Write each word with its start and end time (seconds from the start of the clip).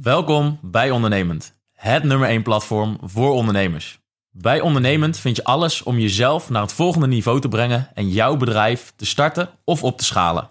Welkom 0.00 0.58
bij 0.62 0.90
Ondernemend, 0.90 1.54
het 1.72 2.02
nummer 2.02 2.28
1 2.28 2.42
platform 2.42 2.98
voor 3.02 3.32
ondernemers. 3.32 3.98
Bij 4.30 4.60
Ondernemend 4.60 5.18
vind 5.18 5.36
je 5.36 5.44
alles 5.44 5.82
om 5.82 5.98
jezelf 5.98 6.50
naar 6.50 6.62
het 6.62 6.72
volgende 6.72 7.06
niveau 7.06 7.40
te 7.40 7.48
brengen 7.48 7.90
en 7.94 8.08
jouw 8.08 8.36
bedrijf 8.36 8.92
te 8.96 9.06
starten 9.06 9.50
of 9.64 9.82
op 9.82 9.98
te 9.98 10.04
schalen. 10.04 10.50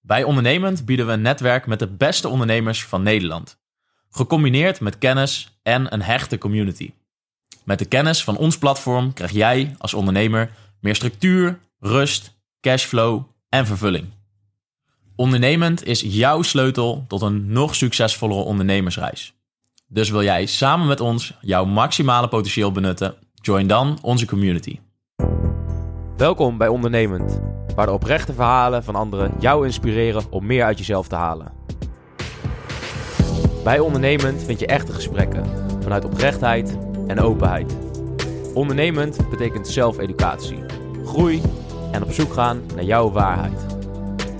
Bij 0.00 0.24
Ondernemend 0.24 0.84
bieden 0.84 1.06
we 1.06 1.12
een 1.12 1.22
netwerk 1.22 1.66
met 1.66 1.78
de 1.78 1.86
beste 1.86 2.28
ondernemers 2.28 2.84
van 2.84 3.02
Nederland, 3.02 3.58
gecombineerd 4.10 4.80
met 4.80 4.98
kennis 4.98 5.58
en 5.62 5.92
een 5.92 6.02
hechte 6.02 6.38
community. 6.38 6.92
Met 7.64 7.78
de 7.78 7.86
kennis 7.86 8.24
van 8.24 8.36
ons 8.36 8.58
platform 8.58 9.12
krijg 9.12 9.30
jij 9.30 9.74
als 9.78 9.94
ondernemer 9.94 10.50
meer 10.80 10.94
structuur, 10.94 11.58
rust, 11.78 12.38
cashflow 12.60 13.22
en 13.48 13.66
vervulling. 13.66 14.17
Ondernemend 15.20 15.84
is 15.84 16.00
jouw 16.00 16.42
sleutel 16.42 17.04
tot 17.08 17.22
een 17.22 17.52
nog 17.52 17.74
succesvollere 17.74 18.40
ondernemersreis. 18.40 19.34
Dus 19.86 20.10
wil 20.10 20.22
jij 20.22 20.46
samen 20.46 20.86
met 20.86 21.00
ons 21.00 21.34
jouw 21.40 21.64
maximale 21.64 22.28
potentieel 22.28 22.72
benutten? 22.72 23.14
Join 23.34 23.66
dan 23.66 23.98
onze 24.02 24.26
community. 24.26 24.78
Welkom 26.16 26.58
bij 26.58 26.68
Ondernemend, 26.68 27.40
waar 27.74 27.86
de 27.86 27.92
oprechte 27.92 28.32
verhalen 28.32 28.84
van 28.84 28.94
anderen 28.94 29.32
jou 29.40 29.66
inspireren 29.66 30.24
om 30.30 30.46
meer 30.46 30.64
uit 30.64 30.78
jezelf 30.78 31.08
te 31.08 31.14
halen. 31.14 31.52
Bij 33.64 33.78
Ondernemend 33.78 34.42
vind 34.42 34.60
je 34.60 34.66
echte 34.66 34.92
gesprekken 34.92 35.44
vanuit 35.82 36.04
oprechtheid 36.04 36.78
en 37.06 37.20
openheid. 37.20 37.76
Ondernemend 38.54 39.30
betekent 39.30 39.68
zelfeducatie, 39.68 40.64
groei 41.04 41.42
en 41.92 42.02
op 42.02 42.12
zoek 42.12 42.32
gaan 42.32 42.62
naar 42.74 42.84
jouw 42.84 43.10
waarheid. 43.10 43.77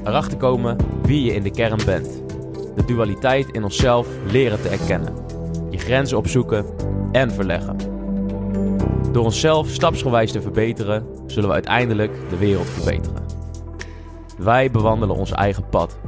Erachter 0.05 0.39
komen 0.39 0.77
wie 1.03 1.25
je 1.25 1.35
in 1.35 1.43
de 1.43 1.51
kern 1.51 1.81
bent. 1.85 2.23
De 2.77 2.85
dualiteit 2.85 3.49
in 3.51 3.65
onszelf 3.65 4.09
leren 4.31 4.63
te 4.63 4.69
erkennen. 4.69 5.15
Je 5.71 5.79
grenzen 5.79 6.19
opzoeken 6.19 6.67
en 7.13 7.31
verleggen. 7.31 7.77
Door 9.13 9.25
onszelf 9.25 9.69
stapsgewijs 9.69 10.33
te 10.33 10.43
verbeteren, 10.43 11.07
zullen 11.27 11.49
we 11.49 11.55
uiteindelijk 11.55 12.13
de 12.31 12.37
wereld 12.37 12.67
verbeteren. 12.67 13.23
Wij 14.39 14.71
bewandelen 14.71 15.17
ons 15.17 15.33
eigen 15.33 15.69
pad. 15.69 15.99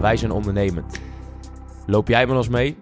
Wij 0.00 0.16
zijn 0.16 0.30
ondernemend. 0.30 1.00
Loop 1.86 2.08
jij 2.08 2.26
met 2.26 2.36
ons 2.36 2.48
mee? 2.48 2.76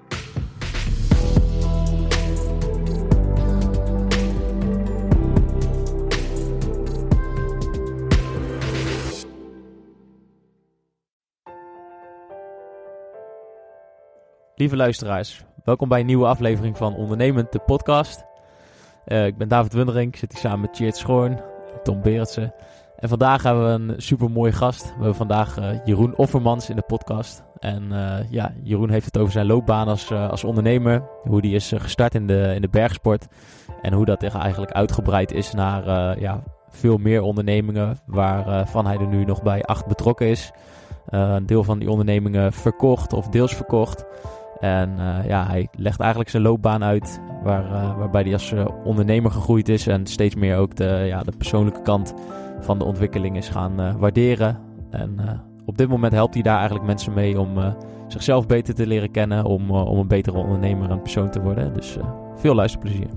Lieve 14.60 14.76
luisteraars, 14.76 15.44
welkom 15.64 15.88
bij 15.88 16.00
een 16.00 16.06
nieuwe 16.06 16.26
aflevering 16.26 16.76
van 16.76 16.96
Ondernemend, 16.96 17.52
de 17.52 17.58
podcast. 17.58 18.24
Uh, 19.06 19.26
ik 19.26 19.36
ben 19.36 19.48
David 19.48 19.72
Wundering, 19.72 20.12
ik 20.12 20.18
zit 20.18 20.32
hier 20.32 20.40
samen 20.40 20.60
met 20.60 20.74
Tjeerd 20.74 20.96
Schoorn, 20.96 21.40
Tom 21.82 22.02
Berendsen. 22.02 22.54
En 22.96 23.08
vandaag 23.08 23.42
hebben 23.42 23.64
we 23.64 23.92
een 23.92 24.02
super 24.02 24.30
mooie 24.30 24.52
gast. 24.52 24.84
We 24.84 24.92
hebben 24.92 25.14
vandaag 25.14 25.58
uh, 25.58 25.84
Jeroen 25.84 26.16
Offermans 26.16 26.70
in 26.70 26.76
de 26.76 26.82
podcast. 26.82 27.42
En 27.58 27.88
uh, 27.92 28.30
ja, 28.30 28.52
Jeroen 28.62 28.90
heeft 28.90 29.04
het 29.04 29.18
over 29.18 29.32
zijn 29.32 29.46
loopbaan 29.46 29.88
als, 29.88 30.12
als 30.12 30.44
ondernemer. 30.44 31.02
Hoe 31.22 31.40
die 31.40 31.54
is 31.54 31.72
gestart 31.76 32.14
in 32.14 32.26
de, 32.26 32.52
in 32.54 32.60
de 32.60 32.68
bergsport. 32.68 33.26
En 33.82 33.92
hoe 33.92 34.04
dat 34.04 34.22
eigenlijk 34.22 34.72
uitgebreid 34.72 35.32
is 35.32 35.52
naar 35.52 36.20
ja, 36.20 36.42
veel 36.68 36.96
meer 36.96 37.22
ondernemingen. 37.22 37.98
Waarvan 38.06 38.86
hij 38.86 38.98
er 38.98 39.06
nu 39.06 39.24
nog 39.24 39.42
bij 39.42 39.62
acht 39.62 39.86
betrokken 39.86 40.26
is. 40.26 40.50
een 41.06 41.46
deel 41.46 41.64
van 41.64 41.78
die 41.78 41.90
ondernemingen 41.90 42.52
verkocht 42.52 43.12
of 43.12 43.28
deels 43.28 43.54
verkocht. 43.54 44.04
En 44.60 44.90
uh, 44.98 45.26
ja, 45.26 45.46
hij 45.46 45.68
legt 45.72 46.00
eigenlijk 46.00 46.30
zijn 46.30 46.42
loopbaan 46.42 46.84
uit 46.84 47.20
waar, 47.42 47.64
uh, 47.64 47.98
waarbij 47.98 48.22
hij 48.22 48.32
als 48.32 48.52
uh, 48.52 48.64
ondernemer 48.84 49.30
gegroeid 49.30 49.68
is 49.68 49.86
en 49.86 50.06
steeds 50.06 50.34
meer 50.34 50.56
ook 50.56 50.76
de, 50.76 51.04
ja, 51.06 51.22
de 51.22 51.36
persoonlijke 51.36 51.82
kant 51.82 52.14
van 52.60 52.78
de 52.78 52.84
ontwikkeling 52.84 53.36
is 53.36 53.48
gaan 53.48 53.98
waarderen. 53.98 54.58
En 54.90 55.16
op 55.64 55.78
dit 55.78 55.88
moment 55.88 56.12
helpt 56.12 56.34
hij 56.34 56.42
daar 56.42 56.56
eigenlijk 56.56 56.86
mensen 56.86 57.12
mee 57.12 57.40
om 57.40 57.58
zichzelf 58.06 58.46
beter 58.46 58.74
te 58.74 58.86
leren 58.86 59.10
kennen, 59.10 59.44
om, 59.44 59.70
om 59.70 59.98
een 59.98 60.08
betere 60.08 60.38
ondernemer 60.38 60.90
en 60.90 61.02
persoon 61.02 61.30
te 61.30 61.40
worden. 61.40 61.74
Dus 61.74 61.96
veel 62.36 62.54
luisterplezier. 62.54 63.08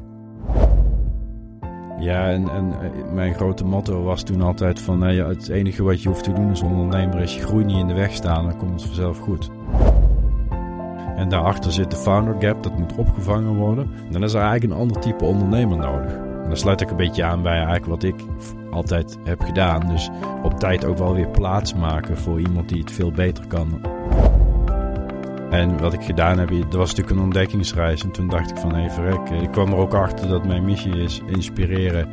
Ja, 1.99 2.29
en, 2.29 2.49
en 2.49 2.73
mijn 3.13 3.33
grote 3.33 3.65
motto 3.65 4.03
was 4.03 4.23
toen 4.23 4.41
altijd 4.41 4.79
van 4.79 4.99
nou 4.99 5.13
ja, 5.13 5.27
het 5.27 5.49
enige 5.49 5.83
wat 5.83 6.01
je 6.01 6.09
hoeft 6.09 6.23
te 6.23 6.33
doen 6.33 6.49
als 6.49 6.61
ondernemer 6.61 7.19
is 7.19 7.35
je 7.35 7.41
groei 7.41 7.63
niet 7.65 7.77
in 7.77 7.87
de 7.87 7.93
weg 7.93 8.11
staan, 8.11 8.45
dan 8.45 8.57
komt 8.57 8.71
het 8.71 8.83
vanzelf 8.83 9.17
goed. 9.17 9.49
En 11.23 11.29
daarachter 11.29 11.71
zit 11.71 11.91
de 11.91 11.97
founder 11.97 12.35
gap, 12.39 12.63
dat 12.63 12.77
moet 12.77 12.95
opgevangen 12.95 13.55
worden. 13.55 13.91
Dan 14.11 14.23
is 14.23 14.33
er 14.33 14.41
eigenlijk 14.41 14.71
een 14.73 14.79
ander 14.79 15.01
type 15.01 15.25
ondernemer 15.25 15.77
nodig. 15.77 16.11
En 16.13 16.47
dan 16.47 16.57
sluit 16.57 16.81
ik 16.81 16.89
een 16.89 16.95
beetje 16.95 17.23
aan 17.23 17.41
bij 17.41 17.55
eigenlijk 17.55 17.85
wat 17.85 18.03
ik 18.03 18.15
altijd 18.71 19.17
heb 19.23 19.41
gedaan. 19.41 19.87
Dus 19.87 20.09
op 20.43 20.59
tijd 20.59 20.85
ook 20.85 20.97
wel 20.97 21.13
weer 21.13 21.29
plaats 21.29 21.73
maken 21.73 22.17
voor 22.17 22.39
iemand 22.39 22.69
die 22.69 22.79
het 22.79 22.91
veel 22.91 23.11
beter 23.11 23.47
kan. 23.47 23.81
En 25.49 25.79
wat 25.79 25.93
ik 25.93 26.01
gedaan 26.01 26.39
heb, 26.39 26.49
dat 26.49 26.73
was 26.73 26.89
natuurlijk 26.89 27.17
een 27.17 27.23
ontdekkingsreis. 27.23 28.03
En 28.03 28.11
toen 28.11 28.27
dacht 28.27 28.49
ik 28.49 28.57
van, 28.57 28.75
hé 28.75 28.89
verrek. 28.89 29.29
Ik 29.29 29.51
kwam 29.51 29.71
er 29.71 29.77
ook 29.77 29.93
achter 29.93 30.27
dat 30.27 30.45
mijn 30.45 30.65
missie 30.65 31.03
is 31.03 31.21
inspireren 31.25 32.07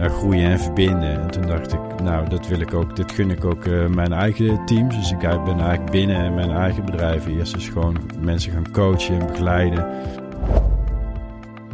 uh, 0.00 0.06
groeien 0.06 0.50
en 0.50 0.60
verbinden. 0.60 1.20
En 1.20 1.30
toen 1.30 1.46
dacht 1.46 1.72
ik, 1.72 1.80
nou, 2.02 2.28
dat 2.28 2.48
wil 2.48 2.60
ik 2.60 2.74
ook, 2.74 2.96
dit 2.96 3.12
gun 3.12 3.30
ik 3.30 3.44
ook 3.44 3.64
uh, 3.64 3.86
mijn 3.86 4.12
eigen 4.12 4.66
teams. 4.66 4.96
Dus 4.96 5.10
ik 5.10 5.18
ben 5.18 5.60
eigenlijk 5.60 5.90
binnen 5.90 6.34
mijn 6.34 6.50
eigen 6.50 6.84
bedrijf 6.84 7.26
eerst 7.26 7.54
eens 7.54 7.68
gewoon 7.68 7.96
mensen 8.20 8.52
gaan 8.52 8.70
coachen 8.72 9.20
en 9.20 9.26
begeleiden. 9.26 9.86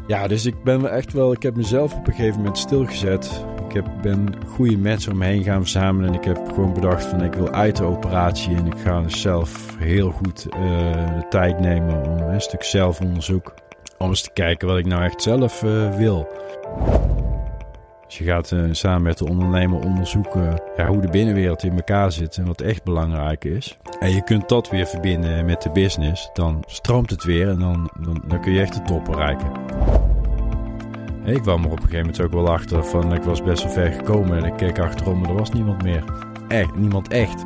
Ja, 0.07 0.27
dus 0.27 0.47
ik 0.47 0.63
ben 0.63 0.91
echt 0.91 1.13
wel, 1.13 1.33
ik 1.33 1.43
heb 1.43 1.57
mezelf 1.57 1.95
op 1.95 2.07
een 2.07 2.15
gegeven 2.15 2.37
moment 2.37 2.59
stilgezet. 2.59 3.45
Ik 3.69 3.77
heb, 3.77 3.87
ben 4.03 4.35
goede 4.47 4.77
mensen 4.77 5.13
om 5.13 5.19
me 5.19 5.25
heen 5.25 5.43
gaan 5.43 5.61
verzamelen. 5.61 6.09
En 6.09 6.15
ik 6.15 6.25
heb 6.25 6.39
gewoon 6.55 6.73
bedacht 6.73 7.05
van 7.05 7.25
ik 7.25 7.35
wil 7.35 7.51
uit 7.51 7.77
de 7.77 7.85
operatie. 7.85 8.57
En 8.57 8.67
ik 8.67 8.79
ga 8.85 9.01
dus 9.01 9.21
zelf 9.21 9.77
heel 9.79 10.11
goed 10.11 10.47
uh, 10.47 10.61
de 11.17 11.27
tijd 11.29 11.61
nemen 11.61 12.07
om 12.07 12.19
een 12.19 12.41
stuk 12.41 12.63
zelfonderzoek. 12.63 13.55
Om 13.99 14.09
eens 14.09 14.23
te 14.23 14.31
kijken 14.33 14.69
wat 14.69 14.79
ik 14.79 14.87
nou 14.87 15.03
echt 15.03 15.23
zelf 15.23 15.63
uh, 15.63 15.97
wil. 15.97 16.29
Je 18.13 18.25
gaat 18.25 18.51
uh, 18.51 18.65
samen 18.71 19.03
met 19.03 19.19
de 19.19 19.29
ondernemer 19.29 19.79
onderzoeken 19.85 20.63
hoe 20.87 21.01
de 21.01 21.09
binnenwereld 21.09 21.63
in 21.63 21.73
elkaar 21.73 22.13
zit 22.13 22.37
en 22.37 22.47
wat 22.47 22.61
echt 22.61 22.85
belangrijk 22.85 23.45
is. 23.45 23.79
En 24.01 24.11
je 24.11 24.25
kunt 24.25 24.49
dat 24.49 24.71
weer 24.71 24.87
verbinden 24.87 25.45
met 25.45 25.63
de 25.63 25.71
business. 25.71 26.31
Dan 26.33 26.63
stroomt 26.67 27.11
het 27.11 27.25
weer 27.25 27.49
en 27.49 27.59
dan, 27.59 27.91
dan, 28.29 28.41
kun 28.41 28.53
je 28.53 28.61
echt 28.61 28.75
de 28.75 28.83
top 28.83 29.05
bereiken. 29.05 29.51
ik 31.25 31.43
kwam 31.43 31.65
er 31.65 31.71
op 31.71 31.77
een 31.77 31.83
gegeven 31.83 31.99
moment 31.99 32.21
ook 32.21 32.33
wel 32.33 32.49
achter 32.49 32.85
van 32.85 33.15
ik 33.15 33.23
was 33.23 33.43
best 33.43 33.63
wel 33.63 33.73
ver 33.73 33.93
gekomen 33.93 34.39
en 34.39 34.45
ik 34.45 34.57
keek 34.57 34.79
achterom, 34.79 35.21
maar 35.21 35.31
er 35.31 35.37
was 35.37 35.51
niemand 35.51 35.83
meer. 35.83 36.05
Echt, 36.49 36.77
niemand 36.77 37.09
echt. 37.09 37.43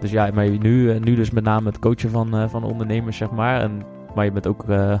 Dus 0.00 0.10
ja, 0.10 0.30
maar 0.34 0.48
nu, 0.48 0.90
eh, 0.90 1.00
nu 1.00 1.14
dus 1.14 1.30
met 1.30 1.44
name 1.44 1.68
het 1.68 1.78
coachen 1.78 2.10
van, 2.10 2.34
uh, 2.34 2.48
van 2.48 2.64
ondernemers, 2.64 3.16
zeg 3.16 3.30
maar. 3.30 3.60
En 3.60 3.82
maar 4.14 4.24
je 4.24 4.32
bent 4.32 4.46
ook, 4.46 4.64
uh, 4.68 5.00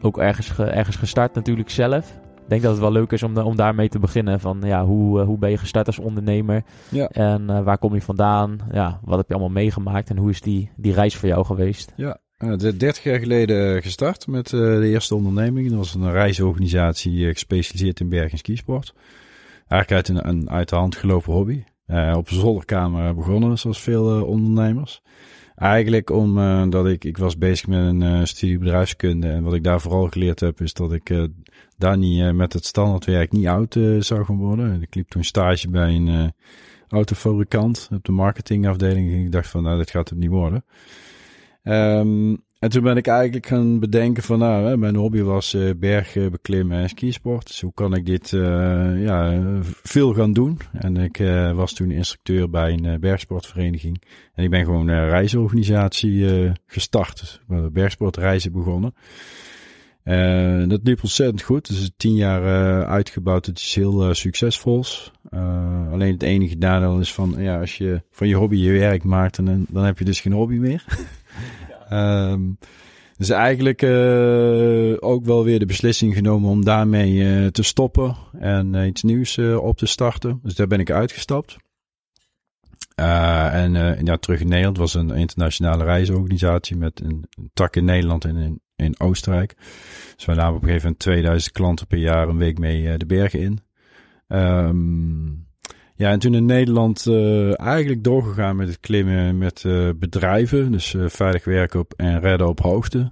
ook 0.00 0.18
ergens, 0.18 0.48
ge, 0.48 0.64
ergens 0.64 0.96
gestart 0.96 1.34
natuurlijk 1.34 1.70
zelf. 1.70 2.18
Ik 2.50 2.56
denk 2.56 2.62
dat 2.62 2.70
het 2.70 2.80
wel 2.80 3.00
leuk 3.00 3.12
is 3.12 3.22
om, 3.22 3.38
om 3.38 3.56
daarmee 3.56 3.88
te 3.88 3.98
beginnen. 3.98 4.40
Van 4.40 4.60
ja, 4.64 4.84
hoe, 4.84 5.20
uh, 5.20 5.26
hoe 5.26 5.38
ben 5.38 5.50
je 5.50 5.56
gestart 5.56 5.86
als 5.86 5.98
ondernemer? 5.98 6.62
Ja. 6.88 7.08
En 7.08 7.42
uh, 7.50 7.62
waar 7.62 7.78
kom 7.78 7.94
je 7.94 8.00
vandaan? 8.00 8.58
Ja, 8.72 9.00
wat 9.04 9.18
heb 9.18 9.28
je 9.28 9.34
allemaal 9.34 9.52
meegemaakt? 9.52 10.10
En 10.10 10.16
hoe 10.16 10.30
is 10.30 10.40
die, 10.40 10.70
die 10.76 10.92
reis 10.92 11.16
voor 11.16 11.28
jou 11.28 11.44
geweest? 11.44 11.92
Ja, 11.96 12.18
uh, 12.38 12.56
30 12.56 13.02
jaar 13.02 13.18
geleden 13.18 13.82
gestart 13.82 14.26
met 14.26 14.48
de 14.48 14.88
eerste 14.88 15.14
onderneming. 15.14 15.68
Dat 15.68 15.78
was 15.78 15.94
een 15.94 16.12
reisorganisatie 16.12 17.32
gespecialiseerd 17.32 18.00
in 18.00 18.08
berg- 18.08 18.32
en 18.32 18.38
skisport. 18.38 18.94
Eigenlijk 19.68 20.08
uit 20.08 20.08
een, 20.08 20.28
een 20.28 20.50
uit 20.50 20.68
de 20.68 20.76
hand 20.76 20.96
gelopen 20.96 21.32
hobby. 21.32 21.64
op 22.14 22.28
een 22.28 22.36
zolderkamer 22.40 23.14
begonnen, 23.14 23.58
zoals 23.58 23.80
veel 23.80 24.24
ondernemers. 24.24 25.02
Eigenlijk 25.60 26.10
omdat 26.10 26.86
uh, 26.86 26.92
ik, 26.92 27.04
ik 27.04 27.18
was 27.18 27.38
bezig 27.38 27.66
met 27.66 27.78
een 27.78 28.00
uh, 28.00 28.24
studie 28.24 28.58
bedrijfskunde. 28.58 29.28
En 29.28 29.42
wat 29.42 29.54
ik 29.54 29.64
daar 29.64 29.80
vooral 29.80 30.08
geleerd 30.08 30.40
heb, 30.40 30.60
is 30.60 30.72
dat 30.72 30.92
ik 30.92 31.10
uh, 31.10 31.24
daar 31.76 31.98
niet 31.98 32.34
met 32.34 32.52
het 32.52 32.64
standaardwerk 32.64 33.32
niet 33.32 33.46
oud 33.46 33.72
zou 33.98 34.24
gaan 34.24 34.36
worden. 34.36 34.82
Ik 34.82 34.94
liep 34.94 35.08
toen 35.08 35.24
stage 35.24 35.70
bij 35.70 35.94
een 35.94 36.32
autofabrikant 36.88 37.88
op 37.92 38.04
de 38.04 38.12
marketingafdeling. 38.12 39.12
En 39.12 39.18
ik 39.18 39.32
dacht 39.32 39.48
van, 39.48 39.62
nou, 39.62 39.76
dat 39.76 39.90
gaat 39.90 40.08
het 40.08 40.18
niet 40.18 40.30
worden. 40.30 40.64
Um, 41.62 42.42
en 42.60 42.70
toen 42.70 42.82
ben 42.82 42.96
ik 42.96 43.06
eigenlijk 43.06 43.46
gaan 43.46 43.78
bedenken 43.78 44.22
van, 44.22 44.38
nou, 44.38 44.66
hè, 44.66 44.76
mijn 44.76 44.96
hobby 44.96 45.20
was 45.20 45.54
uh, 45.54 45.70
bergen 45.76 46.30
beklimmen 46.30 46.78
en 46.78 46.88
skisport. 46.88 47.46
Dus 47.46 47.60
hoe 47.60 47.72
kan 47.74 47.94
ik 47.94 48.06
dit 48.06 48.32
uh, 48.32 49.02
ja, 49.02 49.42
veel 49.82 50.14
gaan 50.14 50.32
doen? 50.32 50.58
En 50.72 50.96
ik 50.96 51.18
uh, 51.18 51.52
was 51.52 51.72
toen 51.72 51.90
instructeur 51.90 52.50
bij 52.50 52.72
een 52.72 53.00
bergsportvereniging. 53.00 54.02
En 54.34 54.44
ik 54.44 54.50
ben 54.50 54.64
gewoon 54.64 54.88
een 54.88 55.08
reisorganisatie 55.08 56.52
gestart. 56.66 57.40
Dus 57.48 57.70
bergsportreizen 57.72 58.52
begonnen. 58.52 58.94
Dat 60.68 60.80
liep 60.82 61.02
ontzettend 61.02 61.42
goed. 61.42 61.68
Dus 61.68 61.80
is 61.80 61.90
tien 61.96 62.14
jaar 62.14 62.84
uitgebouwd. 62.86 63.46
Het 63.46 63.58
is 63.58 63.74
heel 63.74 64.14
succesvol. 64.14 64.84
alleen 65.90 66.12
het 66.12 66.22
enige 66.22 66.56
nadeel 66.56 66.98
is 66.98 67.12
van, 67.12 67.34
ja, 67.38 67.60
als 67.60 67.76
je 67.76 68.02
van 68.10 68.28
je 68.28 68.34
hobby 68.34 68.56
je 68.56 68.72
werk 68.72 69.04
maakt, 69.04 69.36
dan, 69.36 69.66
dan 69.68 69.84
heb 69.84 69.98
je 69.98 70.04
dus 70.04 70.20
geen 70.20 70.32
hobby 70.32 70.56
meer. 70.56 70.84
um, 71.92 72.58
dus 73.16 73.30
eigenlijk 73.30 73.82
ook 75.02 75.24
wel 75.24 75.44
weer 75.44 75.58
de 75.58 75.66
beslissing 75.66 76.14
genomen 76.14 76.50
om 76.50 76.64
daarmee 76.64 77.50
te 77.50 77.62
stoppen 77.62 78.16
en 78.38 78.74
iets 78.74 79.02
nieuws 79.02 79.38
op 79.38 79.76
te 79.76 79.86
starten. 79.86 80.40
Dus 80.42 80.54
daar 80.54 80.66
ben 80.66 80.80
ik 80.80 80.90
uitgestapt. 80.90 81.56
en 82.94 83.72
ja, 84.04 84.16
terug 84.16 84.40
in 84.40 84.48
Nederland 84.48 84.76
was 84.76 84.94
een 84.94 85.10
internationale 85.10 85.84
reisorganisatie 85.84 86.76
met 86.76 87.00
een, 87.00 87.24
tak 87.52 87.76
in 87.76 87.84
Nederland 87.84 88.24
en 88.24 88.36
in, 88.36 88.60
in 88.76 89.00
Oostenrijk. 89.00 89.54
Dus 90.16 90.24
we 90.24 90.34
namen 90.34 90.54
op 90.56 90.62
een 90.62 90.68
gegeven 90.68 90.82
moment 90.82 91.02
2000 91.02 91.52
klanten 91.52 91.86
per 91.86 91.98
jaar 91.98 92.28
een 92.28 92.38
week 92.38 92.58
mee 92.58 92.98
de 92.98 93.06
bergen 93.06 93.40
in. 93.40 93.60
Um, 94.28 95.49
ja, 96.00 96.10
en 96.10 96.18
toen 96.18 96.34
in 96.34 96.44
Nederland 96.44 97.06
uh, 97.06 97.60
eigenlijk 97.60 98.04
doorgegaan 98.04 98.56
met 98.56 98.68
het 98.68 98.80
klimmen 98.80 99.38
met 99.38 99.62
uh, 99.66 99.90
bedrijven. 99.96 100.72
Dus 100.72 100.94
veilig 100.98 101.44
werken 101.44 101.80
op 101.80 101.92
en 101.96 102.20
redden 102.20 102.48
op 102.48 102.60
hoogte. 102.60 103.10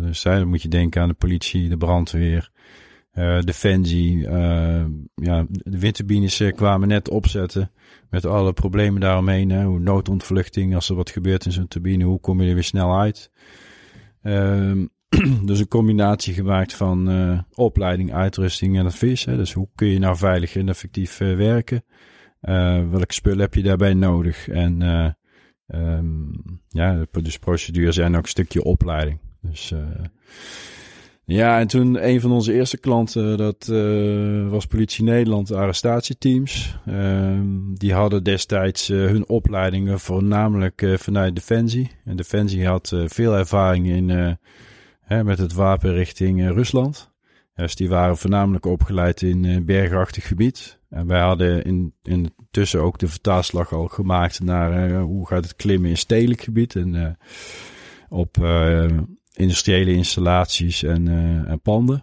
dus 0.00 0.22
dan 0.22 0.48
moet 0.48 0.62
je 0.62 0.68
denken 0.68 1.02
aan 1.02 1.08
de 1.08 1.14
politie, 1.14 1.68
de 1.68 1.76
brandweer, 1.76 2.50
defensie. 3.40 4.20
ja, 5.14 5.46
de 5.48 5.78
windturbines 5.78 6.42
kwamen 6.54 6.88
net 6.88 7.08
opzetten 7.08 7.70
met 8.10 8.26
alle 8.26 8.52
problemen 8.52 9.00
daaromheen. 9.00 9.50
Hè. 9.50 9.64
Hoe 9.64 9.80
noodontvluchting, 9.80 10.74
als 10.74 10.88
er 10.88 10.96
wat 10.96 11.10
gebeurt 11.10 11.44
in 11.44 11.52
zo'n 11.52 11.68
turbine, 11.68 12.04
hoe 12.04 12.20
kom 12.20 12.42
je 12.42 12.48
er 12.48 12.54
weer 12.54 12.64
snel 12.64 12.98
uit? 12.98 13.30
Um, 14.22 14.90
dus 15.44 15.58
een 15.58 15.68
combinatie 15.68 16.34
gemaakt 16.34 16.74
van 16.74 17.10
uh, 17.10 17.40
opleiding, 17.54 18.14
uitrusting 18.14 18.78
en 18.78 18.86
advies. 18.86 19.24
Hè. 19.24 19.36
Dus 19.36 19.52
hoe 19.52 19.68
kun 19.74 19.88
je 19.88 19.98
nou 19.98 20.16
veilig 20.16 20.56
en 20.56 20.68
effectief 20.68 21.20
uh, 21.20 21.36
werken? 21.36 21.84
Uh, 22.42 22.90
welke 22.90 23.14
spullen 23.14 23.40
heb 23.40 23.54
je 23.54 23.62
daarbij 23.62 23.94
nodig? 23.94 24.48
En 24.48 24.82
um, 25.66 26.32
ja, 26.68 27.06
dus 27.22 27.38
procedures 27.38 27.96
en 27.96 28.16
ook 28.16 28.22
een 28.22 28.28
stukje 28.28 28.64
opleiding. 28.64 29.20
Dus 29.40 29.72
ja, 31.24 31.58
en 31.60 31.66
toen 31.66 32.08
een 32.08 32.20
van 32.20 32.32
onze 32.32 32.52
eerste 32.52 32.78
klanten, 32.78 33.36
dat 33.36 33.66
was 34.50 34.66
Politie 34.66 35.04
Nederland, 35.04 35.52
arrestatieteams. 35.52 36.78
Uh, 36.88 37.40
die 37.74 37.92
hadden 37.92 38.24
destijds 38.24 38.88
hun 38.88 39.28
opleidingen 39.28 40.00
voornamelijk 40.00 40.94
vanuit 40.96 41.34
Defensie. 41.34 41.90
En 42.04 42.16
Defensie 42.16 42.66
had 42.66 42.92
veel 43.06 43.36
ervaring 43.36 43.86
in, 43.86 44.38
met 45.08 45.38
het 45.38 45.52
wapen 45.52 45.92
richting 45.92 46.48
Rusland. 46.48 47.14
Dus 47.54 47.74
die 47.74 47.88
waren 47.88 48.16
voornamelijk 48.16 48.66
opgeleid 48.66 49.22
in 49.22 49.64
bergachtig 49.64 50.26
gebied. 50.26 50.78
En 50.90 51.06
wij 51.06 51.20
hadden 51.20 51.62
in, 51.62 51.94
intussen 52.02 52.80
ook 52.80 52.98
de 52.98 53.08
vertaalslag 53.08 53.72
al 53.72 53.88
gemaakt 53.88 54.40
naar 54.40 55.00
hoe 55.00 55.26
gaat 55.26 55.44
het 55.44 55.56
klimmen 55.56 55.90
in 55.90 55.96
stedelijk 55.96 56.40
gebied. 56.40 56.76
En 56.76 57.18
op 58.08 58.36
industriële 59.32 59.92
installaties 59.92 60.82
en, 60.82 61.08
en 61.46 61.60
panden. 61.60 62.02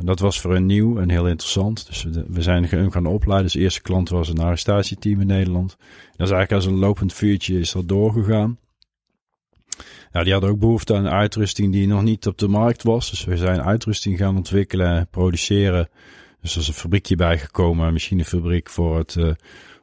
Dat 0.00 0.18
was 0.18 0.40
voor 0.40 0.52
hen 0.52 0.66
nieuw 0.66 0.98
en 0.98 1.10
heel 1.10 1.28
interessant. 1.28 1.86
Dus 1.86 2.02
we, 2.02 2.24
we 2.28 2.42
zijn 2.42 2.68
hun 2.68 2.92
gaan 2.92 3.06
opleiden. 3.06 3.44
Dus 3.44 3.52
de 3.54 3.60
eerste 3.60 3.82
klant 3.82 4.08
was 4.08 4.28
een 4.28 4.38
arrestatieteam 4.38 5.20
in 5.20 5.26
Nederland. 5.26 5.76
Dat 6.16 6.26
is 6.26 6.32
eigenlijk 6.32 6.52
als 6.52 6.66
een 6.66 6.78
lopend 6.78 7.12
vuurtje 7.12 7.58
is 7.58 7.72
dat 7.72 7.88
doorgegaan. 7.88 8.58
Nou, 10.12 10.24
die 10.24 10.32
hadden 10.32 10.50
ook 10.50 10.58
behoefte 10.58 10.94
aan 10.94 11.08
uitrusting 11.08 11.72
die 11.72 11.86
nog 11.86 12.02
niet 12.02 12.26
op 12.26 12.38
de 12.38 12.48
markt 12.48 12.82
was. 12.82 13.10
Dus 13.10 13.24
we 13.24 13.36
zijn 13.36 13.62
uitrusting 13.62 14.18
gaan 14.18 14.36
ontwikkelen, 14.36 15.08
produceren. 15.10 15.88
Dus 16.40 16.54
er 16.54 16.60
is 16.60 16.68
een 16.68 16.74
fabriekje 16.74 17.16
bijgekomen, 17.16 17.86
een 17.86 17.92
machinefabriek 17.92 18.68
voor 18.68 18.98
het 18.98 19.14
uh, 19.14 19.32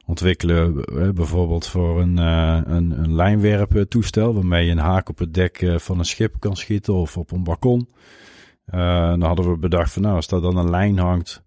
ontwikkelen. 0.06 0.84
bijvoorbeeld 1.14 1.66
voor 1.66 2.00
een, 2.00 2.16
uh, 2.16 2.60
een, 2.64 2.90
een 2.90 3.14
lijnwerptoestel 3.14 4.34
waarmee 4.34 4.64
je 4.64 4.70
een 4.70 4.78
haak 4.78 5.08
op 5.08 5.18
het 5.18 5.34
dek 5.34 5.72
van 5.76 5.98
een 5.98 6.04
schip 6.04 6.34
kan 6.38 6.56
schieten 6.56 6.94
of 6.94 7.16
op 7.16 7.32
een 7.32 7.44
balkon. 7.44 7.88
Dan 8.64 9.22
hadden 9.22 9.50
we 9.50 9.58
bedacht 9.58 9.92
van 9.92 10.02
nou, 10.02 10.14
als 10.14 10.28
daar 10.28 10.40
dan 10.40 10.56
een 10.56 10.70
lijn 10.70 10.98
hangt, 10.98 11.42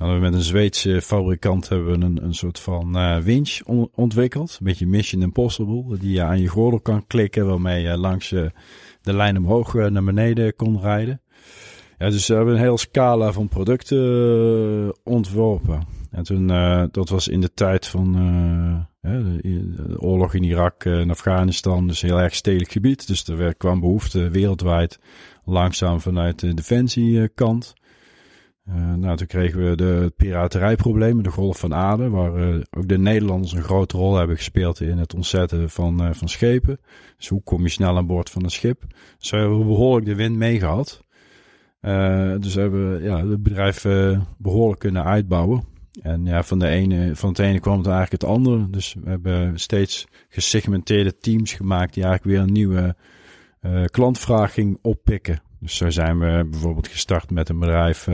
hadden 0.00 0.18
we 0.18 0.24
met 0.24 0.34
een 0.34 0.44
Zweedse 0.44 1.02
fabrikant 1.02 1.68
hebben 1.68 1.98
we 1.98 2.06
een, 2.06 2.24
een 2.24 2.34
soort 2.34 2.58
van 2.58 2.96
uh, 2.96 3.18
winch 3.18 3.60
on 3.64 3.90
ontwikkeld. 3.94 4.50
Een 4.50 4.66
beetje 4.66 4.86
Mission 4.86 5.22
Impossible, 5.22 5.98
die 5.98 6.12
je 6.12 6.22
aan 6.22 6.40
je 6.40 6.48
gordel 6.48 6.80
kan 6.80 7.06
klikken, 7.06 7.46
waarmee 7.46 7.82
je 7.82 7.96
langs 7.96 8.32
uh, 8.32 8.46
de 9.02 9.12
lijn 9.12 9.36
omhoog 9.36 9.74
uh, 9.74 9.86
naar 9.86 10.04
beneden 10.04 10.56
kon 10.56 10.80
rijden. 10.80 11.20
Ja, 11.98 12.10
dus 12.10 12.26
we 12.26 12.34
hebben 12.34 12.54
een 12.54 12.60
hele 12.60 12.78
scala 12.78 13.32
van 13.32 13.48
producten 13.48 14.94
ontworpen. 15.04 15.86
En 16.10 16.22
toen, 16.22 16.46
dat 16.90 17.08
was 17.08 17.28
in 17.28 17.40
de 17.40 17.52
tijd 17.54 17.86
van 17.86 18.12
de, 19.00 19.96
oorlog 19.98 20.34
in 20.34 20.42
Irak 20.42 20.84
en 20.84 21.10
Afghanistan, 21.10 21.86
dus 21.86 22.00
heel 22.00 22.20
erg 22.20 22.34
stedelijk 22.34 22.72
gebied. 22.72 23.06
Dus 23.06 23.28
er 23.28 23.54
kwam 23.54 23.80
behoefte 23.80 24.30
wereldwijd 24.30 24.98
langzaam 25.44 26.00
vanuit 26.00 26.38
de 26.38 26.54
defensiekant. 26.54 27.74
Uh, 28.68 28.94
nou, 28.94 29.16
toen 29.16 29.26
kregen 29.26 29.68
we 29.68 29.76
de 29.76 30.12
piraterijproblemen, 30.16 31.22
de 31.22 31.30
Golf 31.30 31.58
van 31.58 31.74
Aden, 31.74 32.10
waar 32.10 32.62
ook 32.70 32.88
de 32.88 32.98
Nederlanders 32.98 33.52
een 33.52 33.62
grote 33.62 33.96
rol 33.96 34.16
hebben 34.16 34.36
gespeeld 34.36 34.80
in 34.80 34.98
het 34.98 35.14
ontzetten 35.14 35.70
van, 35.70 36.14
van 36.14 36.28
schepen. 36.28 36.80
Dus 37.16 37.28
hoe 37.28 37.42
kom 37.42 37.62
je 37.62 37.68
snel 37.68 37.96
aan 37.96 38.06
boord 38.06 38.30
van 38.30 38.44
een 38.44 38.50
schip? 38.50 38.82
Dus 39.18 39.30
we 39.30 39.36
hebben 39.36 39.66
behoorlijk 39.66 40.06
de 40.06 40.14
wind 40.14 40.36
meegehad. 40.36 41.04
dus 42.40 42.54
we 42.54 42.60
hebben 42.60 43.02
ja, 43.02 43.26
het 43.26 43.42
bedrijf 43.42 43.82
behoorlijk 44.38 44.80
kunnen 44.80 45.04
uitbouwen. 45.04 45.64
En 46.02 46.24
ja, 46.24 46.42
van, 46.42 46.58
de 46.58 46.68
ene, 46.68 47.16
van 47.16 47.28
het 47.28 47.38
ene 47.38 47.60
kwam 47.60 47.78
het 47.78 47.86
eigenlijk 47.86 48.22
het 48.22 48.30
andere. 48.30 48.70
Dus 48.70 48.94
we 49.02 49.10
hebben 49.10 49.58
steeds 49.58 50.06
gesegmenteerde 50.28 51.16
teams 51.16 51.52
gemaakt 51.52 51.94
die 51.94 52.04
eigenlijk 52.04 52.36
weer 52.36 52.46
een 52.46 52.52
nieuwe 52.52 52.96
uh, 53.60 53.84
klantvraging 53.84 54.78
oppikken. 54.82 55.42
Dus 55.58 55.76
zo 55.76 55.90
zijn 55.90 56.18
we 56.18 56.46
bijvoorbeeld 56.50 56.88
gestart 56.88 57.30
met 57.30 57.48
een 57.48 57.58
bedrijf. 57.58 58.08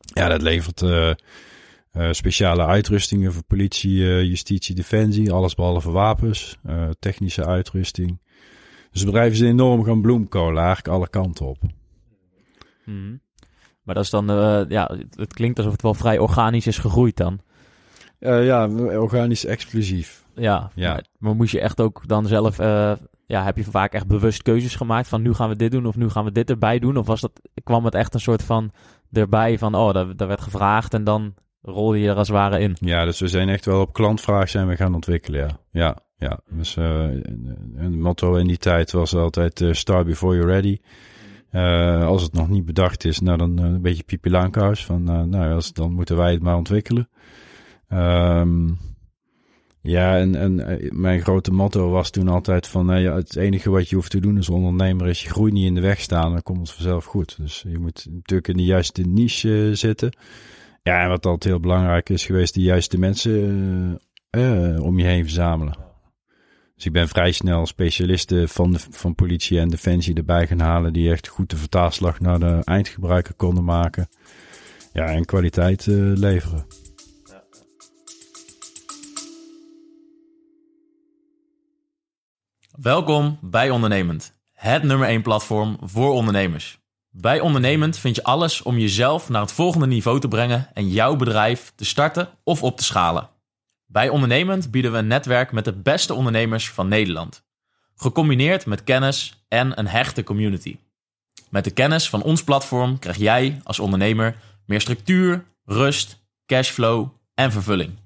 Ja, 0.00 0.28
dat 0.28 0.42
levert 0.42 0.82
uh, 0.82 1.12
speciale 2.10 2.66
uitrustingen 2.66 3.32
voor 3.32 3.42
politie, 3.42 4.26
justitie, 4.26 4.74
defensie. 4.74 5.32
Alles 5.32 5.54
behalve 5.54 5.90
wapens, 5.90 6.58
technische 6.98 7.46
uitrusting. 7.46 8.20
Dus 8.90 9.00
het 9.00 9.10
bedrijf 9.10 9.32
is 9.32 9.40
enorm 9.40 9.84
gaan 9.84 10.00
bloemkolen, 10.00 10.62
eigenlijk 10.62 10.88
alle 10.88 11.08
kanten 11.08 11.46
op. 11.46 11.58
Mm. 12.84 13.20
Maar 13.82 13.94
dat 13.94 14.04
is 14.04 14.10
dan, 14.10 14.30
uh, 14.30 14.60
ja, 14.68 14.90
het 15.14 15.32
klinkt 15.32 15.58
alsof 15.58 15.72
het 15.72 15.82
wel 15.82 15.94
vrij 15.94 16.18
organisch 16.18 16.66
is 16.66 16.78
gegroeid 16.78 17.16
dan. 17.16 17.40
Uh, 18.20 18.46
ja, 18.46 18.68
organisch 18.98 19.44
explosief. 19.44 20.24
Ja, 20.34 20.70
ja. 20.74 20.92
Maar, 20.92 21.04
maar, 21.18 21.36
moest 21.36 21.52
je 21.52 21.60
echt 21.60 21.80
ook 21.80 22.08
dan 22.08 22.26
zelf, 22.26 22.60
uh, 22.60 22.92
ja, 23.26 23.44
heb 23.44 23.56
je 23.56 23.64
vaak 23.64 23.92
echt 23.92 24.06
bewust 24.06 24.42
keuzes 24.42 24.74
gemaakt 24.74 25.08
van 25.08 25.22
nu 25.22 25.34
gaan 25.34 25.48
we 25.48 25.56
dit 25.56 25.70
doen 25.70 25.86
of 25.86 25.96
nu 25.96 26.08
gaan 26.08 26.24
we 26.24 26.32
dit 26.32 26.50
erbij 26.50 26.78
doen? 26.78 26.96
Of 26.96 27.06
was 27.06 27.20
dat, 27.20 27.40
kwam 27.64 27.84
het 27.84 27.94
echt 27.94 28.14
een 28.14 28.20
soort 28.20 28.42
van 28.42 28.72
erbij 29.12 29.58
van, 29.58 29.74
oh, 29.74 29.92
daar, 29.92 30.26
werd 30.26 30.40
gevraagd 30.40 30.94
en 30.94 31.04
dan 31.04 31.34
rolde 31.62 31.98
je 31.98 32.08
er 32.08 32.16
als 32.16 32.28
het 32.28 32.36
ware 32.36 32.60
in? 32.60 32.76
Ja, 32.80 33.04
dus 33.04 33.20
we 33.20 33.28
zijn 33.28 33.48
echt 33.48 33.64
wel 33.64 33.80
op 33.80 33.92
klantvraag 33.92 34.48
zijn 34.48 34.68
we 34.68 34.76
gaan 34.76 34.94
ontwikkelen, 34.94 35.40
ja. 35.40 35.58
Ja, 35.72 35.98
ja. 36.16 36.40
Dus 36.50 36.76
uh, 36.76 37.08
het 37.76 37.96
motto 37.96 38.34
in 38.34 38.46
die 38.46 38.58
tijd 38.58 38.92
was 38.92 39.14
altijd 39.14 39.60
uh, 39.60 39.72
start 39.72 40.06
before 40.06 40.36
you're 40.36 40.52
ready. 40.52 40.78
Uh, 41.52 42.06
als 42.06 42.22
het 42.22 42.32
nog 42.32 42.48
niet 42.48 42.64
bedacht 42.64 43.04
is, 43.04 43.20
nou 43.20 43.38
dan 43.38 43.58
een 43.58 43.82
beetje 43.82 44.02
Pipi. 44.02 44.30
Van, 44.72 45.02
nou, 45.04 45.52
als, 45.52 45.72
dan 45.72 45.92
moeten 45.92 46.16
wij 46.16 46.32
het 46.32 46.42
maar 46.42 46.56
ontwikkelen. 46.56 47.08
Um, 47.88 48.78
ja, 49.82 50.18
en, 50.18 50.34
en 50.34 50.80
mijn 51.00 51.20
grote 51.20 51.52
motto 51.52 51.90
was 51.90 52.10
toen 52.10 52.28
altijd 52.28 52.66
van... 52.66 53.00
ja, 53.00 53.14
het 53.14 53.36
enige 53.36 53.70
wat 53.70 53.88
je 53.88 53.94
hoeft 53.94 54.10
te 54.10 54.20
doen 54.20 54.36
als 54.36 54.48
ondernemer 54.48 55.08
is 55.08 55.22
je 55.22 55.28
groei 55.28 55.52
niet 55.52 55.66
in 55.66 55.74
de 55.74 55.80
weg 55.80 56.00
staan. 56.00 56.32
Dan 56.32 56.42
komt 56.42 56.58
het 56.58 56.70
vanzelf 56.70 57.04
goed. 57.04 57.36
Dus 57.36 57.64
je 57.68 57.78
moet 57.78 58.06
natuurlijk 58.10 58.48
in 58.48 58.56
de 58.56 58.64
juiste 58.64 59.02
niche 59.02 59.70
zitten. 59.72 60.16
Ja, 60.82 61.02
en 61.02 61.08
wat 61.08 61.26
altijd 61.26 61.44
heel 61.44 61.60
belangrijk 61.60 62.08
is 62.08 62.26
geweest... 62.26 62.54
de 62.54 62.60
juiste 62.60 62.98
mensen 62.98 64.00
om 64.82 64.98
je 64.98 65.04
heen 65.04 65.22
verzamelen. 65.22 65.76
Dus 66.74 66.84
ik 66.84 66.92
ben 66.92 67.08
vrij 67.08 67.32
snel 67.32 67.66
specialisten 67.66 68.48
van, 68.48 68.72
de, 68.72 68.78
van 68.90 69.14
politie 69.14 69.58
en 69.58 69.68
defensie 69.68 70.14
erbij 70.14 70.46
gaan 70.46 70.60
halen. 70.60 70.92
Die 70.92 71.10
echt 71.10 71.28
goed 71.28 71.50
de 71.50 71.56
vertaalslag 71.56 72.20
naar 72.20 72.38
de 72.38 72.60
eindgebruiker 72.64 73.34
konden 73.34 73.64
maken. 73.64 74.08
Ja, 74.92 75.06
en 75.06 75.24
kwaliteit 75.24 75.86
leveren. 75.86 76.64
Welkom 82.82 83.38
bij 83.40 83.70
Ondernemend. 83.70 84.34
Het 84.52 84.82
nummer 84.82 85.08
1 85.08 85.22
platform 85.22 85.78
voor 85.82 86.12
ondernemers. 86.12 86.78
Bij 87.10 87.40
Ondernemend 87.40 87.98
vind 87.98 88.16
je 88.16 88.22
alles 88.22 88.62
om 88.62 88.78
jezelf 88.78 89.28
naar 89.28 89.40
het 89.40 89.52
volgende 89.52 89.86
niveau 89.86 90.20
te 90.20 90.28
brengen 90.28 90.68
en 90.74 90.88
jouw 90.88 91.16
bedrijf 91.16 91.72
te 91.74 91.84
starten 91.84 92.28
of 92.44 92.62
op 92.62 92.76
te 92.76 92.84
schalen. 92.84 93.28
Bij 93.86 94.08
Ondernemend 94.08 94.70
bieden 94.70 94.92
we 94.92 94.98
een 94.98 95.06
netwerk 95.06 95.52
met 95.52 95.64
de 95.64 95.72
beste 95.72 96.14
ondernemers 96.14 96.70
van 96.70 96.88
Nederland. 96.88 97.44
Gecombineerd 97.96 98.66
met 98.66 98.84
kennis 98.84 99.44
en 99.48 99.78
een 99.78 99.88
hechte 99.88 100.22
community. 100.22 100.78
Met 101.48 101.64
de 101.64 101.70
kennis 101.70 102.08
van 102.08 102.22
ons 102.22 102.44
platform 102.44 102.98
krijg 102.98 103.16
jij 103.16 103.60
als 103.64 103.80
ondernemer 103.80 104.36
meer 104.66 104.80
structuur, 104.80 105.44
rust, 105.64 106.18
cashflow 106.46 107.08
en 107.34 107.52
vervulling. 107.52 107.98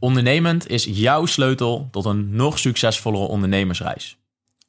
Ondernemend 0.00 0.68
is 0.68 0.84
jouw 0.84 1.26
sleutel 1.26 1.88
tot 1.90 2.04
een 2.04 2.30
nog 2.30 2.58
succesvollere 2.58 3.24
ondernemersreis. 3.24 4.18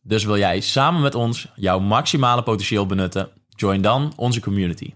Dus 0.01 0.23
wil 0.23 0.37
jij 0.37 0.59
samen 0.59 1.01
met 1.01 1.15
ons 1.15 1.51
jouw 1.55 1.79
maximale 1.79 2.43
potentieel 2.43 2.85
benutten? 2.85 3.29
Join 3.49 3.81
dan 3.81 4.13
onze 4.15 4.41
community. 4.41 4.93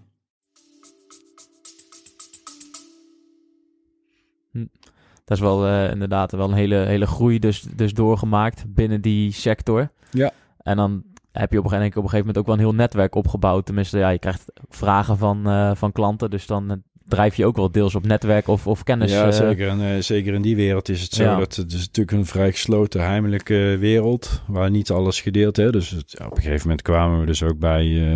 Dat 5.24 5.36
is 5.36 5.40
wel 5.40 5.66
uh, 5.66 5.90
inderdaad 5.90 6.32
wel 6.32 6.48
een 6.48 6.54
hele, 6.54 6.76
hele 6.76 7.06
groei 7.06 7.38
dus, 7.38 7.60
dus 7.60 7.94
doorgemaakt 7.94 8.64
binnen 8.68 9.00
die 9.00 9.32
sector. 9.32 9.90
Ja. 10.10 10.32
En 10.58 10.76
dan 10.76 11.02
heb 11.32 11.52
je 11.52 11.58
op 11.58 11.64
een, 11.64 11.70
gegeven, 11.70 11.90
op 11.90 12.04
een 12.04 12.10
gegeven 12.10 12.18
moment 12.18 12.38
ook 12.38 12.46
wel 12.46 12.54
een 12.54 12.60
heel 12.60 12.74
netwerk 12.74 13.14
opgebouwd. 13.14 13.66
Tenminste, 13.66 13.98
ja, 13.98 14.08
je 14.08 14.18
krijgt 14.18 14.44
vragen 14.68 15.18
van, 15.18 15.48
uh, 15.48 15.74
van 15.74 15.92
klanten. 15.92 16.30
Dus 16.30 16.46
dan 16.46 16.70
uh, 16.70 16.76
drijf 17.08 17.36
je 17.36 17.46
ook 17.46 17.56
wel 17.56 17.70
deels 17.70 17.94
op 17.94 18.06
netwerk 18.06 18.48
of, 18.48 18.66
of 18.66 18.82
kennis. 18.82 19.12
Ja, 19.12 19.32
zeker. 19.32 19.68
En 19.68 20.04
zeker 20.04 20.34
in 20.34 20.42
die 20.42 20.56
wereld 20.56 20.88
is 20.88 21.02
het 21.02 21.12
zo 21.12 21.22
ja. 21.22 21.38
dat 21.38 21.56
het 21.56 21.72
is 21.72 21.86
natuurlijk 21.86 22.16
een 22.16 22.26
vrij 22.26 22.52
gesloten, 22.52 23.00
heimelijke 23.00 23.76
wereld. 23.80 24.42
Waar 24.46 24.70
niet 24.70 24.90
alles 24.90 25.20
gedeeld 25.20 25.58
is. 25.58 25.70
Dus 25.70 25.90
het, 25.90 26.14
op 26.24 26.36
een 26.36 26.42
gegeven 26.42 26.62
moment 26.62 26.82
kwamen 26.82 27.20
we 27.20 27.26
dus 27.26 27.42
ook 27.42 27.58
bij, 27.58 28.08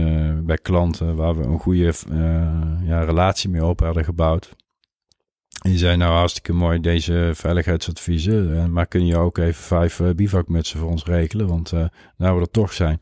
bij 0.43 0.59
klanten 0.59 1.17
waar 1.17 1.37
we 1.37 1.45
een 1.45 1.59
goede 1.59 1.93
ja, 2.85 3.03
relatie 3.05 3.51
mee 3.51 3.65
op 3.65 3.81
hadden 3.81 4.05
gebouwd. 4.05 4.57
En 5.59 5.71
die 5.71 5.79
zei 5.79 5.97
nou 5.97 6.13
hartstikke 6.13 6.53
mooi 6.53 6.81
deze 6.81 7.31
veiligheidsadviezen. 7.35 8.73
Maar 8.73 8.87
kun 8.87 9.07
je 9.07 9.17
ook 9.17 9.39
even 9.39 9.63
vijf 9.63 10.01
bivakmutsen 10.17 10.79
voor 10.79 10.91
ons 10.91 11.05
regelen? 11.05 11.47
Want 11.47 11.73
nou 12.17 12.35
we 12.35 12.41
er 12.41 12.51
toch 12.51 12.73
zijn. 12.73 13.01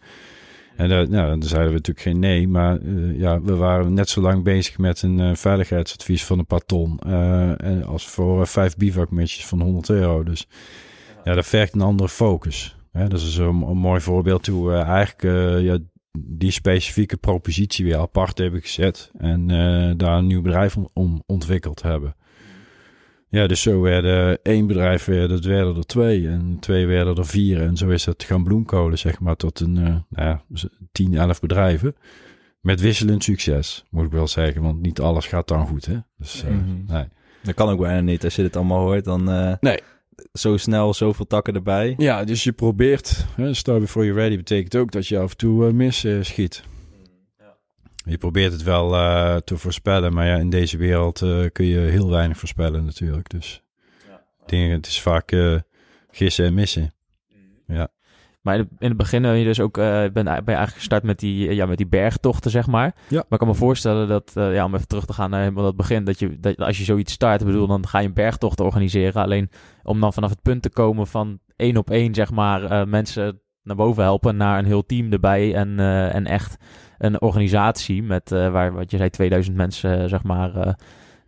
En 0.76 0.90
uh, 0.90 0.96
nou, 0.96 1.28
dan 1.28 1.42
zeiden 1.42 1.70
we 1.70 1.76
natuurlijk 1.76 2.06
geen 2.06 2.18
nee. 2.18 2.48
Maar 2.48 2.84
ja, 3.12 3.40
we 3.40 3.54
waren 3.54 3.94
net 3.94 4.08
zo 4.08 4.20
lang 4.20 4.44
bezig 4.44 4.78
met 4.78 5.02
een 5.02 5.36
veiligheidsadvies 5.36 6.24
van 6.24 6.38
een 6.38 6.46
paar 6.46 6.64
ton. 6.64 6.98
en 7.58 7.84
als 7.84 8.08
voor 8.08 8.46
vijf 8.46 8.76
bivakmutsjes 8.76 9.46
van 9.46 9.60
100 9.60 9.88
euro. 9.88 10.22
Dus 10.22 10.48
ja, 11.24 11.34
dat 11.34 11.46
vergt 11.46 11.74
een 11.74 11.80
andere 11.80 12.08
focus. 12.08 12.76
Hè? 12.92 13.08
Dat 13.08 13.20
is 13.20 13.36
een, 13.36 13.46
een 13.46 13.76
mooi 13.76 14.00
voorbeeld 14.00 14.46
hoe 14.46 14.68
we 14.68 14.76
eigenlijk 14.76 15.22
ja, 15.62 15.78
die 16.18 16.50
specifieke 16.50 17.16
propositie 17.16 17.84
weer 17.84 17.98
apart 17.98 18.38
hebben 18.38 18.60
gezet. 18.60 19.10
En 19.18 19.46
daar 19.96 20.18
een 20.18 20.26
nieuw 20.26 20.42
bedrijf 20.42 20.76
om 20.92 21.22
ontwikkeld 21.26 21.82
hebben. 21.82 22.14
Ja, 23.28 23.46
dus 23.46 23.62
zo 23.62 23.80
werden 23.80 24.38
één 24.42 24.66
bedrijf, 24.66 25.04
werden, 25.04 25.36
het 25.36 25.44
werden 25.44 25.76
er 25.76 25.86
twee 25.86 26.28
en 26.28 26.56
twee 26.60 26.86
werden 26.86 27.16
er 27.16 27.26
vier. 27.26 27.62
En 27.62 27.76
zo 27.76 27.88
is 27.88 28.04
het 28.04 28.24
gaan 28.24 28.44
bloemkolen, 28.44 28.98
zeg 28.98 29.20
maar, 29.20 29.36
tot 29.36 29.60
een 29.60 29.76
uh, 29.76 29.84
nou 29.84 30.02
ja, 30.08 30.42
10, 30.92 31.14
11 31.14 31.40
bedrijven. 31.40 31.96
Met 32.60 32.80
wisselend 32.80 33.24
succes, 33.24 33.84
moet 33.90 34.04
ik 34.04 34.10
wel 34.10 34.28
zeggen. 34.28 34.62
Want 34.62 34.80
niet 34.80 35.00
alles 35.00 35.26
gaat 35.26 35.48
dan 35.48 35.66
goed, 35.66 35.86
hè. 35.86 35.96
Dus, 36.18 36.44
uh, 36.44 36.50
mm-hmm. 36.50 36.84
nee. 36.86 37.04
Dat 37.42 37.54
kan 37.54 37.68
ook 37.68 37.80
bijna 37.80 38.00
niet. 38.00 38.24
Als 38.24 38.36
je 38.36 38.42
dit 38.42 38.56
allemaal 38.56 38.80
hoort, 38.80 39.04
dan... 39.04 39.30
Uh, 39.30 39.52
nee. 39.60 39.80
Zo 40.32 40.56
snel, 40.56 40.94
zoveel 40.94 41.26
takken 41.26 41.54
erbij. 41.54 41.94
Ja, 41.96 42.24
dus 42.24 42.44
je 42.44 42.52
probeert... 42.52 43.26
Hè, 43.34 43.54
start 43.54 43.80
before 43.80 44.06
you're 44.06 44.20
ready 44.20 44.36
betekent 44.36 44.76
ook 44.76 44.90
dat 44.90 45.06
je 45.06 45.18
af 45.18 45.30
en 45.30 45.36
toe 45.36 45.72
mis 45.72 46.06
schiet. 46.20 46.64
Je 48.08 48.18
probeert 48.18 48.52
het 48.52 48.62
wel 48.62 48.94
uh, 48.94 49.36
te 49.36 49.58
voorspellen, 49.58 50.14
maar 50.14 50.26
ja, 50.26 50.36
in 50.36 50.50
deze 50.50 50.76
wereld 50.76 51.22
uh, 51.22 51.46
kun 51.52 51.64
je 51.64 51.78
heel 51.78 52.10
weinig 52.10 52.38
voorspellen 52.38 52.84
natuurlijk. 52.84 53.30
Dus 53.30 53.62
ja, 54.08 54.22
dingen, 54.46 54.76
het 54.76 54.86
is 54.86 55.00
vaak 55.00 55.32
uh, 55.32 55.58
gissen 56.10 56.44
en 56.44 56.54
missen. 56.54 56.94
Ja. 57.66 57.88
Maar 58.40 58.58
in 58.58 58.68
het 58.78 58.96
begin 58.96 59.22
ben 59.22 59.36
je 59.36 59.44
dus 59.44 59.60
ook 59.60 59.74
ben, 59.74 60.12
ben 60.12 60.24
je 60.24 60.30
eigenlijk 60.30 60.76
gestart 60.76 61.02
met 61.02 61.18
die, 61.18 61.54
ja, 61.54 61.66
met 61.66 61.76
die 61.76 61.86
bergtochten, 61.86 62.50
zeg 62.50 62.66
maar. 62.66 62.94
Ja. 63.08 63.16
Maar 63.16 63.26
ik 63.28 63.38
kan 63.38 63.48
me 63.48 63.54
voorstellen 63.54 64.08
dat, 64.08 64.30
ja, 64.34 64.64
om 64.64 64.74
even 64.74 64.88
terug 64.88 65.04
te 65.04 65.12
gaan 65.12 65.30
naar 65.30 65.40
helemaal 65.40 65.64
dat 65.64 65.76
begin, 65.76 66.04
dat, 66.04 66.18
je, 66.18 66.40
dat 66.40 66.56
als 66.56 66.78
je 66.78 66.84
zoiets 66.84 67.12
start, 67.12 67.44
bedoel, 67.44 67.66
dan 67.66 67.86
ga 67.86 67.98
je 67.98 68.06
een 68.06 68.14
bergtocht 68.14 68.60
organiseren. 68.60 69.22
Alleen 69.22 69.50
om 69.82 70.00
dan 70.00 70.12
vanaf 70.12 70.30
het 70.30 70.42
punt 70.42 70.62
te 70.62 70.70
komen 70.70 71.06
van 71.06 71.38
één 71.56 71.76
op 71.76 71.90
één, 71.90 72.14
zeg 72.14 72.30
maar, 72.30 72.88
mensen 72.88 73.40
naar 73.62 73.76
boven 73.76 74.02
helpen, 74.02 74.36
naar 74.36 74.58
een 74.58 74.64
heel 74.64 74.86
team 74.86 75.12
erbij 75.12 75.54
en, 75.54 75.78
en 76.10 76.26
echt 76.26 76.56
een 76.98 77.20
organisatie 77.20 78.02
met, 78.02 78.30
uh, 78.30 78.50
waar, 78.50 78.72
wat 78.72 78.90
je 78.90 78.96
zei, 78.96 79.10
2000 79.10 79.56
mensen, 79.56 80.02
uh, 80.02 80.08
zeg 80.08 80.22
maar, 80.22 80.56
uh, 80.56 80.72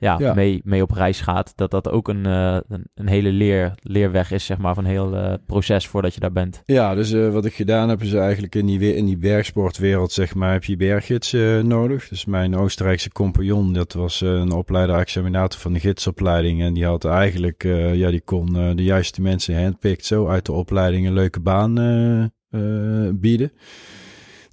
ja, 0.01 0.17
ja, 0.19 0.35
Mee, 0.35 0.61
mee 0.65 0.83
op 0.83 0.91
reis 0.91 1.21
gaat. 1.21 1.53
Dat 1.57 1.71
dat 1.71 1.91
ook 1.91 2.09
een, 2.09 2.25
een, 2.25 2.85
een, 2.95 3.09
hele 3.09 3.33
leer, 3.33 3.75
leerweg 3.83 4.31
is, 4.31 4.45
zeg 4.45 4.59
maar, 4.59 4.75
van 4.75 4.85
een 4.85 4.91
heel 4.91 5.39
proces 5.47 5.87
voordat 5.87 6.15
je 6.15 6.21
daar 6.21 6.33
bent. 6.33 6.63
Ja, 6.65 6.95
dus 6.95 7.13
wat 7.13 7.45
ik 7.45 7.55
gedaan 7.55 7.89
heb, 7.89 8.03
is 8.03 8.13
eigenlijk 8.13 8.55
in 8.55 8.67
die, 8.67 8.97
in 8.97 9.07
die 9.07 9.19
bergsportwereld, 9.19 10.13
zeg 10.13 10.35
maar, 10.35 10.53
heb 10.53 10.65
je 10.65 10.77
berggids 10.77 11.33
nodig. 11.63 12.09
Dus 12.09 12.25
mijn 12.25 12.57
Oostenrijkse 12.57 13.11
compagnon, 13.11 13.73
dat 13.73 13.93
was 13.93 14.21
een 14.21 14.53
opleider-examinator 14.53 15.61
van 15.61 15.73
de 15.73 15.81
gidsopleiding. 15.81 16.63
En 16.63 16.75
die 16.75 16.85
had 16.85 17.05
eigenlijk, 17.05 17.63
ja, 17.93 18.11
die 18.11 18.23
kon 18.25 18.53
de 18.77 18.85
juiste 18.85 19.23
mensen 19.23 19.63
handpicked 19.63 20.07
zo 20.07 20.29
uit 20.29 20.47
de 20.47 20.53
opleiding 20.53 21.07
een 21.07 21.13
leuke 21.13 21.41
baan 21.41 21.75
bieden. 23.21 23.53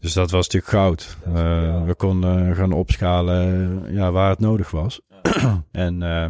Dus 0.06 0.14
dat 0.14 0.32
was 0.32 0.48
natuurlijk 0.50 0.72
goud. 0.72 1.18
Uh, 1.28 1.86
we 1.86 1.96
konden 1.96 2.56
gaan 2.56 2.72
opschalen 2.72 3.94
ja, 3.94 4.12
waar 4.12 4.30
het 4.30 4.40
nodig 4.40 4.72
was. 4.72 5.02
en 5.72 6.02
uh, 6.02 6.26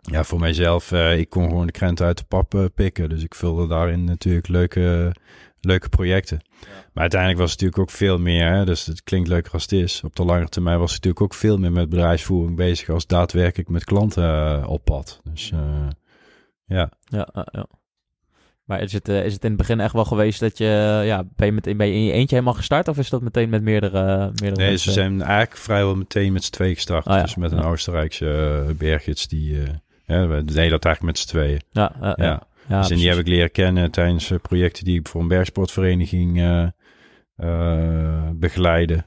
ja, 0.00 0.24
voor 0.24 0.38
mijzelf, 0.38 0.92
uh, 0.92 1.18
ik 1.18 1.30
kon 1.30 1.48
gewoon 1.48 1.66
de 1.66 1.72
krenten 1.72 2.06
uit 2.06 2.18
de 2.18 2.24
pap 2.24 2.70
pikken. 2.74 3.08
Dus 3.08 3.22
ik 3.22 3.34
vulde 3.34 3.66
daarin 3.66 4.04
natuurlijk 4.04 4.48
leuke, 4.48 5.14
leuke 5.60 5.88
projecten. 5.88 6.40
Ja. 6.60 6.66
Maar 6.66 7.02
uiteindelijk 7.02 7.40
was 7.40 7.50
het 7.50 7.60
natuurlijk 7.60 7.90
ook 7.90 7.96
veel 7.96 8.18
meer. 8.18 8.52
Hè, 8.52 8.64
dus 8.64 8.86
het 8.86 9.02
klinkt 9.02 9.28
leuker 9.28 9.52
als 9.52 9.62
het 9.62 9.72
is. 9.72 10.02
Op 10.04 10.16
de 10.16 10.24
lange 10.24 10.48
termijn 10.48 10.78
was 10.78 10.94
het 10.94 11.04
natuurlijk 11.04 11.32
ook 11.32 11.38
veel 11.38 11.58
meer 11.58 11.72
met 11.72 11.88
bedrijfsvoering 11.88 12.56
bezig 12.56 12.88
als 12.88 13.06
daadwerkelijk 13.06 13.68
met 13.68 13.84
klanten 13.84 14.66
op 14.66 14.84
pad. 14.84 15.20
Dus 15.24 15.52
ja. 16.66 16.90
Ja, 17.06 17.34
ja. 17.52 17.66
Maar 18.66 18.82
is 18.82 18.92
het, 18.92 19.08
uh, 19.08 19.24
is 19.24 19.32
het 19.32 19.42
in 19.42 19.48
het 19.48 19.58
begin 19.58 19.80
echt 19.80 19.92
wel 19.92 20.04
geweest 20.04 20.40
dat 20.40 20.58
je, 20.58 21.02
ja, 21.04 21.24
ben 21.36 21.46
je, 21.46 21.52
met, 21.52 21.76
ben 21.76 21.86
je 21.86 21.94
in 21.94 22.04
je 22.04 22.12
eentje 22.12 22.34
helemaal 22.34 22.56
gestart 22.56 22.88
of 22.88 22.98
is 22.98 23.10
dat 23.10 23.22
meteen 23.22 23.48
met 23.48 23.62
meerdere, 23.62 24.16
meerdere 24.16 24.56
Nee, 24.56 24.68
mensen? 24.68 24.92
ze 24.92 25.00
zijn 25.00 25.22
eigenlijk 25.22 25.56
vrijwel 25.56 25.96
meteen 25.96 26.32
met 26.32 26.44
z'n 26.44 26.52
tweeën 26.52 26.74
gestart. 26.74 27.06
Oh, 27.06 27.14
ja. 27.14 27.22
Dus 27.22 27.36
met 27.36 27.52
een 27.52 27.58
ja. 27.58 27.64
Oostenrijkse 27.64 28.64
uh, 28.80 29.14
die, 29.28 29.52
uh, 29.52 29.62
ja, 30.04 30.26
we 30.26 30.44
deden 30.44 30.70
dat 30.70 30.84
eigenlijk 30.84 31.02
met 31.02 31.18
z'n 31.18 31.28
tweeën. 31.28 31.60
Ja, 31.70 31.92
ja. 32.00 32.14
ja. 32.16 32.42
ja 32.68 32.80
dus 32.80 32.90
en 32.90 32.96
die 32.96 33.08
heb 33.08 33.18
ik 33.18 33.26
leren 33.28 33.50
kennen 33.50 33.90
tijdens 33.90 34.32
projecten 34.42 34.84
die 34.84 34.98
ik 34.98 35.08
voor 35.08 35.20
een 35.20 35.28
bergsportvereniging 35.28 36.32
begeleiden. 38.34 39.06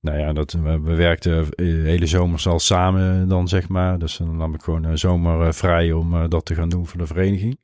Nou 0.00 0.18
ja, 0.18 0.32
dat, 0.32 0.52
we, 0.52 0.80
we 0.80 0.94
werkten 0.94 1.46
hele 1.56 2.06
zomers 2.06 2.46
al 2.46 2.58
samen 2.58 3.28
dan, 3.28 3.48
zeg 3.48 3.68
maar. 3.68 3.98
Dus 3.98 4.16
dan 4.16 4.36
nam 4.36 4.54
ik 4.54 4.62
gewoon 4.62 4.84
een 4.84 4.98
zomer 4.98 5.54
vrij 5.54 5.92
om 5.92 6.28
dat 6.28 6.44
te 6.44 6.54
gaan 6.54 6.68
doen 6.68 6.86
voor 6.86 6.98
de 6.98 7.06
vereniging. 7.06 7.58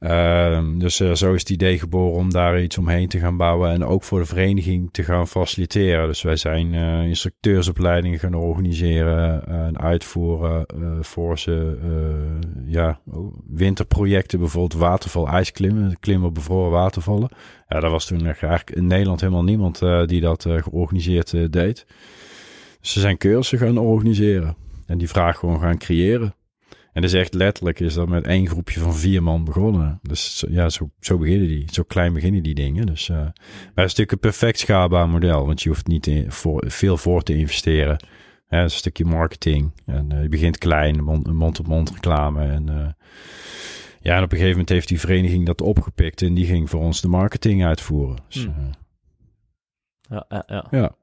Uh, 0.00 0.60
dus 0.76 1.00
uh, 1.00 1.14
zo 1.14 1.32
is 1.32 1.40
het 1.40 1.50
idee 1.50 1.78
geboren 1.78 2.18
om 2.18 2.30
daar 2.30 2.62
iets 2.62 2.78
omheen 2.78 3.08
te 3.08 3.18
gaan 3.18 3.36
bouwen 3.36 3.70
en 3.70 3.84
ook 3.84 4.02
voor 4.02 4.18
de 4.18 4.26
vereniging 4.26 4.88
te 4.92 5.02
gaan 5.02 5.28
faciliteren. 5.28 6.06
Dus 6.06 6.22
wij 6.22 6.36
zijn 6.36 6.72
uh, 6.72 7.04
instructeursopleidingen 7.04 8.18
gaan 8.18 8.34
organiseren 8.34 9.46
en 9.46 9.78
uitvoeren 9.78 10.66
voor 11.04 11.38
ze. 11.38 11.78
ja, 12.66 13.00
winterprojecten, 13.46 14.38
bijvoorbeeld 14.38 14.80
waterval, 14.80 15.28
ijsklimmen, 15.28 15.98
klimmen 16.00 16.28
op 16.28 16.34
bevroren 16.34 16.70
watervallen. 16.70 17.28
Ja, 17.68 17.80
daar 17.80 17.90
was 17.90 18.06
toen 18.06 18.26
eigenlijk 18.26 18.70
in 18.70 18.86
Nederland 18.86 19.20
helemaal 19.20 19.44
niemand 19.44 19.78
die 20.06 20.20
dat 20.20 20.46
georganiseerd 20.48 21.52
deed. 21.52 21.86
Dus 22.80 22.92
ze 22.92 23.00
zijn 23.00 23.18
cursussen 23.18 23.58
gaan 23.58 23.78
organiseren 23.78 24.56
en 24.86 24.98
die 24.98 25.08
vraag 25.08 25.38
gewoon 25.38 25.60
gaan 25.60 25.78
creëren. 25.78 26.34
En 26.98 27.04
is 27.04 27.12
echt 27.12 27.34
letterlijk, 27.34 27.80
is 27.80 27.94
dat 27.94 28.08
met 28.08 28.26
één 28.26 28.48
groepje 28.48 28.80
van 28.80 28.94
vier 28.94 29.22
man 29.22 29.44
begonnen. 29.44 29.98
Dus 30.02 30.44
ja, 30.48 30.68
zo, 30.68 30.90
zo 31.00 31.18
beginnen 31.18 31.48
die. 31.48 31.64
Zo 31.70 31.82
klein 31.82 32.12
beginnen 32.12 32.42
die 32.42 32.54
dingen. 32.54 32.86
Dus 32.86 33.08
uh, 33.08 33.16
maar 33.16 33.32
het 33.74 33.74
is 33.74 33.74
natuurlijk 33.74 34.12
een 34.12 34.18
perfect 34.18 34.58
schaalbaar 34.58 35.08
model. 35.08 35.46
Want 35.46 35.62
je 35.62 35.68
hoeft 35.68 35.86
niet 35.86 36.06
in, 36.06 36.32
voor, 36.32 36.64
veel 36.66 36.96
voor 36.96 37.22
te 37.22 37.36
investeren. 37.36 38.04
Hè, 38.46 38.62
een 38.62 38.70
stukje 38.70 39.04
marketing. 39.04 39.72
En 39.86 40.12
uh, 40.12 40.22
je 40.22 40.28
begint 40.28 40.58
klein, 40.58 41.04
mond-op-mond 41.34 41.90
reclame. 41.90 42.42
En 42.46 42.66
uh, 42.70 42.88
ja, 44.00 44.16
en 44.16 44.22
op 44.22 44.32
een 44.32 44.38
gegeven 44.38 44.50
moment 44.50 44.68
heeft 44.68 44.88
die 44.88 45.00
vereniging 45.00 45.46
dat 45.46 45.60
opgepikt. 45.60 46.22
En 46.22 46.34
die 46.34 46.46
ging 46.46 46.70
voor 46.70 46.80
ons 46.80 47.00
de 47.00 47.08
marketing 47.08 47.64
uitvoeren. 47.64 48.16
Dus, 48.28 48.44
hmm. 48.44 48.70
ja, 50.00 50.24
ja, 50.28 50.44
ja. 50.46 50.66
ja. 50.70 50.96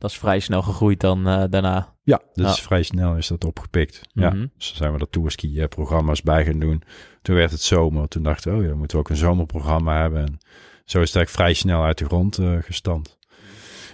Dat 0.00 0.10
is 0.10 0.18
vrij 0.18 0.38
snel 0.38 0.62
gegroeid 0.62 1.00
dan 1.00 1.24
daarna. 1.24 1.94
Ja, 2.02 2.20
dus 2.32 2.56
ja. 2.56 2.62
vrij 2.62 2.82
snel 2.82 3.16
is 3.16 3.26
dat 3.26 3.44
opgepikt. 3.44 4.00
Mm 4.12 4.22
-hmm. 4.22 4.40
Ja, 4.40 4.46
dus 4.56 4.74
zijn 4.74 4.92
we 4.92 4.98
er 4.98 5.10
tourski-programma's 5.10 6.22
bij 6.22 6.44
gaan 6.44 6.58
doen. 6.58 6.82
Toen 7.22 7.36
werd 7.36 7.50
het 7.50 7.60
zomer. 7.62 8.08
Toen 8.08 8.22
dachten 8.22 8.52
we, 8.52 8.58
oh 8.58 8.64
ja, 8.68 8.74
moeten 8.74 8.96
we 8.96 9.02
ook 9.02 9.10
een 9.10 9.16
zomerprogramma 9.16 10.00
hebben. 10.00 10.20
En 10.20 10.38
zo 10.84 11.00
is 11.00 11.12
het 11.12 11.16
eigenlijk 11.16 11.30
vrij 11.30 11.52
snel 11.52 11.84
uit 11.84 11.98
de 11.98 12.04
grond 12.04 12.38
uh, 12.38 12.56
gestampt. 12.60 13.18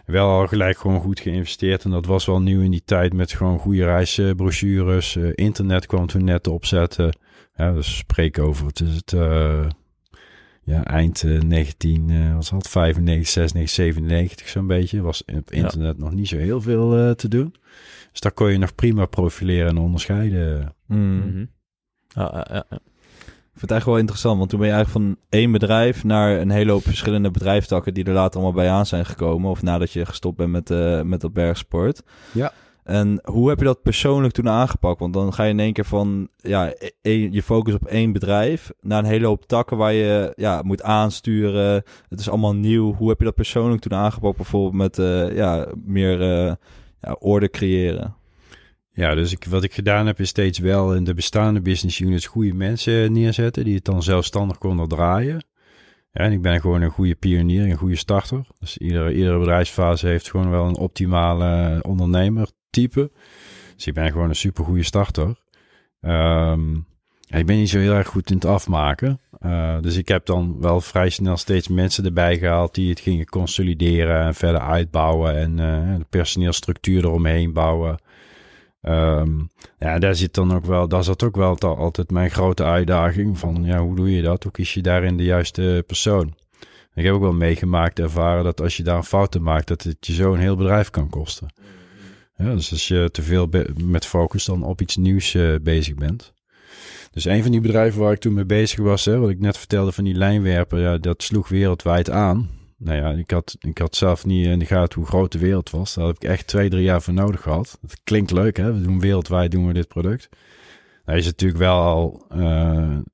Wel 0.05 0.29
al 0.29 0.47
gelijk 0.47 0.79
gewoon 0.79 1.01
goed 1.01 1.21
geïnvesteerd. 1.21 1.85
En 1.85 1.91
dat 1.91 2.07
was 2.07 2.27
wel 2.27 2.41
nieuw 2.41 2.61
in 2.61 2.71
die 2.71 2.85
tijd 2.85 3.13
met 3.13 3.33
gewoon 3.33 3.59
goede 3.59 3.85
reisbrochures. 3.85 5.15
Uh, 5.15 5.31
internet 5.35 5.87
kwam 5.87 6.07
toen 6.07 6.25
net 6.25 6.47
opzetten. 6.47 7.19
Ja, 7.55 7.73
dus 7.73 7.97
spreken 7.97 8.45
over 8.45 8.67
het 8.67 8.81
is 8.81 8.95
het... 8.95 9.13
Uh, 10.67 10.75
ja, 10.75 10.85
eind 10.85 11.23
eh, 11.23 11.41
19, 11.41 12.11
eh, 12.11 12.35
wat 12.35 12.35
was 12.35 12.51
het, 12.51 12.69
95, 12.69 13.29
96, 13.29 13.75
97 13.75 14.49
zo'n 14.49 14.67
beetje. 14.67 15.01
Was 15.01 15.25
op 15.25 15.51
internet 15.51 15.99
nog 15.99 16.13
niet 16.13 16.29
zo 16.29 16.37
heel 16.37 16.61
veel 16.61 16.97
eh, 16.97 17.11
te 17.11 17.29
doen. 17.29 17.55
Dus 18.11 18.21
daar 18.21 18.33
kon 18.33 18.53
je 18.53 18.59
nog 18.59 18.75
prima 18.75 19.07
profileren 19.07 19.69
en 19.69 19.79
onderscheiden. 19.79 20.75
Mm. 20.87 21.17
Mhm. 21.17 21.45
Ja, 22.09 22.31
ja, 22.33 22.47
ja, 22.49 22.65
ja. 22.71 22.79
Ik 23.57 23.63
vind 23.63 23.71
het 23.71 23.81
eigenlijk 23.81 23.85
wel 23.85 23.99
interessant, 23.99 24.39
want 24.39 24.51
toen 24.51 24.59
ben 24.59 24.69
je 24.69 24.75
eigenlijk 24.75 25.07
van 25.07 25.25
één 25.29 25.53
bedrijf 25.53 26.05
naar 26.05 26.41
een 26.41 26.51
hele 26.51 26.73
hoop 26.73 26.83
verschillende 26.83 27.31
bedrijfstakken 27.31 27.95
die 27.95 28.05
er 28.05 28.13
later 28.13 28.35
allemaal 28.35 28.63
bij 28.63 28.71
aan 28.71 28.87
zijn 28.87 29.07
gekomen. 29.07 29.51
Of 29.51 29.63
nadat 29.63 29.93
je 29.93 30.07
gestopt 30.07 30.37
bent 30.37 30.51
met, 30.51 30.71
eh, 30.71 31.03
met 31.03 31.21
dat 31.21 31.33
bergsport. 31.33 32.03
Ja. 32.33 32.53
En 32.87 33.21
hoe 33.25 33.49
heb 33.49 33.59
je 33.59 33.65
dat 33.65 33.83
persoonlijk 33.83 34.35
toen 34.35 34.49
aangepakt? 34.49 35.01
Want 35.01 35.15
dan 35.15 35.33
ga 35.33 35.45
je 35.45 35.51
in 35.51 35.61
één 35.61 35.73
keer 35.73 35.85
van 35.85 36.29
ja, 36.37 36.75
e- 37.03 37.29
je 37.31 37.43
focus 37.43 37.75
op 37.75 37.87
één 37.87 38.13
bedrijf 38.13 38.73
naar 38.81 38.99
een 38.99 39.11
hele 39.11 39.27
hoop 39.27 39.47
takken 39.47 39.77
waar 39.77 39.93
je 39.93 40.33
ja, 40.37 40.63
moet 40.63 40.83
aansturen. 40.83 41.83
Het 42.09 42.21
is 42.21 42.29
allemaal 42.29 42.55
nieuw. 42.55 42.95
Hoe 42.95 43.09
heb 43.09 43.19
je 43.19 43.25
dat 43.25 43.35
persoonlijk 43.35 43.83
toen 43.83 43.95
aangepakt? 43.95 44.37
Bijvoorbeeld 44.37 44.75
met 44.75 44.99
eh, 44.99 45.37
ja, 45.37 45.69
meer 45.85 46.21
eh, 46.21 46.55
ja, 47.01 47.13
orde 47.19 47.51
creëren. 47.51 48.17
Ja, 48.91 49.15
dus 49.15 49.33
ik, 49.33 49.45
wat 49.45 49.65
ik 49.65 49.73
gedaan 49.73 50.07
heb 50.07 50.21
is 50.21 50.29
steeds 50.29 50.59
wel 50.59 50.95
in 50.95 51.05
de 51.05 51.15
bestaande 51.15 51.61
business 51.61 52.01
units 52.01 52.27
goede 52.27 52.55
mensen 52.55 53.13
neerzetten 53.13 53.65
die 53.65 53.75
het 53.75 53.85
dan 53.85 54.03
zelfstandig 54.03 54.59
konden 54.59 54.89
draaien. 54.89 55.45
En 56.13 56.33
ik 56.33 56.43
ben 56.43 56.61
gewoon 56.61 56.83
een 56.83 56.91
goede 56.91 57.15
pionier, 57.15 57.65
een 57.65 57.77
goede 57.77 57.97
starter. 57.97 58.47
Dus 58.59 58.79
iedere, 58.79 59.15
iedere 59.15 59.39
bedrijfsfase 59.39 60.07
heeft 60.07 60.31
gewoon 60.31 60.51
wel 60.51 60.67
een 60.67 60.77
optimale 60.77 61.81
ondernemertype. 62.77 63.11
Dus 63.75 63.87
ik 63.87 63.95
ben 63.95 64.11
gewoon 64.11 64.29
een 64.29 64.37
super 64.37 64.65
goede 64.65 64.83
starter. 64.83 65.35
Ehm, 66.01 66.75
ik 67.29 67.47
ben 67.47 67.57
niet 67.57 67.69
zo 67.69 67.79
heel 67.79 67.93
erg 67.93 68.09
goed 68.09 68.31
in 68.31 68.37
het 68.37 68.45
afmaken. 68.45 69.21
Eh, 69.39 69.81
dus 69.81 69.97
ik 69.97 70.09
heb 70.09 70.27
dan 70.27 70.61
wel 70.61 70.81
vrij 70.81 71.09
snel 71.09 71.37
steeds 71.37 71.69
mensen 71.69 72.05
erbij 72.05 72.39
gehaald 72.39 72.75
die 72.75 72.91
het 72.91 73.01
gingen 73.01 73.27
consolideren 73.27 74.21
en 74.21 74.35
verder 74.35 74.61
uitbouwen 74.61 75.37
en 75.37 75.59
eh, 75.59 75.99
de 75.99 76.07
personeelstructuur 76.11 77.05
eromheen 77.05 77.53
bouwen. 77.53 77.99
Ehm, 78.81 79.31
ja, 79.79 79.99
daar 79.99 80.15
zit 80.15 80.35
dan 80.35 80.55
ook 80.55 80.65
wel, 80.65 80.89
daar 80.89 81.05
zat 81.05 81.23
ook 81.23 81.37
wel 81.37 81.59
altijd 81.59 82.11
mijn 82.11 82.31
grote 82.31 82.65
uitdaging 82.65 83.39
van, 83.39 83.65
ja, 83.65 83.81
hoe 83.81 83.97
doe 83.97 84.11
je 84.11 84.23
dat? 84.23 84.43
Hoe 84.43 84.53
kies 84.53 84.75
je 84.75 84.83
daarin 84.83 85.17
de 85.17 85.25
juiste 85.25 85.85
persoon? 85.87 86.35
Ik 86.95 87.05
heb 87.05 87.15
ook 87.15 87.21
wel 87.21 87.33
meegemaakt, 87.33 87.99
ervaren 87.99 88.45
dat 88.45 88.61
als 88.61 88.77
je 88.77 88.83
daar 88.83 88.97
een 88.97 89.05
fouten 89.05 89.43
maakt, 89.43 89.69
dat 89.69 89.83
het 89.83 90.07
je 90.07 90.13
zo 90.13 90.33
een 90.33 90.41
heel 90.41 90.57
bedrijf 90.57 90.91
kan 90.91 91.09
kosten. 91.09 91.49
Ja, 92.37 92.55
dus 92.55 92.73
als 92.73 92.89
je 92.89 93.09
te 93.13 93.23
veel 93.23 93.49
met 93.85 94.07
focus 94.07 94.45
dan 94.45 94.63
op 94.63 94.81
iets 94.81 94.97
nieuws 94.97 95.35
eh, 95.35 95.55
bezig 95.63 95.95
bent. 95.95 96.33
Dus 97.11 97.25
een 97.25 97.43
van 97.43 97.51
die 97.51 97.61
bedrijven 97.61 98.01
waar 98.01 98.13
ik 98.13 98.19
toen 98.19 98.35
mee 98.35 98.45
bezig 98.45 98.79
was, 98.79 99.05
hè, 99.05 99.19
wat 99.19 99.31
ik 99.31 99.41
net 99.41 99.59
vertelde 99.59 99.93
van 99.93 100.05
die 100.05 100.15
lijnwerper, 100.15 100.81
ja, 100.81 100.99
dat 100.99 101.23
sloeg 101.23 101.49
wereldwijd 101.49 102.11
aan. 102.11 102.51
Nou 102.79 102.97
ja, 102.97 103.11
ik 103.11 103.31
had, 103.31 103.57
ik 103.61 103.79
had 103.79 103.97
zelf 103.97 104.25
niet 104.27 104.47
in 104.47 104.59
de 104.59 104.65
gaten 104.65 104.99
hoe 104.99 105.09
groot 105.09 105.33
de 105.33 105.39
wereld 105.39 105.71
was. 105.71 105.95
Daar 105.95 106.07
heb 106.07 106.17
ik 106.17 106.25
echt 106.25 106.47
twee, 106.47 106.71
drie 106.71 106.83
jaar 106.83 107.03
voor 107.03 107.15
nodig 107.15 107.41
gehad. 107.43 107.79
Dat 107.81 108.01
klinkt 108.05 108.31
leuk, 108.31 108.57
hè? 108.57 108.73
We 108.73 108.83
doen 108.83 109.01
wereldwijd 109.01 109.51
doen 109.51 109.67
we 109.67 109.73
dit 109.73 109.89
product. 109.89 110.29
Nou 111.07 111.19
is 111.19 111.27
het 111.27 111.41
natuurlijk 111.41 111.61
wel 111.61 111.81
al 111.81 112.25
eh, 112.29 112.39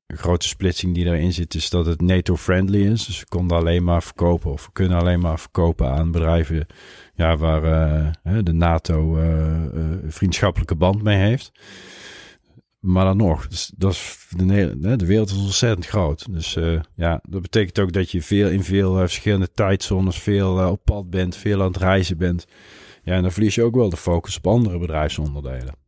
een 0.07 0.17
grote 0.17 0.49
splitsing 0.49 0.95
die 0.95 1.05
erin 1.05 1.33
zit, 1.33 1.55
is 1.55 1.71
dat 1.71 1.87
het 1.87 2.01
NATO-friendly 2.01 2.87
is. 2.87 3.07
Dus 3.07 3.21
we 3.21 3.27
konden 3.29 3.57
alleen 3.57 3.85
maar 3.85 4.03
verkopen 4.03 4.51
of 4.51 4.73
kunnen 4.73 4.99
alleen 4.99 5.21
maar 5.21 5.39
verkopen 5.39 5.91
aan 5.91 6.11
bedrijven 6.11 6.67
ja, 7.15 7.37
waar 7.37 7.65
eh, 7.65 8.39
de 8.43 8.53
NATO 8.53 9.17
eh, 9.17 9.63
vriendschappelijke 10.07 10.75
band 10.75 11.03
mee 11.03 11.17
heeft. 11.17 11.53
Maar 12.79 13.05
dan 13.05 13.17
nog, 13.17 13.49
dus 13.49 13.73
dat 13.77 13.93
is 13.93 14.27
de, 14.37 14.97
de 14.97 15.07
wereld 15.07 15.31
is 15.31 15.37
ontzettend 15.37 15.87
groot. 15.87 16.33
Dus 16.33 16.59
ja, 16.95 17.21
dat 17.29 17.43
betekent 17.43 17.79
ook 17.79 17.93
dat 17.93 18.11
je 18.11 18.23
veel 18.23 18.49
in 18.49 18.65
veel 18.65 18.97
verschillende 18.97 19.51
tijdzones, 19.53 20.19
veel 20.19 20.71
op 20.71 20.85
pad 20.85 21.11
bent, 21.11 21.37
veel 21.37 21.61
aan 21.61 21.67
het 21.67 21.77
reizen 21.77 22.19
bent. 22.19 22.47
Ja, 23.03 23.15
en 23.15 23.23
dan 23.23 23.33
verlies 23.33 23.55
je 23.55 23.63
ook 23.63 23.75
wel 23.75 23.89
de 23.89 23.97
focus 23.97 24.37
op 24.37 24.47
andere 24.47 24.79
bedrijfsonderdelen. 24.79 25.82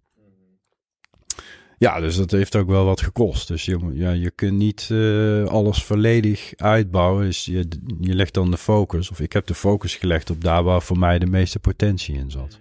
Ja, 1.78 2.00
dus 2.00 2.16
dat 2.16 2.31
heeft 2.31 2.57
ook 2.57 2.69
wel 2.69 2.85
wat 2.85 3.00
gekost. 3.00 3.49
Dus 3.49 3.64
je, 3.64 3.78
ja, 3.93 4.11
je 4.11 4.31
kunt 4.31 4.59
niet 4.59 4.88
eh, 4.90 5.45
alles 5.45 5.83
volledig 5.83 6.52
uitbouwen. 6.57 7.25
Dus 7.25 7.45
je, 7.45 7.68
je 8.01 8.14
legt 8.14 8.35
dan 8.35 8.51
de 8.51 8.57
focus, 8.57 9.11
of 9.11 9.20
ik 9.20 9.33
heb 9.33 9.46
de 9.46 9.55
focus 9.55 9.94
gelegd 9.94 10.31
op 10.31 10.44
daar 10.44 10.62
waar 10.62 10.83
voor 10.83 10.98
mij 10.98 11.18
de 11.18 11.27
meeste 11.27 11.59
potentie 11.59 12.14
in 12.14 12.31
zat. 12.31 12.59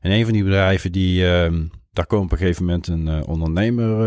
En 0.00 0.10
een 0.10 0.24
van 0.24 0.32
die 0.32 0.44
bedrijven 0.44 0.92
die, 0.92 1.26
ehm, 1.26 1.64
daar 1.92 2.06
kwam 2.06 2.22
op 2.22 2.32
een 2.32 2.38
gegeven 2.38 2.64
moment 2.64 2.86
een 2.86 3.08
eh, 3.08 3.28
ondernemer, 3.28 4.06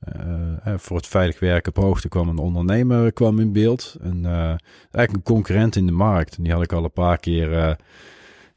eh, 0.00 0.74
voor 0.76 0.96
het 0.96 1.06
veilig 1.06 1.38
werken 1.38 1.76
op 1.76 1.82
hoogte 1.82 2.08
kwam 2.08 2.28
een 2.28 2.38
ondernemer 2.38 3.12
kwam 3.12 3.38
in 3.38 3.52
beeld. 3.52 3.96
En, 4.00 4.24
eh, 4.24 4.54
eigenlijk 4.90 5.12
een 5.12 5.34
concurrent 5.34 5.76
in 5.76 5.86
de 5.86 5.92
markt. 5.92 6.36
En 6.36 6.42
die 6.42 6.52
had 6.52 6.62
ik 6.62 6.72
al 6.72 6.84
een 6.84 6.92
paar 6.92 7.18
keer 7.18 7.76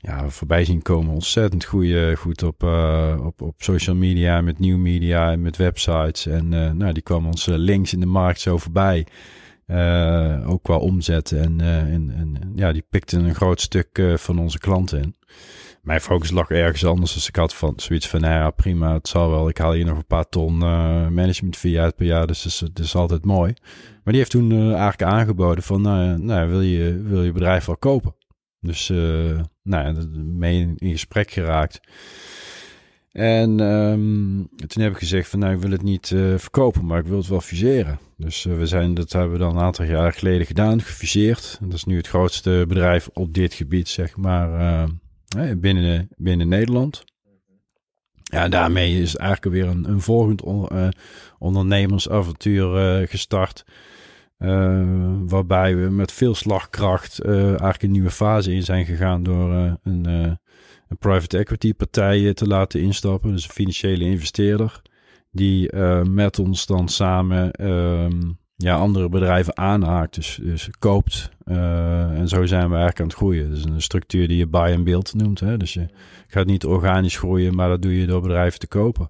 ja, 0.01 0.29
voorbij 0.29 0.65
zien 0.65 0.81
komen. 0.81 1.13
Ontzettend 1.13 1.65
goeie, 1.65 2.15
goed 2.15 2.43
op, 2.43 2.63
eh, 2.63 3.17
op, 3.25 3.41
op 3.41 3.55
social 3.57 3.95
media, 3.95 4.41
met 4.41 4.59
nieuw 4.59 4.77
media 4.77 5.31
en 5.31 5.41
met 5.41 5.57
websites. 5.57 6.25
En 6.25 6.53
eh, 6.53 6.71
nou, 6.71 6.93
die 6.93 7.03
kwam 7.03 7.25
ons 7.25 7.45
links 7.45 7.93
in 7.93 7.99
de 7.99 8.05
markt 8.05 8.39
zo 8.39 8.57
voorbij. 8.57 9.07
Eh, 9.65 10.49
ook 10.49 10.63
qua 10.63 10.75
omzet. 10.75 11.31
En, 11.31 11.61
en, 11.61 12.13
en 12.15 12.51
ja, 12.55 12.71
die 12.71 12.85
pikte 12.89 13.17
een 13.17 13.35
groot 13.35 13.61
stuk 13.61 14.03
van 14.15 14.39
onze 14.39 14.59
klanten 14.59 15.01
in. 15.01 15.15
Mijn 15.81 16.01
focus 16.01 16.31
lag 16.31 16.49
ergens 16.49 16.85
anders. 16.85 17.13
Dus 17.13 17.27
ik 17.27 17.35
had 17.35 17.55
van 17.55 17.73
zoiets 17.75 18.07
van, 18.07 18.21
nou 18.21 18.33
ja, 18.33 18.49
prima, 18.49 18.93
het 18.93 19.07
zal 19.07 19.29
wel. 19.29 19.49
Ik 19.49 19.57
haal 19.57 19.73
hier 19.73 19.85
nog 19.85 19.97
een 19.97 20.05
paar 20.05 20.29
ton 20.29 20.57
management 21.13 21.57
fee 21.57 21.79
uit 21.79 21.95
per 21.95 22.05
jaar. 22.05 22.27
Dus 22.27 22.59
het 22.59 22.79
is, 22.79 22.95
altijd 22.95 23.25
mooi. 23.25 23.53
Maar 24.03 24.13
die 24.13 24.17
heeft 24.17 24.31
toen 24.31 24.51
eigenlijk 24.51 25.03
aangeboden 25.03 25.63
van, 25.63 25.81
nou, 25.81 26.19
nou 26.19 26.49
wil, 26.49 26.61
je, 26.61 27.01
wil 27.01 27.23
je 27.23 27.31
bedrijf 27.31 27.65
wel 27.65 27.77
kopen? 27.77 28.15
Dus 28.61 28.89
eh, 28.89 29.39
nou 29.63 30.07
mee 30.15 30.73
in, 30.77 30.91
gesprek 30.91 31.31
geraakt. 31.31 31.79
En 33.11 33.59
ehm, 33.59 34.65
toen 34.67 34.83
heb 34.83 34.91
ik 34.91 34.97
gezegd 34.97 35.29
van 35.29 35.39
nou, 35.39 35.53
ik 35.53 35.59
wil 35.59 35.71
het 35.71 35.81
niet 35.81 36.11
eh, 36.11 36.37
verkopen, 36.37 36.85
maar 36.85 36.99
ik 36.99 37.05
wil 37.05 37.17
het 37.17 37.27
wel 37.27 37.41
fuseren. 37.41 37.99
Dus 38.17 38.45
eh, 38.45 38.57
we 38.57 38.65
zijn, 38.65 38.93
dat 38.93 39.11
hebben 39.11 39.31
we 39.31 39.37
dan 39.37 39.55
een 39.55 39.63
aantal 39.63 39.85
jaar 39.85 40.13
geleden 40.13 40.45
gedaan, 40.45 40.81
gefuseerd. 40.81 41.57
Dat 41.61 41.73
is 41.73 41.83
nu 41.83 41.97
het 41.97 42.07
grootste 42.07 42.65
bedrijf 42.67 43.09
op 43.13 43.33
dit 43.33 43.53
gebied, 43.53 43.87
zeg 43.87 44.17
maar, 44.17 44.87
binnen, 45.57 46.09
binnen 46.17 46.47
Nederland. 46.47 47.03
Ja, 48.23 48.49
daarmee 48.49 49.01
is 49.01 49.15
eigenlijk 49.15 49.55
weer 49.55 49.67
een, 49.67 49.89
een 49.89 50.01
volgend 50.01 50.41
on- 50.41 50.93
ondernemersavontuur 51.39 53.07
gestart. 53.07 53.65
Eh, 54.41 54.83
waarbij 55.27 55.75
we 55.75 55.89
met 55.89 56.11
veel 56.11 56.35
slagkracht 56.35 57.19
eh, 57.19 57.47
eigenlijk 57.47 57.83
een 57.83 57.91
nieuwe 57.91 58.11
fase 58.11 58.53
in 58.53 58.63
zijn 58.63 58.85
gegaan 58.85 59.23
door 59.23 59.53
eh, 59.53 59.73
een, 59.83 60.39
private 60.99 61.37
equity 61.37 61.73
partij 61.73 62.33
te 62.33 62.47
laten 62.47 62.81
instappen. 62.81 63.31
Dus 63.31 63.43
een 63.43 63.51
financiële 63.51 64.03
investeerder. 64.03 64.81
Die 65.31 65.75
met 66.03 66.39
ons 66.39 66.65
dan 66.65 66.87
samen 66.87 67.51
ehm, 67.51 68.21
ja, 68.55 68.75
andere 68.75 69.09
bedrijven 69.09 69.57
aanhaakt. 69.57 70.15
Dus, 70.15 70.39
dus 70.41 70.69
koopt. 70.79 71.29
En 71.45 72.27
zo 72.27 72.45
zijn 72.45 72.69
we 72.69 72.75
eigenlijk 72.75 72.99
aan 72.99 73.05
het 73.05 73.15
groeien. 73.15 73.49
Dus 73.49 73.63
een 73.63 73.81
structuur 73.81 74.27
die 74.27 74.37
je 74.37 74.47
buy 74.47 74.73
and 74.73 74.83
build 74.83 75.13
noemt. 75.13 75.39
Hè? 75.39 75.57
Dus 75.57 75.73
je 75.73 75.87
gaat 76.27 76.45
niet 76.45 76.65
organisch 76.65 77.17
groeien, 77.17 77.55
maar 77.55 77.69
dat 77.69 77.81
doe 77.81 77.99
je 77.99 78.05
door 78.05 78.21
bedrijven 78.21 78.59
te 78.59 78.67
kopen. 78.67 79.09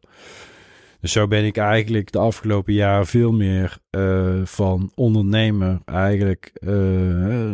Dus 1.01 1.11
zo 1.11 1.27
ben 1.27 1.45
ik 1.45 1.57
eigenlijk 1.57 2.11
de 2.11 2.19
afgelopen 2.19 2.73
jaren 2.73 3.07
veel 3.07 3.31
meer 3.31 3.77
eh, 3.89 4.41
van 4.43 4.91
ondernemer 4.95 5.79
eigenlijk 5.85 6.51
eh, 6.53 6.69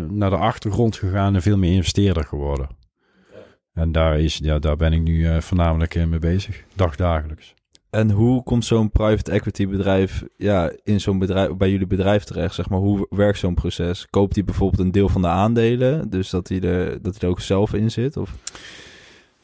naar 0.10 0.30
de 0.30 0.38
achtergrond 0.38 0.96
gegaan 0.96 1.36
en 1.36 1.42
veel 1.42 1.58
meer 1.58 1.74
investeerder 1.74 2.24
geworden. 2.24 2.78
En 3.78 3.92
daar, 3.92 4.20
is, 4.20 4.40
ja, 4.44 4.60
daar 4.60 4.76
ben 4.76 4.94
ik 4.94 5.02
nu 5.02 5.28
eh, 5.28 5.42
voornamelijk 5.42 5.96
eh, 5.96 6.06
mee 6.06 6.20
bezig, 6.20 6.64
dagdagelijks. 6.76 7.54
En 7.90 8.12
hoe 8.12 8.44
komt 8.44 8.66
zo'n 8.66 8.92
private 8.92 9.32
equity 9.32 9.68
bedrijf 9.68 10.24
ja, 10.38 10.72
in 10.84 11.02
zo'n 11.02 11.20
bedrijf, 11.20 11.56
bij 11.56 11.72
jullie 11.72 11.88
bedrijf 11.88 12.24
terecht? 12.24 12.56
Zeg 12.56 12.70
maar, 12.70 12.80
hoe 12.80 13.08
werkt 13.10 13.38
zo'n 13.38 13.54
proces? 13.54 14.08
Koopt 14.10 14.36
hij 14.36 14.44
bijvoorbeeld 14.44 14.82
een 14.82 14.92
deel 14.92 15.10
van 15.10 15.22
de 15.22 15.28
aandelen, 15.28 16.10
dus 16.10 16.30
dat 16.30 16.48
hij 16.48 16.62
er, 16.62 17.02
dat 17.02 17.14
hij 17.14 17.22
er 17.22 17.28
ook 17.28 17.40
zelf 17.40 17.74
in 17.74 17.92
zit? 17.92 18.18
Of? 18.18 18.36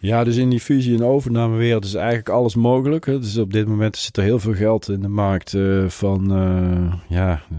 Ja, 0.05 0.23
dus 0.23 0.35
in 0.37 0.49
die 0.49 0.59
fusie- 0.59 0.95
en 0.95 1.03
overnamewereld 1.03 1.85
is 1.85 1.93
eigenlijk 1.93 2.29
alles 2.29 2.55
mogelijk. 2.55 3.05
Dus 3.05 3.37
op 3.37 3.53
dit 3.53 3.67
moment 3.67 3.97
zit 3.97 4.17
er 4.17 4.23
heel 4.23 4.39
veel 4.39 4.53
geld 4.53 4.89
in 4.89 5.01
de 5.01 5.07
markt 5.07 5.53
eh, 5.53 5.87
van 5.87 6.35
eh, 6.35 6.93
ja, 7.07 7.41
eh, 7.51 7.57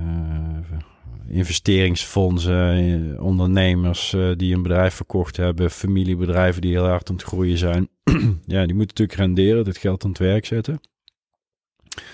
investeringsfondsen, 1.29 3.21
ondernemers 3.21 4.17
die 4.37 4.55
een 4.55 4.63
bedrijf 4.63 4.95
verkocht 4.95 5.37
hebben, 5.37 5.71
familiebedrijven 5.71 6.63
die 6.63 6.73
heel 6.73 6.87
hard 6.87 7.09
aan 7.09 7.15
het 7.17 7.25
groeien 7.25 7.59
zijn. 7.59 7.89
ja, 8.55 8.67
die 8.67 8.75
moeten 8.75 8.97
natuurlijk 8.97 9.19
renderen, 9.19 9.65
dit 9.65 9.77
geld 9.77 10.05
aan 10.05 10.11
het 10.11 10.19
werk 10.19 10.47
zetten. 10.47 10.81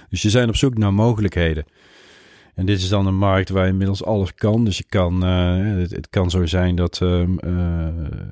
Dus 0.08 0.22
je 0.22 0.30
zijn 0.30 0.48
op 0.48 0.56
zoek 0.56 0.78
naar 0.78 0.94
mogelijkheden. 0.94 1.64
En 2.54 2.66
dit 2.66 2.78
is 2.78 2.88
dan 2.88 3.06
een 3.06 3.16
markt 3.16 3.48
waar 3.48 3.66
inmiddels 3.66 4.04
alles 4.04 4.34
kan. 4.34 4.64
Dus 4.64 4.78
je 4.78 4.84
kan, 4.88 5.24
eh, 5.24 5.56
het, 5.56 5.90
het 5.90 6.08
kan 6.08 6.30
zo 6.30 6.46
zijn 6.46 6.76
dat 6.76 7.00
ehm, 7.02 7.38
eh, 7.38 7.86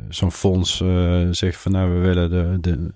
zo'n 0.09 0.33
fonds 0.33 0.81
eh, 0.81 1.29
zegt 1.31 1.57
van 1.61 1.73
nou 1.73 1.93
we 1.93 1.99
willen 1.99 2.31
de, 2.31 2.59
de, 2.61 2.93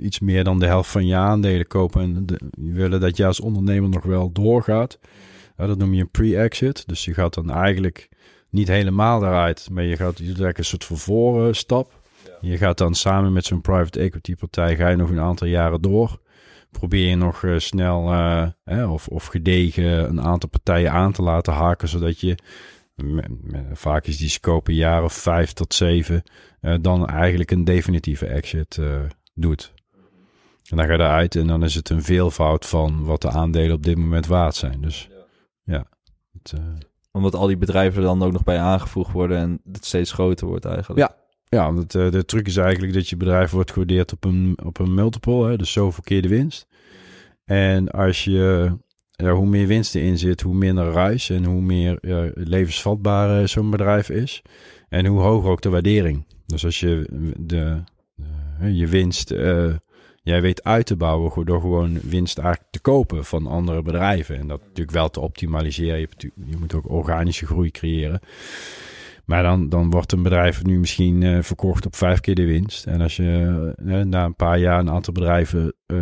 iets 0.00 0.20
meer 0.20 0.44
dan 0.44 0.58
de 0.58 0.66
helft 0.66 0.90
van 0.90 1.06
je 1.06 1.14
aandelen 1.14 1.66
kopen. 1.66 2.02
En 2.02 2.26
de, 2.26 2.40
we 2.50 2.72
willen 2.72 3.00
dat 3.00 3.16
je 3.16 3.26
als 3.26 3.40
ondernemer 3.40 3.88
nog 3.88 4.04
wel 4.04 4.32
doorgaat. 4.32 4.98
Dat 5.56 5.78
noem 5.78 5.94
je 5.94 6.00
een 6.00 6.10
pre-exit. 6.10 6.88
Dus 6.88 7.04
je 7.04 7.14
gaat 7.14 7.34
dan 7.34 7.50
eigenlijk 7.50 8.08
niet 8.50 8.68
helemaal 8.68 9.20
daaruit, 9.20 9.68
maar 9.72 9.84
je 9.84 9.96
gaat 9.96 10.18
je 10.18 10.24
doet 10.24 10.26
eigenlijk 10.26 10.58
een 10.58 10.64
soort 10.64 10.84
vervoren-stap. 10.84 11.98
Je 12.40 12.56
gaat 12.56 12.78
dan 12.78 12.94
samen 12.94 13.32
met 13.32 13.44
zo'n 13.44 13.60
private 13.60 14.00
equity 14.00 14.34
partij, 14.34 14.76
ga 14.76 14.88
je 14.88 14.96
nog 14.96 15.10
een 15.10 15.20
aantal 15.20 15.46
jaren 15.46 15.82
door. 15.82 16.18
Probeer 16.70 17.08
je 17.08 17.16
nog 17.16 17.44
eh, 17.44 17.58
snel 17.58 18.12
eh, 18.12 18.46
hè, 18.64 18.86
of, 18.86 19.08
of 19.08 19.26
gedegen 19.26 20.08
een 20.08 20.22
aantal 20.22 20.48
partijen 20.48 20.92
aan 20.92 21.12
te 21.12 21.22
laten 21.22 21.52
haken, 21.52 21.88
zodat 21.88 22.20
je 22.20 22.36
vaak 23.72 24.06
is 24.06 24.16
die 24.16 24.28
scope 24.28 24.70
een 24.70 24.76
jaar 24.76 25.04
of 25.04 25.12
vijf 25.12 25.52
tot 25.52 25.74
zeven, 25.74 26.22
eh, 26.60 26.74
dan 26.80 27.06
eigenlijk 27.06 27.50
een 27.50 27.64
definitieve 27.64 28.26
exit 28.26 28.78
eh, 28.78 29.00
doet. 29.34 29.72
En 30.70 30.76
dan 30.76 30.86
ga 30.86 30.92
je 30.92 30.98
eruit 30.98 31.36
en 31.36 31.46
dan 31.46 31.64
is 31.64 31.74
het 31.74 31.88
een 31.88 32.02
veelvoud 32.02 32.66
van 32.66 33.04
wat 33.04 33.22
de 33.22 33.30
aandelen 33.30 33.76
op 33.76 33.82
dit 33.82 33.96
moment 33.96 34.26
waard 34.26 34.54
zijn. 34.54 34.80
Dus 34.80 35.08
ja, 35.64 35.84
het, 36.32 36.52
eh, 36.52 36.64
Omdat 37.12 37.34
al 37.34 37.46
die 37.46 37.56
bedrijven 37.56 38.02
er 38.02 38.08
dan 38.08 38.22
ook 38.22 38.32
nog 38.32 38.44
bij 38.44 38.58
aangevoegd 38.58 39.12
worden 39.12 39.38
en 39.38 39.60
het 39.72 39.84
steeds 39.84 40.12
groter 40.12 40.46
wordt 40.46 40.64
eigenlijk. 40.64 41.00
Ja. 41.00 41.18
Ja, 41.50 41.72
want 41.72 41.94
eh, 41.94 42.10
de 42.10 42.24
truc 42.24 42.46
is 42.46 42.56
eigenlijk 42.56 42.92
dat 42.94 43.08
je 43.08 43.16
bedrijf 43.16 43.50
wordt 43.50 43.70
gewaardeerd 43.70 44.12
op 44.12 44.24
een, 44.24 44.58
op 44.64 44.78
een 44.78 44.94
multiple, 44.94 45.48
hè, 45.48 45.56
dus 45.56 45.72
zoveel 45.72 46.02
keer 46.02 46.22
de 46.22 46.28
winst. 46.28 46.66
En 47.44 47.88
als 47.90 48.24
je, 48.24 48.72
ja, 49.10 49.30
hoe 49.32 49.46
meer 49.46 49.66
winst 49.66 49.94
erin 49.94 50.18
zit, 50.18 50.40
hoe 50.40 50.54
minder 50.54 50.92
ruis 50.92 51.30
en 51.30 51.44
hoe 51.44 51.60
meer 51.60 51.98
ja, 52.00 52.30
levensvatbaar 52.34 53.40
eh, 53.40 53.46
zo'n 53.46 53.70
bedrijf 53.70 54.10
is. 54.10 54.42
En 54.88 55.06
hoe 55.06 55.20
hoger 55.20 55.50
ook 55.50 55.60
de 55.62 55.68
waardering. 55.68 56.24
Dus 56.46 56.64
als 56.64 56.80
je 56.80 57.06
de, 57.36 57.82
de- 58.58 58.72
je 58.72 58.86
winst, 58.86 59.30
eh, 59.30 59.74
jij 60.22 60.40
weet 60.42 60.64
uit 60.64 60.86
te 60.86 60.96
bouwen 60.96 61.46
door 61.46 61.60
gewoon 61.60 62.00
winst 62.02 62.38
eigenlijk 62.38 62.72
te 62.72 62.80
kopen 62.80 63.24
van 63.24 63.46
andere 63.46 63.82
bedrijven. 63.82 64.38
En 64.38 64.46
dat 64.48 64.60
natuurlijk 64.60 64.90
wel 64.90 65.10
te 65.10 65.20
optimaliseren. 65.20 65.98
Je, 66.00 66.08
je 66.44 66.56
moet 66.58 66.74
ook 66.74 66.90
organische 66.90 67.46
groei 67.46 67.70
creëren. 67.70 68.20
Maar 69.30 69.42
dan, 69.42 69.68
dan 69.68 69.90
wordt 69.90 70.12
een 70.12 70.22
bedrijf 70.22 70.64
nu 70.64 70.78
misschien 70.78 71.22
eh, 71.22 71.42
verkocht 71.42 71.86
op 71.86 71.96
vijf 71.96 72.20
keer 72.20 72.34
de 72.34 72.46
winst. 72.46 72.86
En 72.86 73.00
als 73.00 73.16
je 73.16 73.72
eh, 73.86 74.00
na 74.00 74.24
een 74.24 74.34
paar 74.34 74.58
jaar 74.58 74.78
een 74.78 74.90
aantal 74.90 75.12
bedrijven 75.12 75.74
eh, 75.86 75.98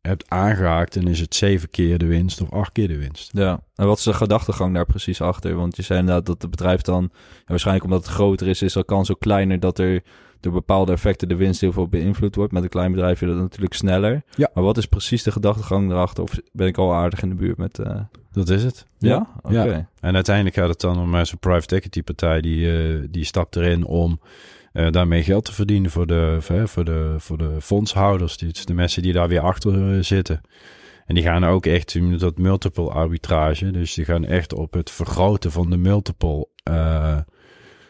hebt 0.00 0.30
aangehaakt, 0.30 0.94
dan 0.94 1.08
is 1.08 1.20
het 1.20 1.34
zeven 1.34 1.70
keer 1.70 1.98
de 1.98 2.06
winst 2.06 2.40
of 2.40 2.52
acht 2.52 2.72
keer 2.72 2.88
de 2.88 2.98
winst. 2.98 3.30
Ja, 3.32 3.60
en 3.74 3.86
wat 3.86 3.98
is 3.98 4.04
de 4.04 4.12
gedachtegang 4.12 4.74
daar 4.74 4.86
precies 4.86 5.20
achter? 5.20 5.54
Want 5.54 5.76
je 5.76 5.82
zei 5.82 5.98
inderdaad 5.98 6.26
dat 6.26 6.42
het 6.42 6.50
bedrijf 6.50 6.80
dan, 6.80 7.10
waarschijnlijk 7.44 7.84
omdat 7.84 8.04
het 8.04 8.14
groter 8.14 8.48
is, 8.48 8.62
is 8.62 8.72
de 8.72 8.84
kans 8.84 9.10
ook 9.10 9.20
kleiner 9.20 9.60
dat 9.60 9.78
er 9.78 10.02
door 10.40 10.52
bepaalde 10.52 10.92
effecten 10.92 11.28
de 11.28 11.36
winst 11.36 11.60
heel 11.60 11.72
veel 11.72 11.88
beïnvloed 11.88 12.34
wordt. 12.34 12.52
Met 12.52 12.62
een 12.62 12.68
klein 12.68 12.90
bedrijf 12.92 13.22
is 13.22 13.28
dat 13.28 13.36
natuurlijk 13.36 13.74
sneller. 13.74 14.22
Ja. 14.36 14.50
Maar 14.54 14.64
wat 14.64 14.76
is 14.76 14.86
precies 14.86 15.22
de 15.22 15.30
gedachtegang 15.32 15.90
erachter? 15.90 16.22
Of 16.22 16.38
ben 16.52 16.66
ik 16.66 16.78
al 16.78 16.94
aardig 16.94 17.22
in 17.22 17.28
de 17.28 17.34
buurt 17.34 17.56
met... 17.56 17.78
eh, 17.78 18.00
Dat 18.32 18.48
is 18.48 18.64
het. 18.64 18.86
Ja? 18.98 19.26
Oké. 19.42 19.62
Ja. 19.64 19.88
En 20.00 20.14
uiteindelijk 20.14 20.56
gaat 20.56 20.68
het 20.68 20.80
dan 20.80 20.98
om 20.98 21.14
eh, 21.14 21.24
zo'n 21.24 21.38
private 21.38 21.74
equity 21.74 22.02
partij 22.02 22.40
die, 22.40 22.72
eh, 22.78 22.98
die 23.10 23.24
stapt 23.24 23.56
erin 23.56 23.84
om 23.84 24.20
eh, 24.72 24.90
daarmee 24.90 25.22
geld 25.22 25.44
te 25.44 25.52
verdienen 25.52 25.90
voor 25.90 26.06
de, 26.06 26.36
voor, 26.40 26.56
hè, 26.56 26.68
voor 26.68 26.84
de, 26.84 27.14
voor 27.18 27.38
de 27.38 27.56
fondshouders. 27.60 28.36
Die, 28.36 28.52
de 28.64 28.74
mensen 28.74 29.02
die 29.02 29.12
daar 29.12 29.28
weer 29.28 29.40
achter 29.40 30.04
zitten. 30.04 30.40
En 31.06 31.14
die 31.14 31.24
gaan 31.24 31.44
ook 31.44 31.66
echt, 31.66 31.92
je 31.92 32.16
dat 32.16 32.38
multiple 32.38 32.88
arbitrage. 32.90 33.70
Dus 33.70 33.94
die 33.94 34.04
gaan 34.04 34.24
echt 34.24 34.54
op 34.54 34.72
het 34.72 34.90
vergroten 34.90 35.52
van 35.52 35.70
de 35.70 35.76
multiple. 35.76 36.46
eh, 36.62 37.18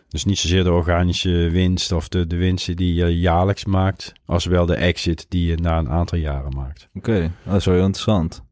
dus 0.09 0.25
niet 0.25 0.39
zozeer 0.39 0.65
de 0.65 0.73
organische 0.73 1.49
winst 1.51 1.93
of 1.93 2.09
de, 2.09 2.27
de 2.27 2.37
winsten 2.37 2.77
die 2.77 2.95
je 2.95 3.19
jaarlijks 3.19 3.65
maakt, 3.65 4.13
als 4.25 4.45
wel 4.45 4.67
de 4.67 4.75
exit 4.75 5.27
die 5.29 5.47
je 5.47 5.57
na 5.57 5.79
een 5.79 5.89
aantal 5.89 6.19
jaren 6.19 6.55
maakt. 6.55 6.89
Oké, 6.95 7.33
dat 7.45 7.57
is 7.57 7.65
wel 7.65 7.75
heel 7.75 7.85
interessant. 7.85 8.43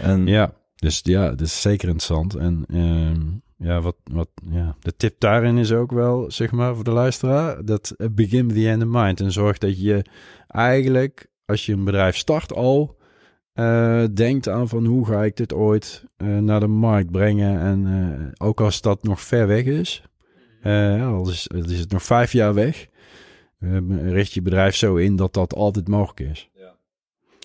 En 0.00 0.26
Ja, 0.26 0.52
dus 0.76 1.00
ja, 1.02 1.28
dat 1.28 1.40
is 1.40 1.60
zeker 1.60 1.88
interessant. 1.88 2.34
En 2.34 2.64
ehm, 2.68 3.20
ja, 3.68 3.80
wat, 3.80 3.96
wat, 4.04 4.28
ja, 4.50 4.76
de 4.80 4.96
tip 4.96 5.14
daarin 5.18 5.58
is 5.58 5.72
ook 5.72 5.92
wel, 5.92 6.30
zeg 6.30 6.50
maar, 6.50 6.74
voor 6.74 6.84
de 6.84 6.90
luisteraar, 6.90 7.64
dat 7.64 7.94
begin 8.12 8.46
with 8.46 8.56
the 8.56 8.68
end 8.68 8.82
in 8.82 8.90
mind. 8.90 9.20
En 9.20 9.32
zorg 9.32 9.58
dat 9.58 9.80
je 9.80 10.04
eigenlijk, 10.46 11.26
als 11.44 11.66
je 11.66 11.72
een 11.72 11.84
bedrijf 11.84 12.16
start 12.16 12.52
al, 12.52 12.96
eh, 13.52 14.04
denkt 14.14 14.48
aan 14.48 14.68
van 14.68 14.84
hoe 14.84 15.06
ga 15.06 15.24
ik 15.24 15.36
dit 15.36 15.52
ooit 15.52 16.04
eh, 16.16 16.38
naar 16.38 16.60
de 16.60 16.66
markt 16.66 17.10
brengen. 17.10 17.60
En 17.60 17.86
eh, 17.86 18.46
ook 18.46 18.60
als 18.60 18.80
dat 18.80 19.02
nog 19.02 19.20
ver 19.20 19.46
weg 19.46 19.64
is, 19.64 20.02
eh, 20.64 21.06
al 21.06 21.30
is, 21.30 21.50
al 21.50 21.70
is 21.70 21.78
het 21.78 21.90
nog 21.90 22.02
vijf 22.02 22.32
jaar 22.32 22.54
weg, 22.54 22.86
richt 24.02 24.32
je 24.32 24.42
bedrijf 24.42 24.76
zo 24.76 24.96
in 24.96 25.16
dat 25.16 25.34
dat 25.34 25.54
altijd 25.54 25.88
mogelijk 25.88 26.20
is. 26.20 26.48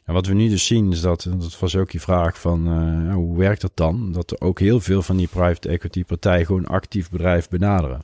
En 0.09 0.15
wat 0.15 0.25
we 0.25 0.33
nu 0.33 0.49
dus 0.49 0.65
zien 0.65 0.91
is 0.91 1.01
dat, 1.01 1.27
dat 1.37 1.59
was 1.59 1.75
ook 1.75 1.91
je 1.91 1.99
vraag 1.99 2.39
van 2.39 2.67
eh, 2.67 3.07
ja, 3.07 3.13
hoe 3.13 3.37
werkt 3.37 3.61
dat 3.61 3.71
dan? 3.73 4.11
Dat 4.11 4.31
er 4.31 4.41
ook 4.41 4.59
heel 4.59 4.79
veel 4.79 5.01
van 5.01 5.17
die 5.17 5.27
private 5.27 5.69
equity 5.69 6.03
partijen 6.03 6.45
gewoon 6.45 6.65
actief 6.65 7.09
bedrijf 7.09 7.49
benaderen. 7.49 8.01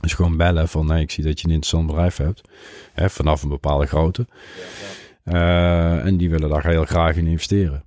Dus 0.00 0.14
gewoon 0.14 0.36
bellen 0.36 0.68
van 0.68 0.86
nee, 0.86 1.02
ik 1.02 1.10
zie 1.10 1.24
dat 1.24 1.40
je 1.40 1.46
een 1.46 1.52
interessant 1.52 1.86
bedrijf 1.86 2.16
hebt. 2.16 2.48
Hè, 2.92 3.10
vanaf 3.10 3.42
een 3.42 3.48
bepaalde 3.48 3.86
grootte. 3.86 4.26
Eh, 5.24 6.06
en 6.06 6.16
die 6.16 6.30
willen 6.30 6.48
daar 6.48 6.66
heel 6.66 6.84
graag 6.84 7.16
in 7.16 7.26
investeren. 7.26 7.84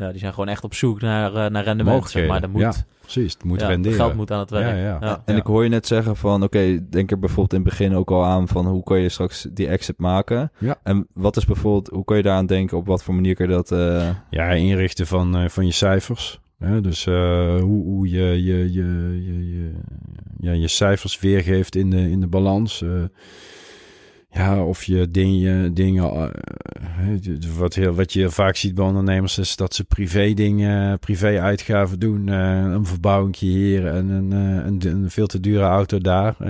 Ja, 0.00 0.10
die 0.10 0.18
zijn 0.20 0.32
gewoon 0.32 0.48
echt 0.48 0.64
op 0.64 0.74
zoek 0.74 1.00
naar, 1.00 1.34
eh, 1.34 1.50
naar 1.50 1.64
rendement. 1.64 2.08
Zeg 2.10 2.28
maar. 2.28 2.40
Dat 2.40 2.50
moet, 2.50 2.60
Ja, 2.60 2.72
precies. 3.00 3.32
Het 3.32 3.44
moet 3.44 3.60
ja, 3.60 3.66
renderen. 3.66 3.98
geld 3.98 4.14
moet 4.14 4.30
aan 4.30 4.38
het 4.38 4.50
werk. 4.50 4.76
Ja, 4.76 4.82
ja. 4.82 4.98
Ja. 5.00 5.22
En 5.24 5.34
Ja. 5.34 5.40
ik 5.40 5.46
hoor 5.46 5.62
je 5.62 5.68
net 5.68 5.86
zeggen 5.86 6.16
van, 6.16 6.42
oké, 6.42 6.88
denk 6.90 7.10
er 7.10 7.18
bijvoorbeeld 7.18 7.52
in 7.52 7.60
het 7.60 7.68
begin 7.68 7.94
ook 7.94 8.10
al 8.10 8.24
aan 8.24 8.48
van 8.48 8.66
hoe 8.66 8.82
kan 8.82 8.98
je 9.00 9.08
straks 9.08 9.46
die 9.52 9.68
exit 9.68 9.98
maken? 9.98 10.52
Ja. 10.58 10.78
En 10.82 11.06
wat 11.12 11.36
is 11.36 11.44
bijvoorbeeld, 11.44 11.88
hoe 11.88 12.04
kan 12.04 12.16
je 12.16 12.22
daaraan 12.22 12.46
denken? 12.46 12.76
Op 12.78 12.86
wat 12.86 13.02
voor 13.02 13.14
manier 13.14 13.34
kan 13.34 13.48
je 13.48 13.52
dat? 13.52 13.72
eh, 13.72 14.08
Ja, 14.30 14.48
inrichten 14.50 15.06
van, 15.06 15.36
eh, 15.36 15.48
van 15.48 15.66
je 15.66 15.72
cijfers. 15.72 16.40
Hè? 16.58 16.80
Dus 16.80 17.06
eh, 17.06 17.14
hoe, 17.60 17.84
hoe 17.84 18.08
je 18.10 18.44
je, 18.44 18.72
je, 18.72 18.72
je, 19.22 19.54
je, 19.56 19.72
ja, 20.40 20.52
je 20.52 20.68
cijfers 20.68 21.18
weergeeft 21.20 21.76
in 21.76 21.90
de, 21.90 22.10
in 22.10 22.20
de 22.20 22.26
balans. 22.26 22.84
Ja, 24.30 24.64
of 24.64 24.84
je 24.84 25.10
dingen... 25.10 25.74
dingen 25.74 26.04
eh, 26.04 26.28
hè, 26.82 27.16
wat, 27.56 27.74
heel, 27.74 27.94
wat 27.94 28.12
je 28.12 28.30
vaak 28.30 28.56
ziet 28.56 28.74
bij 28.74 28.84
ondernemers 28.84 29.38
is 29.38 29.56
dat 29.56 29.74
ze 29.74 29.84
privé 29.84 30.32
dingen, 30.32 30.98
privé 30.98 31.40
uitgaven 31.40 31.98
doen. 31.98 32.28
eh, 32.28 32.72
een 32.72 32.86
verbouwing 32.86 33.36
hier 33.36 33.86
en 33.86 34.08
een, 34.08 34.32
eh, 34.32 34.66
een, 34.66 34.86
een 34.86 35.10
veel 35.10 35.26
te 35.26 35.40
dure 35.40 35.64
auto 35.64 35.98
daar. 35.98 36.48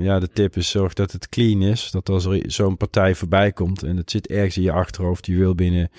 Ja, 0.00 0.18
de 0.18 0.28
tip 0.32 0.56
is 0.56 0.70
zorg 0.70 0.92
dat 0.92 1.12
het 1.12 1.28
clean 1.28 1.62
is. 1.62 1.90
Dat 1.90 2.08
als 2.08 2.24
er 2.24 2.42
zo'n 2.46 2.76
partij 2.76 3.14
voorbij 3.14 3.52
komt 3.52 3.82
en 3.82 3.96
het 3.96 4.10
zit 4.10 4.26
ergens 4.26 4.56
in 4.56 4.62
je 4.62 4.72
achterhoofd, 4.72 5.26
je 5.26 5.36
wil 5.36 5.54
binnen 5.54 5.90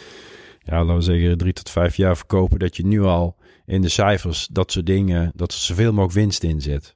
ja, 0.63 0.79
laten 0.79 0.95
we 0.95 1.01
zeggen, 1.01 1.37
drie 1.37 1.53
tot 1.53 1.69
vijf 1.69 1.95
jaar 1.95 2.17
verkopen, 2.17 2.59
dat 2.59 2.75
je 2.75 2.85
nu 2.85 3.01
al 3.01 3.35
in 3.65 3.81
de 3.81 3.89
cijfers 3.89 4.47
dat 4.51 4.71
soort 4.71 4.85
dingen, 4.85 5.31
dat 5.35 5.51
er 5.51 5.57
zoveel 5.57 5.91
mogelijk 5.91 6.13
winst 6.13 6.43
in 6.43 6.61
zit. 6.61 6.95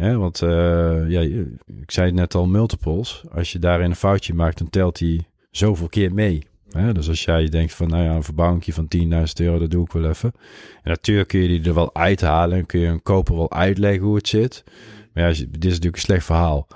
Ja, 0.00 0.16
want 0.16 0.42
eh, 0.42 1.08
ja, 1.08 1.20
ik 1.80 1.90
zei 1.90 2.06
het 2.06 2.14
net 2.14 2.34
al, 2.34 2.46
multiples. 2.46 3.24
Als 3.32 3.52
je 3.52 3.58
daarin 3.58 3.90
een 3.90 3.96
foutje 3.96 4.34
maakt, 4.34 4.58
dan 4.58 4.70
telt 4.70 4.98
die 4.98 5.26
zoveel 5.50 5.88
keer 5.88 6.14
mee. 6.14 6.46
Hè? 6.70 6.92
Dus 6.92 7.08
als 7.08 7.24
jij 7.24 7.48
denkt 7.48 7.74
van, 7.74 7.88
nou 7.88 8.02
ja, 8.04 8.14
een 8.14 8.22
verbouwing 8.22 8.64
van 8.64 8.88
10.000 8.96 9.06
euro, 9.34 9.58
dat 9.58 9.70
doe 9.70 9.84
ik 9.84 9.92
wel 9.92 10.08
even. 10.08 10.32
En 10.82 10.90
natuurlijk 10.90 11.28
kun 11.28 11.40
je 11.40 11.48
die 11.48 11.68
er 11.68 11.74
wel 11.74 11.94
uithalen 11.94 12.58
en 12.58 12.66
kun 12.66 12.80
je 12.80 12.86
een 12.86 13.02
koper 13.02 13.36
wel 13.36 13.52
uitleggen 13.52 14.02
hoe 14.02 14.16
het 14.16 14.28
zit. 14.28 14.64
Maar 15.12 15.24
ja, 15.24 15.28
dit 15.28 15.64
is 15.64 15.70
natuurlijk 15.70 15.96
een 15.96 16.00
slecht 16.00 16.24
verhaal. 16.24 16.66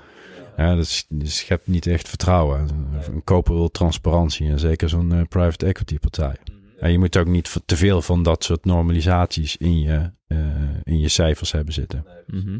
Ja, 0.57 0.75
dat 0.75 1.05
schept 1.23 1.67
niet 1.67 1.87
echt 1.87 2.09
vertrouwen. 2.09 2.67
Een 3.13 3.23
koper 3.23 3.53
wil 3.53 3.71
transparantie 3.71 4.49
en 4.49 4.59
zeker 4.59 4.89
zo'n 4.89 5.13
eh, 5.13 5.21
private 5.29 5.65
equity 5.65 5.99
partij. 5.99 6.35
Ja, 6.79 6.87
je 6.87 6.99
moet 6.99 7.17
ook 7.17 7.27
niet 7.27 7.61
te 7.65 7.75
veel 7.75 8.01
van 8.01 8.23
dat 8.23 8.43
soort 8.43 8.65
normalisaties 8.65 9.57
in 9.57 9.79
je, 9.79 10.11
eh, 10.27 10.37
in 10.83 10.99
je 10.99 11.07
cijfers 11.07 11.51
hebben 11.51 11.73
zitten. 11.73 12.05
Mhm. 12.27 12.59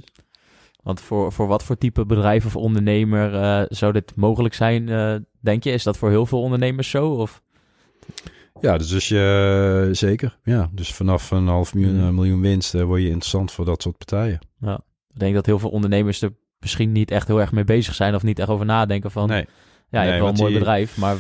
Want 0.86 1.02
voor, 1.02 1.32
voor 1.32 1.48
wat 1.48 1.64
voor 1.64 1.78
type 1.78 2.06
bedrijf 2.06 2.46
of 2.46 2.56
ondernemer 2.56 3.34
eh, 3.36 3.62
zou 3.70 3.92
dit 3.94 4.16
mogelijk 4.16 4.54
zijn, 4.54 4.90
eh, 4.90 5.16
denk 5.40 5.64
je? 5.64 5.72
Is 5.72 5.84
dat 5.84 5.98
voor 5.98 6.10
heel 6.10 6.26
veel 6.26 6.42
ondernemers 6.42 6.90
zo? 6.90 7.10
Of? 7.10 7.42
Ja, 8.62 8.78
dus 8.78 8.94
als 8.94 9.08
je, 9.08 9.90
zeker. 9.92 10.38
Ja, 10.44 10.70
dus 10.72 10.94
vanaf 10.94 11.32
een 11.32 11.48
half 11.48 11.74
miljoen, 11.74 11.96
Mhm. 11.96 12.06
eh, 12.08 12.12
miljoen 12.14 12.42
winst 12.42 12.74
word 12.82 13.02
je 13.02 13.08
interessant 13.08 13.52
voor 13.52 13.66
dat 13.66 13.82
soort 13.82 13.98
partijen. 13.98 14.40
Ik 15.14 15.20
denk 15.20 15.34
dat 15.36 15.46
heel 15.46 15.60
veel 15.60 15.70
ondernemers 15.70 16.22
er 16.22 16.34
misschien 16.60 16.92
niet 16.92 17.12
echt 17.12 17.28
heel 17.28 17.40
erg 17.40 17.52
mee 17.52 17.64
bezig 17.64 17.96
zijn 17.96 18.16
of 18.16 18.24
niet 18.24 18.40
echt 18.40 18.50
over 18.50 18.66
nadenken 18.66 19.12
van, 19.12 19.28
nee. 19.28 19.42
ja, 19.42 19.46
je 19.90 19.98
Nee, 19.98 20.08
hebt 20.08 20.20
wel 20.20 20.30
een 20.30 20.36
mooi 20.36 20.50
die- 20.50 20.60
bedrijf, 20.60 20.98
maar 20.98 21.16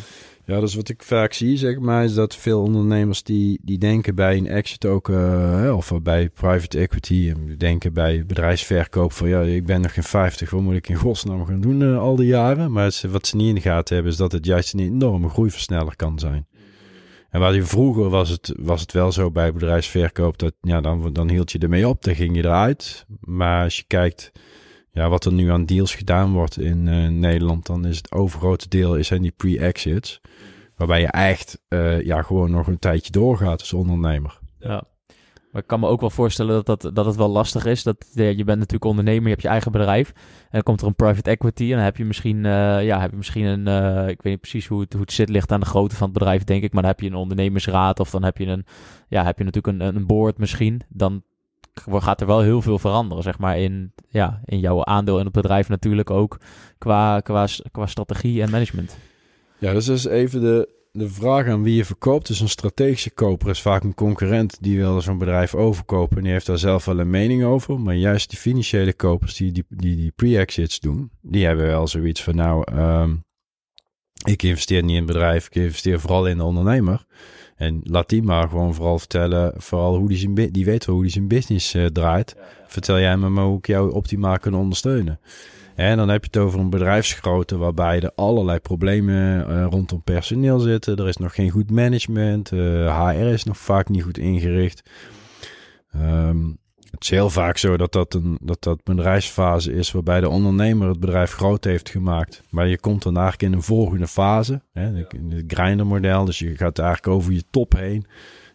Ja, 0.46 0.62
is 0.62 0.76
wat 0.76 0.90
ik 0.90 1.04
vaak 1.04 1.34
zie, 1.34 1.58
zeg 1.58 1.80
maar, 1.80 2.04
is 2.04 2.14
dat 2.14 2.36
veel 2.36 2.62
ondernemers 2.62 3.24
die, 3.24 3.60
die 3.62 3.78
denken 3.78 4.16
bij 4.16 4.38
een 4.38 4.48
exit 4.48 4.86
ook, 4.86 5.10
eh, 5.10 5.74
of 5.76 5.94
bij 6.02 6.30
private 6.30 6.80
equity, 6.80 7.34
en 7.36 7.58
denken 7.58 7.94
bij 7.94 8.26
bedrijfsverkoop 8.26 9.12
van, 9.12 9.28
ja, 9.30 9.42
ik 9.42 9.66
ben 9.66 9.82
nog 9.82 9.94
geen 9.94 10.04
50, 10.04 10.50
wat 10.50 10.62
moet 10.62 10.76
ik 10.76 10.90
in 10.90 10.96
godsnaam 10.96 11.46
gaan 11.46 11.62
doen 11.62 11.82
eh, 11.82 11.98
al 11.98 12.16
die 12.16 12.28
jaren? 12.28 12.72
Maar 12.72 13.02
wat 13.10 13.28
ze 13.28 13.36
niet 13.36 13.48
in 13.48 13.56
de 13.56 13.62
gaten 13.62 13.96
hebben, 13.96 14.14
is 14.14 14.18
dat 14.18 14.32
het 14.32 14.46
juist 14.46 14.74
een 14.74 14.80
enorme 14.80 15.30
groeiversneller 15.30 15.96
kan 15.96 16.20
zijn. 16.20 16.48
En 17.30 17.40
waar 17.40 17.56
je 17.56 17.64
vroeger 17.64 18.10
was 18.10 18.30
het, 18.30 18.54
was 18.60 18.82
het 18.82 18.92
wel 18.92 19.12
zo 19.12 19.32
bij 19.32 19.54
bedrijfsverkoop, 19.54 20.38
dat 20.38 20.54
ja, 20.62 20.82
dan, 20.82 21.14
dan 21.14 21.30
hield 21.30 21.52
je 21.52 21.60
ermee 21.60 21.88
op, 21.88 22.04
dan 22.04 22.16
ging 22.16 22.36
je 22.36 22.44
eruit. 22.44 23.06
Maar 23.20 23.64
als 23.64 23.78
je 23.78 23.84
kijkt 23.88 24.32
ja, 24.96 25.10
wat 25.10 25.26
er 25.26 25.34
nu 25.34 25.52
aan 25.52 25.66
deals 25.66 25.96
gedaan 25.96 26.32
wordt 26.32 26.60
in 26.60 26.88
eh, 26.88 27.08
Nederland, 27.08 27.66
dan 27.66 27.86
is 27.86 27.98
het 27.98 28.12
overgrote 28.12 28.70
deel 28.70 28.96
is 28.96 29.08
zijn 29.08 29.22
die 29.22 29.34
pre-exits. 29.38 30.22
Waarbij 30.76 31.02
je 31.02 31.08
echt 31.08 31.62
eh, 31.68 32.02
ja, 32.02 32.22
gewoon 32.22 32.52
nog 32.52 32.68
een 32.68 32.80
tijdje 32.80 33.12
doorgaat 33.12 33.60
als 33.60 33.74
ondernemer. 33.74 34.40
Ja. 34.60 34.84
Maar 35.52 35.62
ik 35.62 35.68
kan 35.68 35.80
me 35.80 35.88
ook 35.88 36.00
wel 36.00 36.10
voorstellen 36.10 36.64
dat, 36.64 36.82
dat, 36.82 36.96
dat 36.96 37.06
het 37.06 37.16
wel 37.16 37.28
lastig 37.28 37.66
is. 37.66 37.84
Dat, 37.84 38.06
je 38.14 38.44
bent 38.44 38.48
natuurlijk 38.48 38.86
ondernemer, 38.86 39.24
je 39.24 39.30
hebt 39.30 39.42
je 39.42 39.48
eigen 39.48 39.72
bedrijf. 39.72 40.10
En 40.10 40.50
dan 40.52 40.64
komt 40.64 40.82
er 40.82 40.88
een 40.88 40.96
private 40.96 41.30
equity. 41.30 41.64
En 41.64 41.76
dan 41.76 41.80
heb 41.80 41.98
je 41.98 42.06
misschien, 42.06 42.46
eh, 42.46 42.86
ja, 42.86 43.00
heb 43.00 43.12
je 43.12 43.18
misschien 43.18 43.46
een. 43.46 43.68
Ik 44.08 44.22
weet 44.22 44.34
niet 44.34 44.42
precies 44.42 44.68
hoe 44.68 44.82
het, 44.82 44.94
hoe 44.94 45.02
het 45.02 45.12
zit, 45.12 45.30
ligt 45.30 45.52
aan 45.52 45.60
de 45.60 45.66
grootte 45.66 45.96
van 45.96 46.10
het 46.10 46.18
bedrijf, 46.18 46.44
denk 46.44 46.64
ik. 46.64 46.74
Maar 46.74 46.82
dan 46.82 46.92
heb 46.92 47.00
je 47.00 47.08
een 47.08 47.16
ondernemersraad. 47.16 48.00
Of 48.00 48.10
dan 48.10 48.24
heb 48.24 48.38
je 48.38 48.46
een. 48.46 48.66
Ja, 49.08 49.24
heb 49.24 49.38
je 49.38 49.44
natuurlijk 49.44 49.80
een, 49.80 49.96
een 49.96 50.06
board 50.06 50.38
misschien. 50.38 50.82
Dan 50.90 51.24
gaat 51.90 52.22
er 52.22 52.28
wel 52.28 52.42
heel 52.42 52.62
veel 52.62 52.80
veranderen, 52.80 53.24
zeg 53.24 53.38
maar, 53.38 53.60
in, 53.60 53.94
ja, 54.10 54.42
in 54.46 54.60
jouw 54.60 54.86
aandeel 54.86 55.18
in 55.18 55.26
het 55.26 55.34
bedrijf 55.34 55.70
natuurlijk 55.70 56.10
ook. 56.10 56.38
Qua, 56.78 57.20
qua, 57.20 57.48
qua 57.72 57.86
strategie 57.86 58.42
en 58.42 58.50
management. 58.50 58.98
Ja, 59.58 59.74
dus 59.74 59.88
is 59.88 60.06
even 60.06 60.42
de, 60.42 60.70
de 60.92 61.10
vraag 61.10 61.48
aan 61.48 61.64
wie 61.64 61.76
je 61.76 61.86
verkoopt. 61.86 62.28
Dus 62.28 62.40
een 62.40 62.50
strategische 62.50 63.12
koper 63.12 63.50
is 63.50 63.62
vaak 63.62 63.84
een 63.84 63.94
concurrent 63.94 64.58
die 64.62 64.78
wil 64.78 65.02
zo'n 65.02 65.18
bedrijf 65.18 65.56
overkopen. 65.56 66.18
En 66.18 66.24
die 66.24 66.32
heeft 66.32 66.46
daar 66.46 66.58
zelf 66.58 66.86
wel 66.86 67.00
een 67.00 67.10
mening 67.10 67.44
over. 67.44 67.80
Maar 67.80 67.96
juist 67.96 68.30
die 68.30 68.40
financiële 68.40 68.94
kopers 68.94 69.36
die 69.36 69.52
die, 69.52 69.66
die, 69.70 70.12
pre-exits 70.16 70.80
doen, 70.80 71.12
die 71.22 71.46
hebben 71.46 71.66
wel 71.66 71.88
zoiets 71.88 72.24
van 72.24 72.36
nou, 72.36 72.76
um, 72.76 73.24
ik 74.24 74.44
investeer 74.44 74.82
niet 74.82 74.92
in 74.92 74.96
het 74.96 75.06
bedrijf, 75.06 75.46
ik 75.46 75.56
investeer 75.56 76.00
vooral 76.00 76.28
in 76.28 76.38
de 76.38 76.44
ondernemer. 76.44 77.06
En 77.56 77.82
laat 77.84 78.10
die 78.10 78.24
maar 78.24 78.50
gewoon 78.50 78.74
vooral 78.74 79.00
vertellen, 79.00 79.54
vooral 79.58 79.98
hoe 79.98 80.08
die 80.08 80.18
zijn, 80.18 80.34
die 80.34 80.66
weet 80.66 80.86
wel 80.86 80.96
hoe 80.96 81.04
die 81.04 81.14
zijn 81.14 81.28
business 81.28 81.76
uh, 81.76 81.86
draait. 81.86 82.36
Vertel 82.68 83.00
jij 83.00 83.18
me 83.18 83.30
maar 83.30 83.46
hoe 83.46 83.58
ik 83.58 83.68
jou 83.68 83.92
optimaal 83.92 84.40
kan 84.40 84.54
ondersteunen. 84.54 85.20
En 85.76 85.98
dan 85.98 86.10
heb 86.10 86.22
je 86.24 86.30
het 86.32 86.42
over 86.42 86.60
een 86.60 86.70
bedrijfsgrootte 86.70 87.58
waarbij 87.58 88.02
er 88.02 88.12
allerlei 88.16 88.60
problemen 88.60 89.50
uh, 89.50 89.66
rondom 89.70 90.04
personeel 90.04 90.60
zitten. 90.60 90.98
Er 90.98 91.08
is 91.08 91.18
nog 91.18 91.36
geen 91.36 91.50
goed 91.50 91.72
management. 91.72 92.52
Uh, 92.52 92.86
eh, 92.86 93.10
HR 93.10 93.26
is 93.26 93.44
nog 93.44 93.58
vaak 93.58 93.90
niet 93.90 94.04
goed 94.04 94.18
ingericht. 94.18 94.90
Um, 95.96 96.58
het 96.96 97.04
is 97.04 97.10
heel 97.10 97.30
vaak 97.30 97.58
zo 97.58 97.78
dat 97.78 97.92
dat 97.92 98.14
een 98.14 98.38
dat 98.42 98.64
dat 98.64 98.84
bedrijfsfase 98.84 99.74
is 99.74 99.92
waarbij 99.92 100.20
de 100.22 100.30
ondernemer 100.30 100.88
het 100.88 101.00
bedrijf 101.00 101.32
groot 101.32 101.64
heeft 101.64 101.90
gemaakt. 101.90 102.44
Maar 102.50 102.68
je 102.68 102.80
komt 102.80 103.04
dan 103.04 103.18
eigenlijk 103.18 103.52
in 103.52 103.58
een 103.58 103.64
volgende 103.64 104.08
fase, 104.08 104.62
hè, 104.74 104.88
in 104.88 105.32
het 105.32 105.44
grindermodel. 105.48 106.26
Dus 106.26 106.40
je 106.40 106.58
gaat 106.58 106.80
eigenlijk 106.80 107.16
over 107.16 107.34
je 107.34 107.44
top 107.50 107.74
heen. 107.74 108.06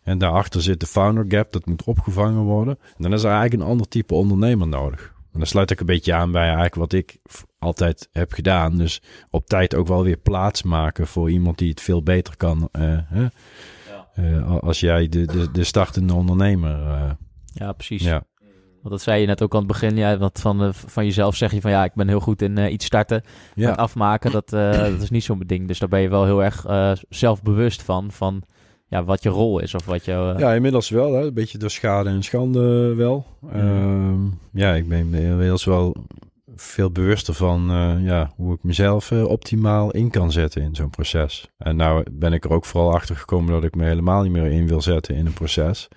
En 0.02 0.18
daarachter 0.18 0.62
zit 0.62 0.80
de 0.80 0.86
founder 0.86 1.24
gap, 1.28 1.52
dat 1.52 1.66
moet 1.66 1.84
opgevangen 1.84 2.42
worden. 2.42 2.78
En 2.96 3.02
dan 3.02 3.12
is 3.12 3.22
er 3.22 3.30
eigenlijk 3.30 3.62
een 3.62 3.68
ander 3.68 3.88
type 3.88 4.14
ondernemer 4.14 4.68
nodig. 4.68 5.12
En 5.32 5.38
dan 5.38 5.46
sluit 5.46 5.70
ik 5.70 5.80
een 5.80 5.86
beetje 5.86 6.14
aan 6.14 6.32
bij 6.32 6.44
eigenlijk 6.44 6.74
wat 6.74 6.92
ik 6.92 7.18
altijd 7.58 8.08
heb 8.12 8.32
gedaan. 8.32 8.76
Dus 8.76 9.02
op 9.30 9.46
tijd 9.46 9.74
ook 9.74 9.86
wel 9.86 10.02
weer 10.02 10.16
plaats 10.16 10.62
maken 10.62 11.06
voor 11.06 11.30
iemand 11.30 11.58
die 11.58 11.70
het 11.70 11.80
veel 11.80 12.02
beter 12.02 12.36
kan. 12.36 12.68
Uh, 12.72 12.98
hè? 13.04 13.22
Ja. 13.22 13.30
Uh, 14.18 14.58
als 14.58 14.80
jij 14.80 15.08
de, 15.08 15.26
de, 15.26 15.50
de 15.50 15.64
startende 15.64 16.14
ondernemer. 16.14 16.80
Uh, 16.80 17.10
ja, 17.52 17.72
precies. 17.72 18.02
Ja. 18.02 18.24
Want 18.80 18.94
dat 18.94 19.00
zei 19.00 19.20
je 19.20 19.26
net 19.26 19.42
ook 19.42 19.52
aan 19.52 19.58
het 19.58 19.68
begin. 19.68 19.96
Ja, 19.96 20.18
wat 20.18 20.40
van, 20.40 20.74
van 20.74 21.04
jezelf 21.04 21.36
zeg 21.36 21.52
je 21.52 21.60
van 21.60 21.70
ja, 21.70 21.84
ik 21.84 21.94
ben 21.94 22.08
heel 22.08 22.20
goed 22.20 22.42
in 22.42 22.72
iets 22.72 22.84
starten. 22.84 23.22
Ja. 23.54 23.72
afmaken, 23.72 24.30
dat, 24.30 24.48
dat 24.90 25.02
is 25.02 25.10
niet 25.10 25.24
zo'n 25.24 25.42
ding. 25.46 25.68
Dus 25.68 25.78
daar 25.78 25.88
ben 25.88 26.00
je 26.00 26.08
wel 26.08 26.24
heel 26.24 26.44
erg 26.44 26.66
zelfbewust 27.08 27.82
van. 27.82 28.10
Van 28.12 28.42
ja, 28.88 29.04
wat 29.04 29.22
je 29.22 29.28
rol 29.28 29.58
is 29.58 29.74
of 29.74 29.84
wat 29.84 30.04
je... 30.04 30.34
Ja, 30.38 30.54
inmiddels 30.54 30.88
wel. 30.88 31.12
Hè? 31.12 31.26
Een 31.26 31.34
beetje 31.34 31.58
door 31.58 31.70
schade 31.70 32.10
en 32.10 32.22
schande 32.22 32.94
wel. 32.94 33.26
Ja, 33.52 33.58
ehm, 33.58 34.24
ja 34.52 34.74
ik 34.74 34.88
ben 34.88 35.14
inmiddels 35.14 35.64
wel 35.64 35.96
veel 36.56 36.90
bewuster 36.90 37.34
van 37.34 37.66
ja, 38.02 38.32
hoe 38.36 38.54
ik 38.54 38.62
mezelf 38.62 39.12
optimaal 39.12 39.90
in 39.90 40.10
kan 40.10 40.32
zetten 40.32 40.62
in 40.62 40.74
zo'n 40.74 40.90
proces. 40.90 41.48
En 41.58 41.76
nou 41.76 42.04
ben 42.12 42.32
ik 42.32 42.44
er 42.44 42.52
ook 42.52 42.64
vooral 42.64 42.94
achter 42.94 43.16
gekomen 43.16 43.52
dat 43.52 43.64
ik 43.64 43.74
me 43.74 43.84
helemaal 43.84 44.22
niet 44.22 44.32
meer 44.32 44.50
in 44.50 44.66
wil 44.66 44.82
zetten 44.82 45.14
in 45.14 45.26
een 45.26 45.32
proces. 45.32 45.88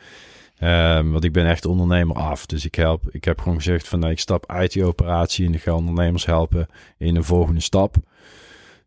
Um, 0.64 1.12
want 1.12 1.24
ik 1.24 1.32
ben 1.32 1.46
echt 1.46 1.66
ondernemer 1.66 2.16
af. 2.16 2.46
Dus 2.46 2.66
ik 2.66 2.76
help. 2.76 3.10
Ik 3.12 3.24
heb 3.24 3.40
gewoon 3.40 3.58
gezegd 3.58 3.88
van 3.88 4.00
nou, 4.00 4.12
ik 4.12 4.20
stap 4.20 4.52
uit 4.52 4.72
die 4.72 4.86
operatie 4.86 5.46
en 5.46 5.54
ik 5.54 5.62
ga 5.62 5.74
ondernemers 5.74 6.26
helpen 6.26 6.68
in 6.98 7.14
de 7.14 7.24
volgende 7.24 7.62
stap. 7.62 7.96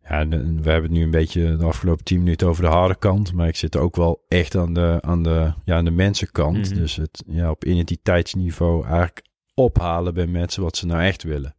Ja, 0.09 0.27
we 0.27 0.69
hebben 0.69 0.81
het 0.81 0.91
nu 0.91 1.03
een 1.03 1.11
beetje 1.11 1.55
de 1.55 1.65
afgelopen 1.65 2.03
tien 2.03 2.19
minuten 2.19 2.47
over 2.47 2.63
de 2.63 2.69
harde 2.69 2.95
kant. 2.95 3.33
Maar 3.33 3.47
ik 3.47 3.55
zit 3.55 3.77
ook 3.77 3.95
wel 3.95 4.25
echt 4.27 4.55
aan 4.55 4.73
de, 4.73 4.97
aan 5.01 5.23
de, 5.23 5.53
ja, 5.65 5.75
aan 5.75 5.85
de 5.85 5.91
mensenkant. 5.91 6.69
Mhm. 6.69 6.79
Dus 6.79 6.95
het 6.95 7.23
ja, 7.27 7.49
op 7.49 7.65
identiteitsniveau 7.65 8.85
eigenlijk 8.85 9.25
ophalen 9.53 10.13
bij 10.13 10.27
mensen 10.27 10.63
wat 10.63 10.77
ze 10.77 10.85
nou 10.85 11.01
echt 11.01 11.23
willen. 11.23 11.55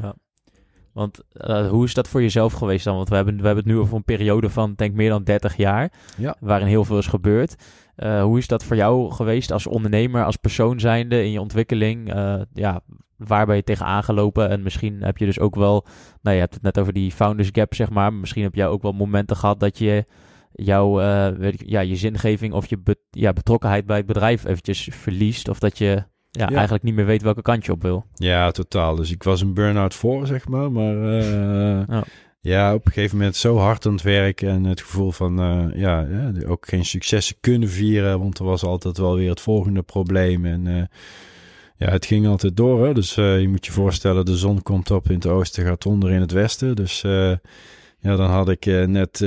Ja. 0.00 0.14
Want 0.92 1.20
uh, 1.32 1.68
hoe 1.68 1.84
is 1.84 1.94
dat 1.94 2.08
voor 2.08 2.22
jezelf 2.22 2.52
geweest 2.52 2.84
dan? 2.84 2.96
Want 2.96 3.08
we 3.08 3.14
hebben, 3.14 3.36
we 3.36 3.46
hebben 3.46 3.64
het 3.64 3.72
nu 3.72 3.78
over 3.78 3.96
een 3.96 4.04
periode 4.04 4.50
van, 4.50 4.74
denk 4.76 4.94
meer 4.94 5.08
dan 5.08 5.24
30 5.24 5.56
jaar. 5.56 5.92
Ja. 6.16 6.36
Waarin 6.40 6.66
heel 6.66 6.84
veel 6.84 6.98
is 6.98 7.06
gebeurd. 7.06 7.54
Uh, 7.96 8.22
hoe 8.22 8.38
is 8.38 8.46
dat 8.46 8.64
voor 8.64 8.76
jou 8.76 9.12
geweest 9.12 9.52
als 9.52 9.66
ondernemer, 9.66 10.24
als 10.24 10.36
persoon 10.36 10.80
zijnde 10.80 11.24
in 11.24 11.30
je 11.30 11.40
ontwikkeling? 11.40 12.14
Uh, 12.14 12.40
ja, 12.52 12.80
waar 13.16 13.46
ben 13.46 13.56
je 13.56 13.64
tegen 13.64 13.86
aangelopen? 13.86 14.48
En 14.48 14.62
misschien 14.62 15.02
heb 15.02 15.18
je 15.18 15.24
dus 15.24 15.38
ook 15.38 15.54
wel, 15.54 15.86
nou 16.22 16.34
je 16.34 16.42
hebt 16.42 16.54
het 16.54 16.62
net 16.62 16.78
over 16.78 16.92
die 16.92 17.12
founders 17.12 17.48
gap, 17.52 17.74
zeg 17.74 17.90
maar. 17.90 18.12
Misschien 18.12 18.42
heb 18.42 18.54
jij 18.54 18.68
ook 18.68 18.82
wel 18.82 18.92
momenten 18.92 19.36
gehad 19.36 19.60
dat 19.60 19.78
je 19.78 20.04
jouw, 20.52 21.00
uh, 21.00 21.28
weet 21.28 21.60
ik, 21.60 21.68
ja, 21.68 21.80
je 21.80 21.96
zingeving 21.96 22.52
of 22.52 22.66
je 22.66 22.78
ja, 23.10 23.32
betrokkenheid 23.32 23.86
bij 23.86 23.96
het 23.96 24.06
bedrijf 24.06 24.44
eventjes 24.44 24.88
verliest. 24.92 25.48
Of 25.48 25.58
dat 25.58 25.78
je 25.78 26.04
ja, 26.30 26.48
eigenlijk 26.48 26.84
niet 26.84 26.94
meer 26.94 27.06
weet 27.06 27.22
welke 27.22 27.42
kant 27.42 27.64
je 27.64 27.72
op 27.72 27.82
wil. 27.82 28.06
Ja, 28.14 28.50
totaal. 28.50 28.94
Dus 28.94 29.10
ik 29.10 29.22
was 29.22 29.40
een 29.40 29.54
burn-out 29.54 29.94
voor, 29.94 30.26
zeg 30.26 30.48
maar. 30.48 30.72
Maar 30.72 30.94
uh, 31.88 32.02
ja, 32.44 32.74
op 32.74 32.86
een 32.86 32.92
gegeven 32.92 33.16
moment 33.16 33.36
zo 33.36 33.56
hard 33.56 33.86
aan 33.86 33.92
het 33.92 34.02
werk 34.02 34.42
en 34.42 34.64
het 34.64 34.80
gevoel 34.80 35.10
van 35.10 35.40
uh, 35.40 35.80
ja, 35.80 36.06
ook 36.46 36.68
geen 36.68 36.84
successen 36.84 37.36
kunnen 37.40 37.68
vieren, 37.68 38.18
want 38.18 38.38
er 38.38 38.44
was 38.44 38.62
altijd 38.62 38.98
wel 38.98 39.16
weer 39.16 39.30
het 39.30 39.40
volgende 39.40 39.82
probleem. 39.82 40.46
En 40.46 40.66
uh, 40.66 40.82
ja, 41.76 41.90
het 41.90 42.06
ging 42.06 42.26
altijd 42.26 42.56
door. 42.56 42.86
Hè? 42.86 42.94
Dus 42.94 43.16
uh, 43.16 43.40
je 43.40 43.48
moet 43.48 43.66
je 43.66 43.72
voorstellen, 43.72 44.24
de 44.24 44.36
zon 44.36 44.62
komt 44.62 44.90
op 44.90 45.08
in 45.08 45.14
het 45.14 45.26
oosten, 45.26 45.64
gaat 45.64 45.86
onder 45.86 46.10
in 46.10 46.20
het 46.20 46.32
westen. 46.32 46.76
Dus 46.76 47.00
ja, 47.98 48.16
dan 48.16 48.30
had 48.30 48.48
ik 48.48 48.64
net 48.86 49.20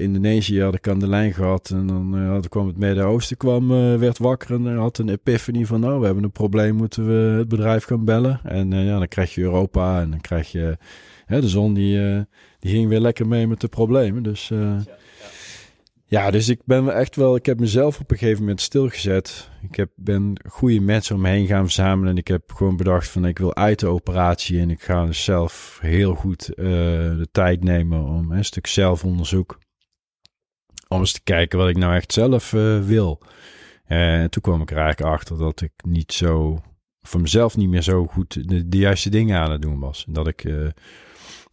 Indonesië 0.00 0.62
had 0.62 0.74
ik 0.74 0.88
aan 0.88 0.98
de 0.98 1.08
lijn 1.08 1.32
gehad 1.32 1.70
en 1.70 1.86
dan 1.86 2.26
had, 2.28 2.48
kwam 2.48 2.66
het 2.66 2.78
Midden-Oosten, 2.78 3.36
kwam, 3.36 3.68
werd 3.98 4.18
wakker 4.18 4.54
en 4.54 4.76
had 4.76 4.98
een 4.98 5.08
epiphany 5.08 5.66
van 5.66 5.80
nou, 5.80 5.98
we 6.00 6.06
hebben 6.06 6.24
een 6.24 6.30
probleem, 6.30 6.74
moeten 6.74 7.06
we 7.06 7.38
het 7.38 7.48
bedrijf 7.48 7.84
gaan 7.84 8.04
bellen. 8.04 8.40
En 8.44 8.70
ja, 8.70 8.98
dan 8.98 9.08
krijg 9.08 9.34
je 9.34 9.42
Europa 9.42 10.00
en 10.00 10.10
dan 10.10 10.20
krijg 10.20 10.52
je 10.52 10.76
hè, 11.28 11.40
de 11.40 11.48
zon 11.48 11.74
die, 11.74 11.98
uh, 11.98 12.20
die 12.58 12.70
ging 12.70 12.88
weer 12.88 13.00
lekker 13.00 13.26
mee 13.26 13.46
met 13.46 13.60
de 13.60 13.68
problemen. 13.68 14.22
Dus 14.22 14.48
ja, 14.48 14.84
ja, 16.10 16.30
dus 16.30 16.48
ik 16.48 16.60
ben 16.64 16.94
echt 16.94 17.16
wel, 17.16 17.36
ik 17.36 17.46
heb 17.46 17.60
mezelf 17.60 18.00
op 18.00 18.10
een 18.10 18.18
gegeven 18.18 18.40
moment 18.40 18.60
stilgezet. 18.60 19.50
Ik 19.62 19.76
heb, 19.76 19.90
ben 19.94 20.40
goede 20.48 20.80
mensen 20.80 21.14
om 21.14 21.20
me 21.20 21.28
heen 21.28 21.46
gaan 21.46 21.64
verzamelen. 21.64 22.10
En 22.10 22.16
ik 22.16 22.28
heb 22.28 22.52
gewoon 22.52 22.76
bedacht 22.76 23.08
van 23.08 23.26
ik 23.26 23.38
wil 23.38 23.56
uit 23.56 23.78
de 23.78 23.86
operatie. 23.86 24.60
En 24.60 24.70
ik 24.70 24.82
ga 24.82 25.06
dus 25.06 25.24
zelf 25.24 25.78
heel 25.82 26.14
goed 26.14 26.50
uh, 26.50 26.66
de 27.16 27.28
tijd 27.32 27.64
nemen 27.64 28.04
om 28.04 28.32
een 28.32 28.44
stuk 28.44 28.66
zelfonderzoek. 28.66 29.58
Om 30.88 30.98
eens 30.98 31.12
te 31.12 31.22
kijken 31.22 31.58
wat 31.58 31.68
ik 31.68 31.76
nou 31.76 31.94
echt 31.94 32.12
zelf 32.12 32.50
wil. 32.86 33.20
En 33.84 34.30
toen 34.30 34.42
kwam 34.42 34.60
ik 34.60 34.70
er 34.70 34.76
eigenlijk 34.76 35.12
achter 35.14 35.38
dat 35.38 35.60
ik 35.60 35.72
niet 35.86 36.12
zo, 36.12 36.62
voor 37.00 37.20
mezelf 37.20 37.56
niet 37.56 37.68
meer 37.68 37.82
zo 37.82 38.06
goed 38.06 38.48
de, 38.48 38.78
juiste 38.78 39.10
dingen 39.10 39.38
aan 39.38 39.50
het 39.50 39.62
doen 39.62 39.78
was. 39.78 40.04
Dat 40.08 40.26
ik 40.26 40.44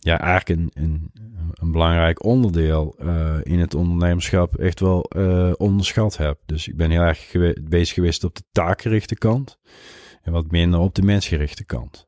ja, 0.05 0.19
eigenlijk 0.19 0.59
een, 0.59 0.83
een, 0.83 1.11
een 1.53 1.71
belangrijk 1.71 2.23
onderdeel 2.23 2.95
uh, 3.01 3.35
in 3.43 3.59
het 3.59 3.75
ondernemerschap 3.75 4.55
echt 4.55 4.79
wel 4.79 5.11
uh, 5.17 5.51
onderschat 5.57 6.17
heb. 6.17 6.39
Dus 6.45 6.67
ik 6.67 6.77
ben 6.77 6.91
heel 6.91 7.01
erg 7.01 7.31
bezig 7.63 7.93
geweest 7.93 8.23
op 8.23 8.35
de 8.35 8.43
taakgerichte 8.51 9.15
kant 9.15 9.57
en 10.21 10.31
wat 10.31 10.51
minder 10.51 10.79
op 10.79 10.95
de 10.95 11.01
mensgerichte 11.01 11.65
kant. 11.65 12.07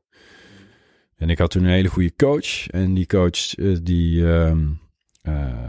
En 1.16 1.30
ik 1.30 1.38
had 1.38 1.50
toen 1.50 1.64
een 1.64 1.70
hele 1.70 1.88
goede 1.88 2.14
coach 2.16 2.66
en 2.66 2.94
die 2.94 3.06
coach 3.06 3.56
uh, 3.56 3.76
die 3.82 4.22
um, 4.22 4.80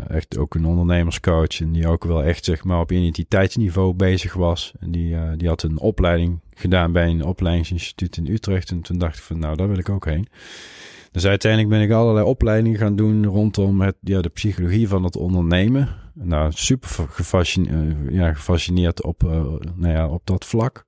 echt 0.07 0.37
ook 0.37 0.55
een 0.55 0.65
ondernemerscoach 0.65 1.61
en 1.61 1.71
die 1.71 1.87
ook 1.87 2.03
wel 2.03 2.23
echt 2.23 2.45
zeg 2.45 2.63
maar 2.63 2.79
op 2.79 2.91
identiteitsniveau 2.91 3.93
bezig 3.93 4.33
was. 4.33 4.73
En 4.79 4.91
die, 4.91 5.35
die 5.35 5.47
had 5.47 5.63
een 5.63 5.79
opleiding 5.79 6.39
gedaan 6.53 6.91
bij 6.91 7.07
een 7.07 7.25
opleidingsinstituut 7.25 8.17
in 8.17 8.27
Utrecht 8.27 8.71
en 8.71 8.81
toen 8.81 8.97
dacht 8.97 9.17
ik 9.17 9.23
van 9.23 9.39
nou 9.39 9.55
daar 9.55 9.67
wil 9.67 9.77
ik 9.77 9.89
ook 9.89 10.05
heen. 10.05 10.27
Dus 11.11 11.25
uiteindelijk 11.25 11.71
ben 11.71 11.81
ik 11.81 11.91
allerlei 11.91 12.25
opleidingen 12.25 12.79
gaan 12.79 12.95
doen 12.95 13.25
rondom 13.25 13.81
het, 13.81 13.95
ja, 14.01 14.21
de 14.21 14.29
psychologie 14.29 14.87
van 14.87 15.03
het 15.03 15.15
ondernemen. 15.15 15.89
Nou, 16.13 16.51
super 16.51 16.89
gefascineerd, 17.09 17.73
uh, 17.73 18.15
ja, 18.15 18.33
gefascineerd 18.33 19.03
op, 19.03 19.23
uh, 19.23 19.31
nou 19.75 19.93
ja, 19.93 20.07
op 20.07 20.21
dat 20.23 20.45
vlak. 20.45 20.85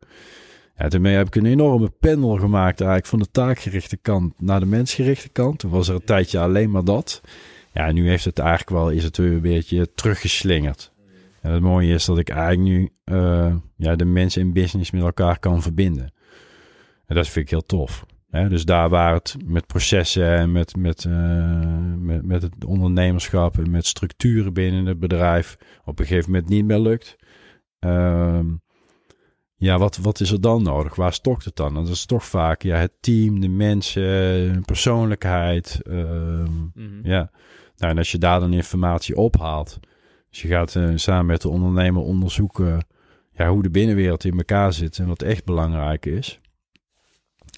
Ja, 0.78 0.90
daarmee 0.90 1.16
heb 1.16 1.28
ik 1.28 1.36
een 1.36 1.46
enorme 1.46 1.92
pendel 2.00 2.38
gemaakt 2.38 2.80
eigenlijk 2.80 3.10
van 3.10 3.20
de 3.20 3.32
taakgerichte 3.32 3.98
kant 3.98 4.42
naar 4.42 4.60
de 4.60 4.66
mensgerichte 4.66 5.30
kant. 5.30 5.60
Toen 5.60 5.72
was 5.72 5.88
er 5.88 5.96
een 5.96 6.04
tijdje 6.04 6.40
alleen 6.40 6.72
maar 6.72 6.84
dat. 6.84 7.22
Ja, 7.74 7.92
nu 7.92 8.10
heeft 8.10 8.26
het 8.26 8.40
eigenlijk 8.40 8.70
wel, 8.70 8.90
is 8.90 9.04
het 9.04 9.18
weer 9.18 9.32
een 9.32 9.42
beetje 9.42 9.94
teruggeslingerd. 9.94 10.92
En 11.42 11.52
het 11.52 11.62
mooie 11.62 11.94
is 11.94 12.06
dat 12.06 12.18
ik 12.18 12.30
eigenlijk 12.30 12.62
nu 12.62 12.90
uh, 13.06 13.56
ja, 13.76 13.96
de 13.96 14.06
mensen 14.06 14.42
in 14.42 14.54
business 14.54 14.92
met 14.92 15.02
elkaar 15.02 15.40
kan 15.40 15.62
verbinden. 15.62 16.14
En 17.06 17.16
dat 17.16 17.28
vind 17.28 17.46
ik 17.46 17.52
heel 17.52 17.66
tof 17.66 18.06
dus 18.32 18.66
daar 18.66 18.90
waar 18.90 19.14
het 19.14 19.36
met 19.46 19.68
processen 19.68 20.38
en 20.38 20.52
met, 20.52 20.76
met, 20.76 21.04
uh, 21.04 21.94
met, 21.98 22.26
met 22.26 22.42
het 22.42 22.66
ondernemerschap 22.66 23.58
en 23.58 23.72
met 23.72 23.86
structuren 23.86 24.54
binnen 24.54 24.86
het 24.86 25.00
bedrijf 25.00 25.58
op 25.86 26.00
een 26.00 26.06
gegeven 26.06 26.32
moment 26.32 26.50
niet 26.50 26.66
meer 26.66 26.80
lukt. 26.80 27.16
Uh, 27.80 28.40
ja, 29.56 29.78
wat, 29.78 29.98
wat 29.98 30.20
is 30.20 30.32
er 30.32 30.42
dan 30.42 30.64
nodig? 30.64 30.96
Waar 30.96 31.14
stokt 31.14 31.46
het 31.46 31.56
dan? 31.56 31.74
Dat 31.74 31.88
is 31.88 32.06
toch 32.06 32.26
vaak 32.26 32.62
ja, 32.62 32.78
het 32.78 32.92
team, 33.00 33.40
de 33.40 33.50
mensen, 33.50 34.04
hun 34.52 34.66
persoonlijkheid. 34.66 35.80
ehm, 35.84 36.44
Mhm. 36.74 37.00
ja, 37.04 37.32
nou, 37.78 37.92
en 37.92 37.98
als 37.98 38.12
je 38.12 38.18
daar 38.18 38.40
dan 38.40 38.54
informatie 38.54 39.16
ophaalt, 39.16 39.80
dus 40.30 40.42
je 40.42 40.48
gaat 40.48 40.76
eh, 40.76 40.90
samen 40.96 41.26
met 41.26 41.42
de 41.42 41.50
ondernemer 41.50 42.02
onderzoeken 42.02 42.86
ja, 43.34 43.50
hoe 43.50 43.64
de 43.64 43.70
binnenwereld 43.70 44.24
in 44.24 44.38
elkaar 44.38 44.74
zit 44.74 44.98
en 45.00 45.08
wat 45.08 45.22
echt 45.22 45.46
belangrijk 45.46 46.06
is. 46.06 46.40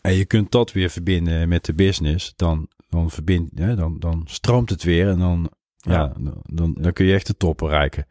En 0.03 0.13
je 0.13 0.25
kunt 0.25 0.51
dat 0.51 0.71
weer 0.71 0.89
verbinden 0.89 1.47
met 1.47 1.65
de 1.65 1.73
business, 1.73 2.33
dan, 2.35 2.67
dan, 2.89 3.09
verbind, 3.09 3.49
ja, 3.55 3.75
dan, 3.75 3.99
dan 3.99 4.23
stroomt 4.25 4.69
het 4.69 4.83
weer 4.83 5.09
en 5.09 5.19
dan, 5.19 5.51
ja. 5.77 5.93
Ja. 5.93 6.13
dan, 6.45 6.77
dan, 6.79 6.93
kun 6.93 7.05
je 7.05 7.13
echt 7.13 7.27
de 7.27 7.37
top 7.37 7.57
bereiken. 7.57 8.05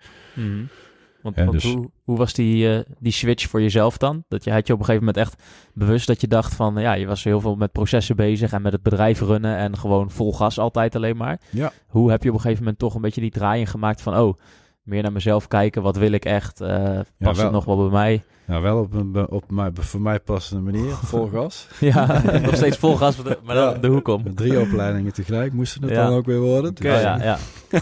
Want, 1.23 1.37
Ja, 1.37 1.45
want 1.45 1.53
dus- 1.61 1.73
hoe, 1.73 1.91
hoe 2.05 2.17
was 2.17 2.33
die, 2.33 2.69
eh, 2.69 2.81
die 2.99 3.13
switch 3.13 3.49
voor 3.49 3.61
jezelf 3.61 3.97
dan? 3.99 4.25
Dat 4.29 4.45
je, 4.45 4.51
had 4.51 4.67
je 4.67 4.73
op 4.73 4.79
een 4.79 4.85
gegeven 4.85 5.07
moment 5.07 5.27
echt 5.27 5.43
bewust 5.75 6.07
dat 6.07 6.21
je 6.21 6.29
dacht 6.29 6.55
van... 6.55 6.75
Ja, 6.81 6.93
je 6.93 7.07
was 7.07 7.25
heel 7.25 7.41
veel 7.41 7.57
met 7.57 7.73
processen 7.73 8.17
bezig 8.17 8.53
en 8.53 8.63
met 8.63 8.73
het 8.73 8.83
bedrijf 8.83 9.21
runnen... 9.21 9.57
en 9.57 9.79
gewoon 9.79 10.11
vol 10.11 10.33
gas 10.33 10.59
altijd 10.59 10.97
alleen 10.97 11.17
maar. 11.17 11.41
Ja. 11.51 11.73
Hoe 11.87 12.11
heb 12.11 12.23
je 12.23 12.29
op 12.29 12.35
een 12.35 12.41
gegeven 12.41 12.63
moment 12.63 12.81
toch 12.81 12.95
een 12.95 13.01
beetje 13.01 13.21
die 13.21 13.31
draaiing 13.31 13.71
gemaakt 13.71 14.03
van... 14.03 14.17
Oh, 14.19 14.39
meer 14.83 15.03
naar 15.03 15.13
mezelf 15.13 15.49
kijken, 15.49 15.83
wat 15.83 15.97
wil 15.97 16.13
ik 16.13 16.25
echt? 16.25 16.61
eh 16.61 17.01
past 17.19 17.37
wel. 17.37 17.45
het 17.45 17.51
nog 17.53 17.65
wel 17.65 17.77
bij 17.77 17.91
mij? 17.91 18.23
Nou, 18.47 18.63
wel 18.63 18.79
op 18.81 18.93
een 18.93 19.29
op 19.29 19.51
mij, 19.51 19.71
voor 19.75 20.01
mij 20.01 20.21
passende 20.21 20.63
manier, 20.73 20.91
vol 21.13 21.27
gas. 21.29 21.69
Ja, 21.81 22.23
nog 22.45 22.57
steeds 22.57 22.77
vol 22.77 22.97
gas, 22.97 23.17
maar 23.23 23.55
dan 23.55 23.73
Ja. 23.73 23.79
de 23.79 23.89
hoek 23.89 24.09
om. 24.09 24.35
Drie 24.35 24.61
opleidingen 24.61 25.13
tegelijk 25.13 25.53
moesten 25.53 25.83
het 25.83 25.91
Ja. 25.91 26.07
dan 26.09 26.17
ook 26.17 26.27
weer 26.27 26.41
worden. 26.41 26.75
Dus, 26.75 27.01
Ja, 27.03 27.17
ja, 27.17 27.39
ja. 27.71 27.81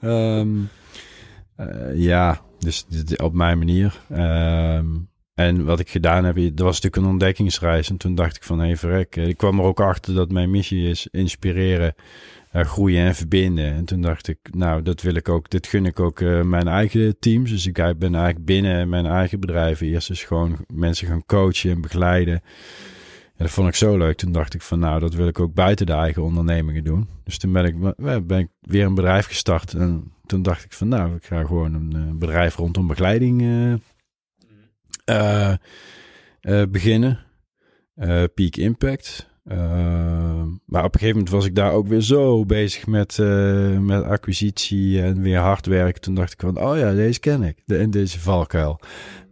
Ehm, 0.00 0.48
eh, 1.56 1.66
ja, 1.94 2.40
dus 2.58 2.86
op 3.16 3.34
mijn 3.34 3.58
manier. 3.58 4.00
Ehm, 4.10 4.86
en 5.34 5.64
wat 5.64 5.80
ik 5.80 5.90
gedaan 5.90 6.24
heb, 6.24 6.34
dat 6.34 6.58
was 6.66 6.74
natuurlijk 6.80 6.96
een 6.96 7.10
ontdekkingsreis. 7.10 7.90
En 7.90 7.96
toen 7.96 8.14
dacht 8.14 8.36
ik 8.36 8.42
van, 8.42 8.58
hé 8.58 8.66
hey, 8.66 8.76
verrek. 8.76 9.16
eh, 9.16 9.28
Ik 9.28 9.36
kwam 9.36 9.58
er 9.58 9.64
ook 9.64 9.80
achter 9.80 10.14
dat 10.14 10.30
mijn 10.30 10.50
missie 10.50 10.88
is 10.90 11.08
inspireren, 11.10 11.94
eh, 12.54 12.64
groeien 12.64 13.06
en 13.06 13.14
verbinden. 13.14 13.72
En 13.72 13.84
toen 13.84 14.00
dacht 14.00 14.28
ik, 14.28 14.38
nou, 14.50 14.82
dat 14.82 15.02
wil 15.02 15.14
ik 15.14 15.28
ook, 15.28 15.50
dit 15.50 15.66
gun 15.66 15.86
ik 15.86 16.00
ook 16.00 16.20
eh, 16.20 16.42
mijn 16.42 16.68
eigen 16.68 17.18
teams. 17.18 17.50
Dus 17.50 17.66
ik 17.66 17.74
ben 17.74 18.14
eigenlijk 18.14 18.44
binnen 18.44 18.88
mijn 18.88 19.06
eigen 19.06 19.40
bedrijven 19.40 19.86
eerst 19.86 20.10
eens 20.10 20.22
gewoon 20.22 20.64
mensen 20.74 21.06
gaan 21.06 21.26
coachen 21.26 21.70
en 21.70 21.80
begeleiden. 21.80 22.34
En 22.34 23.44
dat 23.44 23.50
vond 23.50 23.68
ik 23.68 23.74
zo 23.74 23.96
leuk. 23.96 24.16
Toen 24.16 24.32
dacht 24.32 24.54
ik 24.54 24.62
van, 24.62 24.78
nou, 24.78 25.00
dat 25.00 25.14
wil 25.14 25.26
ik 25.26 25.40
ook 25.40 25.54
buiten 25.54 25.86
de 25.86 25.92
eigen 25.92 26.22
ondernemingen 26.22 26.84
doen. 26.84 27.08
Dus 27.24 27.38
toen 27.38 27.52
ben 27.52 27.64
ik, 27.64 27.94
ben 28.26 28.38
ik 28.38 28.48
weer 28.60 28.84
een 28.84 28.94
bedrijf 28.94 29.26
gestart. 29.26 29.74
En 29.74 30.12
toen 30.26 30.42
dacht 30.42 30.64
ik 30.64 30.72
van, 30.72 30.88
nou, 30.88 31.14
ik 31.14 31.24
ga 31.24 31.44
gewoon 31.44 31.74
een 31.74 31.92
eh, 31.96 32.18
bedrijf 32.18 32.56
rondom 32.56 32.86
begeleiding 32.86 33.42
eh, 35.04 35.54
beginnen. 36.70 37.18
Peak 38.34 38.56
Impact. 38.56 39.32
Eh, 39.44 39.58
maar 40.66 40.84
op 40.84 40.94
een 40.94 41.00
gegeven 41.00 41.16
moment 41.16 41.30
was 41.30 41.46
ik 41.46 41.54
daar 41.54 41.72
ook 41.72 41.86
weer 41.86 42.00
zo 42.00 42.44
bezig 42.44 42.86
met, 42.86 43.18
eh, 43.18 43.78
met 43.78 44.04
acquisitie 44.04 45.02
en 45.02 45.20
weer 45.20 45.38
hard 45.38 45.66
werken. 45.66 46.00
Toen 46.00 46.14
dacht 46.14 46.32
ik 46.32 46.40
van, 46.40 46.60
oh 46.60 46.78
ja, 46.78 46.92
deze 46.92 47.20
ken 47.20 47.42
ik. 47.42 47.62
De, 47.66 47.76
en 47.76 47.90
deze 47.90 48.20
valkuil. 48.20 48.80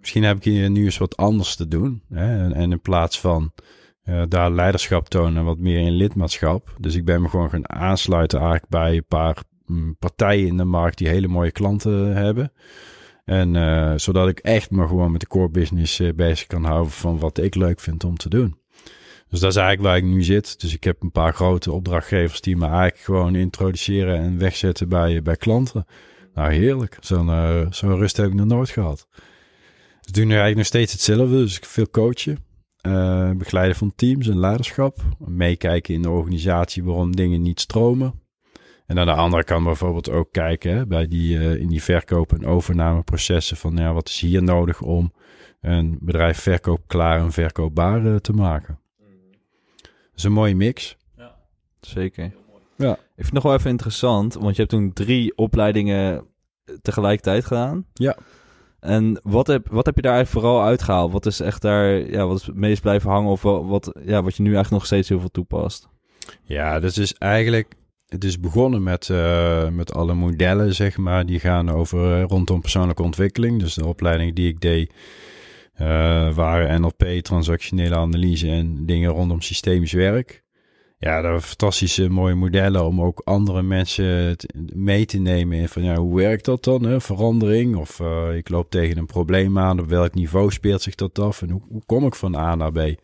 Misschien 0.01 0.25
heb 0.25 0.37
ik 0.37 0.45
hier 0.45 0.71
nu 0.71 0.85
eens 0.85 0.99
wat 0.99 1.17
anders 1.17 1.57
te 1.57 1.69
doen. 1.69 2.03
Hè? 2.09 2.45
En, 2.45 2.53
en 2.53 2.73
in 2.73 2.81
plaats 2.81 3.21
van 3.21 3.53
eh, 4.03 4.23
daar 4.29 4.51
leiderschap 4.51 5.09
tonen, 5.09 5.45
wat 5.45 5.59
meer 5.59 5.79
in 5.79 5.93
lidmaatschap. 5.93 6.77
Dus 6.79 6.95
ik 6.95 7.05
ben 7.05 7.23
me 7.23 7.29
gewoon 7.29 7.51
gaan 7.51 7.71
aansluiten 7.71 8.39
eigenlijk 8.39 8.71
bij 8.71 8.97
een 8.97 9.05
paar 9.09 9.43
mm, 9.67 9.97
partijen 9.99 10.47
in 10.47 10.57
de 10.57 10.65
markt 10.65 10.99
die 10.99 11.09
hele 11.09 11.29
mooie 11.29 11.53
klanten 11.53 12.17
hebben. 12.17 12.53
En 13.25 13.57
eh, 13.57 13.93
zodat 13.97 14.29
ik 14.29 14.39
echt 14.39 14.71
me 14.71 14.87
gewoon 14.87 15.13
met 15.13 15.21
de 15.21 15.27
core 15.27 15.51
business 15.51 16.01
eh, 16.01 16.13
bezig 16.15 16.47
kan 16.47 16.65
houden 16.65 16.93
van 16.93 17.19
wat 17.19 17.39
ik 17.39 17.55
leuk 17.55 17.81
vind 17.81 18.05
om 18.05 18.17
te 18.17 18.29
doen. 18.29 18.57
Dus 19.33 19.41
dat 19.41 19.51
is 19.51 19.57
eigenlijk 19.57 19.89
waar 19.89 19.97
ik 19.97 20.15
nu 20.15 20.23
zit. 20.23 20.61
Dus 20.61 20.75
ik 20.75 20.85
heb 20.85 21.03
een 21.03 21.11
paar 21.11 21.35
grote 21.35 21.73
opdrachtgevers 21.73 22.41
die 22.41 22.57
me 22.57 22.67
eigenlijk 22.67 22.99
gewoon 22.99 23.35
introduceren 23.35 24.19
en 24.19 24.39
wegzetten 24.39 24.89
bij, 24.89 25.23
bij 25.23 25.37
klanten. 25.37 25.87
Nou, 26.35 26.53
heerlijk. 26.53 26.97
Zo'n 27.01 27.29
eh, 27.29 27.67
rust 27.71 28.17
heb 28.17 28.27
ik 28.27 28.35
nog 28.35 28.47
nooit 28.47 28.69
gehad. 28.69 29.07
Dus 30.01 30.13
doen 30.13 30.25
nu 30.27 30.31
eigenlijk 30.31 30.57
nog 30.57 30.67
steeds 30.67 30.93
hetzelfde. 30.93 31.37
Dus 31.37 31.57
ik 31.57 31.65
veel 31.65 31.91
coachen, 31.91 32.39
eh, 32.81 33.31
begeleiden 33.31 33.77
van 33.77 33.93
teams 33.95 34.29
en 34.29 34.39
leiderschap. 34.39 35.03
Meekijken 35.19 35.95
in 35.95 36.03
de 36.03 36.11
organisatie 36.11 36.85
waarom 36.85 37.17
dingen 37.17 37.43
niet 37.43 37.61
stromen. 37.61 38.21
En 38.87 38.99
aan 38.99 39.07
de 39.07 39.13
andere 39.13 39.45
kant 39.45 39.65
bijvoorbeeld 39.65 40.11
ook 40.11 40.33
kijken 40.33 40.89
bij 40.89 41.07
die, 41.07 41.39
eh, 41.39 41.55
in 41.55 41.69
die 41.69 41.83
verkoop- 41.83 42.33
en 42.33 42.47
overnameprocessen 42.47 43.57
van 43.57 43.77
ja, 43.77 43.93
wat 43.93 44.09
is 44.09 44.21
hier 44.21 44.43
nodig 44.43 44.81
om 44.81 45.13
een 45.61 45.99
bedrijf 46.01 46.39
verkoopklaar 46.39 47.21
en 47.21 47.33
verkoopbaar 47.33 48.21
te 48.21 48.33
maken. 48.33 48.82
Dat 50.13 50.21
is 50.21 50.25
een 50.25 50.33
mooie 50.33 50.55
mix. 50.55 50.97
Zeker. 51.81 52.33
Ja. 52.77 52.93
Ik 52.93 52.99
vind 53.15 53.25
het 53.25 53.33
nog 53.33 53.43
wel 53.43 53.55
even 53.55 53.71
interessant, 53.71 54.35
want 54.35 54.51
je 54.57 54.63
hebt 54.63 54.69
toen 54.71 54.93
drie 54.93 55.37
opleidingen 55.37 56.27
tegelijkertijd 56.83 57.45
gedaan. 57.45 57.87
Ja. 57.93 58.17
En 58.81 59.21
wat 59.23 59.47
heb, 59.47 59.69
wat 59.71 59.87
heb 59.87 59.97
je 59.97 60.03
daar 60.03 60.15
eigenlijk 60.15 60.45
vooral 60.47 60.65
uitgehaald? 60.67 61.13
Wat 61.13 61.27
is 61.27 61.41
echt 61.41 61.63
daar, 61.63 62.11
ja, 62.11 62.27
wat 62.27 62.41
is 62.41 62.47
het 62.47 62.57
meest 62.57 62.83
blijven 62.83 63.11
hangen 63.11 63.31
of 63.31 63.43
wel- 63.43 63.67
wat, 63.67 63.93
ja, 64.05 64.23
wat 64.23 64.37
je 64.37 64.43
nu 64.43 64.55
eigenlijk 64.55 64.71
nog 64.71 64.87
steeds 64.87 65.09
heel 65.09 65.21
veel 65.21 65.31
toepast? 65.31 65.89
Ja, 66.43 66.81
dat 66.81 66.97
is 66.97 67.15
eigenlijk. 67.15 67.75
Het 68.09 68.25
is 68.25 68.41
begonnen 68.41 68.83
met, 68.83 69.11
eh, 69.11 69.69
met 69.69 69.95
alle 69.95 70.15
modellen, 70.15 70.75
zeg 70.75 70.97
maar, 70.97 71.27
die 71.27 71.41
gaan 71.41 71.71
over 71.71 72.13
eh, 72.13 72.25
rondom 72.25 72.61
persoonlijke 72.61 73.03
ontwikkeling. 73.03 73.61
Dus 73.61 73.75
de 73.75 73.87
opleidingen 73.87 74.35
die 74.35 74.49
ik 74.49 74.61
deed 74.61 74.91
eh, 74.91 74.97
waren 76.35 76.81
NLP, 76.81 77.05
transactionele 77.23 77.97
analyse 77.97 78.51
en 78.51 78.87
dingen 78.87 79.11
rondom 79.11 79.41
systemisch 79.41 79.93
werk. 79.93 80.43
Ja, 81.03 81.21
dat 81.21 81.45
fantastische 81.45 82.09
mooie 82.09 82.35
modellen 82.35 82.85
om 82.85 83.03
ook 83.03 83.21
andere 83.25 83.63
mensen 83.63 84.37
mee 84.75 85.05
te 85.05 85.19
nemen 85.19 85.59
in 85.59 85.69
van 85.69 85.83
ja, 85.83 85.97
hoe 85.97 86.17
werkt 86.17 86.45
dat 86.45 86.65
dan? 86.65 86.83
Hè? 86.83 87.01
Verandering 87.01 87.77
of 87.77 88.01
eh, 88.01 88.37
ik 88.37 88.49
loop 88.49 88.71
tegen 88.71 88.99
een 88.99 89.07
probleem 89.07 89.59
aan. 89.59 89.81
Op 89.81 89.89
welk 89.89 90.15
niveau 90.15 90.51
speelt 90.51 90.83
zich 90.83 90.95
dat 90.95 91.19
af 91.19 91.43
en 91.43 91.51
hoe, 91.51 91.61
hoe 91.69 91.83
kom 91.87 92.07
ik 92.07 92.15
van 92.15 92.37
A 92.37 92.55
naar 92.55 92.73
B? 92.73 92.95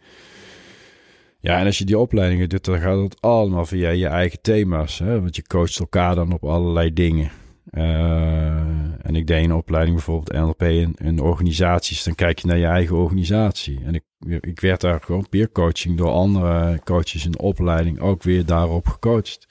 Ja, 1.40 1.58
en 1.58 1.66
als 1.66 1.78
je 1.78 1.84
die 1.84 1.98
opleidingen 1.98 2.48
doet, 2.48 2.64
dan 2.64 2.80
gaat 2.80 3.02
het 3.02 3.20
allemaal 3.20 3.66
via 3.66 3.90
je 3.90 4.06
eigen 4.06 4.40
thema's. 4.40 4.98
Hè? 4.98 5.20
Want 5.20 5.36
je 5.36 5.46
coacht 5.46 5.78
elkaar 5.78 6.14
dan 6.14 6.32
op 6.32 6.44
allerlei 6.44 6.92
dingen. 6.92 7.30
Eh, 7.70 9.06
en 9.06 9.16
ik 9.16 9.26
deed 9.26 9.44
een 9.44 9.52
opleiding 9.52 9.96
bijvoorbeeld 9.96 10.32
NLP 10.32 10.62
in, 10.62 10.94
in 11.02 11.20
organisaties. 11.20 12.04
Dan 12.04 12.14
kijk 12.14 12.38
je 12.38 12.46
naar 12.46 12.58
je 12.58 12.66
eigen 12.66 12.96
organisatie. 12.96 13.80
En 13.84 13.94
ik, 13.94 14.04
ik 14.40 14.60
werd 14.60 14.80
daar 14.80 15.00
gewoon 15.00 15.28
peer 15.28 15.52
coaching 15.52 15.96
door 15.96 16.10
andere 16.10 16.80
coaches 16.84 17.24
in 17.24 17.30
de 17.30 17.38
opleiding 17.38 18.00
ook 18.00 18.22
weer 18.22 18.46
daarop 18.46 18.86
gecoacht. 18.86 19.46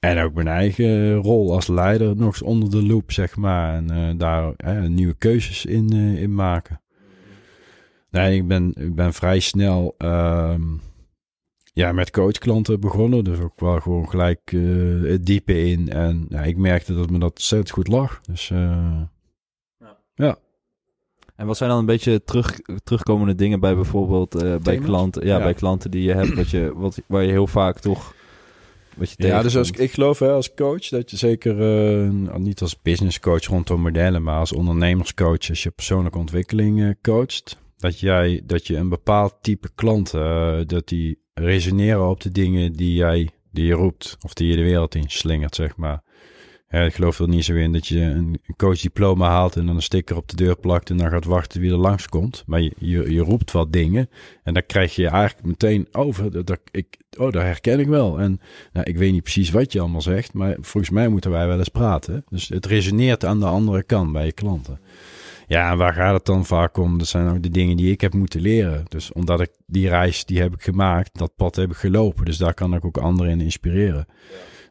En 0.00 0.18
ook 0.18 0.34
mijn 0.34 0.48
eigen 0.48 1.14
rol 1.14 1.52
als 1.52 1.66
leider 1.66 2.16
nog 2.16 2.26
eens 2.26 2.42
onder 2.42 2.70
de 2.70 2.82
loep, 2.82 3.12
zeg 3.12 3.36
maar. 3.36 3.74
En 3.74 3.90
eh, 3.90 4.18
daar 4.18 4.54
nieuwe 4.90 5.14
keuzes 5.14 5.64
in, 5.64 5.92
eh, 5.92 6.22
in 6.22 6.34
maken. 6.34 6.80
Nee, 8.10 8.36
ik 8.36 8.48
ben, 8.48 8.72
ik 8.76 8.94
ben 8.94 9.12
vrij 9.12 9.40
snel 9.40 9.94
ehm, 9.98 10.62
ja, 11.74 11.92
met 11.92 12.10
coachklanten 12.10 12.80
begonnen. 12.80 13.24
Dus 13.24 13.38
ook 13.38 13.60
wel 13.60 13.80
gewoon 13.80 14.08
gelijk 14.08 14.40
eh, 14.52 14.60
het 15.10 15.26
diepe 15.26 15.64
in. 15.64 15.88
En 15.88 16.26
ja, 16.28 16.42
ik 16.42 16.56
merkte 16.56 16.94
dat 16.94 17.10
me 17.10 17.18
dat 17.18 17.30
ontzettend 17.30 17.70
goed 17.70 17.88
lag. 17.88 18.20
Dus 18.20 18.50
eh, 18.50 19.02
En 21.36 21.46
wat 21.46 21.56
zijn 21.56 21.70
dan 21.70 21.78
een 21.78 21.86
beetje 21.86 22.24
terug, 22.24 22.58
terugkomende 22.84 23.34
dingen 23.34 23.60
bij 23.60 23.74
bijvoorbeeld 23.74 24.34
eh, 24.34 24.56
bij 24.56 24.78
klanten, 24.78 25.26
ja, 25.26 25.36
Ja. 25.36 25.42
bij 25.42 25.54
klanten 25.54 25.90
die 25.90 26.02
je 26.02 26.12
hebt, 26.12 26.34
wat 26.34 26.50
je, 26.50 26.72
wat, 26.74 27.00
waar 27.06 27.22
je 27.22 27.30
heel 27.30 27.46
vaak 27.46 27.78
toch, 27.78 28.14
wat 28.96 29.10
je 29.16 29.26
ja, 29.26 29.42
dus 29.42 29.56
als, 29.56 29.70
ik 29.70 29.92
geloof 29.92 30.18
hè, 30.18 30.30
als 30.32 30.54
coach 30.54 30.88
dat 30.88 31.10
je 31.10 31.16
zeker, 31.16 31.60
eh, 31.60 32.34
niet 32.36 32.60
als 32.60 32.82
business 32.82 33.20
coach 33.20 33.44
rondom 33.44 33.80
modellen, 33.80 34.22
maar 34.22 34.38
als 34.38 34.52
ondernemerscoach, 34.52 35.48
als 35.48 35.62
je 35.62 35.70
persoonlijke 35.70 36.18
ontwikkeling 36.18 36.82
eh, 36.82 36.90
coacht, 37.02 37.58
dat, 37.76 38.00
jij, 38.00 38.42
dat 38.44 38.66
je 38.66 38.76
een 38.76 38.88
bepaald 38.88 39.34
type 39.40 39.68
klant, 39.74 40.14
eh, 40.14 40.58
dat 40.66 40.88
die 40.88 41.18
resoneren 41.34 42.08
op 42.08 42.20
de 42.20 42.30
dingen 42.30 42.72
die 42.72 42.94
jij, 42.94 43.28
die 43.50 43.66
je 43.66 43.74
roept, 43.74 44.16
of 44.20 44.34
die 44.34 44.48
je 44.48 44.56
de 44.56 44.62
wereld 44.62 44.94
in 44.94 45.04
slingert, 45.06 45.54
zeg 45.54 45.76
maar. 45.76 46.02
Ja, 46.74 46.80
ik 46.80 46.94
geloof 46.94 47.18
er 47.18 47.28
niet 47.28 47.44
zo 47.44 47.54
in 47.54 47.72
dat 47.72 47.86
je 47.86 48.00
een 48.00 48.40
coachdiploma 48.56 49.28
haalt 49.28 49.56
en 49.56 49.66
dan 49.66 49.76
een 49.76 49.82
sticker 49.82 50.16
op 50.16 50.28
de 50.28 50.36
deur 50.36 50.56
plakt 50.56 50.90
en 50.90 50.96
dan 50.96 51.10
gaat 51.10 51.24
wachten 51.24 51.60
wie 51.60 51.70
er 51.70 51.76
langskomt. 51.76 52.42
Maar 52.46 52.60
je, 52.60 52.72
je, 52.78 53.12
je 53.12 53.20
roept 53.20 53.52
wat 53.52 53.72
dingen 53.72 54.10
en 54.42 54.54
dan 54.54 54.66
krijg 54.66 54.94
je 54.94 55.08
eigenlijk 55.08 55.46
meteen 55.46 55.88
over. 55.92 56.30
Dat, 56.30 56.46
dat 56.46 56.60
ik, 56.70 56.96
oh, 57.18 57.32
dat 57.32 57.42
herken 57.42 57.80
ik 57.80 57.86
wel. 57.86 58.20
En 58.20 58.40
nou, 58.72 58.86
ik 58.86 58.96
weet 58.96 59.12
niet 59.12 59.22
precies 59.22 59.50
wat 59.50 59.72
je 59.72 59.80
allemaal 59.80 60.02
zegt, 60.02 60.32
maar 60.32 60.56
volgens 60.60 60.90
mij 60.90 61.08
moeten 61.08 61.30
wij 61.30 61.46
wel 61.46 61.58
eens 61.58 61.68
praten. 61.68 62.24
Dus 62.28 62.48
het 62.48 62.66
resoneert 62.66 63.24
aan 63.24 63.40
de 63.40 63.46
andere 63.46 63.82
kant 63.82 64.12
bij 64.12 64.24
je 64.26 64.32
klanten. 64.32 64.80
Ja, 65.46 65.76
waar 65.76 65.92
gaat 65.92 66.14
het 66.14 66.24
dan 66.24 66.44
vaak 66.44 66.76
om? 66.76 66.98
Dat 66.98 67.06
zijn 67.06 67.28
ook 67.28 67.42
de 67.42 67.50
dingen 67.50 67.76
die 67.76 67.90
ik 67.90 68.00
heb 68.00 68.14
moeten 68.14 68.40
leren. 68.40 68.84
Dus 68.88 69.12
omdat 69.12 69.40
ik 69.40 69.50
die 69.66 69.88
reis, 69.88 70.24
die 70.24 70.40
heb 70.40 70.54
ik 70.54 70.62
gemaakt, 70.62 71.18
dat 71.18 71.36
pad 71.36 71.56
heb 71.56 71.70
ik 71.70 71.76
gelopen. 71.76 72.24
Dus 72.24 72.36
daar 72.36 72.54
kan 72.54 72.74
ik 72.74 72.84
ook 72.84 72.96
anderen 72.96 73.32
in 73.32 73.40
inspireren. 73.40 74.06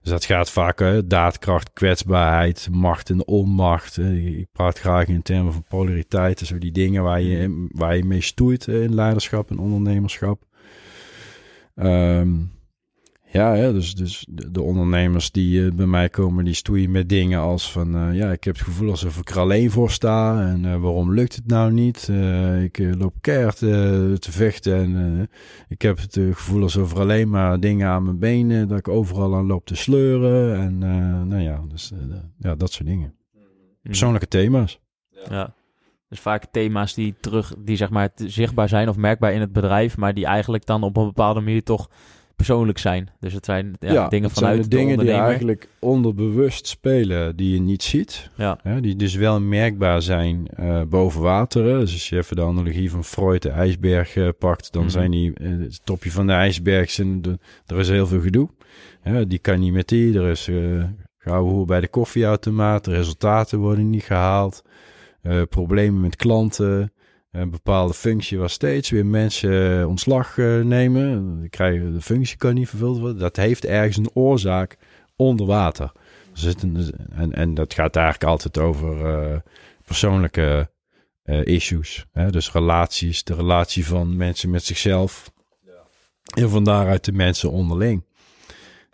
Dus 0.02 0.12
dat 0.12 0.26
gaat 0.26 0.52
vaak 0.52 0.82
uh, 0.82 0.98
daadkracht, 1.06 1.74
kwetsbaarheid, 1.74 2.68
macht 2.72 3.10
en 3.10 3.28
onmacht. 3.28 3.98
Uh, 3.98 4.40
ik 4.40 4.48
praat 4.52 4.80
graag 4.80 5.08
in 5.08 5.22
termen 5.22 5.54
van 5.54 5.66
polariteit. 5.70 6.40
Zo 6.40 6.58
die 6.58 6.72
dingen 6.72 7.04
waar 7.04 7.22
je, 7.22 7.68
waar 7.72 7.98
je 7.98 8.04
mee 8.06 8.22
stoeit 8.22 8.68
in 8.68 8.96
leiderschap 8.96 9.50
en 9.50 9.60
ondernemerschap. 9.60 10.44
Um, 11.76 12.53
ja, 13.34 13.56
hè, 13.56 13.74
dus, 13.74 13.96
dus 13.96 14.28
de, 14.30 14.62
ondernemers 14.62 15.32
die 15.32 15.60
uh, 15.60 15.72
bij 15.72 15.86
mij 15.86 16.10
komen, 16.10 16.46
die 16.46 16.54
stoeien 16.54 16.92
met 16.92 17.10
dingen 17.10 17.40
als 17.40 17.72
van... 17.72 17.96
Uh, 17.96 18.16
ja, 18.16 18.32
ik 18.32 18.44
heb 18.44 18.56
het 18.56 18.64
gevoel 18.64 18.90
alsof 18.90 19.18
ik 19.18 19.30
er 19.30 19.40
alleen 19.40 19.72
voor 19.72 19.92
sta 19.92 20.48
en 20.48 20.64
uh, 20.64 20.82
waarom 20.82 21.14
lukt 21.14 21.36
het 21.36 21.48
nou 21.48 21.72
niet? 21.72 22.12
ik 22.64 22.78
loop 22.98 23.14
keihard 23.22 23.58
te 23.58 24.32
vechten 24.32 24.76
en 24.76 25.30
ik 25.68 25.82
heb 25.82 25.98
het 25.98 26.14
gevoel 26.14 26.62
alsof 26.62 26.92
er 26.92 27.00
alleen 27.00 27.30
maar 27.30 27.60
dingen 27.60 27.88
aan 27.88 28.04
mijn 28.04 28.20
benen... 28.20 28.68
dat 28.68 28.78
ik 28.78 28.88
overal 28.88 29.36
aan 29.36 29.46
loop 29.46 29.66
te 29.66 29.76
sleuren 29.76 30.60
en 30.60 30.78
nou 31.28 31.42
ja, 31.42 31.62
dus, 31.68 31.92
ja, 32.40 32.56
dat 32.56 32.72
soort 32.72 32.88
dingen. 32.88 33.16
Persoonlijke 33.82 34.28
thema's. 34.28 34.80
Ja. 35.30 35.54
Dus 36.10 36.20
vaak 36.20 36.46
thema's 36.52 36.94
die 36.94 37.16
terug, 37.20 37.54
die 37.58 37.76
zeg 37.76 37.90
maar 37.90 38.10
zichtbaar 38.16 38.70
zijn 38.70 38.90
of 38.90 38.98
merkbaar 38.98 39.34
in 39.34 39.42
het 39.42 39.54
bedrijf... 39.54 39.98
maar 39.98 40.14
die 40.14 40.26
eigenlijk 40.26 40.66
dan 40.66 40.84
op 40.84 40.98
een 40.98 41.06
bepaalde 41.06 41.40
manier 41.40 41.64
toch 41.64 41.90
persoonlijk 42.36 42.78
zijn. 42.78 43.10
Dus 43.20 43.34
het 43.34 43.46
zijn 43.46 43.76
ja, 43.80 44.08
dingen 44.08 44.30
het 44.30 44.38
vanuit 44.38 44.56
zijn 44.56 44.70
de, 44.70 44.76
dingen 44.76 44.98
die 44.98 45.12
eigenlijk 45.12 45.70
onderbewust 45.80 46.68
spelen, 46.68 47.36
die 47.36 47.54
je 47.54 47.62
niet 47.62 47.84
ziet. 47.84 48.30
Ja. 48.38 48.58
die 48.82 48.96
dus 48.96 49.16
wel 49.16 49.42
merkbaar 49.42 50.02
zijn 50.02 50.48
uh, 50.60 50.82
boven 50.82 51.22
water. 51.22 51.64
Dus 51.64 51.92
als 51.94 52.10
je 52.10 52.18
even 52.18 52.36
de 52.36 52.42
analogie 52.42 52.92
van 52.92 53.04
Freud, 53.04 53.42
de 53.42 53.50
ijsberg, 53.50 54.16
uh, 54.16 54.30
pakt, 54.40 54.72
dan 54.72 54.84
mm 54.84 54.90
zijn 54.90 55.12
die 55.12 55.34
uh, 55.42 55.60
het 55.60 55.86
topje 55.86 56.12
van 56.12 56.28
de 56.28 56.34
ijsberg. 56.34 56.90
Zijn 56.90 57.22
de, 57.22 57.40
er 57.66 57.80
is 57.80 57.90
heel 57.90 58.08
veel 58.08 58.22
gedoe. 58.22 58.50
die 59.28 59.40
kan 59.40 59.60
niet 59.60 59.74
met 59.74 59.88
die. 59.88 60.20
Er 60.20 60.30
is 60.30 60.50
gauw 61.18 61.44
hoe 61.44 61.66
bij 61.66 61.80
de 61.80 61.88
koffieautomaat. 61.88 62.86
De 62.86 62.92
resultaten 62.92 63.60
worden 63.60 63.90
niet 63.90 64.04
gehaald. 64.04 64.64
problemen 65.50 66.02
met 66.02 66.16
klanten. 66.16 66.93
Een 67.34 67.50
bepaalde 67.50 67.94
functie 67.94 68.38
was 68.38 68.54
steeds 68.54 68.90
weer 68.90 69.06
mensen 69.06 69.80
eh, 69.80 69.88
ontslag 69.88 70.38
uh, 70.38 70.64
nemen. 70.64 71.48
Krijgen, 71.50 71.94
de 71.94 72.02
functie 72.02 72.38
kan 72.38 72.54
niet 72.54 72.70
vervuld 72.70 73.00
worden. 73.00 73.20
Dat 73.20 73.36
heeft 73.36 73.66
ergens 73.66 73.98
een 73.98 74.12
oorzaak 74.14 74.78
onder 75.16 75.46
water. 75.46 75.92
en, 77.16 77.34
en 77.34 77.54
dat 77.54 77.74
gaat 77.74 77.96
eigenlijk 77.96 78.30
altijd 78.30 78.58
over 78.58 79.22
uh, 79.32 79.38
persoonlijke 79.86 80.70
uh, 81.26 81.46
issues. 81.46 82.06
Hè? 82.12 82.32
Dus 82.32 82.52
relaties, 82.52 83.24
de 83.24 83.36
relatie 83.36 83.86
van 83.86 84.18
mensen 84.18 84.50
met 84.50 84.64
zichzelf. 84.64 85.32
En 86.36 86.50
van 86.50 86.64
daaruit 86.64 87.06
de 87.06 87.12
mensen 87.12 87.52
onderling. 87.52 88.06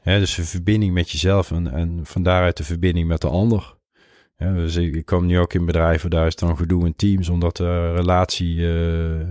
Hè? 0.01 0.19
Dus 0.19 0.37
een 0.37 0.45
verbinding 0.45 0.93
met 0.93 1.09
jezelf 1.11 1.51
en, 1.51 1.71
en 1.71 1.99
van 2.03 2.23
daaruit 2.23 2.57
de 2.57 2.63
verbinding 2.63 3.07
met 3.07 3.21
de 3.21 3.27
ander. 3.29 3.77
Ja, 4.39 4.53
dus 4.53 4.75
ik, 4.75 5.05
kom 5.05 5.25
nu 5.25 5.39
ook 5.39 5.53
in 5.53 5.65
bedrijven, 5.65 6.09
daar 6.09 6.27
is 6.27 6.35
dan 6.35 6.57
gedoe 6.57 6.85
in 6.85 6.95
teams, 6.95 7.29
omdat 7.29 7.57
de 7.57 7.93
relatie, 7.93 8.55
uh, 8.55 9.19
uh, 9.19 9.25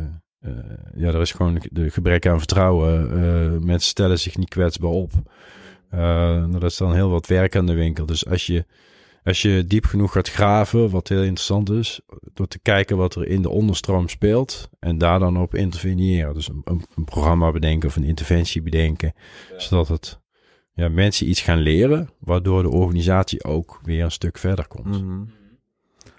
ja, 0.95 1.09
er 1.09 1.21
is 1.21 1.33
gewoon 1.33 1.63
de 1.71 1.91
gebrek 1.91 2.27
aan 2.27 2.39
vertrouwen. 2.39 3.19
Uh, 3.19 3.61
mensen 3.61 3.91
stellen 3.91 4.19
zich 4.19 4.37
niet 4.37 4.49
kwetsbaar 4.49 4.91
op. 4.91 5.13
dat 6.51 6.63
is 6.63 6.77
dan 6.77 6.95
heel 6.95 7.11
wat 7.11 7.27
werk 7.27 7.57
aan 7.57 7.67
de 7.67 7.75
winkel. 7.75 8.07
Dus 8.07 8.27
als 8.27 8.47
je, 8.47 8.65
als 9.25 9.43
je 9.43 9.65
diep 9.67 9.85
genoeg 9.85 10.13
gaat 10.13 10.31
graven, 10.31 10.91
wat 10.91 11.09
heel 11.09 11.23
interessant 11.23 11.71
is, 11.71 12.01
door 12.35 12.49
te 12.49 12.59
kijken 12.59 12.97
wat 12.97 13.15
er 13.15 13.27
in 13.27 13.43
de 13.43 13.51
onderstroom 13.51 14.09
speelt 14.09 14.69
en 14.79 14.99
daar 14.99 15.19
dan 15.19 15.41
op 15.41 15.55
interveneren. 15.55 16.35
Dus 16.35 16.49
een, 16.49 16.63
een, 16.65 17.05
programma 17.05 17.51
bedenken 17.51 17.89
of 17.89 17.97
een 17.97 18.05
interventie 18.05 18.63
bedenken, 18.63 19.13
zodat 19.57 19.89
het 19.89 20.21
ja, 20.79 20.89
mensen 20.89 21.29
iets 21.29 21.41
gaan 21.41 21.59
leren, 21.59 22.09
waardoor 22.19 22.63
de 22.63 22.71
organisatie 22.71 23.45
ook 23.45 23.81
weer 23.83 24.05
een 24.05 24.11
stuk 24.11 24.39
verder 24.39 24.69
komt. 24.69 25.03
Mhm. 25.03 25.23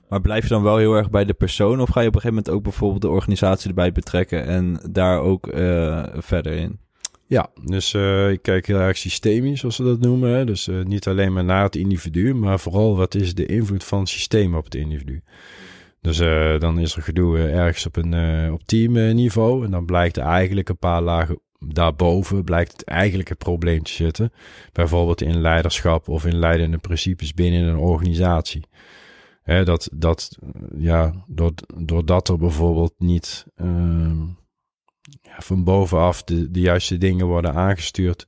Maar 0.10 0.22
blijf 0.22 0.44
je 0.44 0.50
dan 0.50 0.64
wel 0.64 0.78
heel 0.78 0.94
erg 0.94 1.10
bij 1.10 1.26
de 1.26 1.34
persoon 1.34 1.82
of 1.82 1.90
ga 1.90 2.02
je 2.02 2.08
op 2.08 2.16
een 2.16 2.22
gegeven 2.22 2.44
moment 2.44 2.50
ook 2.50 2.64
bijvoorbeeld 2.64 3.02
de 3.02 3.10
organisatie 3.10 3.70
erbij 3.70 3.92
betrekken 3.92 4.46
en 4.46 4.80
daar 4.92 5.20
ook 5.20 5.48
uh, 5.54 6.04
verder 6.14 6.54
in? 6.54 6.80
Ja, 7.28 7.50
dus 7.66 7.94
uh, 7.94 8.32
ik 8.32 8.42
kijk 8.42 8.68
heel 8.68 8.80
erg 8.80 8.98
systemisch, 8.98 9.60
zoals 9.60 9.76
ze 9.76 9.84
dat 9.84 10.00
noemen. 10.00 10.30
Hè? 10.30 10.46
Dus 10.46 10.68
uh, 10.68 10.84
niet 10.84 11.08
alleen 11.08 11.34
maar 11.34 11.44
naar 11.44 11.64
het 11.64 11.76
individu, 11.76 12.34
maar 12.34 12.60
vooral 12.60 12.96
wat 12.96 13.16
is 13.16 13.36
de 13.36 13.46
invloed 13.46 13.84
van 13.84 14.00
het 14.00 14.10
systeem 14.10 14.56
op 14.56 14.64
het 14.64 14.76
individu. 14.76 15.22
Dus 16.02 16.18
dan 16.60 16.80
is 16.80 16.96
er 16.96 17.02
gedoe 17.02 17.38
ergens 17.38 17.86
op 17.86 17.96
een 17.96 18.52
op 18.52 18.64
teamniveau 18.64 19.66
en 19.66 19.72
dan 19.72 19.86
blijkt 19.86 20.18
er 20.18 20.24
eigenlijk 20.24 20.70
een 20.70 20.78
paar 20.78 21.02
lagen 21.02 21.40
daarboven 21.60 22.44
blijkt 22.44 22.72
het 22.72 22.84
eigenlijk 22.84 23.30
het 23.30 23.38
probleem 23.38 23.84
te 23.84 23.92
zitten. 23.92 24.32
Bijvoorbeeld 24.74 25.22
in 25.22 25.42
leiderschap 25.42 26.08
of 26.08 26.26
in 26.26 26.40
leidende 26.40 26.78
principes 26.78 27.34
binnen 27.34 27.64
een 27.64 27.78
organisatie. 27.78 28.64
Dat, 29.64 29.90
dat, 29.94 30.38
ja, 30.78 31.14
doordat 31.76 32.30
er 32.30 32.38
bijvoorbeeld 32.38 32.94
niet 32.98 33.46
uh, 33.56 34.22
ja, 35.22 35.36
van 35.38 35.64
bovenaf 35.64 36.24
de, 36.24 36.52
de 36.52 36.60
juiste 36.60 36.98
dingen 36.98 37.26
worden 37.26 37.54
aangestuurd, 37.54 38.28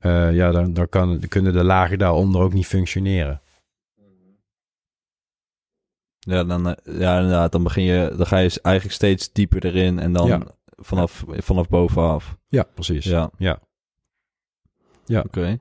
uh, 0.00 0.34
ja, 0.34 0.50
dan, 0.50 0.72
dan, 0.72 0.88
kan, 0.88 1.20
kunnen 1.28 1.52
de 1.52 1.64
lagen 1.64 1.98
daaronder 1.98 2.40
ook 2.40 2.52
niet 2.52 2.66
functioneren. 2.66 3.40
Ja, 6.18 6.44
dan, 6.44 6.68
eh, 6.68 6.98
ja, 7.00 7.16
inderdaad, 7.16 7.52
dan 7.52 7.62
begin 7.62 7.84
je, 7.84 8.14
dan 8.16 8.26
ga 8.26 8.38
je 8.38 8.60
eigenlijk 8.62 8.94
steeds 8.94 9.32
dieper 9.32 9.64
erin 9.64 9.98
en 9.98 10.12
dan 10.12 10.50
vanaf, 10.78 11.24
vanaf 11.28 11.68
bovenaf. 11.68 12.36
Ja, 12.48 12.62
precies. 12.74 13.04
Ja. 13.04 13.30
Ja. 13.36 13.58
ja. 15.04 15.20
Oké. 15.20 15.60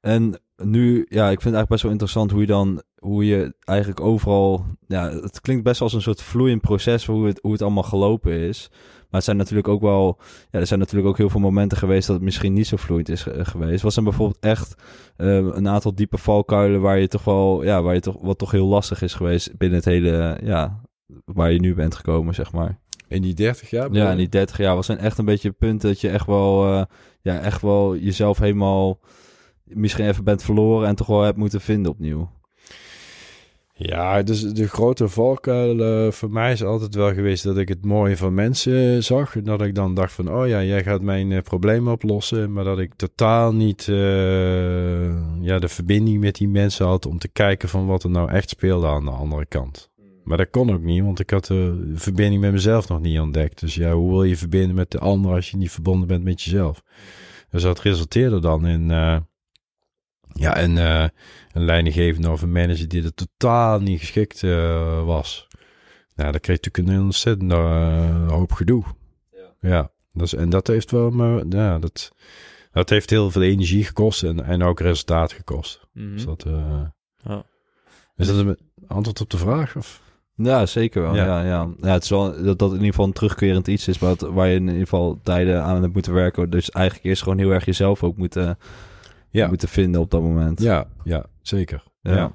En 0.00 0.40
nu, 0.56 1.06
ja, 1.08 1.30
ik 1.30 1.40
vind 1.40 1.54
het 1.54 1.54
eigenlijk 1.54 1.68
best 1.68 1.82
wel 1.82 1.90
interessant 1.92 2.30
hoe 2.30 2.40
je 2.40 2.46
dan, 2.46 2.82
hoe 2.98 3.26
je 3.26 3.54
eigenlijk 3.64 4.00
overal, 4.00 4.64
ja, 4.86 5.10
het 5.10 5.40
klinkt 5.40 5.64
best 5.64 5.80
als 5.80 5.92
een 5.92 6.02
soort 6.02 6.22
vloeiend 6.22 6.60
proces 6.60 7.06
hoe 7.06 7.26
het, 7.26 7.38
hoe 7.42 7.52
het 7.52 7.62
allemaal 7.62 7.82
gelopen 7.82 8.32
is. 8.32 8.68
Maar 8.70 9.10
het 9.10 9.24
zijn 9.24 9.36
natuurlijk 9.36 9.68
ook 9.68 9.80
wel, 9.80 10.18
ja, 10.50 10.58
er 10.58 10.66
zijn 10.66 10.78
natuurlijk 10.80 11.08
ook 11.08 11.16
heel 11.16 11.30
veel 11.30 11.40
momenten 11.40 11.78
geweest 11.78 12.06
dat 12.06 12.16
het 12.16 12.24
misschien 12.24 12.52
niet 12.52 12.66
zo 12.66 12.76
vloeiend 12.76 13.08
is 13.08 13.26
geweest. 13.38 13.82
Was 13.82 13.96
er 13.96 14.02
bijvoorbeeld 14.02 14.38
echt 14.40 14.74
uh, 15.16 15.36
een 15.36 15.68
aantal 15.68 15.94
diepe 15.94 16.18
valkuilen 16.18 16.80
waar 16.80 16.98
je 16.98 17.08
toch 17.08 17.24
wel, 17.24 17.64
ja, 17.64 17.82
waar 17.82 17.94
je 17.94 18.00
toch, 18.00 18.16
wat 18.20 18.38
toch 18.38 18.50
heel 18.50 18.66
lastig 18.66 19.02
is 19.02 19.14
geweest 19.14 19.56
binnen 19.56 19.78
het 19.78 19.86
hele, 19.86 20.40
ja, 20.42 20.80
waar 21.24 21.52
je 21.52 21.60
nu 21.60 21.74
bent 21.74 21.94
gekomen, 21.94 22.34
zeg 22.34 22.52
maar. 22.52 22.78
In 23.08 23.22
die 23.22 23.34
30 23.34 23.70
jaar? 23.70 23.92
Ja, 23.92 24.10
in 24.10 24.16
die 24.16 24.28
30 24.28 24.56
jaar 24.56 24.74
was 24.74 24.86
zijn 24.86 24.98
echt 24.98 25.18
een 25.18 25.24
beetje 25.24 25.48
het 25.48 25.58
punt 25.58 25.80
dat 25.80 26.00
je 26.00 26.08
echt 26.08 26.26
wel, 26.26 26.72
uh, 26.72 26.82
ja, 27.22 27.40
echt 27.40 27.62
wel 27.62 27.96
jezelf 27.96 28.38
helemaal 28.38 29.00
misschien 29.64 30.06
even 30.06 30.24
bent 30.24 30.42
verloren 30.42 30.88
en 30.88 30.94
toch 30.94 31.06
wel 31.06 31.22
hebt 31.22 31.36
moeten 31.36 31.60
vinden 31.60 31.92
opnieuw. 31.92 32.30
Ja, 33.78 34.22
dus 34.22 34.42
de 34.42 34.68
grote 34.68 35.08
valkuil 35.08 36.04
uh, 36.06 36.10
voor 36.10 36.30
mij 36.30 36.52
is 36.52 36.64
altijd 36.64 36.94
wel 36.94 37.14
geweest 37.14 37.44
dat 37.44 37.56
ik 37.56 37.68
het 37.68 37.84
mooie 37.84 38.16
van 38.16 38.34
mensen 38.34 39.04
zag. 39.04 39.36
En 39.36 39.44
dat 39.44 39.62
ik 39.62 39.74
dan 39.74 39.94
dacht 39.94 40.12
van, 40.12 40.34
oh 40.34 40.48
ja, 40.48 40.62
jij 40.62 40.82
gaat 40.82 41.02
mijn 41.02 41.30
uh, 41.30 41.40
problemen 41.40 41.92
oplossen. 41.92 42.52
Maar 42.52 42.64
dat 42.64 42.78
ik 42.78 42.94
totaal 42.94 43.54
niet 43.54 43.86
uh, 43.86 43.96
ja, 45.40 45.58
de 45.58 45.68
verbinding 45.68 46.20
met 46.20 46.34
die 46.34 46.48
mensen 46.48 46.86
had 46.86 47.06
om 47.06 47.18
te 47.18 47.28
kijken 47.28 47.68
van 47.68 47.86
wat 47.86 48.02
er 48.02 48.10
nou 48.10 48.30
echt 48.30 48.48
speelde 48.48 48.86
aan 48.86 49.04
de 49.04 49.10
andere 49.10 49.46
kant. 49.46 49.90
Maar 50.26 50.36
dat 50.36 50.50
kon 50.50 50.72
ook 50.72 50.82
niet, 50.82 51.02
want 51.02 51.20
ik 51.20 51.30
had 51.30 51.44
de 51.44 51.92
verbinding 51.94 52.40
met 52.40 52.52
mezelf 52.52 52.88
nog 52.88 53.00
niet 53.00 53.18
ontdekt. 53.18 53.60
Dus 53.60 53.74
ja, 53.74 53.92
hoe 53.92 54.10
wil 54.10 54.24
je 54.24 54.36
verbinden 54.36 54.74
met 54.74 54.90
de 54.90 54.98
ander 54.98 55.32
als 55.32 55.50
je 55.50 55.56
niet 55.56 55.70
verbonden 55.70 56.08
bent 56.08 56.24
met 56.24 56.42
jezelf? 56.42 56.82
Dus 57.50 57.62
dat 57.62 57.80
resulteerde 57.80 58.40
dan 58.40 58.66
in 58.66 58.90
uh, 58.90 59.18
ja, 60.32 60.62
een, 60.62 60.76
uh, 60.76 61.06
een 61.52 61.64
leidinggevende 61.64 62.30
of 62.30 62.42
een 62.42 62.52
manager 62.52 62.88
die 62.88 63.02
er 63.02 63.14
totaal 63.14 63.80
niet 63.80 63.98
geschikt 63.98 64.42
uh, 64.42 65.04
was. 65.04 65.48
Nou, 66.14 66.30
dan 66.30 66.40
kreeg 66.40 66.60
natuurlijk 66.62 66.96
een 66.96 67.04
ontzettend 67.04 67.52
hoop 68.30 68.52
gedoe. 68.52 68.84
Ja. 69.30 69.68
ja 69.68 69.90
dus, 70.12 70.34
en 70.34 70.50
dat 70.50 70.66
heeft 70.66 70.90
wel, 70.90 71.10
maar 71.10 71.46
ja, 71.48 71.78
dat, 71.78 72.12
dat 72.72 72.90
heeft 72.90 73.10
heel 73.10 73.30
veel 73.30 73.42
energie 73.42 73.84
gekost 73.84 74.22
en, 74.22 74.44
en 74.44 74.62
ook 74.62 74.80
resultaat 74.80 75.32
gekost. 75.32 75.86
Mm 75.92 76.02
-hmm. 76.02 76.12
Dus 76.14 76.24
dat, 76.24 76.46
ja. 77.16 77.44
Is 78.16 78.26
dat 78.26 78.36
een 78.36 78.58
antwoord 78.86 79.20
op 79.20 79.30
de 79.30 79.38
vraag? 79.38 79.76
Of? 79.76 80.04
Ja, 80.36 80.66
zeker 80.66 81.02
wel. 81.02 81.14
Ja. 81.14 81.24
Ja, 81.24 81.42
ja. 81.42 81.68
ja 81.80 81.92
het 81.92 82.02
is 82.02 82.10
wel 82.10 82.42
dat 82.42 82.58
dat 82.58 82.68
in 82.68 82.76
ieder 82.76 82.90
geval 82.90 83.04
een 83.04 83.12
terugkerend 83.12 83.68
iets 83.68 83.88
is, 83.88 83.98
wat, 83.98 84.20
waar 84.20 84.48
je 84.48 84.54
in 84.54 84.66
ieder 84.66 84.80
geval 84.80 85.18
tijden 85.22 85.62
aan 85.62 85.82
hebt 85.82 85.94
moeten 85.94 86.12
werken. 86.12 86.50
Dus 86.50 86.70
eigenlijk 86.70 87.06
eerst 87.06 87.22
gewoon 87.22 87.38
heel 87.38 87.50
erg 87.50 87.64
jezelf 87.64 88.02
ook 88.02 88.16
moeten, 88.16 88.58
ja. 89.30 89.48
moeten 89.48 89.68
vinden 89.68 90.00
op 90.00 90.10
dat 90.10 90.22
moment. 90.22 90.60
Ja, 90.60 90.86
ja 91.04 91.24
zeker. 91.42 91.82
Ja. 92.00 92.32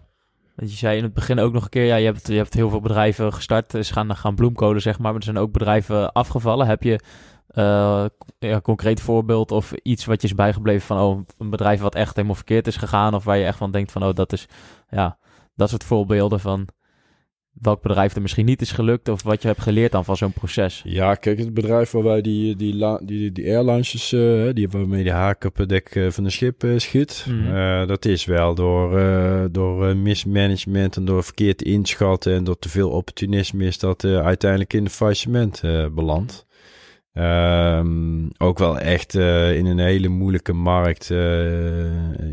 Je 0.56 0.68
zei 0.68 0.98
in 0.98 1.04
het 1.04 1.14
begin 1.14 1.40
ook 1.40 1.54
nog 1.54 1.64
een 1.64 1.70
keer, 1.70 1.86
ja, 1.86 1.96
je 1.96 2.06
hebt, 2.06 2.28
je 2.28 2.34
hebt 2.34 2.54
heel 2.54 2.70
veel 2.70 2.82
bedrijven 2.82 3.34
gestart, 3.34 3.74
is 3.74 3.92
gaan, 3.92 4.16
gaan 4.16 4.36
bloemkolen, 4.36 4.82
zeg 4.82 5.00
maar, 5.00 5.12
maar 5.12 5.20
er 5.20 5.24
zijn 5.24 5.38
ook 5.38 5.52
bedrijven 5.52 6.12
afgevallen. 6.12 6.68
Heb 6.68 6.84
je 6.84 7.00
uh, 7.56 8.06
ja, 8.40 8.62
concreet 8.62 9.02
voorbeeld 9.02 9.52
of 9.52 9.74
iets 9.74 10.06
wat 10.06 10.22
je 10.22 10.28
is 10.28 10.36
bijgebleven 10.36 10.88
van, 10.88 11.00
oh, 11.00 11.22
een 11.38 11.50
bedrijf 11.50 11.82
wat 11.82 11.96
echt 11.96 12.16
helemaal 12.16 12.36
verkeerd 12.36 12.68
is 12.68 12.76
gegaan, 12.76 13.14
of 13.14 13.24
waar 13.24 13.38
je 13.38 13.46
echt 13.46 13.58
van 13.58 13.72
denkt 13.72 13.92
van, 13.92 14.04
oh, 14.04 14.14
dat 14.14 14.34
is, 14.34 14.48
ja, 14.90 15.18
dat 15.56 15.70
soort 15.70 15.84
voorbeelden 15.84 16.40
van 16.40 16.68
welk 17.54 17.82
bedrijf 17.82 18.16
er 18.16 18.22
misschien 18.22 18.46
niet 18.46 18.62
is 18.62 18.72
gelukt 18.72 19.10
of 19.10 19.24
wat 19.24 19.42
je 19.42 19.48
hebt 19.48 19.62
geleerd 19.62 19.92
dan 19.92 20.06
van 20.06 20.18
zo'n 20.18 20.32
proces. 20.34 20.82
Ja, 20.84 21.16
kijk, 21.16 21.38
het 21.40 21.54
bedrijf 21.54 21.92
waarbij 21.92 22.22
die, 22.22 22.56
die, 22.56 22.76
la- 22.76 23.00
die, 23.04 23.32
die 23.32 23.46
airlines, 23.56 24.14
eh, 24.14 24.54
die 24.54 24.70
waarmee 24.70 25.04
die 25.04 25.12
haak 25.12 25.44
op 25.44 25.58
het 25.58 25.70
dek 25.70 25.88
eh, 25.96 26.10
van 26.10 26.26
een 26.26 26.32
schip 26.32 26.64
eh, 26.64 26.78
schiet, 26.78 27.26
Mhm. 27.30 27.88
dat 27.88 28.06
is 28.06 28.26
wel 28.26 28.56
door, 28.56 28.92
door 29.52 29.96
mismanagement 29.98 30.96
en 30.98 31.06
door 31.06 31.24
verkeerd 31.24 31.62
inschatten 31.62 32.34
en 32.34 32.44
door 32.44 32.60
te 32.60 32.70
veel 32.70 32.90
opportunisme 32.90 33.66
is 33.66 33.80
dat 33.80 34.06
uiteindelijk 34.06 34.74
in 34.74 34.84
de 34.84 34.90
faillissement 34.90 35.62
belandt. 35.96 36.46
Ehm, 37.14 38.28
ook 38.38 38.58
wel 38.60 38.78
echt 38.80 39.14
in 39.54 39.66
een 39.66 39.80
hele 39.80 40.08
moeilijke 40.08 40.54
markt, 40.54 41.08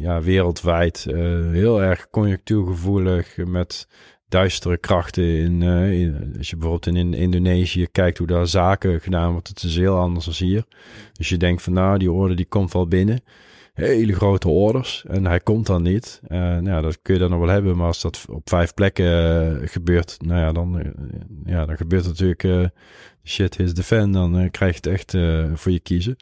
ja, 0.00 0.20
wereldwijd, 0.22 1.06
heel 1.52 1.82
erg 1.82 2.08
conjunctuurgevoelig 2.10 3.36
met 3.36 3.88
duistere 4.28 4.76
krachten 4.78 5.24
in, 5.24 5.62
eh, 5.62 6.00
in- 6.00 6.34
als 6.38 6.50
je 6.50 6.56
bijvoorbeeld 6.56 6.96
in 6.96 7.14
Indonesië 7.14 7.86
kijkt 7.92 8.18
hoe 8.18 8.26
daar 8.26 8.46
zaken 8.46 9.00
gedaan 9.00 9.32
wordt, 9.32 9.48
het 9.48 9.62
is 9.62 9.76
heel 9.76 9.96
anders 9.98 10.24
dan 10.24 10.48
hier. 10.48 10.64
Dus 11.12 11.28
je 11.28 11.36
denkt 11.36 11.62
van 11.62 11.72
nou, 11.72 11.98
die 11.98 12.12
orde 12.12 12.34
die 12.34 12.46
komt 12.46 12.72
wel 12.72 12.88
binnen. 12.88 13.20
Hele 13.74 14.12
grote 14.12 14.48
orders 14.48 15.04
en 15.08 15.26
hij 15.26 15.40
komt 15.40 15.66
dan 15.66 15.82
niet. 15.82 16.20
Eh, 16.26 16.38
nou 16.38 16.64
ja, 16.64 16.80
dat 16.80 16.98
kun 17.02 17.14
je 17.14 17.20
dan 17.20 17.30
nog 17.30 17.38
wel 17.38 17.48
hebben, 17.48 17.76
maar 17.76 17.86
als 17.86 18.00
dat 18.00 18.24
op 18.28 18.48
vijf 18.48 18.74
plekken 18.74 19.06
eh, 19.62 19.68
gebeurt, 19.68 20.16
nou 20.20 20.40
ja, 20.40 20.52
dan, 20.52 20.82
ja, 21.44 21.66
dan 21.66 21.76
gebeurt 21.76 22.04
natuurlijk 22.04 22.70
shit 23.24 23.58
is 23.58 23.72
the 23.74 23.82
fan, 23.82 24.12
dan 24.12 24.50
krijg 24.50 24.72
je 24.72 24.90
het 24.90 25.00
echt 25.00 25.10
voor 25.60 25.72
je 25.72 25.80
kiezen. 25.80 26.16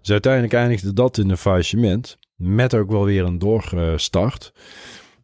Dus 0.00 0.10
uiteindelijk 0.10 0.52
eindigde 0.52 0.92
dat 0.92 1.18
in 1.18 1.30
een 1.30 1.36
faillissement, 1.36 2.18
met 2.36 2.74
ook 2.74 2.90
wel 2.90 3.04
weer 3.04 3.24
een 3.24 3.38
doorstart. 3.38 4.52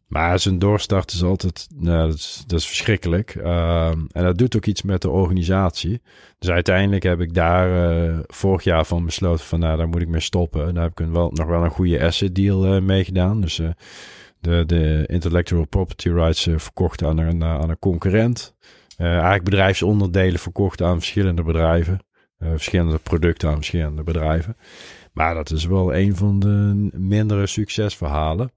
Maar 0.08 0.38
zo'n 0.38 0.58
doorstart 0.58 1.12
is 1.12 1.22
altijd, 1.22 1.68
nou, 1.74 2.10
dat, 2.46 2.52
is, 2.58 2.66
verschrikkelijk. 2.66 3.34
Ehm, 3.34 4.04
en 4.12 4.24
dat 4.24 4.38
doet 4.38 4.56
ook 4.56 4.66
iets 4.66 4.82
met 4.82 5.02
de 5.02 5.10
organisatie. 5.10 6.02
Dus 6.38 6.50
uiteindelijk 6.50 7.02
heb 7.02 7.20
ik 7.20 7.34
daar 7.34 7.90
eh, 7.90 8.18
vorig 8.26 8.64
jaar 8.64 8.84
van 8.84 9.04
besloten 9.04 9.44
van, 9.44 9.58
nou, 9.58 9.76
daar 9.76 9.88
moet 9.88 10.00
ik 10.00 10.08
mee 10.08 10.20
stoppen. 10.20 10.66
En 10.66 10.74
daar 10.74 10.82
heb 10.82 11.00
ik 11.00 11.06
wel, 11.06 11.30
nog 11.32 11.46
wel 11.46 11.64
een 11.64 11.70
goede 11.70 12.04
asset 12.04 12.34
deal 12.34 12.64
eh, 12.66 12.80
mee 12.80 13.04
gedaan. 13.04 13.40
Dus 13.40 13.58
eh, 13.58 13.68
de, 14.40 14.64
de 14.66 15.04
intellectual 15.06 15.66
property 15.66 16.08
rights 16.08 16.48
verkocht 16.56 17.04
aan 17.04 17.18
een, 17.18 17.44
aan 17.44 17.70
een 17.70 17.78
concurrent. 17.78 18.54
Eigenlijk 18.96 19.44
bedrijfsonderdelen 19.44 20.40
verkocht 20.40 20.82
aan 20.82 20.98
verschillende 20.98 21.42
bedrijven. 21.42 22.00
Verschillende 22.38 22.98
producten 22.98 23.48
aan 23.48 23.56
verschillende 23.56 24.02
bedrijven. 24.02 24.56
Maar 25.12 25.34
dat 25.34 25.50
is 25.50 25.64
wel 25.64 25.94
een 25.94 26.16
van 26.16 26.38
de 26.38 26.88
mindere 26.92 27.46
succesverhalen. 27.46 28.50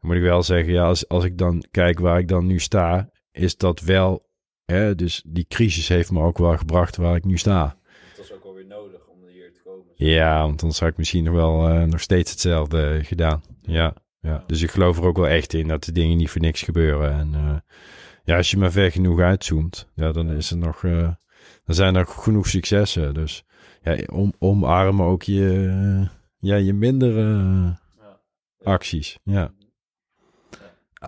Dan 0.00 0.10
moet 0.10 0.16
ik 0.16 0.22
wel 0.22 0.42
zeggen, 0.42 0.72
ja, 0.72 0.84
als, 0.84 1.08
als 1.08 1.24
ik 1.24 1.38
dan 1.38 1.64
kijk 1.70 1.98
waar 1.98 2.18
ik 2.18 2.28
dan 2.28 2.46
nu 2.46 2.58
sta, 2.58 3.10
is 3.30 3.56
dat 3.56 3.80
wel. 3.80 4.26
Hè, 4.64 4.94
dus 4.94 5.22
die 5.26 5.46
crisis 5.48 5.88
heeft 5.88 6.10
me 6.10 6.20
ook 6.22 6.38
wel 6.38 6.56
gebracht 6.56 6.96
waar 6.96 7.16
ik 7.16 7.24
nu 7.24 7.36
sta. 7.38 7.76
Dat 8.16 8.24
is 8.24 8.32
ook 8.32 8.44
alweer 8.44 8.66
nodig 8.66 9.06
om 9.06 9.26
hier 9.26 9.52
te 9.52 9.60
komen. 9.64 9.86
Ja, 9.94 10.40
want 10.42 10.60
dan 10.60 10.72
zou 10.72 10.90
ik 10.90 10.96
misschien 10.96 11.24
nog 11.24 11.34
wel 11.34 11.68
eh, 11.68 11.82
nog 11.82 12.00
steeds 12.00 12.30
hetzelfde 12.30 13.00
gedaan. 13.04 13.42
Ja, 13.62 13.94
ja. 14.20 14.44
Dus 14.46 14.62
ik 14.62 14.70
geloof 14.70 14.98
er 14.98 15.04
ook 15.04 15.16
wel 15.16 15.28
echt 15.28 15.52
in 15.54 15.68
dat 15.68 15.84
de 15.84 15.92
dingen 15.92 16.16
niet 16.16 16.30
voor 16.30 16.40
niks 16.40 16.62
gebeuren. 16.62 17.12
En 17.12 17.34
eh, 17.34 17.56
ja, 18.24 18.36
als 18.36 18.50
je 18.50 18.56
maar 18.56 18.72
ver 18.72 18.90
genoeg 18.92 19.20
uitzoomt, 19.20 19.88
ja, 19.94 20.12
dan 20.12 20.30
is 20.30 20.50
er 20.50 20.56
nog. 20.58 20.84
eh, 20.84 21.12
dan 21.64 21.74
zijn 21.74 21.94
er 21.94 22.06
genoeg 22.06 22.46
successen. 22.46 23.14
Dus 23.14 23.44
ja, 23.82 23.96
om, 24.12 24.32
omarmen 24.38 25.06
ook 25.06 25.22
je, 25.22 26.08
ja, 26.38 26.56
je 26.56 26.72
mindere 26.72 27.76
acties. 28.62 29.18
Ja. 29.22 29.52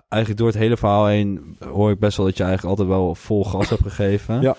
Eigenlijk 0.09 0.41
door 0.41 0.51
het 0.51 0.59
hele 0.59 0.77
verhaal 0.77 1.07
heen 1.07 1.57
hoor 1.59 1.91
ik 1.91 1.99
best 1.99 2.17
wel 2.17 2.25
dat 2.25 2.37
je 2.37 2.43
eigenlijk 2.43 2.77
altijd 2.77 2.97
wel 2.97 3.15
vol 3.15 3.45
gas 3.45 3.69
hebt 3.69 3.81
gegeven. 3.81 4.41
Ja. 4.41 4.55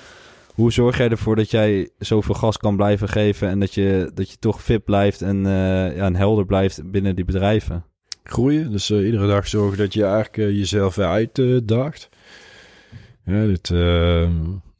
Hoe 0.54 0.72
zorg 0.72 0.96
jij 0.96 1.08
ervoor 1.08 1.36
dat 1.36 1.50
jij 1.50 1.90
zoveel 1.98 2.34
gas 2.34 2.56
kan 2.56 2.76
blijven 2.76 3.08
geven 3.08 3.48
en 3.48 3.60
dat 3.60 3.74
je, 3.74 4.10
dat 4.14 4.30
je 4.30 4.36
toch 4.38 4.62
fit 4.62 4.84
blijft 4.84 5.22
en, 5.22 5.46
eh, 5.46 5.96
ja, 5.96 6.04
en 6.04 6.16
helder 6.16 6.46
blijft 6.46 6.90
binnen 6.90 7.16
die 7.16 7.24
bedrijven? 7.24 7.84
groeien. 8.24 8.70
Dus 8.70 8.90
eh, 8.90 9.04
iedere 9.04 9.26
dag 9.26 9.48
zorgen 9.48 9.78
dat 9.78 9.92
je 9.92 10.04
eigenlijk 10.04 10.36
eh, 10.36 10.48
jezelf 10.48 10.94
weer 10.94 11.06
uitdaagt. 11.06 12.08
ja, 13.24 13.46
dit, 13.46 13.70
eh, 13.70 14.30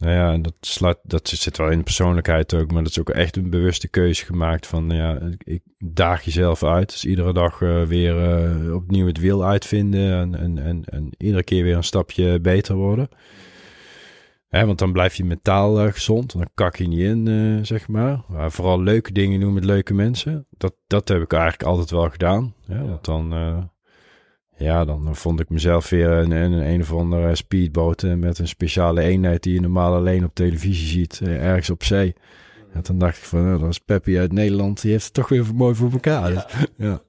nou 0.03 0.15
ja, 0.15 0.33
en 0.33 0.43
dat, 0.43 0.55
sluit, 0.61 0.99
dat 1.03 1.29
zit 1.29 1.57
wel 1.57 1.71
in 1.71 1.79
de 1.79 1.85
persoonlijkheid 1.85 2.55
ook, 2.55 2.73
maar 2.73 2.83
dat 2.83 2.91
is 2.91 3.01
ook 3.01 3.11
echt 3.11 3.37
een 3.37 3.51
bewuste 3.51 3.89
keuze 3.89 4.25
gemaakt 4.25 4.67
van, 4.67 4.91
ja, 4.91 5.19
ik 5.39 5.63
daag 5.79 6.23
jezelf 6.23 6.65
uit. 6.65 6.91
Dus 6.91 7.05
iedere 7.05 7.33
dag 7.33 7.63
eh, 7.63 7.83
weer 7.83 8.19
eh, 8.19 8.75
opnieuw 8.75 9.07
het 9.07 9.19
wiel 9.19 9.45
uitvinden 9.45 10.13
en, 10.13 10.35
en, 10.35 10.59
en, 10.59 10.85
en 10.85 11.11
iedere 11.19 11.43
keer 11.43 11.63
weer 11.63 11.77
een 11.77 11.85
stapje 11.85 12.41
beter 12.41 12.75
worden. 12.75 13.09
Hè, 14.49 14.67
want 14.67 14.79
dan 14.79 14.93
blijf 14.93 15.15
je 15.15 15.25
mentaal 15.25 15.81
eh, 15.81 15.93
gezond. 15.93 16.33
Dan 16.33 16.49
kak 16.55 16.77
je 16.77 16.89
niet 16.89 17.01
in, 17.01 17.67
zeg 17.67 17.89
maar. 17.89 18.23
maar. 18.29 18.53
Vooral 18.53 18.83
leuke 18.83 19.13
dingen 19.13 19.41
doen 19.41 19.53
met 19.53 19.65
leuke 19.65 19.95
mensen. 19.95 20.47
Dat, 20.51 20.75
dat 20.87 21.09
heb 21.09 21.23
ik 21.23 21.33
eigenlijk 21.33 21.63
altijd 21.63 21.91
wel 21.91 22.11
gedaan. 22.11 22.55
Hè, 22.67 22.87
Want 22.87 23.05
dan, 23.05 23.33
ja, 24.63 24.85
dan 24.85 25.17
vond 25.17 25.41
ik 25.41 25.51
mezelf 25.51 25.89
weer 25.91 26.11
een, 26.11 26.31
een, 26.31 26.53
een 26.53 26.81
of 26.81 26.93
andere 26.93 27.35
speedboot 27.35 28.03
eh, 28.03 28.15
met 28.15 28.39
een 28.39 28.49
speciale 28.49 29.01
eenheid 29.01 29.43
die 29.43 29.55
je 29.55 29.61
normaal 29.61 29.95
alleen 29.95 30.25
op 30.25 30.35
televisie 30.35 30.87
ziet, 30.87 31.21
eh, 31.23 31.45
ergens 31.45 31.71
op 31.71 31.85
zee. 31.85 32.15
En 32.73 32.81
dan 32.83 32.99
dacht 32.99 33.17
ik 33.17 33.23
van, 33.23 33.45
nou, 33.45 33.59
dat 33.59 33.69
is 33.69 33.79
Peppy 33.79 34.19
uit 34.19 34.33
Nederland, 34.33 34.81
die 34.81 34.91
heeft 34.91 35.05
het 35.05 35.15
toch 35.15 35.29
weer 35.29 35.55
mooi 35.55 35.75
voor 35.75 35.93
elkaar. 35.93 36.31
Dus 36.31 36.45
ja, 36.77 37.01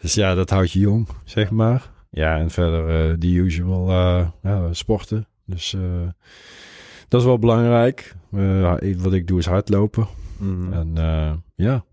dus 0.00 0.14
ja 0.14 0.34
dat 0.34 0.50
houdt 0.50 0.72
je 0.72 0.78
jong, 0.78 1.08
zeg 1.24 1.50
maar. 1.50 1.90
Ja, 2.10 2.38
en 2.38 2.50
verder 2.50 3.10
eh 3.10 3.18
the 3.18 3.26
usual 3.26 3.90
ja, 4.42 4.72
sporten. 4.72 5.26
Dus 5.44 5.76
dat 7.08 7.20
is 7.20 7.26
wel 7.26 7.38
belangrijk. 7.38 8.14
Wat 8.96 9.12
ik 9.12 9.26
doe 9.26 9.38
is 9.38 9.46
hardlopen. 9.46 10.06
Mhm. 10.38 10.72
En 10.72 10.92
ja. 11.54 11.84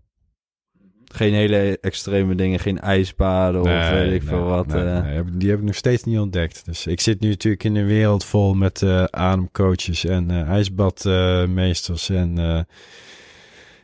Geen 1.16 1.34
hele 1.34 1.78
extreme 1.80 2.34
dingen, 2.34 2.58
geen 2.58 2.80
ijsbaden 2.80 3.60
of 3.60 3.68
weet 3.68 4.12
ik 4.12 4.20
nee, 4.22 4.28
veel 4.28 4.44
wat. 4.44 4.66
nee, 4.66 4.84
eh. 4.84 5.20
die 5.32 5.50
heb 5.50 5.58
ik 5.58 5.64
nog 5.64 5.74
steeds 5.74 6.04
niet 6.04 6.18
ontdekt. 6.18 6.64
Dus 6.64 6.86
ik 6.86 7.00
zit 7.00 7.20
nu 7.20 7.28
natuurlijk 7.28 7.64
in 7.64 7.76
een 7.76 7.86
wereld 7.86 8.24
vol 8.24 8.54
met 8.54 8.82
eh, 8.82 9.04
ademcoaches 9.04 10.04
en 10.04 10.30
eh, 10.30 10.48
ijsbadmeesters. 10.48 12.08
en 12.08 12.66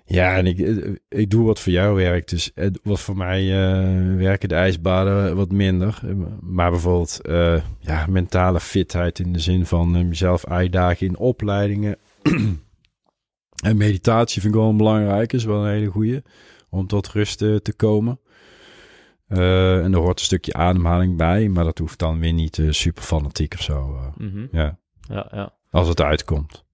ja, 0.05 0.37
en 0.37 0.47
ik, 0.47 0.59
ik 1.09 1.31
doe 1.31 1.47
wat 1.47 1.61
voor 1.61 1.73
jou 1.73 1.95
werkt. 1.95 2.31
Dus 2.31 2.51
wat 2.83 3.01
voor 3.01 3.17
mij 3.17 3.49
werken 4.17 4.49
de 4.49 4.55
ijsbaden 4.55 5.37
wat 5.37 5.53
minder. 5.53 6.01
Maar 6.41 6.71
bijvoorbeeld 6.71 7.21
ja, 7.81 8.07
mentale 8.09 8.61
fitheid 8.61 9.19
in 9.19 9.33
de 9.33 9.39
zin 9.39 9.67
van 9.67 10.09
mezelf 10.09 10.47
uitdagen 10.47 11.07
in 11.07 11.17
opleidingen. 11.17 11.97
en 13.69 13.77
meditatie 13.77 14.41
vind 14.41 14.55
ik 14.55 14.61
wel 14.61 14.77
belangrijk. 14.77 15.33
Is 15.33 15.45
wel 15.45 15.65
een 15.65 15.73
hele 15.73 15.91
goede 15.91 16.23
om 16.73 16.87
tot 16.87 17.09
rust 17.09 17.43
eh, 17.43 17.57
te 17.57 17.75
komen. 17.75 18.21
Eh, 19.27 19.85
en 19.85 19.93
er 19.93 19.99
hoort 19.99 20.19
een 20.19 20.25
stukje 20.25 20.53
ademhaling 20.53 21.17
bij, 21.17 21.49
maar 21.49 21.65
dat 21.65 21.79
hoeft 21.79 21.99
dan 21.99 22.19
weer 22.19 22.33
niet 22.33 22.59
eh, 22.59 22.71
super 22.71 23.03
fanatiek 23.03 23.55
of 23.55 23.63
zo. 23.63 23.97
eh. 23.97 24.27
Mhm. 24.27 24.47
ja, 24.53 24.79
Ja, 25.09 25.29
ja. 25.33 25.55
als 25.71 25.89
het 25.89 26.01
uitkomt. 26.03 26.65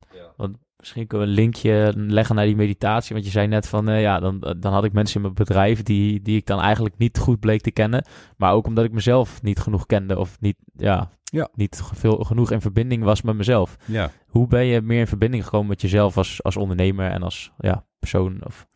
Misschien 0.78 1.06
kunnen 1.06 1.26
we 1.26 1.32
een 1.32 1.38
linkje 1.40 1.92
leggen 1.96 2.34
naar 2.34 2.44
die 2.44 2.56
meditatie. 2.56 3.12
Want 3.14 3.24
je 3.26 3.30
zei 3.32 3.46
net 3.46 3.68
van, 3.68 3.88
eh, 3.88 4.00
ja, 4.00 4.20
dan, 4.20 4.56
dan 4.58 4.72
had 4.72 4.84
ik 4.84 4.92
mensen 4.92 5.16
in 5.16 5.22
mijn 5.22 5.34
bedrijf 5.34 5.82
die, 5.82 6.22
die 6.22 6.36
ik 6.36 6.46
dan 6.46 6.60
eigenlijk 6.60 6.98
niet 6.98 7.18
goed 7.18 7.40
bleek 7.40 7.60
te 7.60 7.70
kennen. 7.70 8.04
Maar 8.36 8.52
ook 8.52 8.66
omdat 8.66 8.84
ik 8.84 8.92
mezelf 8.92 9.42
niet 9.42 9.58
genoeg 9.58 9.86
kende 9.86 10.18
of 10.18 10.40
niet, 10.40 10.56
ja, 10.76 11.10
Ja. 11.24 11.48
niet 11.54 11.82
veel, 11.94 12.16
genoeg 12.24 12.50
in 12.50 12.60
verbinding 12.60 13.02
was 13.04 13.22
met 13.22 13.36
mezelf. 13.36 13.76
Ja. 13.84 14.10
Hoe 14.26 14.46
ben 14.46 14.64
je 14.64 14.80
meer 14.80 15.00
in 15.00 15.06
verbinding 15.06 15.44
gekomen 15.44 15.68
met 15.68 15.80
jezelf 15.80 16.16
als, 16.16 16.42
als 16.42 16.56
ondernemer 16.56 17.10
en 17.10 17.22
als 17.22 17.52
ja, 17.58 17.84
persoon? 17.98 18.40
Of, 18.44 18.66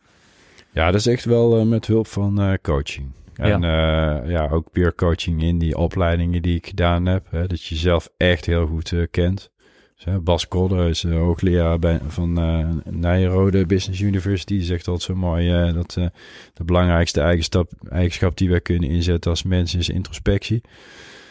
ja, 0.73 0.91
dat 0.91 0.99
is 0.99 1.07
echt 1.07 1.25
wel 1.25 1.59
eh, 1.59 1.65
met 1.65 1.87
hulp 1.87 2.07
van 2.07 2.41
eh, 2.41 2.53
coaching. 2.61 3.11
En 3.33 3.61
ja. 3.61 4.23
ja, 4.25 4.49
ook 4.49 4.71
peer 4.71 4.95
coaching 4.95 5.43
in 5.43 5.57
die 5.57 5.77
opleidingen 5.77 6.41
die 6.41 6.55
ik 6.55 6.67
gedaan 6.67 7.05
heb. 7.05 7.25
Hè, 7.29 7.47
dat 7.47 7.63
je 7.63 7.75
jezelf 7.75 8.09
echt 8.17 8.45
heel 8.45 8.67
goed 8.67 8.91
eh, 8.91 9.01
kent. 9.11 9.51
Dus, 9.95 10.05
hè, 10.05 10.19
Bas 10.19 10.47
Kodder 10.47 10.89
is 10.89 11.03
eh, 11.03 11.11
hoogleraar 11.11 11.79
bij, 11.79 11.99
van 12.07 12.39
eh 12.39 12.67
Nijrode 12.93 13.65
Business 13.65 14.01
University. 14.01 14.53
Die 14.53 14.63
zegt 14.63 14.87
altijd 14.87 15.05
zo 15.05 15.15
mooi 15.15 15.51
eh, 15.51 15.73
dat 15.73 15.95
eh, 15.97 16.05
de 16.53 16.63
belangrijkste 16.63 17.21
eigenschap, 17.21 17.71
eigenschap 17.89 18.37
die 18.37 18.49
wij 18.49 18.61
kunnen 18.61 18.89
inzetten 18.89 19.31
als 19.31 19.43
mensen 19.43 19.79
is 19.79 19.89
introspectie. 19.89 20.61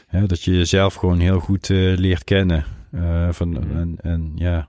Hè, 0.07 0.27
dat 0.27 0.43
je 0.43 0.57
jezelf 0.57 0.95
gewoon 0.95 1.19
heel 1.19 1.41
goed 1.41 1.71
eh, 1.71 1.79
leert 1.97 2.25
kennen. 2.25 2.65
Eh, 2.93 3.29
van, 3.33 3.57
en, 3.57 3.97
en 4.01 4.33
ja... 4.35 4.69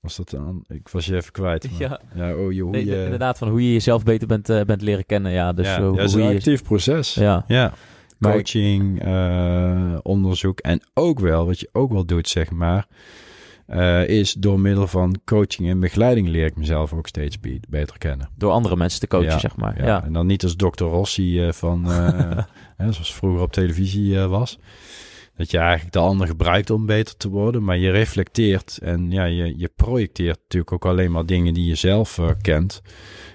was 0.00 0.16
dat 0.16 0.34
aan? 0.36 0.64
Ik 0.68 0.88
was 0.88 1.06
je 1.06 1.16
even 1.16 1.32
kwijt. 1.32 1.64
maar- 1.70 1.80
ja, 1.80 2.00
ja, 2.14 2.34
oh, 2.36 2.52
je, 2.52 2.62
hoe 2.62 2.70
nee, 2.70 2.84
je... 2.86 3.02
inderdaad, 3.04 3.38
van 3.38 3.48
hoe 3.48 3.62
je 3.66 3.72
jezelf 3.72 4.02
beter 4.04 4.28
bent, 4.28 4.48
eh, 4.48 4.60
bent 4.64 4.82
leren 4.82 5.06
kennen. 5.06 5.32
Ja, 5.32 5.52
dus 5.52 5.66
ja, 5.66 5.72
eh, 5.76 5.78
ja, 5.82 5.86
hoe 5.88 5.98
het 6.00 6.08
is 6.08 6.14
een 6.14 6.22
je... 6.28 6.34
actief 6.34 6.62
proces. 6.62 7.14
Ja, 7.14 7.44
Ja, 7.46 7.72
Maar- 8.18 8.32
coaching, 8.32 9.02
eh, 9.02 9.98
onderzoek 10.02 10.58
en 10.60 10.80
ook 10.94 11.20
wel, 11.20 11.46
wat 11.46 11.60
je 11.60 11.68
ook 11.72 11.92
wel 11.92 12.04
doet, 12.04 12.28
zeg 12.28 12.50
maar, 12.50 12.86
eh, 13.66 14.08
is 14.08 14.32
door 14.32 14.60
middel 14.60 14.86
van 14.86 15.20
coaching 15.24 15.68
en 15.68 15.80
begeleiding 15.80 16.28
leer 16.28 16.46
ik 16.46 16.56
mezelf 16.56 16.92
ook 16.92 17.06
steeds 17.06 17.40
be- 17.40 17.60
beter 17.68 17.98
kennen. 17.98 18.28
door 18.36 18.50
andere 18.52 18.76
mensen 18.76 19.00
te 19.00 19.06
coachen, 19.06 19.28
Ja, 19.30 19.38
zeg 19.38 19.56
maar. 19.56 19.78
Ja. 19.78 19.86
Ja. 19.86 20.04
En 20.04 20.12
dan 20.12 20.26
niet 20.26 20.42
als 20.42 20.56
Dr. 20.56 20.84
Rossi 20.84 21.46
eh, 21.46 21.52
van, 21.52 21.90
eh, 21.90 22.38
hè, 22.76 22.92
zoals 22.92 23.14
vroeger 23.14 23.42
op 23.42 23.52
televisie 23.52 24.18
eh, 24.18 24.26
was. 24.26 24.58
Dat 25.38 25.50
je 25.50 25.58
eigenlijk 25.58 25.92
de 25.92 25.98
ander 25.98 26.26
gebruikt 26.26 26.70
om 26.70 26.86
beter 26.86 27.16
te 27.16 27.28
worden, 27.28 27.64
maar 27.64 27.76
je 27.76 27.90
reflecteert 27.90 28.78
en 28.82 29.10
ja, 29.10 29.24
je, 29.24 29.58
je 29.58 29.70
projecteert 29.76 30.38
natuurlijk 30.38 30.72
ook 30.72 30.86
alleen 30.86 31.12
maar 31.12 31.26
dingen 31.26 31.54
die 31.54 31.66
je 31.66 31.74
zelf 31.74 32.18
eh, 32.18 32.30
kent. 32.40 32.82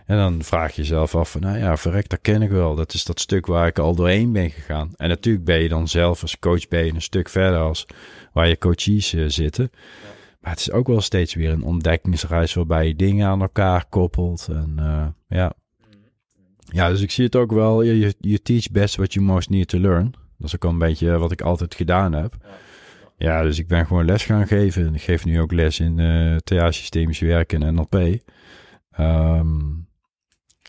En 0.06 0.18
dan 0.18 0.43
vraag 0.43 0.76
je 0.76 0.82
jezelf 0.82 1.16
af 1.16 1.32
van, 1.32 1.41
nou 1.41 1.58
ja, 1.58 1.78
verrek, 1.78 2.10
dat 2.10 2.22
ken 2.22 2.41
ik 2.41 2.49
wel. 2.49 2.76
Dat 2.76 2.93
is 2.93 3.04
dat 3.04 3.20
stuk 3.20 3.45
waar 3.45 3.68
ik 3.68 3.80
al 3.80 3.95
doorheen 3.95 4.32
ben 4.32 4.49
gegaan. 4.49 4.91
En 4.95 5.10
natuurlijk 5.10 5.45
ben 5.45 5.60
je 5.60 5.70
dan 5.70 5.88
zelf 5.88 6.22
als 6.22 6.39
coach 6.39 6.68
ben 6.68 6.86
je 6.86 6.93
een 6.93 7.01
stuk 7.01 7.30
verder 7.30 7.60
als 7.60 7.86
waar 8.34 8.47
je 8.47 8.58
coaches 8.58 9.14
eh, 9.14 9.24
zitten. 9.28 9.70
Maar 10.39 10.51
het 10.51 10.60
is 10.60 10.72
ook 10.72 10.88
wel 10.88 11.01
steeds 11.01 11.34
weer 11.34 11.51
een 11.51 11.64
ontdekkingsreis 11.64 12.54
waarbij 12.54 12.88
je 12.88 12.95
dingen 12.95 13.28
aan 13.28 13.41
elkaar 13.41 13.86
koppelt. 13.89 14.47
En 14.51 14.74
eh, 14.78 15.08
ja. 15.28 15.54
ja, 16.66 16.89
dus 16.89 17.01
ik 17.01 17.12
zie 17.12 17.26
het 17.26 17.36
ook 17.36 17.51
wel. 17.51 17.82
Je, 17.82 18.16
je 18.20 18.41
teach 18.41 18.72
best 18.72 18.95
what 18.95 19.14
you 19.14 19.26
most 19.26 19.49
need 19.49 19.68
to 19.68 19.80
learn. 19.80 20.22
Dat 20.44 20.52
is 20.52 20.56
ook 20.56 20.66
al 20.66 20.70
een 20.70 20.88
beetje 20.88 21.18
wat 21.18 21.32
ik 21.32 21.41
altijd 21.41 21.76
gedaan 21.76 22.14
heb. 22.14 22.36
Ja, 23.18 23.41
dus 23.41 23.60
ik 23.60 23.68
ben 23.68 23.86
gewoon 23.86 24.06
les 24.06 24.26
gaan 24.26 24.48
geven. 24.48 24.88
En 24.88 24.96
ik 24.96 25.02
geef 25.02 25.26
nu 25.26 25.41
ook 25.41 25.52
les 25.52 25.80
in 25.80 25.98
uh, 25.98 26.36
TA-systemisch 26.36 27.20
werken 27.20 27.64
en 27.64 27.74
NLP. 27.74 28.22
Ehm, 28.91 29.60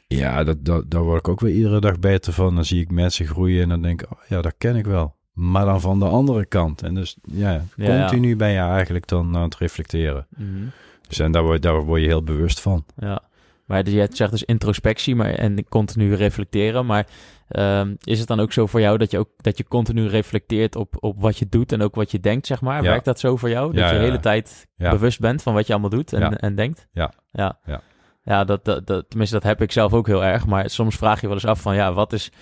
ja, 0.07 0.45
dat, 0.45 0.65
dat, 0.65 0.91
daar 0.91 1.03
word 1.03 1.19
ik 1.19 1.29
ook 1.29 1.41
weer 1.41 1.55
iedere 1.55 1.81
dag 1.81 1.99
beter 1.99 2.33
van. 2.33 2.55
Dan 2.55 2.65
zie 2.65 2.81
ik 2.81 2.91
mensen 2.91 3.27
groeien 3.27 3.63
en 3.63 3.69
dan 3.69 3.83
denk 3.83 4.03
ik, 4.03 4.11
oh 4.11 4.19
ja, 4.29 4.43
dat 4.43 4.55
ken 4.59 4.77
ik 4.77 4.85
wel. 4.85 5.15
Maar 5.33 5.65
dan 5.65 5.81
van 5.81 5.99
de 5.99 6.05
andere 6.05 6.47
kant. 6.47 6.83
En 6.83 6.95
dus 6.95 7.17
ja, 7.23 7.65
Ja, 7.77 8.01
continu 8.01 8.37
ben 8.37 8.51
je 8.51 8.59
eigenlijk 8.59 9.07
dan 9.07 9.37
aan 9.37 9.43
het 9.43 9.57
reflecteren. 9.57 10.27
Mhm. 10.37 10.65
Dus 11.09 11.19
en 11.19 11.33
daar 11.33 11.43
word, 11.43 11.63
daar 11.63 11.85
word 11.85 12.01
je 12.01 12.07
heel 12.07 12.23
bewust 12.23 12.61
van. 12.61 12.85
Ja, 12.97 13.23
maar 13.65 13.89
je 13.89 14.09
zegt 14.13 14.31
dus 14.31 14.45
introspectie 14.45 15.15
maar, 15.15 15.35
en 15.35 15.69
continu 15.69 16.15
reflecteren. 16.15 16.87
Maar 16.87 17.07
ehm, 17.49 17.95
is 18.05 18.19
het 18.19 18.29
dan 18.29 18.41
ook 18.41 18.53
zo 18.53 18.67
voor 18.67 18.81
jou 18.81 18.99
dat 18.99 19.11
je 19.11 19.19
ook 19.19 19.29
dat 19.37 19.59
je 19.59 19.65
continu 19.69 20.07
reflecteert 20.09 20.77
op, 20.77 20.97
op 21.01 21.21
wat 21.21 21.39
je 21.39 21.47
doet 21.49 21.73
en 21.73 21.83
ook 21.83 21.95
wat 21.95 22.11
je 22.11 22.21
denkt, 22.21 22.47
zeg 22.47 22.61
maar? 22.61 22.83
Ja. 22.83 22.89
Werkt 22.91 23.05
dat 23.05 23.21
zo 23.21 23.37
voor 23.37 23.49
jou? 23.51 23.67
Dat 23.67 23.75
Ja, 23.81 23.87
je 23.87 23.93
de 23.93 23.99
ja, 23.99 24.05
hele 24.05 24.21
tijd 24.21 24.67
bewust 24.91 25.21
bent 25.21 25.43
van 25.43 25.55
wat 25.55 25.67
je 25.67 25.73
allemaal 25.73 25.91
doet 25.91 26.13
en, 26.13 26.39
en 26.39 26.55
denkt? 26.55 26.89
Ja. 26.93 27.13
Ja, 27.33 27.59
Ja. 27.65 27.81
ja 28.23 28.45
dat, 28.45 28.65
dat, 28.65 28.87
dat, 28.87 29.05
tenminste, 29.09 29.37
dat 29.37 29.45
heb 29.49 29.63
ik 29.63 29.73
zelf 29.73 29.93
ook 29.93 30.07
heel 30.07 30.25
erg. 30.25 30.47
Maar 30.47 30.71
soms 30.71 30.97
vraag 30.97 31.21
je 31.21 31.27
wel 31.27 31.37
eens 31.37 31.47
af 31.47 31.61
van, 31.61 31.75
ja, 31.75 31.93
wat 31.93 32.13
is, 32.13 32.33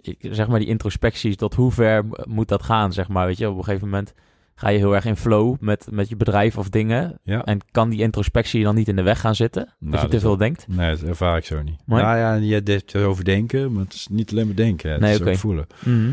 ik- 0.00 0.28
zeg 0.30 0.48
maar, 0.48 0.58
die 0.58 0.68
introspecties, 0.68 1.36
tot 1.36 1.54
hoe 1.54 1.70
ver 1.72 2.04
moet 2.24 2.48
dat 2.48 2.62
gaan, 2.62 2.92
zeg 2.92 3.08
maar? 3.08 3.26
Weet 3.26 3.38
je, 3.38 3.50
op 3.50 3.56
een 3.56 3.64
gegeven 3.64 3.88
moment 3.88 4.14
ga 4.54 4.68
je 4.68 4.78
heel 4.78 4.94
erg 4.94 5.04
in 5.04 5.16
flow 5.16 5.56
met, 5.60 5.86
met 5.90 6.08
je 6.08 6.16
bedrijf 6.16 6.58
of 6.58 6.68
dingen. 6.68 7.18
Ja. 7.22 7.44
En 7.44 7.58
kan 7.70 7.90
die 7.90 8.00
introspectie 8.00 8.58
je 8.58 8.64
dan 8.64 8.74
niet 8.74 8.88
in 8.88 8.96
de 8.96 9.02
weg 9.02 9.20
gaan 9.20 9.34
zitten? 9.34 9.74
Nou, 9.78 9.92
dat 9.92 10.00
je 10.00 10.08
te 10.08 10.20
veel 10.20 10.36
denkt? 10.36 10.66
Nee, 10.68 10.90
dat 10.90 11.02
ervaar 11.02 11.36
ik 11.36 11.44
zo 11.44 11.62
niet. 11.62 11.80
Nee? 11.86 12.02
Nou 12.02 12.16
ja, 12.18 12.34
je 12.34 12.54
hebt 12.54 12.68
het 12.68 12.96
over 12.96 13.24
denken, 13.24 13.72
maar 13.72 13.84
het 13.84 13.92
is 13.92 14.06
niet 14.10 14.30
alleen 14.30 14.46
maar 14.46 14.56
denken. 14.56 14.86
hè. 14.88 14.92
Het 14.94 15.02
Nee, 15.02 15.14
is 15.14 15.22
ook 15.22 15.36
voelen. 15.36 15.66
Mhm. 15.84 16.10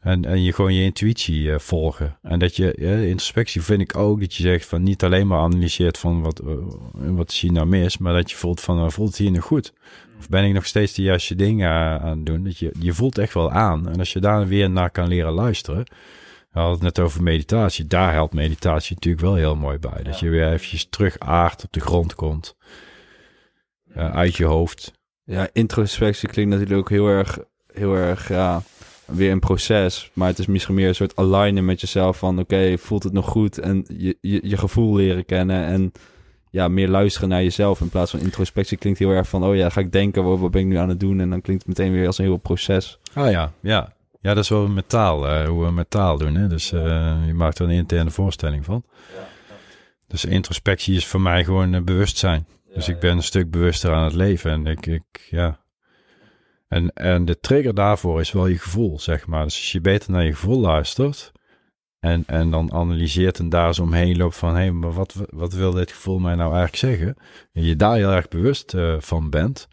En, 0.00 0.24
en 0.24 0.42
je 0.42 0.52
gewoon 0.52 0.74
je 0.74 0.82
intuïtie 0.82 1.52
eh, 1.52 1.58
volgen. 1.58 2.18
En 2.22 2.38
dat 2.38 2.56
je, 2.56 2.74
ja, 2.78 2.90
introspectie 2.90 3.62
vind 3.62 3.80
ik 3.80 3.96
ook 3.96 4.20
dat 4.20 4.34
je 4.34 4.42
zegt 4.42 4.66
van 4.66 4.82
niet 4.82 5.04
alleen 5.04 5.26
maar 5.26 5.38
analyseert 5.38 5.98
van 5.98 6.22
wat, 6.22 6.38
eh, 6.38 6.48
wat 6.94 7.30
is 7.30 7.40
hier 7.40 7.52
nou 7.52 7.66
mis, 7.66 7.98
maar 7.98 8.12
dat 8.14 8.30
je 8.30 8.36
voelt 8.36 8.60
van 8.60 8.84
eh, 8.84 8.90
voelt 8.90 9.08
het 9.08 9.18
hier 9.18 9.30
nog 9.30 9.44
goed? 9.44 9.72
Of 10.18 10.28
ben 10.28 10.44
ik 10.44 10.52
nog 10.52 10.66
steeds 10.66 10.92
de 10.94 11.02
juiste 11.02 11.34
dingen 11.34 11.70
aan 11.70 12.00
aan 12.00 12.16
het 12.16 12.26
doen? 12.26 12.44
Dat 12.44 12.58
je, 12.58 12.70
je 12.80 12.92
voelt 12.92 13.18
echt 13.18 13.34
wel 13.34 13.50
aan. 13.50 13.88
En 13.88 13.98
als 13.98 14.12
je 14.12 14.20
daar 14.20 14.46
weer 14.46 14.70
naar 14.70 14.90
kan 14.90 15.08
leren 15.08 15.32
luisteren. 15.32 15.84
We 16.56 16.62
hadden 16.62 16.84
het 16.84 16.96
net 16.96 17.04
over 17.04 17.22
meditatie. 17.22 17.86
Daar 17.86 18.12
helpt 18.12 18.34
meditatie 18.34 18.94
natuurlijk 18.94 19.24
wel 19.24 19.34
heel 19.34 19.56
mooi 19.56 19.78
bij. 19.78 20.02
Dat 20.02 20.18
je 20.18 20.28
weer 20.28 20.52
eventjes 20.52 20.86
terug 20.90 21.18
aardt, 21.18 21.64
op 21.64 21.72
de 21.72 21.80
grond 21.80 22.14
komt. 22.14 22.56
Uit 23.94 24.36
je 24.36 24.44
hoofd. 24.44 24.92
Ja, 25.24 25.48
introspectie 25.52 26.28
klinkt 26.28 26.50
natuurlijk 26.50 26.78
ook 26.78 26.88
heel 26.88 27.08
erg, 27.08 27.38
heel 27.72 27.94
erg, 27.94 28.28
ja, 28.28 28.62
weer 29.04 29.30
een 29.30 29.40
proces. 29.40 30.10
Maar 30.12 30.28
het 30.28 30.38
is 30.38 30.46
misschien 30.46 30.74
meer 30.74 30.88
een 30.88 30.94
soort 30.94 31.16
alignen 31.16 31.64
met 31.64 31.80
jezelf 31.80 32.18
van, 32.18 32.38
oké, 32.38 32.78
voelt 32.78 33.02
het 33.02 33.12
nog 33.12 33.26
goed? 33.26 33.58
En 33.58 33.84
je, 33.88 34.18
je, 34.20 34.40
je 34.42 34.56
gevoel 34.56 34.94
leren 34.94 35.24
kennen 35.24 35.64
en 35.64 35.92
ja, 36.50 36.68
meer 36.68 36.88
luisteren 36.88 37.28
naar 37.28 37.42
jezelf. 37.42 37.80
In 37.80 37.88
plaats 37.88 38.10
van 38.10 38.20
introspectie 38.20 38.78
klinkt 38.78 38.98
heel 38.98 39.10
erg 39.10 39.28
van, 39.28 39.44
oh 39.44 39.56
ja, 39.56 39.68
ga 39.68 39.80
ik 39.80 39.92
denken, 39.92 40.24
wat, 40.24 40.38
wat 40.38 40.50
ben 40.50 40.60
ik 40.60 40.66
nu 40.66 40.76
aan 40.76 40.88
het 40.88 41.00
doen? 41.00 41.20
En 41.20 41.30
dan 41.30 41.40
klinkt 41.40 41.66
het 41.66 41.76
meteen 41.78 41.92
weer 41.92 42.06
als 42.06 42.18
een 42.18 42.24
heel 42.24 42.36
proces. 42.36 42.98
Ah 43.12 43.30
ja, 43.30 43.52
ja. 43.60 43.95
Ja, 44.26 44.34
dat 44.34 44.44
is 44.44 44.48
wel 44.48 44.68
met 44.68 44.88
taal, 44.88 45.28
eh, 45.28 45.48
hoe 45.48 45.64
we 45.64 45.70
met 45.70 45.90
taal 45.90 46.18
doen. 46.18 46.34
Hè? 46.34 46.48
Dus 46.48 46.72
eh, 46.72 47.26
je 47.26 47.34
maakt 47.34 47.58
er 47.58 47.64
een 47.64 47.70
interne 47.70 48.10
voorstelling 48.10 48.64
van. 48.64 48.84
Dus 50.06 50.24
introspectie 50.24 50.96
is 50.96 51.06
voor 51.06 51.20
mij 51.20 51.44
gewoon 51.44 51.74
eh, 51.74 51.82
bewustzijn. 51.82 52.46
dus 52.74 52.88
ik 52.88 52.98
ben 52.98 53.16
een 53.16 53.22
stuk 53.22 53.50
bewuster 53.50 53.92
aan 53.92 54.04
het 54.04 54.14
leven. 54.14 54.50
En 54.50 54.66
ik, 54.66 54.86
ik 54.86 55.26
ja. 55.30 55.60
En, 56.68 56.92
en 56.92 57.24
de 57.24 57.40
trigger 57.40 57.74
daarvoor 57.74 58.20
is 58.20 58.32
wel 58.32 58.46
je 58.46 58.58
gevoel, 58.58 59.00
zeg 59.00 59.26
maar. 59.26 59.44
Dus 59.44 59.56
als 59.56 59.72
je 59.72 59.80
beter 59.80 60.10
naar 60.10 60.24
je 60.24 60.32
gevoel 60.32 60.60
luistert. 60.60 61.32
En, 62.00 62.22
en 62.26 62.50
dan 62.50 62.72
analyseert 62.72 63.38
en 63.38 63.48
daar 63.48 63.66
eens 63.66 63.78
omheen 63.78 64.16
loopt 64.16 64.36
van... 64.36 64.54
hé, 64.54 64.60
hey, 64.60 64.72
maar 64.72 64.92
wat, 64.92 65.14
wat 65.30 65.52
wil 65.52 65.72
dit 65.72 65.92
gevoel 65.92 66.18
mij 66.18 66.34
nou 66.34 66.54
eigenlijk 66.54 66.76
zeggen? 66.76 67.16
En 67.52 67.62
je 67.62 67.76
daar 67.76 67.96
heel 67.96 68.12
erg 68.12 68.28
bewust 68.28 68.74
van 68.98 69.30
bent... 69.30 69.68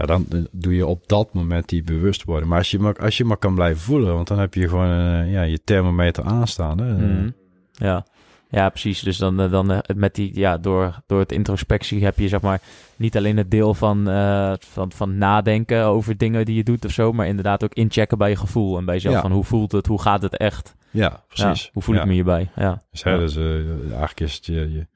Ja, 0.00 0.06
dan 0.06 0.26
eh, 0.32 0.38
doe 0.50 0.74
je 0.74 0.86
op 0.86 1.08
dat 1.08 1.34
moment 1.34 1.68
die 1.68 1.82
bewustwording. 1.82 2.48
Maar 2.48 2.58
als 2.58 2.70
je 2.70 2.78
maar, 2.78 2.96
als 2.96 3.16
je 3.16 3.24
maar 3.24 3.36
kan 3.36 3.54
blijven 3.54 3.82
voelen, 3.82 4.14
want 4.14 4.28
dan 4.28 4.38
heb 4.38 4.54
je 4.54 4.68
gewoon 4.68 4.90
eh, 4.90 5.32
ja, 5.32 5.42
je 5.42 5.60
thermometer 5.64 6.24
aanstaan. 6.24 6.78
Hè? 6.80 6.92
Mhm. 6.92 7.30
Ja. 7.72 8.06
ja, 8.50 8.68
precies. 8.68 9.00
Dus 9.00 9.16
dan, 9.16 9.40
eh, 9.40 9.50
dan 9.50 9.70
eh, 9.72 9.78
met 9.96 10.14
die, 10.14 10.38
ja, 10.38 10.58
door, 10.58 11.00
door 11.06 11.18
het 11.18 11.32
introspectie 11.32 12.04
heb 12.04 12.18
je 12.18 12.28
zeg 12.28 12.40
maar 12.40 12.60
niet 12.96 13.16
alleen 13.16 13.36
het 13.36 13.50
deel 13.50 13.74
van, 13.74 14.08
eh, 14.08 14.52
van, 14.58 14.92
van 14.92 15.18
nadenken 15.18 15.84
over 15.84 16.16
dingen 16.16 16.44
die 16.44 16.56
je 16.56 16.64
doet 16.64 16.84
of 16.84 16.90
zo, 16.90 17.12
maar 17.12 17.26
inderdaad 17.26 17.64
ook 17.64 17.74
inchecken 17.74 18.18
bij 18.18 18.30
je 18.30 18.36
gevoel 18.36 18.78
en 18.78 18.84
bij 18.84 18.94
jezelf 18.94 19.14
Ja. 19.14 19.20
van 19.20 19.32
hoe 19.32 19.44
voelt 19.44 19.72
het, 19.72 19.86
hoe 19.86 20.00
gaat 20.00 20.22
het 20.22 20.36
echt? 20.36 20.74
Ja, 20.90 21.22
precies. 21.28 21.64
Ja, 21.64 21.70
hoe 21.72 21.82
voel 21.82 21.94
ja. 21.94 22.00
ik 22.00 22.06
me 22.06 22.12
hierbij? 22.12 22.50
Ja. 22.56 22.82
Dus, 22.90 23.02
hè, 23.02 23.18
dus 23.18 23.36
eh, 23.36 23.68
eigenlijk 23.88 24.20
is 24.20 24.34
het 24.34 24.46
je, 24.46 24.72
je 24.72 24.86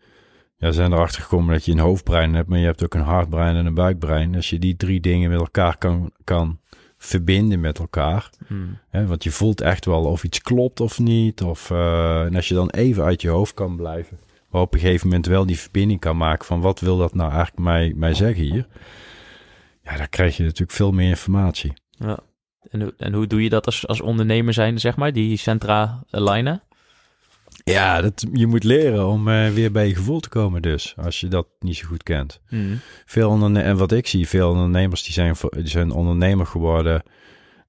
ja, 0.64 0.72
zijn 0.72 0.92
erachter 0.92 1.22
gekomen 1.22 1.52
dat 1.54 1.64
je 1.64 1.72
een 1.72 1.78
hoofdbrein 1.78 2.34
hebt, 2.34 2.48
maar 2.48 2.58
je 2.58 2.64
hebt 2.64 2.84
ook 2.84 2.94
een 2.94 3.00
hartbrein 3.00 3.56
en 3.56 3.66
een 3.66 3.74
buikbrein. 3.74 4.34
Als 4.34 4.50
je 4.50 4.58
die 4.58 4.76
drie 4.76 5.00
dingen 5.00 5.30
met 5.30 5.38
elkaar 5.40 5.76
kan, 5.78 6.10
kan 6.24 6.60
verbinden 6.98 7.60
met 7.60 7.78
elkaar, 7.78 8.30
Mm. 8.48 8.78
hè, 8.88 9.06
want 9.06 9.24
je 9.24 9.30
voelt 9.30 9.60
echt 9.60 9.84
wel 9.84 10.04
of 10.04 10.24
iets 10.24 10.42
klopt 10.42 10.80
of 10.80 10.98
niet. 10.98 11.42
Of, 11.42 11.70
eh, 11.70 12.22
en 12.24 12.34
als 12.36 12.48
je 12.48 12.54
dan 12.54 12.70
even 12.70 13.04
uit 13.04 13.22
je 13.22 13.28
hoofd 13.28 13.54
kan 13.54 13.76
blijven, 13.76 14.18
maar 14.50 14.60
op 14.62 14.74
een 14.74 14.80
gegeven 14.80 15.06
moment 15.08 15.26
wel 15.26 15.46
die 15.46 15.58
verbinding 15.58 16.00
kan 16.00 16.16
maken 16.16 16.46
van 16.46 16.60
wat 16.60 16.80
wil 16.80 16.96
dat 16.98 17.14
nou 17.14 17.28
eigenlijk 17.30 17.58
mij, 17.62 17.92
mij 17.96 18.14
zeggen 18.14 18.44
hier. 18.44 18.66
Ja, 19.82 19.96
dan 19.96 20.08
krijg 20.08 20.36
je 20.36 20.42
natuurlijk 20.42 20.72
veel 20.72 20.92
meer 20.92 21.08
informatie. 21.08 21.72
Ja. 21.90 22.18
En, 22.70 22.80
hoe- 22.82 22.94
en 22.98 23.12
hoe 23.12 23.26
doe 23.26 23.42
je 23.42 23.48
dat 23.48 23.66
als, 23.66 23.86
als 23.86 24.00
ondernemer 24.00 24.52
zijn, 24.54 24.80
zeg 24.80 24.96
maar, 24.96 25.12
die 25.12 25.36
centra 25.36 26.02
alignen? 26.10 26.62
Ja, 27.64 28.00
dat, 28.00 28.26
je 28.32 28.46
moet 28.46 28.64
leren 28.64 29.06
om 29.06 29.28
eh, 29.28 29.48
weer 29.48 29.72
bij 29.72 29.88
je 29.88 29.94
gevoel 29.94 30.20
te 30.20 30.28
komen 30.28 30.62
dus, 30.62 30.94
als 30.96 31.20
je 31.20 31.28
dat 31.28 31.46
niet 31.58 31.76
zo 31.76 31.86
goed 31.86 32.02
kent. 32.02 32.40
Mm. 32.48 32.80
Veel 33.04 33.30
onderne 33.30 33.60
en 33.60 33.76
wat 33.76 33.92
ik 33.92 34.06
zie, 34.06 34.28
veel 34.28 34.50
ondernemers 34.50 35.02
die 35.02 35.12
zijn, 35.12 35.34
die 35.50 35.68
zijn 35.68 35.90
ondernemer 35.90 36.46
geworden, 36.46 37.02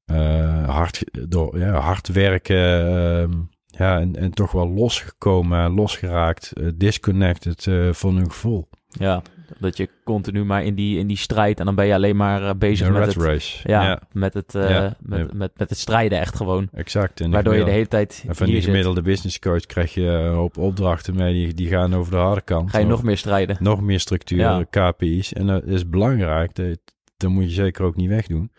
eh, 0.05 0.69
hard, 0.69 1.03
door, 1.29 1.59
ja, 1.59 1.79
hard 1.79 2.07
werken, 2.07 2.87
ehm, 2.87 3.31
ja, 3.67 3.99
en, 3.99 4.15
en 4.15 4.31
toch 4.31 4.51
wel 4.51 4.69
losgekomen, 4.69 5.71
losgeraakt, 5.71 6.51
eh, 6.51 6.67
disconnected 6.75 7.67
van 7.91 8.15
hun 8.15 8.31
gevoel. 8.31 8.69
Ja, 8.87 9.21
dat 9.59 9.77
je 9.77 9.89
continu 10.03 10.43
maar 10.45 10.63
in 10.63 10.75
die, 10.75 10.97
in 10.99 11.07
die 11.07 11.17
strijd 11.17 11.59
en 11.59 11.65
dan 11.65 11.75
ben 11.75 11.85
je 11.85 11.93
alleen 11.93 12.15
maar 12.15 12.43
eh, 12.43 12.55
bezig 12.57 12.89
met 12.91 13.05
het, 13.05 13.15
race. 13.15 13.59
ja, 13.69 14.01
Met, 14.11 14.33
het, 14.33 14.55
eh, 14.55 14.69
Ja. 14.69 14.95
met. 14.99 15.33
Met, 15.33 15.57
met 15.57 15.69
het 15.69 15.77
strijden 15.77 16.19
echt 16.19 16.35
gewoon. 16.35 16.69
exact. 16.73 17.19
En 17.21 17.31
Waardoor 17.31 17.55
je 17.55 17.63
de 17.63 17.71
hele 17.71 17.87
tijd 17.87 18.23
en 18.27 18.35
van 18.35 18.45
die 18.45 18.55
zit. 18.55 18.63
gemiddelde 18.65 19.01
business 19.01 19.39
coach 19.39 19.65
krijg 19.65 19.93
je 19.93 20.01
een 20.01 20.33
hoop 20.33 20.57
opdrachten 20.57 21.15
mee, 21.15 21.33
die, 21.33 21.53
die 21.53 21.67
gaan 21.67 21.93
over 21.95 22.11
de 22.11 22.17
harde 22.17 22.41
kant. 22.41 22.69
Ga 22.69 22.79
je 22.79 22.85
nog 22.85 23.03
meer 23.03 23.17
strijden. 23.17 23.57
nog 23.59 23.81
meer 23.81 23.99
structuur, 23.99 24.37
Ja. 24.37 24.63
KPI's. 24.69 25.33
En 25.33 25.47
dat 25.47 25.63
is 25.65 25.89
belangrijk, 25.89 26.55
dat, 26.55 26.77
dat 27.17 27.29
moet 27.29 27.43
je 27.43 27.49
zeker 27.49 27.83
ook 27.85 27.95
niet 27.95 28.09
wegdoen. 28.09 28.51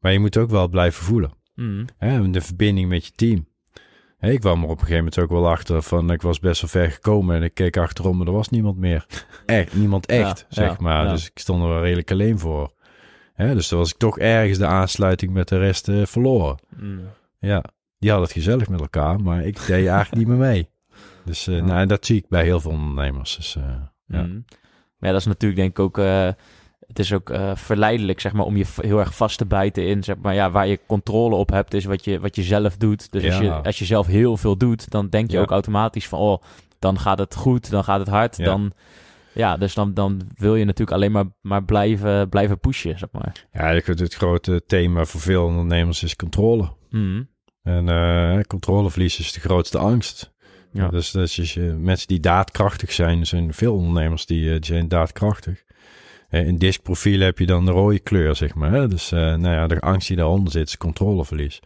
Maar 0.00 0.12
je 0.12 0.18
moet 0.18 0.36
ook 0.36 0.50
wel 0.50 0.68
blijven 0.68 1.04
voelen. 1.04 1.30
Mm. 1.54 1.84
Hè, 1.96 2.30
de 2.30 2.40
verbinding 2.40 2.88
met 2.88 3.06
je 3.06 3.12
team. 3.14 3.46
Ik 4.20 4.40
kwam 4.40 4.58
er 4.62 4.64
op 4.64 4.70
een 4.70 4.78
gegeven 4.78 4.96
moment 4.96 5.18
ook 5.18 5.30
wel 5.30 5.48
achter 5.48 5.82
van, 5.82 6.10
ik 6.10 6.22
was 6.22 6.40
best 6.40 6.60
wel 6.60 6.70
ver 6.70 6.90
gekomen 6.90 7.36
en 7.36 7.42
ik 7.42 7.54
keek 7.54 7.76
achterom, 7.76 8.16
maar 8.16 8.26
er 8.26 8.32
was 8.32 8.48
niemand 8.48 8.76
meer. 8.76 9.06
Echt, 9.46 9.74
niemand 9.74 10.06
echt, 10.06 10.38
Ja, 10.38 10.46
zeg 10.48 10.70
ja, 10.70 10.76
maar. 10.80 11.04
ja. 11.04 11.10
Dus 11.10 11.26
ik 11.26 11.38
stond 11.38 11.62
er 11.62 11.68
wel 11.68 11.82
redelijk 11.82 12.10
alleen 12.10 12.38
voor. 12.38 12.72
Hè, 13.34 13.54
dus 13.54 13.68
toen 13.68 13.78
was 13.78 13.90
ik 13.90 13.96
toch 13.98 14.18
ergens 14.18 14.58
de 14.58 14.66
aansluiting 14.66 15.32
met 15.32 15.48
de 15.48 15.58
rest 15.58 15.88
eh, 15.88 16.06
verloren. 16.06 16.58
Mm. 16.76 17.00
Ja, 17.38 17.64
die 17.98 18.10
hadden 18.10 18.28
het 18.28 18.36
gezellig 18.36 18.68
met 18.68 18.80
elkaar, 18.80 19.20
maar 19.20 19.44
ik 19.44 19.66
deed 19.66 19.86
eigenlijk 19.96 20.14
niet 20.14 20.26
meer 20.26 20.36
mee. 20.36 20.68
Dus 21.24 21.46
eh, 21.46 21.62
nou, 21.62 21.80
en 21.80 21.88
dat 21.88 22.06
zie 22.06 22.16
ik 22.16 22.28
bij 22.28 22.44
heel 22.44 22.60
veel 22.60 22.70
ondernemers. 22.70 23.36
Dus, 23.36 23.56
eh, 23.56 23.62
ja. 24.06 24.22
Mm. 24.22 24.44
Maar 24.98 25.08
ja, 25.08 25.10
dat 25.10 25.20
is 25.20 25.26
natuurlijk 25.26 25.60
denk 25.60 25.70
ik 25.70 25.78
ook... 25.78 25.96
het 26.88 26.98
is 26.98 27.12
ook 27.12 27.30
eh, 27.30 27.56
verleidelijk, 27.56 28.20
zeg 28.20 28.32
maar, 28.32 28.44
om 28.44 28.56
je 28.56 28.64
heel 28.80 28.98
erg 28.98 29.14
vast 29.16 29.38
te 29.38 29.46
bijten 29.46 29.86
in, 29.86 30.02
zeg 30.04 30.16
maar, 30.22 30.34
ja, 30.34 30.50
waar 30.50 30.66
je 30.66 30.80
controle 30.86 31.34
op 31.34 31.50
hebt, 31.50 31.74
is 31.74 31.84
wat 31.84 32.04
je, 32.04 32.20
wat 32.20 32.36
je 32.36 32.42
zelf 32.42 32.76
doet. 32.76 33.12
Dus 33.12 33.24
als, 33.24 33.38
je, 33.38 33.50
als 33.52 33.78
je 33.78 33.84
zelf 33.84 34.06
heel 34.06 34.36
veel 34.36 34.56
doet, 34.56 34.90
dan 34.90 35.08
denk 35.08 35.30
je 35.30 35.36
Ja. 35.36 35.42
ook 35.42 35.50
automatisch 35.50 36.08
van, 36.08 36.18
oh, 36.18 36.42
dan 36.78 36.98
gaat 36.98 37.18
het 37.18 37.34
goed, 37.34 37.70
dan 37.70 37.84
gaat 37.84 37.98
het 37.98 38.08
hard, 38.08 38.36
Ja. 38.36 38.44
dan... 38.44 38.72
Ja, 39.32 39.56
dus 39.56 39.74
dan, 39.74 39.94
dan 39.94 40.20
wil 40.36 40.56
je 40.56 40.64
natuurlijk 40.64 40.96
alleen 40.96 41.12
maar, 41.12 41.24
maar 41.40 41.64
blijven, 41.64 42.28
blijven 42.28 42.58
pushen, 42.58 42.98
zeg 42.98 43.08
maar. 43.12 43.46
Ja, 43.52 43.70
ik 43.70 43.84
vind 43.84 43.98
het 43.98 44.14
grote 44.14 44.62
thema 44.66 45.04
voor 45.04 45.20
veel 45.20 45.44
ondernemers 45.44 46.02
is 46.02 46.16
controle. 46.16 46.68
Mm. 46.90 47.28
En 47.62 47.88
eh, 47.88 48.40
controleverlies 48.46 49.18
is 49.18 49.32
de 49.32 49.40
grootste 49.40 49.78
angst. 49.78 50.32
Ja. 50.72 50.88
Dus, 50.88 51.10
dus 51.10 51.56
mensen 51.78 52.06
die 52.08 52.20
daadkrachtig 52.20 52.92
zijn, 52.92 53.26
zijn 53.26 53.54
veel 53.54 53.74
ondernemers 53.74 54.26
die, 54.26 54.44
eh, 54.46 54.52
die 54.52 54.64
zijn 54.64 54.88
daadkrachtig. 54.88 55.62
Eh, 56.28 56.46
in 56.46 56.56
diskprofiel 56.56 57.20
heb 57.20 57.38
je 57.38 57.46
dan 57.46 57.64
de 57.64 57.70
rode 57.70 57.98
kleur, 57.98 58.36
zeg 58.36 58.54
maar. 58.54 58.72
Hè? 58.72 58.88
Dus 58.88 59.12
eh, 59.12 59.18
nou 59.20 59.54
ja, 59.54 59.66
de 59.66 59.80
angst 59.80 60.08
die 60.08 60.16
daaronder 60.16 60.52
zit 60.52 60.68
is 60.68 60.76
controleverlies. 60.76 61.60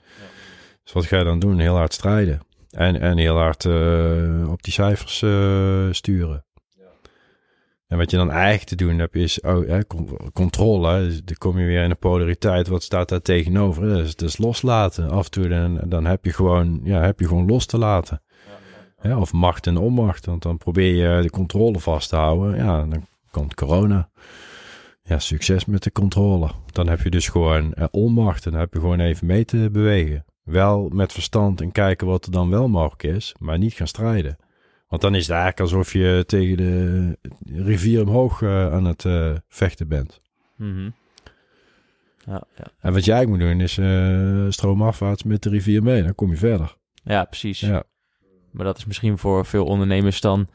Dus 0.85 0.93
wat 0.93 1.05
ga 1.05 1.19
je 1.19 1.25
dan 1.25 1.39
doen? 1.39 1.59
Heel 1.59 1.77
hard 1.77 1.93
strijden. 1.93 2.41
En, 2.71 3.01
en 3.01 3.19
heel 3.19 3.37
hard 3.37 3.65
eh, 3.65 4.51
op 4.51 4.63
die 4.63 4.73
cijfers 4.73 5.17
sturen. 5.97 6.45
En 7.87 7.99
wat 7.99 8.11
je 8.11 8.17
dan 8.17 8.31
eigenlijk 8.31 8.65
te 8.65 8.77
doen 8.77 8.99
hebt 8.99 9.15
is 9.15 9.41
oh, 9.41 9.69
hè, 9.69 9.87
con- 9.87 10.17
controle. 10.33 10.99
Dus 10.99 11.23
dan 11.25 11.37
kom 11.39 11.59
je 11.59 11.67
weer 11.67 11.83
in 11.83 11.89
de 11.89 11.95
polariteit. 11.95 12.69
Wat 12.69 12.83
staat 12.83 13.09
daar 13.09 13.23
tegenover? 13.23 13.83
Dus, 13.83 14.17
dus 14.17 14.39
loslaten. 14.39 15.11
Af 15.11 15.25
en 15.25 15.31
toe 15.31 15.49
dan, 15.49 15.81
dan 15.85 16.05
heb, 16.05 16.25
je 16.25 16.33
gewoon, 16.33 16.81
ja, 16.85 17.01
heb 17.01 17.21
je 17.21 17.27
gewoon 17.27 17.47
los 17.47 17.67
te 17.67 17.79
laten. 17.79 18.23
Ja, 19.03 19.19
of 19.19 19.33
macht 19.33 19.67
en 19.67 19.77
onmacht. 19.77 20.27
Want 20.27 20.43
dan 20.43 20.57
probeer 20.57 20.95
je 20.95 21.23
de 21.23 21.31
controle 21.31 21.81
vast 21.81 22.09
te 22.09 22.17
houden. 22.17 22.57
Ja, 22.57 22.85
dan 22.85 23.07
komt 23.31 23.55
corona. 23.55 24.11
Ja, 25.13 25.19
succes 25.19 25.65
met 25.65 25.83
de 25.83 25.93
controle. 25.93 26.51
Dan 26.67 26.89
heb 26.89 27.01
je 27.01 27.11
dus 27.11 27.29
gewoon 27.29 27.75
eh, 27.75 27.85
onmacht. 27.91 28.45
En 28.45 28.51
dan 28.51 28.61
heb 28.61 28.73
je 28.73 28.81
gewoon 28.81 29.01
even 29.01 29.27
mee 29.27 29.45
te 29.45 29.69
bewegen. 29.73 30.25
Wel 30.43 30.89
met 30.89 31.13
verstand 31.13 31.61
en 31.61 31.73
kijken 31.73 32.07
wat 32.07 32.27
er 32.27 32.33
dan 32.33 32.51
wel 32.51 32.69
mogelijk 32.69 33.03
is. 33.03 33.35
Maar 33.39 33.59
niet 33.59 33.73
gaan 33.73 33.87
strijden. 33.87 34.37
Want 34.89 35.03
dan 35.03 35.15
is 35.15 35.27
het 35.27 35.31
eigenlijk 35.31 35.61
alsof 35.61 35.93
je 35.93 36.25
tegen 36.27 36.57
de 36.57 37.17
rivier 37.45 38.01
omhoog 38.01 38.43
eh, 38.43 38.73
aan 38.73 38.85
het 38.85 39.05
eh, 39.05 39.33
vechten 39.49 39.89
bent. 39.89 40.21
Mhm. 40.57 40.91
ja, 42.27 42.43
ja. 42.57 42.67
En 42.81 42.93
wat 42.93 43.05
jij 43.05 43.27
moet 43.27 43.39
doen 43.39 43.61
is 43.61 43.79
eh 43.79 44.47
stroomafwaarts 44.49 45.23
met 45.23 45.43
de 45.43 45.49
rivier 45.49 45.83
mee. 45.83 46.03
Dan 46.03 46.15
kom 46.15 46.31
je 46.31 46.37
verder. 46.37 46.77
ja, 47.05 47.25
precies. 47.25 47.61
Ja, 47.61 47.83
Maar 48.51 48.65
dat 48.65 48.79
is 48.79 48.85
misschien 48.85 49.19
voor 49.19 49.47
veel 49.47 49.65
ondernemers 49.65 50.21
dan... 50.21 50.49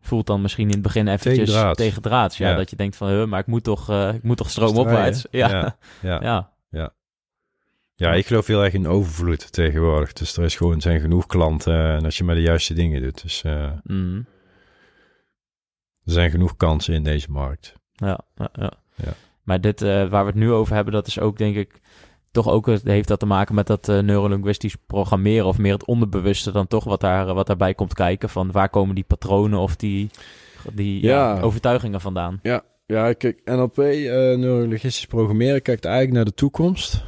Voelt 0.00 0.26
dan 0.26 0.40
misschien 0.42 0.66
in 0.66 0.72
het 0.72 0.82
begin 0.82 1.08
eventjes 1.08 1.62
tegen 1.72 2.02
draads. 2.02 2.36
Ja, 2.38 2.48
Ja. 2.50 2.56
dat 2.56 2.70
je 2.70 2.76
denkt 2.76 2.96
van, 2.96 3.08
huh, 3.08 3.26
maar 3.26 3.40
ik 3.40 3.46
moet 3.46 3.64
toch, 3.64 3.90
eh, 3.90 4.14
ik 4.14 4.22
moet 4.22 4.36
toch 4.36 4.50
stroomopwaarts. 4.50 5.26
Ja. 5.30 5.48
Ja, 5.50 5.76
ja. 6.22 6.52
ja. 6.70 6.92
Ja, 7.94 8.12
ik 8.14 8.26
geloof 8.26 8.46
heel 8.46 8.64
erg 8.64 8.72
in 8.72 8.88
overvloed 8.88 9.52
tegenwoordig. 9.52 10.12
Dus 10.12 10.36
er 10.36 10.44
is 10.44 10.56
gewoon, 10.56 10.80
zijn 10.80 11.00
genoeg 11.00 11.26
klanten 11.26 11.74
eh, 11.74 11.94
en 11.94 12.04
als 12.04 12.18
je 12.18 12.24
maar 12.24 12.34
de 12.34 12.40
juiste 12.40 12.74
dingen 12.74 13.02
doet. 13.02 13.22
Dus 13.22 13.42
eh, 13.42 13.70
Mhm. 13.82 14.16
er 16.04 16.12
zijn 16.12 16.30
genoeg 16.30 16.56
kansen 16.56 16.94
in 16.94 17.02
deze 17.04 17.30
markt. 17.30 17.74
Ja, 17.92 18.20
ja, 18.36 18.48
ja. 18.52 18.72
Ja. 18.94 19.12
Maar 19.42 19.60
dit 19.60 19.80
waar 19.80 20.08
we 20.10 20.16
het 20.16 20.34
nu 20.34 20.50
over 20.52 20.74
hebben, 20.74 20.92
dat 20.92 21.06
is 21.06 21.18
ook 21.20 21.38
denk 21.38 21.56
ik 21.56 21.80
toch 22.30 22.48
ook 22.48 22.66
het- 22.66 22.82
heeft 22.84 23.08
dat 23.08 23.18
te 23.20 23.26
maken 23.26 23.54
met 23.54 23.66
dat 23.66 23.88
eh, 23.88 23.98
neurolinguistisch 23.98 24.76
programmeren 24.86 25.46
of 25.46 25.58
meer 25.58 25.72
het 25.72 25.84
onderbewuste 25.86 26.52
dan 26.52 26.66
toch 26.66 26.84
wat 26.84 27.00
daar 27.00 27.34
wat 27.34 27.46
daarbij 27.46 27.74
komt 27.74 27.94
kijken 27.94 28.28
van 28.28 28.50
waar 28.52 28.68
komen 28.70 28.94
die 28.94 29.04
patronen 29.04 29.58
of 29.58 29.76
die 29.76 30.10
die 30.72 31.02
ja, 31.02 31.34
Ja. 31.36 31.40
overtuigingen 31.40 32.00
vandaan. 32.00 32.38
Ja, 32.42 32.62
ja 32.86 33.12
kijk, 33.12 33.40
NLP, 33.44 33.78
eh 33.78 34.14
neurologistisch 34.36 35.06
programmeren, 35.06 35.62
kijkt 35.62 35.84
eigenlijk 35.84 36.14
naar 36.16 36.24
de 36.24 36.34
toekomst. 36.34 37.02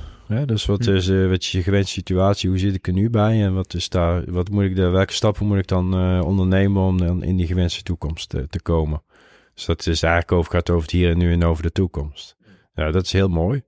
Dus 0.46 0.66
wat 0.66 0.84
Hm. 0.84 0.92
is, 0.94 1.08
eh, 1.08 1.28
wat 1.28 1.38
is 1.40 1.52
je 1.52 1.62
gewenste 1.62 1.92
situatie? 1.92 2.48
Hoe 2.48 2.58
zit 2.58 2.74
ik 2.74 2.86
er 2.86 2.92
nu 2.92 3.10
bij? 3.10 3.42
En 3.44 3.54
wat 3.54 3.74
is 3.74 3.88
daar, 3.88 4.30
wat 4.30 4.50
moet 4.50 4.64
ik 4.64 4.76
daar, 4.76 4.90
welke 4.92 5.12
stappen 5.12 5.46
moet 5.46 5.58
ik 5.58 5.66
dan 5.66 5.94
eh, 5.94 6.20
ondernemen 6.24 6.82
om 6.82 6.98
dan 6.98 7.22
in 7.22 7.36
die 7.36 7.46
gewenste 7.46 7.82
toekomst 7.82 8.28
te, 8.28 8.46
te 8.48 8.62
komen? 8.62 9.02
Dus 9.54 9.64
dat 9.64 9.86
is 9.86 10.02
eigenlijk 10.02 10.32
over, 10.32 10.52
gaat 10.52 10.70
over 10.70 10.82
het 10.82 10.90
hier 10.90 11.10
en 11.10 11.18
nu 11.18 11.32
en 11.32 11.44
over 11.44 11.62
de 11.62 11.72
toekomst. 11.72 12.36
Ja, 12.74 12.90
dat 12.90 13.04
is 13.04 13.12
heel 13.12 13.28
mooi. 13.28 13.62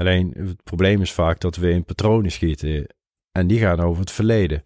Alleen 0.00 0.34
het 0.36 0.64
probleem 0.64 1.00
is 1.00 1.12
vaak 1.12 1.40
dat 1.40 1.56
we 1.56 1.70
in 1.70 1.84
patronen 1.84 2.30
schieten. 2.30 2.86
En 3.32 3.46
die 3.46 3.58
gaan 3.58 3.80
over 3.80 4.00
het 4.00 4.10
verleden. 4.10 4.62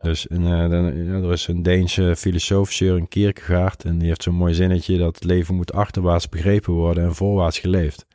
Dus 0.00 0.26
eh, 0.26 0.38
dan, 0.40 1.04
ja, 1.04 1.12
er 1.12 1.32
is 1.32 1.46
een 1.46 1.62
Deense 1.62 2.16
filosoof, 2.16 2.70
Søren 2.70 3.08
Kierkegaard, 3.08 3.84
en 3.84 3.98
die 3.98 4.08
heeft 4.08 4.22
zo'n 4.22 4.34
mooi 4.34 4.54
zinnetje 4.54 4.98
dat 4.98 5.14
het 5.14 5.24
leven 5.24 5.54
moet 5.54 5.72
achterwaarts 5.72 6.28
begrepen 6.28 6.72
worden 6.72 7.04
en 7.04 7.14
voorwaarts 7.14 7.58
geleefd. 7.58 8.06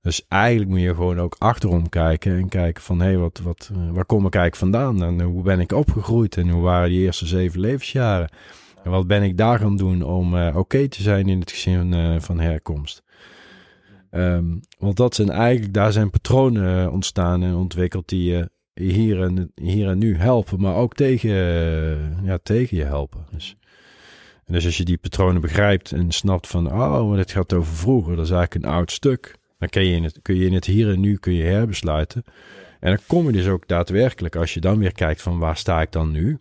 Dus 0.00 0.26
eigenlijk 0.28 0.70
moet 0.70 0.80
je 0.80 0.94
gewoon 0.94 1.20
ook 1.20 1.36
achterom 1.38 1.88
kijken 1.88 2.36
en 2.36 2.48
kijken 2.48 2.82
van, 2.82 3.00
hé, 3.00 3.06
hey, 3.06 3.16
wat, 3.18 3.40
wat, 3.42 3.70
eh, 3.72 3.90
waar 3.90 4.06
kom 4.06 4.26
ik 4.26 4.34
eigenlijk 4.34 4.74
vandaan 4.74 5.02
en 5.02 5.20
hoe 5.20 5.42
ben 5.42 5.60
ik 5.60 5.72
opgegroeid 5.72 6.36
en 6.36 6.48
hoe 6.48 6.62
waren 6.62 6.88
die 6.88 7.00
eerste 7.00 7.26
zeven 7.26 7.60
levensjaren? 7.60 8.30
En 8.84 8.90
wat 8.90 9.06
ben 9.06 9.22
ik 9.22 9.36
daar 9.36 9.58
gaan 9.58 9.76
doen 9.76 10.02
om 10.02 10.36
eh, 10.36 10.56
oké 10.56 10.88
te 10.88 11.02
zijn 11.02 11.28
in 11.28 11.40
het 11.40 11.50
gezin 11.50 12.20
van 12.20 12.40
herkomst? 12.40 13.02
Ehm, 14.10 14.56
want 14.78 14.96
dat 14.96 15.14
zijn 15.14 15.30
eigenlijk, 15.30 15.74
daar 15.74 15.92
zijn 15.92 16.10
patronen 16.10 16.84
eh, 16.84 16.92
ontstaan 16.92 17.42
en 17.42 17.54
ontwikkeld 17.54 18.08
die 18.08 18.30
je 18.30 18.50
hier 18.74 19.22
en, 19.22 19.52
hier 19.54 19.88
en 19.88 19.98
nu 19.98 20.16
helpen, 20.16 20.60
maar 20.60 20.74
ook 20.74 20.94
tegen, 20.94 21.30
eh, 21.30 22.24
ja, 22.24 22.38
tegen 22.42 22.76
je 22.76 22.84
helpen. 22.84 23.26
Dus, 23.30 23.56
en 24.44 24.52
dus 24.52 24.64
als 24.64 24.76
je 24.76 24.84
die 24.84 24.98
patronen 24.98 25.40
begrijpt 25.40 25.92
en 25.92 26.12
snapt 26.12 26.46
van, 26.46 26.72
oh, 26.72 27.16
dit 27.16 27.30
gaat 27.30 27.52
over 27.52 27.74
vroeger, 27.74 28.16
dat 28.16 28.24
is 28.24 28.30
eigenlijk 28.30 28.64
een 28.64 28.70
oud 28.72 28.92
stuk. 28.92 29.36
Dan 29.58 29.68
kun 29.68 29.84
je 29.84 29.94
in 29.94 30.04
het, 30.04 30.18
kun 30.22 30.36
je 30.36 30.46
in 30.46 30.52
het 30.52 30.64
hier 30.64 30.90
en 30.90 31.00
nu 31.00 31.16
kun 31.16 31.32
je 31.32 31.44
herbesluiten. 31.44 32.24
En 32.80 32.90
dan 32.90 33.04
kom 33.06 33.26
je 33.26 33.32
dus 33.32 33.46
ook 33.46 33.68
daadwerkelijk, 33.68 34.36
als 34.36 34.54
je 34.54 34.60
dan 34.60 34.78
weer 34.78 34.92
kijkt 34.92 35.22
van 35.22 35.38
waar 35.38 35.56
sta 35.56 35.80
ik 35.80 35.92
dan 35.92 36.10
nu? 36.10 36.38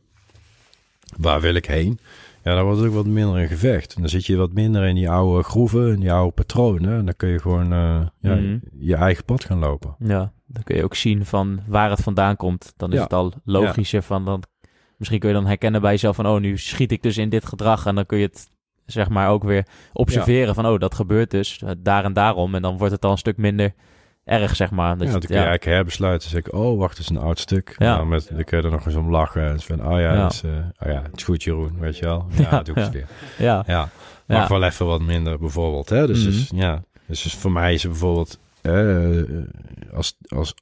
Waar 1.18 1.42
wil 1.42 1.54
ik 1.54 1.66
heen? 1.66 2.00
Ja, 2.48 2.56
dan 2.56 2.66
wordt 2.66 2.82
ook 2.86 2.94
wat 2.94 3.06
minder 3.06 3.38
een 3.42 3.48
gevecht. 3.48 3.94
En 3.94 4.02
dan 4.02 4.10
zit 4.10 4.26
je 4.26 4.36
wat 4.36 4.54
minder 4.54 4.84
in 4.84 4.96
die 4.96 5.10
oude 5.10 5.44
groeven, 5.44 5.94
in 5.94 6.00
die 6.00 6.12
oude 6.12 6.32
patronen. 6.32 6.98
En 6.98 7.06
dan 7.06 7.16
kun 7.16 7.30
je 7.30 7.40
gewoon 7.40 7.74
eh, 7.74 8.02
ja, 8.20 8.36
Mhm. 8.36 8.58
je 8.80 8.96
eigen 8.96 9.26
pad 9.26 9.44
gaan 9.46 9.60
lopen. 9.60 9.96
Ja, 10.00 10.32
dan 10.48 10.64
kun 10.64 10.76
je 10.76 10.84
ook 10.84 10.96
zien 10.96 11.26
van 11.26 11.60
waar 11.68 11.90
het 11.90 12.00
vandaan 12.02 12.36
komt. 12.36 12.74
Dan 12.78 12.90
is 12.92 12.96
Ja. 12.98 13.04
het 13.04 13.14
al 13.14 13.34
logischer 13.44 14.02
van 14.02 14.26
dan 14.26 14.44
misschien 14.98 15.20
kun 15.20 15.30
je 15.30 15.36
dan 15.36 15.46
herkennen 15.46 15.82
bij 15.82 15.92
jezelf 15.92 16.16
van 16.16 16.28
oh 16.28 16.40
nu 16.40 16.58
schiet 16.58 16.92
ik 16.92 17.02
dus 17.04 17.18
in 17.18 17.30
dit 17.30 17.46
gedrag 17.46 17.86
en 17.86 17.96
dan 17.96 18.06
kun 18.06 18.18
je 18.18 18.26
het 18.26 18.50
zeg 18.86 19.10
maar 19.10 19.30
ook 19.30 19.44
weer 19.44 19.66
observeren 19.94 20.56
van 20.56 20.66
oh 20.66 20.80
dat 20.80 20.94
gebeurt 20.96 21.32
dus 21.32 21.62
eh, 21.62 21.70
daar 21.78 22.04
en 22.04 22.14
daarom 22.14 22.56
en 22.56 22.62
dan 22.62 22.78
wordt 22.78 22.94
het 22.94 23.06
al 23.06 23.12
een 23.12 23.18
stuk 23.18 23.38
minder 23.38 23.74
erg 24.28 24.56
zeg 24.56 24.72
maar. 24.72 24.98
Dat 24.98 25.00
ja, 25.00 25.06
je- 25.06 25.12
dan 25.12 25.20
kun 25.20 25.30
je 25.36 25.36
eigenlijk 25.42 25.66
herbesluiten. 25.76 26.32
Dan 26.32 26.42
zeg 26.42 26.52
ik, 26.54 26.60
oh, 26.60 26.78
wacht, 26.80 26.92
dat 26.98 27.00
is 27.00 27.10
een 27.10 27.18
oud 27.18 27.40
stuk. 27.40 27.76
Ja. 27.78 27.96
Nou, 27.96 28.08
met, 28.08 28.30
dan 28.34 28.44
kun 28.44 28.58
je 28.58 28.64
er 28.64 28.72
nog 28.72 28.86
eens 28.86 28.96
om 28.96 29.10
lachen. 29.12 29.44
En 29.50 29.60
zo 29.60 29.76
van, 29.76 29.86
oh 29.88 30.00
ja, 30.00 30.14
Ja. 30.14 30.22
Dat 30.22 30.32
is, 30.34 30.44
eh, 30.44 30.50
oh 30.88 30.92
ja, 30.94 31.02
het 31.02 31.16
is 31.18 31.24
goed 31.24 31.44
Jeroen, 31.44 31.80
weet 31.80 31.98
je 31.98 32.06
wel. 32.06 32.26
Ja, 32.38 32.48
Ja, 32.52 32.62
doe 32.62 32.76
ik 32.76 32.84
het 32.84 32.94
weer. 32.94 33.08
ja, 33.38 33.64
Ja, 33.68 33.90
mag 34.26 34.48
wel 34.48 34.64
even 34.64 34.86
wat 34.86 35.02
minder 35.02 35.40
bijvoorbeeld. 35.40 35.90
Hè? 35.90 36.08
Dus, 36.08 36.24
dus, 36.24 36.52
ja. 36.56 36.82
dus, 37.06 37.22
dus 37.22 37.34
voor 37.36 37.52
mij 37.52 37.74
is 37.74 37.84
het 37.84 37.92
bijvoorbeeld 37.92 38.40
eh, 38.62 39.22
als, 39.94 40.16
als, 40.28 40.54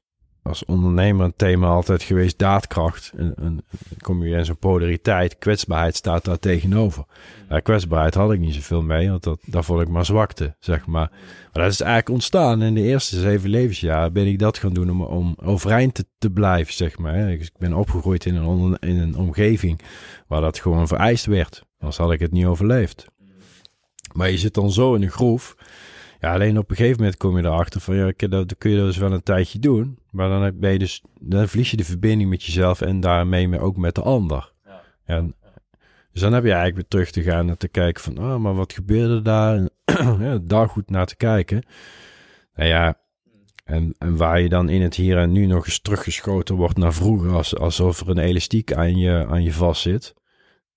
als 0.48 0.66
ondernemer 0.66 1.26
een 1.26 1.34
thema 1.36 1.68
altijd 1.68 2.04
geweest 2.04 2.38
daadkracht. 2.40 3.12
En, 3.18 3.34
en, 3.36 3.64
dan 3.70 3.98
kom 4.02 4.24
je 4.24 4.38
in 4.38 4.46
zo'n 4.46 4.58
polariteit, 4.58 5.38
kwetsbaarheid 5.38 5.96
staat 5.96 6.26
daar 6.26 6.40
tegenover. 6.40 7.06
Ja, 7.50 7.60
kwetsbaarheid 7.60 8.14
had 8.14 8.32
ik 8.32 8.40
niet 8.40 8.54
zoveel 8.54 8.82
mee, 8.82 9.10
want 9.10 9.24
dat, 9.24 9.40
daar 9.46 9.64
vond 9.64 9.82
ik 9.82 9.88
maar 9.88 10.06
zwakte, 10.06 10.56
zeg 10.60 10.86
maar. 10.86 11.10
Maar 11.54 11.64
dat 11.64 11.72
is 11.72 11.82
eigenlijk 11.82 12.10
ontstaan 12.10 12.62
in 12.62 12.74
de 12.74 12.82
eerste 12.82 13.20
zeven 13.20 13.50
levensjaren 13.50 14.14
ben 14.14 14.28
ik 14.28 14.40
dat 14.40 14.58
gaan 14.58 14.74
doen 14.74 14.90
om, 14.90 15.02
om 15.02 15.36
overeind 15.44 15.94
te, 15.94 16.06
te 16.18 16.30
blijven, 16.30 16.74
zeg 16.74 16.98
maar. 16.98 17.14
Dus 17.14 17.48
ik 17.48 17.58
ben 17.58 17.74
opgegroeid 17.74 18.26
in 18.26 18.36
een, 18.36 18.78
in 18.80 18.98
een 18.98 19.18
omgeving 19.18 19.82
waar 20.28 20.42
dat 20.42 20.60
gewoon 20.60 20.88
vereist 20.88 21.26
werd. 21.26 21.64
Anders 21.80 21.98
had 21.98 22.12
ik 22.12 22.20
het 22.20 22.32
niet 22.32 22.46
overleefd. 22.46 23.06
Maar 24.14 24.30
je 24.30 24.38
zit 24.38 24.54
dan 24.54 24.72
zo 24.72 24.96
in 24.96 25.02
een 25.02 25.12
groef. 25.12 25.56
Ja, 26.20 26.34
alleen 26.34 26.58
op 26.58 26.70
een 26.70 26.76
gegeven 26.76 27.00
moment 27.00 27.18
kom 27.18 27.38
je 27.38 27.44
erachter 27.44 27.82
van, 27.82 27.96
ja, 27.96 28.12
dat 28.28 28.58
kun 28.58 28.72
je 28.72 28.78
dus 28.78 28.98
wel 28.98 29.12
een 29.12 29.24
tijdje 29.24 29.60
doen. 29.60 29.98
Maar 30.16 30.30
dan 30.30 30.42
heb- 30.44 30.56
ben 30.60 30.72
je 30.72 30.80
dus, 30.80 31.02
dan 31.22 31.48
verlies 31.48 31.72
je 31.72 31.78
de 31.78 31.84
verbinding 31.84 32.30
met 32.30 32.44
jezelf 32.44 32.82
en 32.82 33.00
daarmee 33.00 33.48
me- 33.48 33.60
ook 33.60 33.78
met 33.78 33.96
de 33.96 34.02
ander. 34.02 34.54
Ja. 35.06 35.22
dus 36.12 36.22
dan 36.22 36.34
heb 36.34 36.44
je 36.44 36.50
eigenlijk 36.52 36.76
weer 36.76 36.88
terug 36.88 37.12
te 37.12 37.24
gaan 37.32 37.50
en 37.50 37.58
te 37.58 37.68
kijken 37.68 38.04
van, 38.04 38.18
ah, 38.18 38.38
maar 38.38 38.56
wat 38.56 38.74
gebeurde 38.74 39.22
daar? 39.22 39.56
En 39.56 39.70
ja, 40.28 40.38
daar 40.42 40.70
goed 40.70 40.90
naar 40.90 41.06
te 41.06 41.16
kijken. 41.16 41.64
Nou 42.56 42.70
ja, 42.70 43.00
en, 43.64 43.96
en 43.98 44.18
waar 44.18 44.42
je 44.42 44.50
dan 44.50 44.70
in 44.70 44.82
het 44.82 44.96
hier 44.96 45.18
en 45.18 45.32
nu 45.32 45.46
nog 45.46 45.66
eens 45.66 45.80
teruggeschoten 45.80 46.56
wordt 46.56 46.78
naar 46.78 46.94
vroeger, 46.94 47.32
als, 47.32 47.58
alsof 47.58 48.00
er 48.00 48.10
een 48.10 48.18
elastiek 48.18 48.74
aan 48.74 48.98
je, 48.98 49.26
aan 49.30 49.44
je 49.44 49.54
vast 49.54 49.82
zit. 49.82 50.14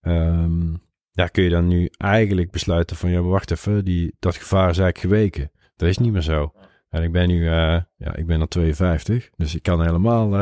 Ehm, 0.01 0.74
daar 1.12 1.30
kun 1.30 1.43
je 1.43 1.51
dan 1.51 1.66
nu 1.66 1.91
eigenlijk 1.97 2.51
besluiten 2.51 2.97
van, 2.97 3.11
ja, 3.11 3.20
wacht 3.20 3.51
even, 3.51 3.84
die, 3.84 4.14
dat 4.18 4.36
gevaar 4.36 4.70
is 4.70 4.78
eigenlijk 4.78 4.99
geweken. 4.99 5.51
Dat 5.76 5.89
is 5.89 5.99
niet 5.99 6.12
meer 6.12 6.22
zo. 6.22 6.53
En 6.89 7.03
ik 7.03 7.12
ben 7.12 7.28
nu, 7.28 7.47
eh, 7.47 7.80
ja, 7.97 8.16
ik 8.16 8.26
ben 8.26 8.41
al 8.41 8.47
52, 8.47 9.30
dus 9.36 9.55
ik 9.55 9.62
kan 9.62 9.82
helemaal 9.82 10.32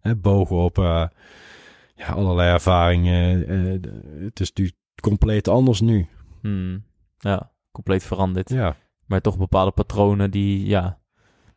hè, 0.00 0.16
bogen 0.16 0.56
op 0.56 0.78
eh, 0.78 1.06
ja, 1.94 2.06
allerlei 2.06 2.52
ervaringen. 2.52 3.40
het 4.24 4.40
is 4.40 4.52
nu 4.52 4.70
compleet 5.02 5.48
anders 5.48 5.80
nu. 5.80 6.06
Hmm. 6.40 6.84
ja, 7.18 7.52
compleet 7.72 8.02
veranderd. 8.02 8.50
Ja, 8.50 8.76
Maar 9.06 9.20
toch 9.20 9.38
bepaalde 9.38 9.70
patronen 9.70 10.30
die, 10.30 10.66
ja, 10.66 10.98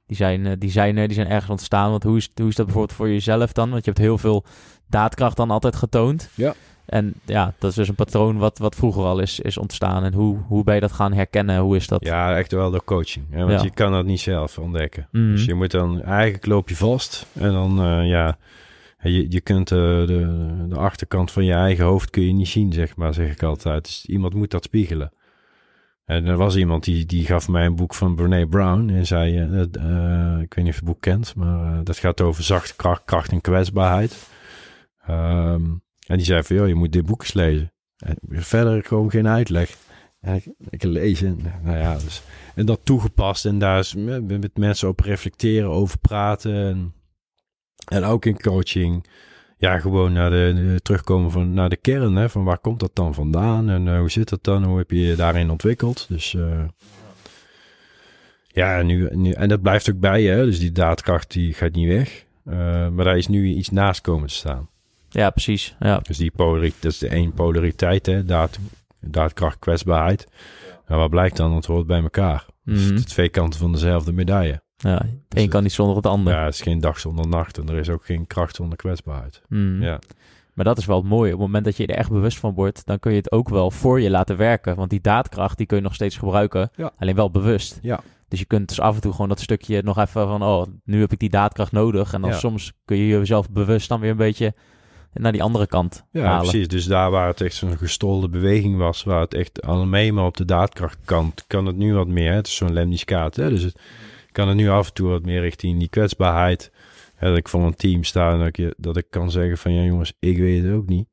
die 0.05 0.17
zijn, 0.17 0.59
die 0.59 0.69
zijn 0.69 0.97
er, 0.97 1.07
die 1.07 1.15
zijn 1.15 1.27
ergens 1.27 1.51
ontstaan. 1.51 1.89
Want 1.89 2.03
hoe 2.03 2.17
is, 2.17 2.31
hoe 2.35 2.47
is 2.47 2.55
dat 2.55 2.65
bijvoorbeeld 2.65 2.97
voor 2.97 3.09
jezelf 3.09 3.51
dan? 3.53 3.69
Want 3.69 3.85
je 3.85 3.91
hebt 3.91 4.03
heel 4.03 4.17
veel 4.17 4.45
daadkracht 4.87 5.37
dan 5.37 5.51
altijd 5.51 5.75
getoond. 5.75 6.29
Ja. 6.35 6.53
En 6.87 7.13
ja, 7.25 7.53
dat 7.59 7.69
is 7.69 7.75
dus 7.75 7.87
een 7.87 7.95
patroon 7.95 8.37
wat, 8.37 8.57
wat 8.57 8.75
vroeger 8.75 9.03
al 9.03 9.19
is, 9.19 9.39
is 9.39 9.57
ontstaan. 9.57 10.03
En 10.03 10.13
hoe, 10.13 10.37
hoe 10.47 10.63
ben 10.63 10.75
je 10.75 10.81
dat 10.81 10.91
gaan 10.91 11.13
herkennen? 11.13 11.59
Hoe 11.59 11.75
is 11.75 11.87
dat? 11.87 12.03
ja 12.05 12.37
echt 12.37 12.51
wel 12.51 12.71
door 12.71 12.83
coaching. 12.83 13.25
Hè, 13.29 13.39
want 13.39 13.51
Ja. 13.51 13.63
je 13.63 13.69
kan 13.71 13.91
dat 13.91 14.05
niet 14.05 14.19
zelf 14.19 14.57
ontdekken. 14.59 15.07
Mhm. 15.11 15.31
Dus 15.31 15.45
je 15.45 15.53
moet 15.53 15.71
dan, 15.71 16.01
eigenlijk 16.01 16.45
loop 16.45 16.69
je 16.69 16.75
vast. 16.75 17.25
En 17.33 17.51
dan, 17.51 17.79
eh, 17.81 18.07
ja, 18.09 18.37
Je, 19.01 19.31
je 19.31 19.41
kunt 19.41 19.71
eh, 19.71 19.77
de, 19.77 20.65
de 20.69 20.75
achterkant 20.75 21.31
van 21.31 21.45
je 21.45 21.53
eigen 21.53 21.85
hoofd 21.85 22.09
kun 22.09 22.25
je 22.25 22.33
niet 22.33 22.47
zien, 22.47 22.73
zeg 22.73 22.95
maar, 22.95 23.13
zeg 23.13 23.31
ik 23.31 23.43
altijd. 23.43 23.83
Dus 23.83 24.05
iemand 24.05 24.33
moet 24.33 24.51
dat 24.51 24.63
spiegelen. 24.63 25.11
En 26.05 26.25
er 26.25 26.37
was 26.37 26.55
iemand 26.55 26.83
die, 26.83 27.05
die 27.05 27.25
gaf 27.25 27.47
mij 27.47 27.65
een 27.65 27.75
boek 27.75 27.93
van 27.93 28.15
Brene 28.15 28.47
Brown 28.47 28.89
en 28.89 29.05
zei, 29.05 29.37
eh, 29.37 30.41
ik 30.41 30.53
weet 30.53 30.65
niet 30.65 30.73
of 30.73 30.79
je 30.79 30.79
het 30.79 30.83
boek 30.83 31.01
kent, 31.01 31.35
maar 31.35 31.83
dat 31.83 31.97
gaat 31.97 32.21
over 32.21 32.43
zachte 32.43 32.75
kracht, 32.75 33.01
kracht 33.05 33.31
en 33.31 33.41
kwetsbaarheid. 33.41 34.29
Ehm, 35.05 35.61
en 36.07 36.17
die 36.17 36.25
zei 36.25 36.43
van, 36.43 36.55
joh, 36.55 36.67
je 36.67 36.75
moet 36.75 36.91
dit 36.91 37.05
boek 37.05 37.21
eens 37.21 37.33
lezen. 37.33 37.71
En 37.97 38.17
verder 38.29 38.83
gewoon 38.83 39.09
geen 39.09 39.27
uitleg. 39.27 39.77
Ja, 40.19 40.33
ik, 40.33 40.47
ik 40.69 40.83
lezen, 40.83 41.39
nou 41.63 41.77
ja, 41.77 41.93
dus, 41.93 42.21
en 42.55 42.65
dat 42.65 42.79
toegepast 42.83 43.45
en 43.45 43.59
daar 43.59 43.79
is 43.79 43.95
met, 43.95 44.57
mensen 44.57 44.87
op 44.87 44.99
reflecteren, 44.99 45.69
over 45.69 45.99
praten 45.99 46.53
en, 46.55 46.93
en 47.87 48.03
ook 48.03 48.25
in 48.25 48.41
coaching 48.41 49.07
ja, 49.57 49.79
gewoon 49.79 50.13
naar 50.13 50.29
de, 50.29 50.79
terugkomen 50.83 51.31
van, 51.31 51.53
naar 51.53 51.69
de 51.69 51.77
kern. 51.77 52.15
Hè, 52.15 52.29
van 52.29 52.43
waar 52.43 52.59
komt 52.59 52.79
dat 52.79 52.95
dan 52.95 53.13
vandaan 53.13 53.69
en 53.69 53.87
eh, 53.87 53.99
hoe 53.99 54.11
zit 54.11 54.29
dat 54.29 54.43
dan? 54.43 54.63
Hoe 54.63 54.77
heb 54.77 54.91
je 54.91 54.99
je 54.99 55.15
daarin 55.15 55.49
ontwikkeld? 55.49 56.05
Dus 56.09 56.35
eh, 56.35 56.63
ja, 58.47 58.81
nu, 58.81 59.07
en 59.31 59.49
dat 59.49 59.61
blijft 59.61 59.89
ook 59.89 59.99
bij 59.99 60.21
je. 60.21 60.45
Dus 60.45 60.59
die 60.59 60.71
daadkracht 60.71 61.31
die 61.31 61.53
gaat 61.53 61.73
niet 61.73 61.87
weg. 61.87 62.25
Eh, 62.45 62.55
maar 62.89 63.05
daar 63.05 63.17
is 63.17 63.27
nu 63.27 63.47
iets 63.47 63.69
naast 63.69 64.01
komen 64.01 64.27
te 64.27 64.33
staan. 64.33 64.69
Ja, 65.09 65.29
precies. 65.29 65.75
Ja. 65.79 65.97
Dus 65.99 66.17
die 66.17 66.31
polariteit, 66.31 66.81
dat 66.81 66.91
is 66.91 66.97
de 66.97 67.07
één 67.07 67.33
polariteit, 67.33 68.05
hè? 68.05 68.25
Daad, 68.25 68.59
daadkracht, 68.99 69.59
kwetsbaarheid. 69.59 70.27
En 70.85 70.97
wat 70.97 71.09
blijkt 71.09 71.37
dan? 71.37 71.53
Het 71.55 71.65
hoort 71.65 71.87
bij 71.87 72.01
elkaar. 72.01 72.45
Dus 72.63 72.85
Mhm. 72.85 72.95
de 72.95 73.03
twee 73.03 73.29
kanten 73.29 73.59
van 73.59 73.71
dezelfde 73.71 74.11
medaille. 74.11 74.61
ja. 74.77 74.93
Het 75.29 75.39
een 75.39 75.49
kan 75.49 75.63
niet 75.63 75.71
zonder 75.71 75.95
het 75.95 76.05
ander. 76.05 76.33
Ja, 76.33 76.43
het 76.45 76.53
is 76.53 76.61
geen 76.61 76.79
dag 76.79 76.99
zonder 76.99 77.27
nacht 77.27 77.57
en 77.57 77.69
er 77.69 77.77
is 77.77 77.89
ook 77.89 78.05
geen 78.05 78.27
kracht 78.27 78.55
zonder 78.55 78.77
kwetsbaarheid. 78.77 79.41
Mhm. 79.47 79.81
Ja. 79.81 79.99
Maar 80.53 80.65
dat 80.65 80.77
is 80.77 80.85
wel 80.85 80.97
het 80.97 81.05
mooie. 81.07 81.33
Op 81.33 81.37
het 81.39 81.47
moment 81.47 81.65
dat 81.65 81.77
je 81.77 81.87
er 81.87 81.95
echt 81.95 82.09
bewust 82.09 82.37
van 82.39 82.53
wordt, 82.53 82.85
dan 82.85 82.99
kun 82.99 83.11
je 83.11 83.17
het 83.17 83.31
ook 83.31 83.49
wel 83.49 83.71
voor 83.71 84.01
je 84.01 84.09
laten 84.09 84.37
werken. 84.37 84.75
Want 84.75 84.89
die 84.89 85.01
daadkracht, 85.01 85.57
die 85.57 85.65
kun 85.65 85.77
je 85.77 85.83
nog 85.83 85.93
steeds 85.93 86.17
gebruiken. 86.17 86.69
Ja. 86.75 86.91
Alleen 86.97 87.15
wel 87.15 87.31
bewust. 87.31 87.79
Ja. 87.81 87.99
Dus 88.27 88.39
je 88.39 88.45
kunt 88.45 88.67
dus 88.69 88.79
af 88.79 88.95
en 88.95 89.01
toe 89.01 89.11
gewoon 89.11 89.29
dat 89.29 89.39
stukje 89.39 89.81
nog 89.83 89.97
even 89.97 90.27
van, 90.27 90.43
oh, 90.43 90.65
nu 90.83 90.99
heb 90.99 91.11
ik 91.11 91.19
die 91.19 91.29
daadkracht 91.29 91.71
nodig. 91.71 92.13
En 92.13 92.21
dan 92.21 92.29
Ja. 92.29 92.37
soms 92.37 92.73
kun 92.85 92.97
je 92.97 93.07
jezelf 93.07 93.49
bewust 93.49 93.89
dan 93.89 93.99
weer 93.99 94.11
een 94.11 94.17
beetje 94.17 94.53
naar 95.19 95.31
die 95.31 95.43
andere 95.43 95.67
kant 95.67 96.05
Ja, 96.11 96.23
halen. 96.23 96.41
precies. 96.49 96.67
Dus 96.67 96.85
daar 96.85 97.11
waar 97.11 97.27
het 97.27 97.41
echt 97.41 97.55
zo'n 97.55 97.77
gestolde 97.77 98.29
beweging 98.29 98.77
was, 98.77 99.03
waar 99.03 99.21
het 99.21 99.33
echt 99.33 99.61
alleen 99.61 100.13
maar 100.13 100.25
op 100.25 100.37
de 100.37 100.45
daadkrachtkant, 100.45 101.43
kan 101.47 101.65
het 101.65 101.75
nu 101.77 101.93
wat 101.93 102.07
meer. 102.07 102.29
Hè? 102.29 102.35
Het 102.35 102.47
is 102.47 102.55
zo'n 102.55 102.73
lemniscaat, 102.73 103.35
hè? 103.35 103.49
Dus 103.49 103.63
het 103.63 103.79
kan 104.31 104.47
het 104.47 104.57
nu 104.57 104.69
af 104.69 104.87
en 104.87 104.93
toe 104.93 105.09
wat 105.09 105.23
meer 105.25 105.41
richting 105.41 105.79
die 105.79 105.89
kwetsbaarheid. 105.89 106.71
Hè, 107.15 107.27
dat 107.27 107.37
ik 107.37 107.47
voor 107.47 107.61
een 107.65 107.75
team 107.75 108.03
sta 108.03 108.31
en 108.31 108.37
dat 108.37 108.47
ik, 108.47 108.57
je- 108.57 108.75
dat 108.77 108.97
ik 108.97 109.05
kan 109.09 109.31
zeggen 109.31 109.57
van, 109.57 109.73
ja 109.73 109.81
jongens, 109.83 110.13
ik 110.19 110.37
weet 110.37 110.63
het 110.63 110.73
ook 110.73 110.87
niet. 110.87 111.07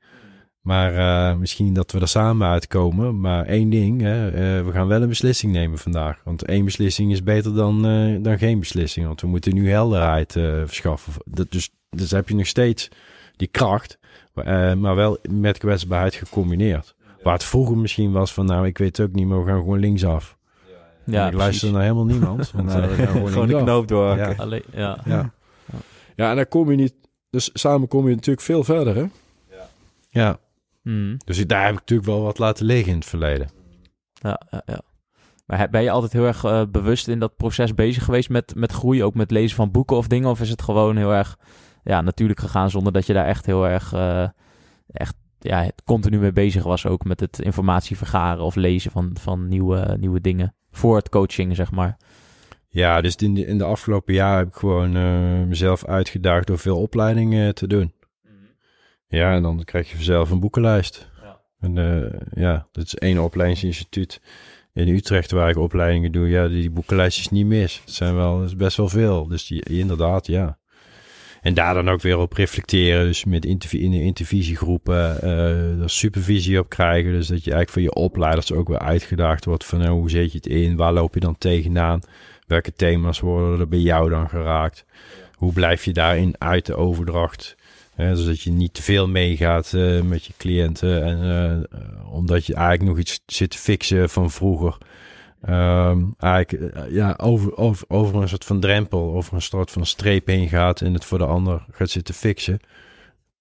Maar 0.61 0.95
eh, 0.97 1.37
misschien 1.39 1.75
dat 1.75 1.93
we 1.93 2.01
er 2.01 2.09
samen 2.09 2.49
uitkomen. 2.49 3.21
Maar 3.21 3.45
één 3.47 3.71
ding, 3.71 4.01
hè, 4.01 4.29
eh, 4.29 4.65
we 4.65 4.73
gaan 4.73 4.87
wel 4.87 5.03
een 5.03 5.09
beslissing 5.09 5.53
nemen 5.53 5.79
vandaag. 5.79 6.21
Want 6.25 6.45
één 6.45 6.65
beslissing 6.65 7.13
is 7.13 7.23
beter 7.23 7.55
dan, 7.55 7.87
eh, 7.87 8.23
dan 8.23 8.39
geen 8.39 8.59
beslissing. 8.59 9.07
Want 9.07 9.21
we 9.21 9.27
moeten 9.27 9.55
nu 9.55 9.71
helderheid 9.71 10.33
verschaffen. 10.65 11.13
Dat, 11.25 11.51
dus, 11.51 11.71
dus 11.91 12.11
heb 12.11 12.29
je 12.29 12.35
nog 12.35 12.47
steeds 12.47 12.89
die 13.37 13.49
kracht, 13.49 13.99
maar, 14.35 14.71
eh, 14.71 14.77
maar 14.77 14.95
wel 14.95 15.19
met 15.31 15.59
kwetsbaarheid 15.59 16.15
gecombineerd. 16.15 16.95
Waar 17.23 17.33
het 17.33 17.45
vroeger 17.45 17.77
misschien 17.77 18.13
was 18.13 18.33
van, 18.33 18.47
nou, 18.47 18.67
ik 18.67 18.79
weet 18.79 18.97
het 18.97 19.09
ook 19.09 19.15
niet, 19.15 19.27
maar 19.27 19.45
we 19.45 19.51
gaan 19.51 19.59
gewoon 19.59 19.79
linksaf. 19.79 20.37
Ja, 21.05 21.27
ik 21.27 21.33
luister 21.33 21.73
naar 21.73 21.83
helemaal 21.83 22.05
niemand. 22.05 22.51
Want, 22.51 22.75
eh, 22.75 22.83
gewoon 22.83 23.29
Gewoon 23.29 23.49
de 23.49 23.57
knoop 23.57 23.89
door. 23.89 24.17
Ja. 24.17 24.35
Alleen, 24.37 24.63
ja. 24.73 24.99
Ja. 25.05 25.33
ja, 26.17 26.31
en 26.31 26.37
dan 26.37 26.49
kom 26.49 26.71
je 26.71 26.77
niet... 26.77 26.95
Dus 27.31 27.51
samen 27.53 27.89
kom 27.89 28.09
je 28.09 28.15
natuurlijk 28.15 28.47
veel 28.47 28.65
verder, 28.65 28.97
hè? 28.97 29.05
Ja. 30.11 30.39
Mhm. 30.83 31.17
Dus 31.25 31.47
daar 31.47 31.65
heb 31.65 31.73
ik 31.73 31.79
natuurlijk 31.79 32.09
wel 32.09 32.23
wat 32.23 32.39
laten 32.39 32.67
liggen 32.67 32.93
in 32.93 32.99
het 32.99 33.09
verleden. 33.09 33.51
Ja, 34.13 34.41
ja, 34.51 34.63
ja. 34.67 34.81
Maar 35.47 35.71
ben 35.71 35.83
je 35.83 35.91
altijd 35.91 36.13
heel 36.13 36.25
erg 36.25 36.45
eh, 36.45 36.63
bewust 36.71 37.09
in 37.09 37.19
dat 37.19 37.37
proces 37.37 37.75
bezig 37.75 38.05
geweest 38.05 38.29
met, 38.29 38.53
met 38.57 38.73
groei, 38.73 39.05
ook 39.05 39.15
met 39.15 39.31
lezen 39.31 39.57
van 39.57 39.71
boeken 39.71 39.97
of 39.97 40.07
dingen? 40.07 40.31
Of 40.31 40.41
is 40.41 40.51
het 40.51 40.63
gewoon 40.63 40.97
heel 40.97 41.13
erg 41.13 41.39
ja, 41.85 42.01
natuurlijk 42.01 42.41
gegaan 42.41 42.71
zonder 42.71 42.93
dat 42.93 43.07
je 43.07 43.13
daar 43.13 43.27
echt 43.27 43.47
heel 43.47 43.69
erg 43.69 43.93
eh, 43.93 44.29
echt, 44.87 45.15
ja, 45.39 45.71
continu 45.85 46.19
mee 46.19 46.33
bezig 46.33 46.63
was? 46.63 46.87
Ook 46.87 47.05
met 47.05 47.21
het 47.21 47.41
informatie 47.41 47.97
vergaren 47.97 48.45
of 48.45 48.55
lezen 48.55 48.91
van, 48.91 49.17
van 49.21 49.49
nieuwe, 49.49 49.97
nieuwe 50.01 50.21
dingen 50.21 50.55
voor 50.71 50.97
het 50.97 51.09
coaching, 51.09 51.57
zeg 51.57 51.71
maar. 51.71 51.97
Ja, 52.69 53.01
dus 53.01 53.17
in 53.17 53.35
de, 53.35 53.47
in 53.47 53.59
de 53.59 53.65
afgelopen 53.65 54.15
jaar 54.15 54.39
heb 54.39 54.49
ik 54.49 54.55
gewoon 54.55 54.97
eh, 54.97 55.47
mezelf 55.47 55.85
uitgedaagd 55.85 56.47
door 56.47 56.59
veel 56.59 56.81
opleidingen 56.81 57.55
te 57.55 57.67
doen. 57.67 57.93
Ja, 59.09 59.35
en 59.35 59.43
dan 59.43 59.65
krijg 59.65 59.89
je 59.89 59.95
vanzelf 59.95 60.31
een 60.31 60.41
boekenlijst. 60.41 61.11
Ja. 61.23 61.41
En 61.61 61.79
eh, 61.79 62.21
ja, 62.35 62.69
dat 62.73 62.85
is 62.85 62.95
één 62.95 63.19
opleidingsinstituut 63.19 64.21
in 64.73 64.89
Utrecht 64.89 65.31
waar 65.31 65.51
ik 65.51 65.57
opleidingen 65.57 66.13
doe. 66.13 66.29
Ja, 66.29 66.49
die, 66.49 66.61
die 66.61 66.71
boekenlijst 66.71 67.19
is 67.19 67.29
niet 67.29 67.47
mis. 67.47 67.81
Het 67.85 67.95
zijn 67.95 68.15
wel 68.15 68.39
dat 68.39 68.47
is 68.47 68.57
best 68.57 68.77
wel 68.77 68.89
veel. 68.89 69.27
Dus 69.27 69.47
die, 69.47 69.63
inderdaad, 69.63 70.27
ja. 70.27 70.59
En 71.45 71.55
daar 71.55 71.75
dan 71.75 71.89
ook 71.89 72.01
weer 72.01 72.19
op 72.19 72.33
reflecteren. 72.33 73.07
Dus 73.07 73.25
met 73.25 73.45
in 73.45 73.91
de 73.91 74.03
intervisiegroepen 74.03 75.23
eh 75.23 75.81
er 75.81 75.91
supervisie 75.91 76.59
op 76.59 76.69
krijgen. 76.69 77.13
Dus 77.13 77.27
dat 77.27 77.45
je 77.45 77.53
eigenlijk 77.53 77.71
van 77.71 77.83
je 77.83 78.05
opleiders 78.05 78.53
ook 78.53 78.69
weer 78.69 78.79
uitgedaagd 78.79 79.45
wordt 79.45 79.65
van 79.65 79.79
nou, 79.79 79.91
hoe 79.91 80.11
zet 80.11 80.33
je 80.33 80.37
het 80.37 80.47
in? 80.47 80.77
Waar 80.77 80.93
loop 80.93 81.15
je 81.15 81.21
dan 81.21 81.39
tegenaan? 81.39 82.01
Welke 82.47 82.73
thema's 82.73 83.21
worden 83.21 83.61
er 83.61 83.69
bij 83.69 83.79
jou 83.79 84.11
dan 84.11 84.29
geraakt? 84.29 84.85
Hoe 85.35 85.53
blijf 85.53 85.85
je 85.85 85.93
daarin 85.93 86.35
uit 86.39 86.67
de 86.67 86.75
overdracht? 86.75 87.57
Hè, 87.95 88.17
zodat 88.17 88.41
je 88.41 88.51
niet 88.51 88.75
te 88.75 88.83
veel 88.83 89.09
meegaat 89.09 89.73
eh, 89.73 90.01
met 90.01 90.25
je 90.25 90.33
cliënten. 90.37 91.05
En, 91.05 91.23
eh, 91.23 91.53
eh, 91.53 92.13
omdat 92.13 92.47
je 92.47 92.55
eigenlijk 92.55 92.89
nog 92.89 92.99
iets 92.99 93.21
zit 93.27 93.51
te 93.51 93.59
fixen 93.59 94.11
van 94.11 94.31
vroeger. 94.31 94.79
Ehm, 95.45 96.05
eigenlijk 96.19 96.75
eh, 96.75 96.91
ja, 96.91 97.15
over, 97.17 97.57
over, 97.57 97.85
over 97.89 98.23
een 98.23 98.29
soort 98.29 98.45
van 98.45 98.61
drempel, 98.61 99.15
over 99.15 99.35
een 99.35 99.43
soort 99.43 99.71
van 99.71 99.87
streep 99.87 100.27
heen 100.27 100.49
gaat 100.49 100.81
en 100.81 100.93
het 100.95 101.05
voor 101.05 101.19
de 101.19 101.27
ander 101.27 101.65
gaat 101.71 101.91
zitten 101.91 102.15
fixen. 102.15 102.61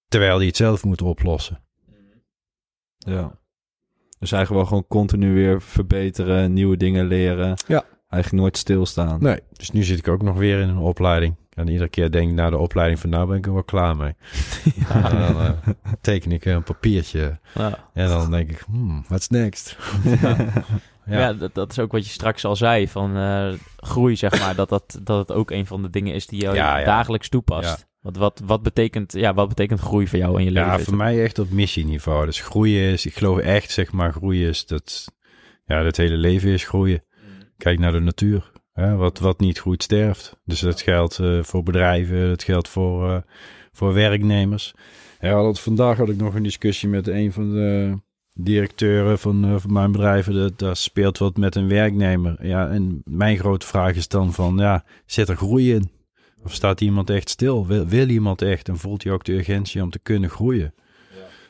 Terwijl 0.08 0.38
die 0.38 0.46
het 0.46 0.56
zelf 0.56 0.84
moet 0.84 1.02
oplossen. 1.02 1.62
Ja. 2.98 3.38
Dus 4.18 4.32
eigenlijk 4.32 4.50
wel 4.50 4.64
gewoon 4.64 4.86
continu 4.88 5.34
weer 5.34 5.62
verbeteren, 5.62 6.52
nieuwe 6.52 6.76
dingen 6.76 7.06
leren. 7.06 7.56
Ja. 7.66 7.84
Eigenlijk 8.08 8.42
nooit 8.42 8.56
stilstaan. 8.56 9.22
Nee, 9.22 9.40
dus 9.52 9.70
nu 9.70 9.82
zit 9.82 9.98
ik 9.98 10.08
ook 10.08 10.22
nog 10.22 10.36
weer 10.36 10.60
in 10.60 10.68
een 10.68 10.78
opleiding. 10.78 11.34
En 11.54 11.68
iedere 11.68 11.88
keer 11.88 12.10
denk 12.10 12.28
ik 12.28 12.34
na 12.34 12.50
de 12.50 12.58
opleiding 12.58 13.00
van 13.00 13.10
nou 13.10 13.28
ben 13.28 13.36
ik 13.36 13.46
er 13.46 13.52
wel 13.52 13.62
klaar 13.62 13.96
mee. 13.96 14.14
En 14.88 15.02
dan 15.02 15.40
eh, 15.40 15.50
teken 16.00 16.32
ik 16.32 16.44
een 16.44 16.62
papiertje. 16.62 17.38
Ja. 17.54 17.88
En 17.92 18.08
dan 18.08 18.30
denk 18.30 18.50
ik, 18.50 18.58
hmm, 18.58 19.04
what's 19.08 19.28
next? 19.28 19.76
Ja, 20.20 20.36
dat, 21.06 21.54
dat 21.54 21.70
is 21.70 21.78
ook 21.78 21.92
wat 21.92 22.04
je 22.04 22.10
straks 22.10 22.44
al 22.44 22.56
zei, 22.56 22.88
van 22.88 23.16
eh, 23.16 23.52
groei, 23.76 24.16
zeg 24.16 24.40
maar. 24.40 24.54
Dat, 24.54 24.68
dat, 24.68 24.98
dat 25.02 25.28
het 25.28 25.36
ook 25.36 25.50
een 25.50 25.66
van 25.66 25.82
de 25.82 25.90
dingen 25.90 26.14
is 26.14 26.26
die 26.26 26.40
je 26.40 26.52
Ja, 26.54 26.78
ja. 26.78 26.84
dagelijks 26.84 27.28
toepast. 27.28 27.86
Want 28.00 28.16
wat, 28.16 28.42
wat, 28.44 28.62
betekent, 28.62 29.12
ja, 29.12 29.34
wat 29.34 29.48
betekent 29.48 29.80
groei 29.80 30.06
voor 30.08 30.18
jou 30.18 30.38
in 30.38 30.44
je 30.44 30.50
leven? 30.50 30.68
Ja, 30.68 30.74
voor 30.76 30.84
dat- 30.84 30.94
mij 30.94 31.22
echt 31.22 31.38
op 31.38 31.50
missieniveau. 31.50 32.26
Dus 32.26 32.40
groeien 32.40 32.90
is, 32.92 33.06
ik 33.06 33.14
geloof 33.16 33.38
echt, 33.38 33.70
zeg 33.70 33.92
maar, 33.92 34.12
groeien 34.12 34.48
is 34.48 34.66
dat, 34.66 35.04
ja, 35.64 35.84
het 35.84 35.96
hele 35.96 36.16
leven 36.16 36.50
is 36.50 36.64
groeien. 36.64 37.04
Kijk 37.56 37.78
naar 37.78 37.92
de 37.92 38.00
natuur. 38.00 38.52
Hè? 38.72 38.96
Wat, 38.96 39.18
wat 39.18 39.40
niet 39.40 39.58
groeit, 39.58 39.82
sterft. 39.82 40.36
Dus 40.44 40.60
dat 40.60 40.80
geldt 40.80 41.18
eh, 41.18 41.42
voor 41.42 41.62
bedrijven, 41.62 42.28
dat 42.28 42.42
geldt 42.42 42.68
voor, 42.68 43.10
eh, 43.10 43.18
voor 43.72 43.92
werknemers. 43.94 44.74
Ja, 45.20 45.46
het- 45.46 45.60
vandaag 45.60 45.96
had 45.96 46.08
ik 46.08 46.16
nog 46.16 46.34
een 46.34 46.42
discussie 46.42 46.88
met 46.88 47.06
een 47.08 47.32
van 47.32 47.52
de 47.52 47.98
directeuren 48.34 49.18
van, 49.18 49.44
eh, 49.44 49.54
van 49.58 49.72
mijn 49.72 49.92
bedrijven. 49.92 50.34
Dat, 50.34 50.58
daar 50.58 50.76
speelt 50.76 51.18
wat 51.18 51.36
met 51.36 51.54
een 51.54 51.68
werknemer. 51.68 52.46
Ja, 52.46 52.68
en 52.68 53.02
mijn 53.04 53.38
grote 53.38 53.66
vraag 53.66 53.94
is 53.94 54.08
dan 54.08 54.32
van, 54.32 54.56
ja, 54.56 54.84
zit 55.06 55.28
er 55.28 55.36
groei 55.36 55.74
in? 55.74 55.90
Of 56.42 56.52
staat 56.52 56.80
iemand 56.80 57.10
echt 57.10 57.28
stil? 57.28 57.66
Wil, 57.66 57.86
wil 57.86 58.08
iemand 58.08 58.42
echt 58.42 58.68
en 58.68 58.78
voelt 58.78 59.04
hij 59.04 59.12
ook 59.12 59.24
de 59.24 59.32
urgentie 59.32 59.82
om 59.82 59.90
te 59.90 59.98
kunnen 59.98 60.30
groeien? 60.30 60.74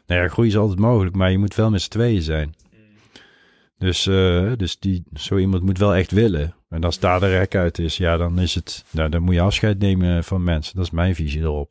Nou 0.06 0.22
ja, 0.22 0.28
groei 0.28 0.48
is 0.48 0.56
altijd 0.56 0.78
mogelijk, 0.78 1.16
maar 1.16 1.30
je 1.30 1.38
moet 1.38 1.54
wel 1.54 1.70
met 1.70 1.82
z'n 1.82 1.90
tweeën 1.90 2.22
zijn. 2.22 2.54
Dus, 3.78 4.06
eh, 4.06 4.52
dus 4.56 4.78
die, 4.78 5.04
zo 5.14 5.36
iemand 5.36 5.62
moet 5.62 5.78
wel 5.78 5.94
echt 5.94 6.10
willen. 6.10 6.54
En 6.68 6.84
als 6.84 6.98
daar 6.98 7.20
de 7.20 7.38
rek 7.38 7.54
uit 7.54 7.78
is, 7.78 7.96
ja, 7.96 8.16
dan 8.16 8.38
is 8.38 8.54
het, 8.54 8.84
nou, 8.90 9.08
dan 9.08 9.22
moet 9.22 9.34
je 9.34 9.40
afscheid 9.40 9.78
nemen 9.78 10.24
van 10.24 10.44
mensen. 10.44 10.76
Dat 10.76 10.84
is 10.84 10.90
mijn 10.90 11.14
visie 11.14 11.40
erop. 11.40 11.70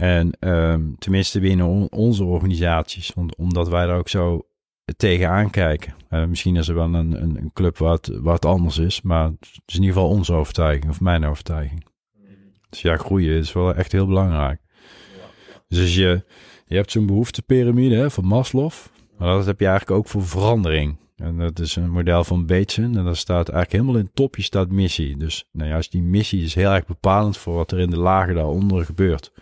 En 0.00 0.30
ehm, 0.40 0.82
tenminste 0.98 1.40
binnen 1.40 1.66
on- 1.66 1.90
onze 1.90 2.24
organisaties, 2.24 3.12
om- 3.14 3.30
omdat 3.36 3.68
wij 3.68 3.86
daar 3.86 3.98
ook 3.98 4.08
zo 4.08 4.46
tegenaan 4.96 5.50
kijken. 5.50 5.94
Eh, 6.08 6.24
misschien 6.24 6.56
is 6.56 6.68
er 6.68 6.74
wel 6.74 6.84
een, 6.94 7.22
een, 7.22 7.36
een 7.36 7.50
club 7.52 7.78
waar 7.78 7.98
het 8.34 8.44
anders 8.44 8.78
is, 8.78 9.02
maar 9.02 9.24
het 9.24 9.36
is 9.66 9.74
in 9.74 9.80
ieder 9.82 9.96
geval 9.96 10.08
onze 10.08 10.32
overtuiging 10.32 10.90
of 10.90 11.00
mijn 11.00 11.24
overtuiging. 11.24 11.84
Dus 12.68 12.82
ja, 12.82 12.96
groeien 12.96 13.38
is 13.38 13.52
wel 13.52 13.74
echt 13.74 13.92
heel 13.92 14.06
belangrijk. 14.06 14.60
Dus 15.68 15.80
als 15.80 15.94
je, 15.94 16.24
je 16.66 16.76
hebt 16.76 16.90
zo'n 16.90 17.06
behoeftepyramide 17.06 18.10
van 18.10 18.24
Maslow, 18.24 18.70
maar 19.18 19.28
dat 19.36 19.46
heb 19.46 19.60
je 19.60 19.66
eigenlijk 19.66 19.98
ook 19.98 20.08
voor 20.08 20.22
verandering. 20.26 20.96
En 21.16 21.38
dat 21.38 21.58
is 21.58 21.76
een 21.76 21.90
model 21.90 22.24
van 22.24 22.46
Bateson 22.46 22.96
en 22.96 23.04
daar 23.04 23.16
staat 23.16 23.48
eigenlijk 23.48 23.72
helemaal 23.72 24.00
in 24.00 24.06
het 24.06 24.14
topje 24.14 24.42
staat 24.42 24.70
missie. 24.70 25.16
Dus 25.16 25.44
nou 25.52 25.68
ja, 25.70 25.76
als 25.76 25.88
die 25.90 26.02
missie 26.02 26.42
is 26.42 26.54
heel 26.54 26.70
erg 26.70 26.86
bepalend 26.86 27.36
voor 27.36 27.54
wat 27.54 27.70
er 27.72 27.78
in 27.78 27.90
de 27.90 27.98
lagen 27.98 28.34
daaronder 28.34 28.84
gebeurt. 28.84 29.32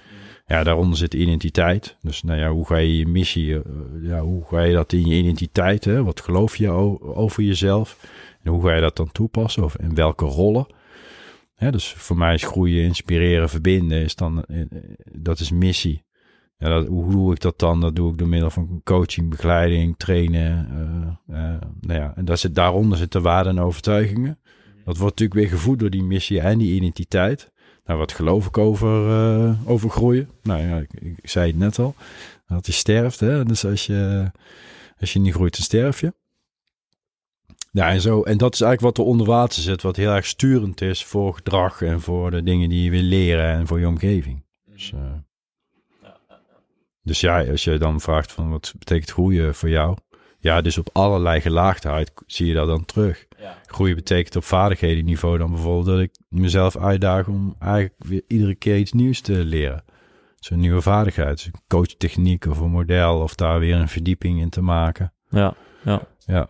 Ja, 0.46 0.64
daaronder 0.64 0.98
zit 0.98 1.14
identiteit. 1.14 1.96
Dus 2.00 2.22
nou 2.22 2.38
ja, 2.38 2.50
hoe 2.50 2.66
ga 2.66 2.76
je 2.76 2.98
je 2.98 3.06
missie, 3.06 3.54
eh, 3.54 3.60
ja, 4.02 4.20
hoe 4.20 4.44
ga 4.44 4.62
je 4.62 4.74
dat 4.74 4.92
in 4.92 5.06
je 5.06 5.14
identiteit, 5.14 5.84
hè? 5.84 6.04
wat 6.04 6.20
geloof 6.20 6.56
je 6.56 6.70
over 7.00 7.42
jezelf? 7.42 8.06
En 8.42 8.50
hoe 8.50 8.62
ga 8.62 8.74
je 8.74 8.80
dat 8.80 8.96
dan 8.96 9.12
toepassen 9.12 9.64
of 9.64 9.76
in 9.76 9.94
welke 9.94 10.24
rollen? 10.24 10.66
Ja, 11.56 11.70
dus 11.70 11.92
voor 11.92 12.16
mij 12.16 12.34
is 12.34 12.42
groeien, 12.42 12.84
inspireren, 12.84 13.48
verbinden, 13.48 14.02
is 14.02 14.14
dan, 14.14 14.44
eh, 14.44 14.64
dat 15.12 15.40
is 15.40 15.50
missie. 15.50 16.04
Ja, 16.56 16.68
dat, 16.68 16.86
hoe 16.86 17.10
doe 17.10 17.32
ik 17.32 17.40
dat 17.40 17.58
dan? 17.58 17.80
Dat 17.80 17.96
doe 17.96 18.12
ik 18.12 18.18
door 18.18 18.28
middel 18.28 18.50
van 18.50 18.80
coaching, 18.84 19.30
begeleiding, 19.30 19.96
trainen. 19.96 20.68
Nou 21.80 22.00
ja, 22.00 22.12
en 22.16 22.38
zit, 22.38 22.54
daaronder 22.54 22.98
zitten 22.98 23.22
waarden 23.22 23.56
en 23.56 23.62
overtuigingen. 23.62 24.38
Dat 24.84 24.96
wordt 24.96 25.20
natuurlijk 25.20 25.34
weer 25.34 25.58
gevoed 25.58 25.78
door 25.78 25.90
die 25.90 26.02
missie 26.02 26.40
en 26.40 26.58
die 26.58 26.74
identiteit. 26.74 27.52
Nou, 27.84 27.98
wat 27.98 28.12
geloof 28.12 28.46
ik 28.46 28.58
over, 28.58 29.08
uh, 29.08 29.68
over 29.68 29.90
groeien? 29.90 30.30
Nou 30.42 30.60
ja, 30.60 30.78
ik, 30.78 30.90
ik, 30.92 31.28
zei 31.28 31.46
het 31.46 31.58
net 31.58 31.78
al. 31.78 31.94
Dat 32.46 32.66
je 32.66 32.72
sterft, 32.72 33.20
hè. 33.20 33.44
Dus 33.44 33.64
als 33.64 33.86
je, 33.86 34.30
als 35.00 35.12
je 35.12 35.18
niet 35.18 35.34
groeit, 35.34 35.52
dan 35.52 35.62
sterf 35.62 36.00
je. 36.00 36.12
Ja, 37.72 37.90
en, 37.90 38.00
zo, 38.00 38.22
en 38.22 38.38
dat 38.38 38.54
is 38.54 38.60
eigenlijk 38.60 38.96
wat 38.96 39.06
er 39.06 39.12
onder 39.12 39.26
water 39.26 39.62
zit, 39.62 39.82
wat 39.82 39.96
heel 39.96 40.10
erg 40.10 40.26
sturend 40.26 40.80
is 40.80 41.04
voor 41.04 41.34
gedrag 41.34 41.82
en 41.82 42.00
voor 42.00 42.30
de 42.30 42.42
dingen 42.42 42.68
die 42.68 42.82
je 42.82 42.90
wil 42.90 43.02
leren 43.02 43.52
en 43.52 43.66
voor 43.66 43.78
je 43.78 43.88
omgeving. 43.88 44.42
Dus, 44.64 44.92
uh, 44.94 45.00
dus 47.02 47.20
ja, 47.20 47.44
als 47.44 47.64
je 47.64 47.78
dan 47.78 48.00
vraagt 48.00 48.32
van 48.32 48.50
wat 48.50 48.74
betekent 48.78 49.10
groeien 49.10 49.54
voor 49.54 49.68
jou? 49.68 49.96
Ja, 50.44 50.60
dus 50.60 50.78
op 50.78 50.88
allerlei 50.92 51.40
gelaagdheid 51.40 52.12
zie 52.26 52.46
je 52.46 52.54
dat 52.54 52.66
dan 52.66 52.84
terug. 52.84 53.26
Ja. 53.38 53.58
Groeien 53.66 53.94
betekent 53.94 54.36
op 54.36 54.44
vaardighedenniveau 54.44 55.38
dan 55.38 55.50
bijvoorbeeld 55.50 55.86
dat 55.86 56.00
ik 56.00 56.10
mezelf 56.28 56.76
uitdaag 56.76 57.26
om 57.26 57.54
eigenlijk 57.58 57.94
weer 57.98 58.22
iedere 58.26 58.54
keer 58.54 58.78
iets 58.78 58.92
nieuws 58.92 59.20
te 59.20 59.32
leren. 59.32 59.84
Zo'n 60.38 60.60
nieuwe 60.60 60.80
vaardigheid, 60.80 61.44
een 61.44 61.60
coachtechniek 61.68 62.46
of 62.46 62.58
een 62.58 62.70
model 62.70 63.20
of 63.20 63.34
daar 63.34 63.58
weer 63.58 63.74
een 63.74 63.88
verdieping 63.88 64.40
in 64.40 64.48
te 64.48 64.60
maken. 64.60 65.12
Ja, 65.30 65.54
ja. 65.84 66.02
Ja. 66.18 66.48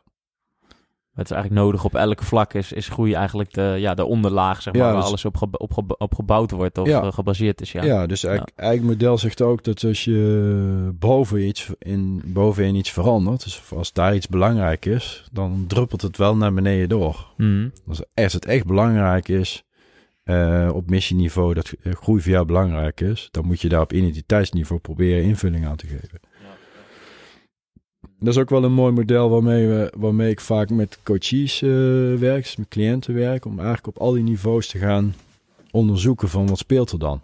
Het 1.14 1.24
is 1.24 1.30
eigenlijk 1.30 1.64
nodig 1.64 1.84
op 1.84 1.94
elke 1.94 2.24
vlak 2.24 2.54
is, 2.54 2.72
is 2.72 2.88
groei 2.88 3.12
eigenlijk 3.12 3.52
de, 3.54 3.74
ja, 3.78 3.94
de 3.94 4.04
onderlaag, 4.04 4.62
zeg 4.62 4.72
maar, 4.74 4.82
Ja, 4.82 4.88
waar 4.88 5.00
dus- 5.00 5.08
alles 5.08 5.24
op, 5.24 5.36
ge- 5.36 5.48
op, 5.58 5.72
ge- 5.72 5.96
op 5.98 6.14
gebouwd 6.14 6.50
wordt 6.50 6.78
of 6.78 6.86
Ja. 6.88 7.02
eh, 7.02 7.12
gebaseerd 7.12 7.60
is. 7.60 7.72
Ja, 7.72 7.84
Ja, 7.84 8.06
dus 8.06 8.24
eigenlijk, 8.24 8.58
eigenlijk 8.58 8.90
model 8.92 9.18
zegt 9.18 9.40
ook 9.42 9.64
dat 9.64 9.84
als 9.84 10.04
je 10.04 10.90
boven 10.98 11.46
iets, 11.46 11.70
in, 11.78 12.22
bovenin 12.26 12.74
iets 12.74 12.90
verandert, 12.90 13.44
dus 13.44 13.62
als 13.76 13.92
daar 13.92 14.14
iets 14.14 14.28
belangrijk 14.28 14.86
is, 14.86 15.28
dan 15.32 15.64
druppelt 15.68 16.02
het 16.02 16.16
wel 16.16 16.36
naar 16.36 16.54
beneden 16.54 16.88
door. 16.88 17.26
Mhm. 17.36 17.68
Als, 17.88 18.02
als 18.14 18.32
het 18.32 18.46
echt 18.46 18.66
belangrijk 18.66 19.28
is, 19.28 19.64
eh, 20.24 20.70
op 20.72 20.90
missieniveau, 20.90 21.54
dat 21.54 21.72
eh, 21.82 21.92
groei 21.92 22.20
voor 22.22 22.30
jou 22.32 22.46
belangrijk 22.46 23.00
is, 23.00 23.28
dan 23.30 23.46
moet 23.46 23.60
je 23.60 23.68
daar 23.68 23.80
op 23.80 23.92
identiteitsniveau 23.92 24.80
proberen 24.80 25.24
invulling 25.24 25.66
aan 25.66 25.76
te 25.76 25.86
geven. 25.86 26.20
Dat 28.24 28.34
is 28.34 28.40
ook 28.40 28.50
wel 28.50 28.64
een 28.64 28.72
mooi 28.72 28.92
model 28.92 29.30
waarmee, 29.30 29.66
we, 29.66 29.92
waarmee 29.96 30.30
ik 30.30 30.40
vaak 30.40 30.70
met 30.70 30.98
coaches 31.02 31.62
eh, 31.62 31.70
werk, 32.14 32.54
met 32.58 32.68
cliënten 32.68 33.14
werk, 33.14 33.44
om 33.44 33.58
eigenlijk 33.58 33.86
op 33.86 33.98
al 33.98 34.12
die 34.12 34.22
niveaus 34.22 34.66
te 34.68 34.78
gaan 34.78 35.14
onderzoeken 35.70 36.28
van 36.28 36.46
wat 36.46 36.58
speelt 36.58 36.90
er 36.90 36.98
dan. 36.98 37.22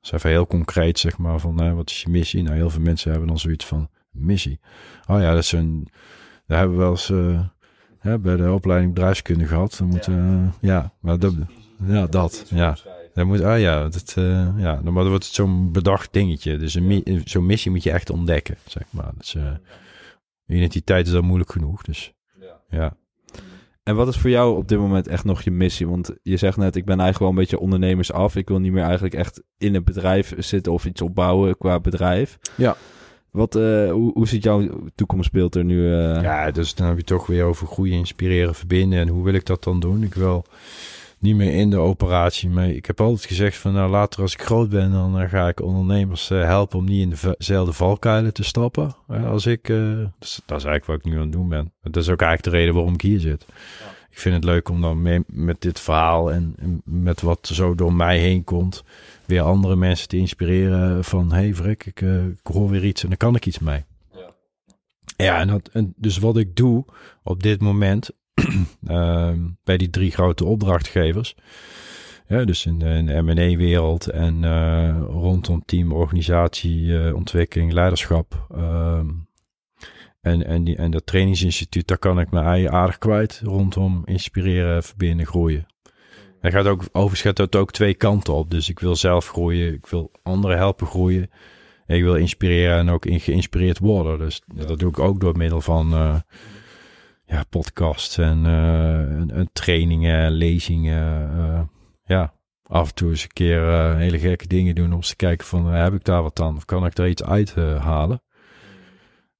Dus 0.00 0.12
even 0.12 0.30
heel 0.30 0.46
concreet, 0.46 0.98
zeg 0.98 1.18
maar, 1.18 1.38
van 1.38 1.62
eh, 1.62 1.74
wat 1.74 1.90
is 1.90 2.02
je 2.02 2.08
missie? 2.08 2.42
Nou, 2.42 2.56
heel 2.56 2.70
veel 2.70 2.80
mensen 2.80 3.10
hebben 3.10 3.28
dan 3.28 3.38
zoiets 3.38 3.64
van, 3.64 3.88
missie. 4.10 4.58
Oh 5.06 5.20
ja, 5.20 5.34
dat 5.34 5.42
is 5.42 5.52
een, 5.52 5.88
daar 6.46 6.58
hebben 6.58 6.76
we 6.76 6.82
wel 6.82 6.90
eens 6.90 7.10
eh, 7.10 8.14
bij 8.14 8.36
de 8.36 8.52
opleiding 8.52 8.94
bedrijfskunde 8.94 9.46
gehad. 9.46 9.76
Dan 9.78 9.88
moet, 9.88 10.06
ja. 10.06 10.54
ja, 10.60 10.92
maar 11.00 11.18
dat, 11.18 11.34
ja, 11.86 12.06
dat, 12.06 12.46
ja. 12.48 12.76
Dan 13.14 13.26
moet, 13.26 13.40
ah 13.40 13.60
ja, 13.60 13.88
dat, 13.88 14.14
eh, 14.16 14.48
ja, 14.56 14.80
dan 14.84 14.92
wordt 14.92 15.24
het 15.24 15.34
zo'n 15.34 15.72
bedacht 15.72 16.12
dingetje. 16.12 16.56
Dus 16.56 16.78
zo'n 17.24 17.46
missie 17.46 17.70
moet 17.70 17.82
je 17.82 17.90
echt 17.90 18.10
ontdekken, 18.10 18.56
zeg 18.66 18.82
maar. 18.90 19.12
Dus, 19.18 19.34
eh, 19.34 19.52
identiteit 20.46 21.06
is 21.06 21.12
dan 21.12 21.24
moeilijk 21.24 21.52
genoeg, 21.52 21.82
dus 21.82 22.12
ja. 22.68 22.96
En 23.82 23.96
wat 23.96 24.08
is 24.08 24.16
voor 24.16 24.30
jou 24.30 24.56
op 24.56 24.68
dit 24.68 24.78
moment 24.78 25.08
echt 25.08 25.24
nog 25.24 25.42
je 25.42 25.50
missie? 25.50 25.88
Want 25.88 26.14
je 26.22 26.36
zegt 26.36 26.56
net, 26.56 26.76
ik 26.76 26.84
ben 26.84 27.00
eigenlijk 27.00 27.18
wel 27.18 27.28
een 27.28 27.34
beetje 27.34 27.58
ondernemers 27.58 28.12
af. 28.12 28.36
Ik 28.36 28.48
wil 28.48 28.58
niet 28.58 28.72
meer 28.72 28.82
eigenlijk 28.82 29.14
echt 29.14 29.42
in 29.58 29.74
een 29.74 29.84
bedrijf 29.84 30.34
zitten 30.38 30.72
of 30.72 30.84
iets 30.84 31.00
opbouwen 31.02 31.58
qua 31.58 31.80
bedrijf. 31.80 32.38
Ja. 32.56 32.76
Wat, 33.30 33.54
eh, 33.56 33.90
hoe, 33.90 34.12
hoe 34.12 34.28
ziet 34.28 34.42
jouw 34.42 34.68
toekomstbeeld 34.94 35.54
er 35.54 35.64
nu? 35.64 35.92
eh? 35.92 36.22
Ja, 36.22 36.50
dus 36.50 36.74
dan 36.74 36.86
heb 36.86 36.96
je 36.96 37.04
toch 37.04 37.26
weer 37.26 37.44
over 37.44 37.66
groeien, 37.66 37.98
inspireren, 37.98 38.54
verbinden. 38.54 38.98
En 38.98 39.08
hoe 39.08 39.24
wil 39.24 39.34
ik 39.34 39.46
dat 39.46 39.64
dan 39.64 39.80
doen? 39.80 40.02
Ik 40.02 40.14
wil 40.14 40.44
niet 41.24 41.36
meer 41.36 41.54
in 41.54 41.70
de 41.70 41.78
operatie 41.78 42.48
mee. 42.48 42.76
Ik 42.76 42.86
heb 42.86 43.00
altijd 43.00 43.24
gezegd 43.24 43.56
van 43.56 43.72
nou 43.72 43.90
later 43.90 44.22
als 44.22 44.32
ik 44.32 44.42
groot 44.42 44.68
ben, 44.68 44.92
dan 44.92 45.20
eh, 45.20 45.28
ga 45.28 45.48
ik 45.48 45.60
ondernemers 45.60 46.30
eh, 46.30 46.44
helpen 46.44 46.78
om 46.78 46.84
niet 46.84 47.00
in 47.00 47.34
dezelfde 47.38 47.72
valkuilen 47.72 48.32
te 48.32 48.44
stappen. 48.44 48.94
als 49.06 49.46
ik, 49.46 49.66
dus 49.66 50.40
dat 50.46 50.58
is 50.58 50.64
eigenlijk 50.64 50.84
wat 50.84 50.96
ik 50.96 51.04
nu 51.04 51.14
aan 51.14 51.20
het 51.20 51.32
doen 51.32 51.48
ben. 51.48 51.72
Dat 51.82 52.02
is 52.02 52.08
ook 52.08 52.20
eigenlijk 52.20 52.42
de 52.42 52.60
reden 52.60 52.74
waarom 52.74 52.94
ik 52.94 53.00
hier 53.00 53.20
zit. 53.20 53.46
Ik 54.10 54.18
vind 54.18 54.34
het 54.34 54.44
leuk 54.44 54.68
om 54.68 54.80
dan 54.80 55.02
mee, 55.02 55.20
met 55.26 55.60
dit 55.60 55.80
verhaal 55.80 56.32
en, 56.32 56.54
en 56.58 56.82
met 56.84 57.20
wat 57.20 57.46
zo 57.52 57.74
door 57.74 57.94
mij 57.94 58.18
heen 58.18 58.44
komt, 58.44 58.84
weer 59.24 59.42
andere 59.42 59.76
mensen 59.76 60.08
te 60.08 60.16
inspireren 60.16 61.04
van 61.04 61.32
hey 61.32 61.54
Frik, 61.54 61.86
ik, 61.86 62.00
ik 62.00 62.52
hoor 62.52 62.70
weer 62.70 62.84
iets 62.84 63.02
en 63.02 63.08
daar 63.08 63.16
kan 63.16 63.34
ik 63.34 63.46
iets 63.46 63.58
mee. 63.58 63.84
Ja, 65.16 65.38
en, 65.40 65.48
dat, 65.48 65.68
en 65.72 65.94
dus 65.96 66.18
wat 66.18 66.36
ik 66.36 66.56
doe 66.56 66.84
op 67.22 67.42
dit 67.42 67.60
moment 67.60 68.10
bij 69.64 69.76
die 69.76 69.90
drie 69.90 70.10
grote 70.10 70.44
opdrachtgevers, 70.44 71.34
dus 72.26 72.66
in 72.66 72.78
de, 72.78 72.88
in 72.88 73.06
de 73.06 73.22
M&A-wereld 73.22 74.06
en 74.06 74.44
eh, 74.44 74.98
rondom 75.08 75.62
team, 75.64 75.92
organisatie, 75.92 76.98
eh, 76.98 77.14
ontwikkeling, 77.14 77.72
leiderschap 77.72 78.46
ehm, 78.54 79.08
en, 80.20 80.46
en, 80.46 80.64
die, 80.64 80.76
en 80.76 80.90
dat 80.90 81.06
trainingsinstituut, 81.06 81.88
daar 81.88 81.98
kan 81.98 82.20
ik 82.20 82.30
mijn 82.30 82.70
aardig 82.70 82.98
kwijt 82.98 83.40
rondom 83.44 84.02
inspireren, 84.04 84.82
verbinden, 84.82 85.26
groeien. 85.26 85.66
En 86.40 86.52
gaat 86.52 86.66
ook, 86.66 86.84
overigens 86.92 87.34
dat 87.34 87.56
ook 87.56 87.72
twee 87.72 87.94
kanten 87.94 88.34
op. 88.34 88.50
Dus 88.50 88.68
ik 88.68 88.80
wil 88.80 88.96
zelf 88.96 89.28
groeien, 89.28 89.74
ik 89.74 89.86
wil 89.86 90.10
anderen 90.22 90.56
helpen 90.56 90.86
groeien. 90.86 91.30
En 91.86 91.96
ik 91.96 92.02
wil 92.02 92.14
inspireren 92.14 92.78
en 92.78 92.88
ook 92.88 93.06
in 93.06 93.20
geïnspireerd 93.20 93.78
worden. 93.78 94.18
Dus 94.18 94.42
dat 94.54 94.78
doe 94.78 94.88
ik 94.88 94.98
ook 94.98 95.20
door 95.20 95.36
middel 95.36 95.60
van 95.60 95.92
eh, 95.92 96.14
ja, 97.26 97.44
podcasts 97.48 98.18
en, 98.18 98.46
eh, 98.46 99.00
en, 99.00 99.30
en 99.30 99.48
trainingen, 99.52 100.30
lezingen. 100.30 101.30
eh, 101.38 101.62
ja, 102.04 102.34
af 102.62 102.88
en 102.88 102.94
toe 102.94 103.10
eens 103.10 103.22
een 103.22 103.32
keer 103.32 103.68
eh, 103.68 103.96
hele 103.96 104.18
gekke 104.18 104.46
dingen 104.46 104.74
doen 104.74 104.92
om 104.92 105.00
te 105.00 105.16
kijken 105.16 105.46
van 105.46 105.66
heb 105.66 105.94
ik 105.94 106.04
daar 106.04 106.22
wat 106.22 106.40
aan 106.40 106.56
of 106.56 106.64
kan 106.64 106.86
ik 106.86 106.98
er 106.98 107.08
iets 107.08 107.24
uit 107.24 107.54
halen. 107.78 108.22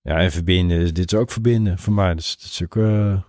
Ja, 0.03 0.19
en 0.19 0.33
verbinden, 0.33 0.95
dit 0.95 1.13
is 1.13 1.19
ook 1.19 1.31
verbinden 1.31 1.79
voor 1.79 1.93
mij. 1.93 2.15
Dus 2.15 2.31
het 2.31 2.41
is 2.41 2.63
ook 2.63 2.75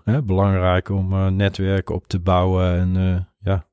hè, 0.03 0.23
belangrijk 0.23 0.89
om 0.89 1.35
netwerken 1.35 1.95
op 1.95 2.07
te 2.07 2.19
bouwen 2.19 2.79
en 2.79 2.95
eh, 2.95 3.21
ja, 3.39 3.67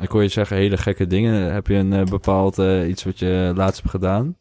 Ik 0.00 0.08
hoor 0.08 0.22
je 0.22 0.28
zeggen 0.28 0.56
hele 0.56 0.76
gekke 0.76 1.06
dingen. 1.06 1.52
Heb 1.52 1.66
je 1.66 1.74
een 1.74 2.04
bepaald 2.04 2.58
iets 2.88 3.04
wat 3.04 3.18
je 3.18 3.52
laatst 3.56 3.80
hebt 3.80 3.90
gedaan? 3.90 4.36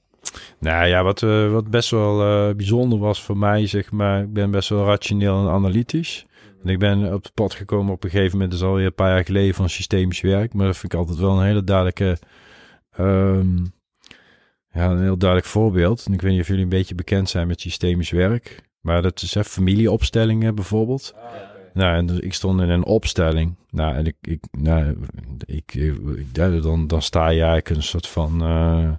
Nou 0.60 0.86
ja, 0.88 1.04
wat, 1.04 1.24
eh, 1.24 1.52
wat 1.52 1.70
best 1.70 1.90
wel 1.90 2.22
eh, 2.22 2.56
bijzonder 2.56 3.00
was 3.00 3.24
voor 3.24 3.38
mij, 3.38 3.68
zeg 3.68 3.92
maar, 3.92 4.22
ik 4.22 4.34
ben 4.34 4.52
best 4.52 4.70
wel 4.70 4.86
rationeel 4.86 5.40
en 5.40 5.54
analytisch. 5.54 6.26
En 6.64 6.70
ik 6.70 6.80
ben 6.80 7.14
op 7.14 7.24
het 7.24 7.34
pad 7.34 7.54
gekomen 7.54 7.94
op 7.94 8.04
een 8.04 8.10
gegeven 8.10 8.32
moment, 8.32 8.52
dat 8.52 8.60
is 8.60 8.66
alweer 8.68 8.86
een 8.86 8.94
paar 8.94 9.10
jaar 9.14 9.26
geleden, 9.26 9.56
van 9.56 9.70
systemisch 9.70 10.22
werk. 10.22 10.54
Maar 10.54 10.66
dat 10.66 10.78
vind 10.78 10.94
ik 10.94 11.00
altijd 11.00 11.18
wel 11.18 11.38
een 11.40 11.46
hele 11.46 11.64
duidelijke, 11.64 12.18
ehm, 12.92 13.58
ja, 14.72 14.90
een 14.90 15.02
heel 15.02 15.18
duidelijk 15.18 15.50
voorbeeld. 15.50 16.06
En 16.06 16.14
ik 16.14 16.22
weet 16.22 16.32
niet 16.32 16.42
of 16.42 16.48
jullie 16.48 16.64
een 16.64 16.70
beetje 16.70 16.96
bekend 16.96 17.30
zijn 17.30 17.48
met 17.48 17.62
systemisch 17.62 18.12
werk. 18.12 18.70
Maar 18.82 19.02
dat 19.02 19.22
is 19.22 19.34
hè, 19.34 19.44
familieopstellingen 19.44 20.56
bijvoorbeeld. 20.56 21.16
Nou, 21.74 21.96
en 21.96 22.06
dus 22.06 22.20
ik 22.20 22.34
stond 22.34 22.62
in 22.62 22.70
een 22.70 22.86
opstelling. 22.86 23.56
Nou, 23.70 23.96
en 23.96 24.06
ik, 24.06 24.16
ik, 24.22 24.44
nou, 24.52 24.98
ik, 25.46 25.74
ik, 25.74 26.36
dan, 26.36 26.88
dan 26.88 27.02
sta 27.02 27.30
je 27.30 27.42
eigenlijk 27.42 27.70
een 27.70 27.84
soort 27.84 28.08
van. 28.08 28.42
eh, 28.42 28.92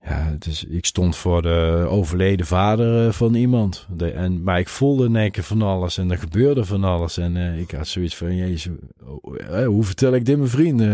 ja, 0.00 0.36
is, 0.46 0.64
ik 0.64 0.84
stond 0.86 1.16
voor 1.16 1.42
de 1.42 1.86
overleden 1.88 2.46
vader 2.46 3.06
eh, 3.06 3.12
van 3.12 3.34
iemand. 3.34 3.86
De, 3.96 4.10
en, 4.10 4.42
maar 4.42 4.58
ik 4.58 4.68
voelde 4.68 5.04
in 5.06 5.16
één 5.16 5.30
keer 5.30 5.42
van 5.42 5.62
alles 5.62 5.98
en 5.98 6.10
er 6.10 6.18
gebeurde 6.18 6.64
van 6.64 6.84
alles. 6.84 7.16
En 7.16 7.36
eh, 7.36 7.58
ik 7.60 7.70
had 7.70 7.86
zoiets 7.86 8.16
van, 8.16 8.36
jezus, 8.36 8.72
oh, 9.04 9.60
eh, 9.60 9.66
hoe 9.66 9.84
vertel 9.84 10.14
ik 10.14 10.24
dit 10.24 10.36
mijn 10.36 10.48
vrienden? 10.50 10.88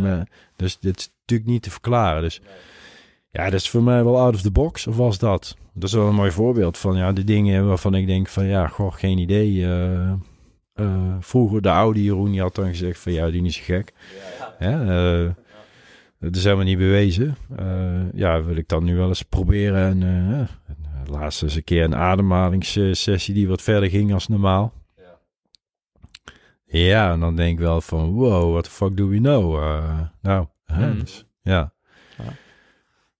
Maar- 0.00 0.28
dus 0.56 0.78
dit 0.78 0.98
is 0.98 1.10
natuurlijk 1.20 1.50
niet 1.50 1.62
te 1.62 1.70
verklaren. 1.70 2.22
Dus 2.22 2.40
ja, 3.30 3.44
dat 3.44 3.60
is 3.60 3.70
voor 3.70 3.82
mij 3.82 4.04
wel 4.04 4.18
out 4.18 4.34
of 4.34 4.40
the 4.42 4.50
box, 4.50 4.86
of 4.86 4.96
was 4.96 5.18
dat? 5.18 5.56
Dat 5.74 5.88
is 5.88 5.94
wel 5.94 6.08
een 6.08 6.14
mooi 6.14 6.30
voorbeeld 6.30 6.78
van 6.78 6.96
ja, 6.96 7.12
de 7.12 7.24
dingen 7.24 7.66
waarvan 7.68 7.94
ik 7.94 8.06
denk 8.06 8.28
van 8.28 8.46
ja, 8.46 8.66
goh, 8.66 8.92
geen 8.94 9.18
idee. 9.18 9.64
eh, 9.66 10.12
vroeger 11.20 11.62
de 11.62 11.70
oude 11.70 12.02
Jeroen, 12.02 12.30
die 12.30 12.40
had 12.40 12.54
dan 12.54 12.66
gezegd 12.68 12.98
van 12.98 13.12
ja, 13.12 13.30
die 13.30 13.44
is 13.44 13.58
gek. 13.58 13.92
Ja, 14.58 15.34
dat 16.22 16.36
is 16.36 16.44
helemaal 16.44 16.64
niet 16.64 16.78
bewezen. 16.78 17.36
Eh, 17.56 18.12
ja, 18.14 18.42
wil 18.42 18.56
ik 18.56 18.68
dan 18.68 18.84
nu 18.84 18.96
wel 18.96 19.08
eens 19.08 19.22
proberen. 19.22 20.02
En 20.02 20.02
eh, 20.02 20.40
eh, 20.40 20.46
laatst 21.06 21.42
eens 21.42 21.54
een 21.54 21.64
keer 21.64 21.84
een 21.84 21.94
ademhalingssessie 21.96 23.34
die 23.34 23.48
wat 23.48 23.62
verder 23.62 23.90
ging 23.90 24.12
als 24.12 24.28
normaal. 24.28 24.72
Ja, 26.64 27.12
en 27.12 27.20
dan 27.20 27.36
denk 27.36 27.52
ik 27.58 27.64
wel 27.64 27.80
van 27.80 28.10
wow, 28.12 28.50
what 28.52 28.64
the 28.64 28.70
fuck 28.70 28.96
do 28.96 29.08
we 29.08 29.16
know? 29.16 29.62
Nou, 30.22 30.46
Hmm. 30.64 30.98
dus, 30.98 31.24
ja. 31.42 31.72
Ja. 32.18 32.24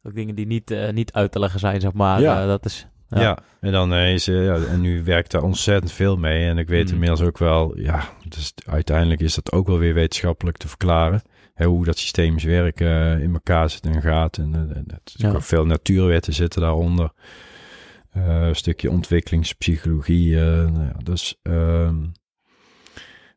Ook 0.03 0.15
dingen 0.15 0.35
die 0.35 0.47
niet, 0.47 0.77
niet 0.93 1.13
uit 1.13 1.33
te 1.33 1.39
leggen 1.39 1.61
zijn, 1.61 1.81
zeg 1.81 1.93
maar. 1.93 2.21
Ja. 2.21 2.47
Dat 2.47 2.65
is, 2.65 2.87
Ja. 3.09 3.21
Ja. 3.21 3.39
en 3.61 3.73
dan 3.73 3.95
is 3.95 4.25
ja, 4.25 4.55
en 4.55 4.81
nu 4.81 5.05
werkt 5.05 5.31
daar 5.31 5.43
ontzettend 5.43 5.93
veel 5.93 6.17
mee. 6.17 6.49
En 6.49 6.59
ik 6.59 6.69
weet 6.69 6.87
Mm. 6.87 6.93
inmiddels 6.93 7.21
ook 7.23 7.39
wel, 7.39 7.79
ja, 7.79 8.03
dus 8.29 8.55
uiteindelijk 8.67 9.21
is 9.21 9.35
dat 9.35 9.53
ook 9.53 9.67
wel 9.67 9.79
weer 9.79 9.95
wetenschappelijk 9.95 10.57
te 10.57 10.69
verklaren. 10.69 11.23
Hè, 11.63 11.69
hoe 11.69 11.85
dat 11.85 11.99
systemisch 11.99 12.45
werken 12.45 12.87
eh, 13.17 13.23
in 13.23 13.33
elkaar 13.33 13.71
zit 13.71 13.87
en 13.87 14.01
gaat. 14.03 14.37
En, 14.39 14.55
eh, 14.55 14.77
en 14.77 14.85
het 14.87 15.13
is 15.15 15.15
Ja. 15.17 15.31
ook 15.33 15.43
veel 15.43 15.67
natuurwetten 15.67 16.33
zitten 16.33 16.61
daaronder. 16.61 17.11
Eh, 18.11 18.47
een 18.47 18.57
stukje 18.57 18.91
ontwikkelingspsychologie. 18.91 20.37
eh, 20.41 20.45
nou 20.47 20.85
ja, 20.85 20.93
dus, 21.03 21.39
ehm, 21.43 21.97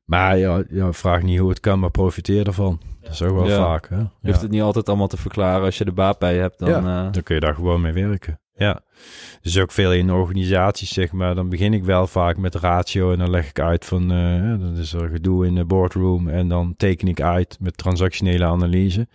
maar 0.06 0.38
ja, 0.38 0.64
ja, 0.70 0.94
vraag 0.94 1.22
niet 1.22 1.40
hoe 1.40 1.50
het 1.50 1.60
kan, 1.60 1.80
maar 1.80 1.92
profiteer 1.92 2.48
ervan. 2.48 2.82
Dat 3.02 3.12
is 3.12 3.22
ook 3.22 3.36
wel 3.36 3.48
Ja. 3.48 3.58
vaak. 3.58 3.90
Hè? 3.90 3.96
Je 3.98 4.02
Ja. 4.02 4.30
hoeft 4.30 4.42
het 4.42 4.52
niet 4.52 4.62
altijd 4.62 4.88
allemaal 4.90 5.08
te 5.08 5.18
verklaren. 5.18 5.66
Als 5.66 5.78
je 5.78 5.84
er 5.86 5.94
baat 5.94 6.20
bij 6.20 6.38
hebt, 6.38 6.60
dan... 6.60 6.70
eh, 6.88 7.12
Dan 7.12 7.24
kun 7.24 7.36
je 7.36 7.42
daar 7.42 7.56
gewoon 7.56 7.82
mee 7.82 7.94
werken. 7.94 8.40
Ja. 8.56 8.82
Dus 9.42 9.60
ook 9.60 9.72
veel 9.72 9.94
in 9.94 10.12
organisaties, 10.12 10.94
zeg 10.94 11.12
maar. 11.12 11.36
Dan 11.36 11.50
begin 11.50 11.74
ik 11.74 11.84
wel 11.84 12.08
vaak 12.08 12.38
met 12.38 12.56
ratio 12.56 13.12
en 13.12 13.18
dan 13.18 13.30
leg 13.30 13.50
ik 13.50 13.60
uit 13.60 13.86
van... 13.86 14.08
dan 14.60 14.78
is 14.78 14.94
er 14.94 15.10
gedoe 15.10 15.46
in 15.46 15.56
de 15.56 15.66
boardroom 15.66 16.28
en 16.30 16.48
dan 16.48 16.74
teken 16.78 17.08
ik 17.08 17.22
uit 17.22 17.58
met 17.60 17.78
transactionele 17.78 18.46
analyse. 18.46 19.08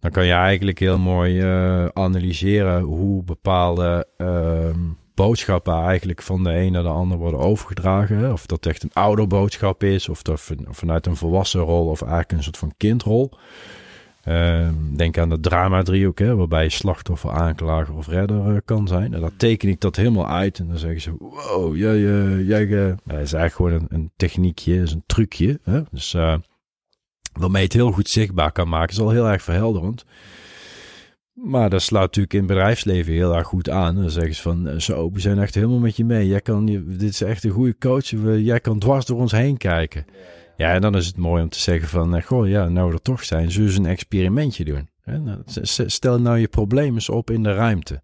Dan 0.00 0.10
kan 0.10 0.26
je 0.26 0.32
eigenlijk 0.32 0.78
heel 0.78 0.98
mooi 0.98 1.40
eh, 1.40 1.86
analyseren 1.86 2.80
hoe 2.80 3.22
bepaalde 3.24 4.06
ehm, 4.16 4.78
boodschappen 5.14 5.74
eigenlijk 5.74 6.22
van 6.22 6.44
de 6.44 6.54
een 6.54 6.72
naar 6.72 6.82
de 6.82 6.88
ander 6.88 7.18
worden 7.18 7.40
overgedragen. 7.40 8.32
Of 8.32 8.46
dat 8.46 8.66
echt 8.66 8.82
een 8.82 8.92
ouderboodschap 8.92 9.82
is, 9.82 10.08
of 10.08 10.22
dat 10.22 10.40
van- 10.40 10.66
vanuit 10.70 11.06
een 11.06 11.16
volwassen 11.16 11.60
rol 11.60 11.86
of 11.86 12.00
eigenlijk 12.00 12.32
een 12.32 12.42
soort 12.42 12.56
van 12.58 12.74
kindrol. 12.76 13.32
Ehm, 14.22 14.74
denk 14.96 15.18
aan 15.18 15.28
de 15.28 15.40
drama-driehoek, 15.40 16.18
waarbij 16.18 16.68
slachtoffer, 16.68 17.30
aanklager 17.30 17.94
of 17.94 18.08
redder 18.08 18.54
eh, 18.54 18.56
kan 18.64 18.88
zijn. 18.88 19.14
En 19.14 19.20
dan 19.20 19.36
teken 19.36 19.68
ik 19.68 19.80
dat 19.80 19.96
helemaal 19.96 20.28
uit 20.28 20.58
en 20.58 20.68
dan 20.68 20.78
zeggen 20.78 21.00
ze, 21.00 21.14
wow, 21.18 21.76
jij, 21.76 21.94
eh, 21.94 22.48
jij, 22.48 22.62
eh, 22.62 22.70
nou, 22.70 22.96
dat 23.04 23.20
is 23.20 23.32
eigenlijk 23.32 23.54
gewoon 23.54 23.72
een, 23.72 23.86
een 23.88 24.10
techniekje, 24.16 24.82
is 24.82 24.92
een 24.92 25.02
trucje. 25.06 25.60
Hè? 25.62 25.80
Dus 25.90 26.14
eh, 26.14 26.34
waarmee 27.32 27.60
je 27.60 27.66
het 27.66 27.76
heel 27.76 27.92
goed 27.92 28.08
zichtbaar 28.08 28.52
kan 28.52 28.68
maken, 28.68 28.90
is 28.90 29.00
al 29.00 29.10
heel 29.10 29.28
erg 29.28 29.42
verhelderend. 29.42 30.04
Maar 31.32 31.70
dat 31.70 31.82
slaat 31.82 32.02
natuurlijk 32.02 32.34
in 32.34 32.38
het 32.38 32.48
bedrijfsleven 32.48 33.12
heel 33.12 33.36
erg 33.36 33.46
goed 33.46 33.70
aan. 33.70 33.94
Dan 33.94 34.10
zeggen 34.10 34.34
ze 34.34 34.42
van, 34.42 34.80
zo, 34.80 35.10
we 35.12 35.20
zijn 35.20 35.38
echt 35.38 35.54
helemaal 35.54 35.78
met 35.78 35.96
je 35.96 36.04
mee. 36.04 36.26
Jij 36.26 36.40
kan, 36.40 36.66
dit 36.86 37.02
is 37.02 37.22
echt 37.22 37.44
een 37.44 37.50
goede 37.50 37.78
coach. 37.78 38.10
Jij 38.38 38.60
kan 38.60 38.78
dwars 38.78 39.04
door 39.04 39.18
ons 39.18 39.32
heen 39.32 39.56
kijken. 39.56 40.04
Ja, 40.58 40.72
en 40.72 40.80
dan 40.80 40.96
is 40.96 41.06
het 41.06 41.16
mooi 41.16 41.42
om 41.42 41.48
te 41.48 41.58
zeggen 41.58 41.88
van, 41.88 42.16
eh, 42.16 42.22
goh, 42.22 42.48
ja, 42.48 42.68
nou 42.68 42.88
we 42.88 42.94
er 42.94 43.02
toch 43.02 43.24
zijn, 43.24 43.50
zullen 43.50 43.68
we 43.68 43.74
eens 43.74 43.84
een 43.84 43.90
experimentje 43.90 44.64
doen. 44.64 44.88
Nou, 45.04 45.38
Stel 45.86 46.20
nou 46.20 46.38
je 46.38 46.48
probleem 46.48 46.94
eens 46.94 47.08
op 47.08 47.30
in 47.30 47.42
de 47.42 47.54
ruimte. 47.54 48.00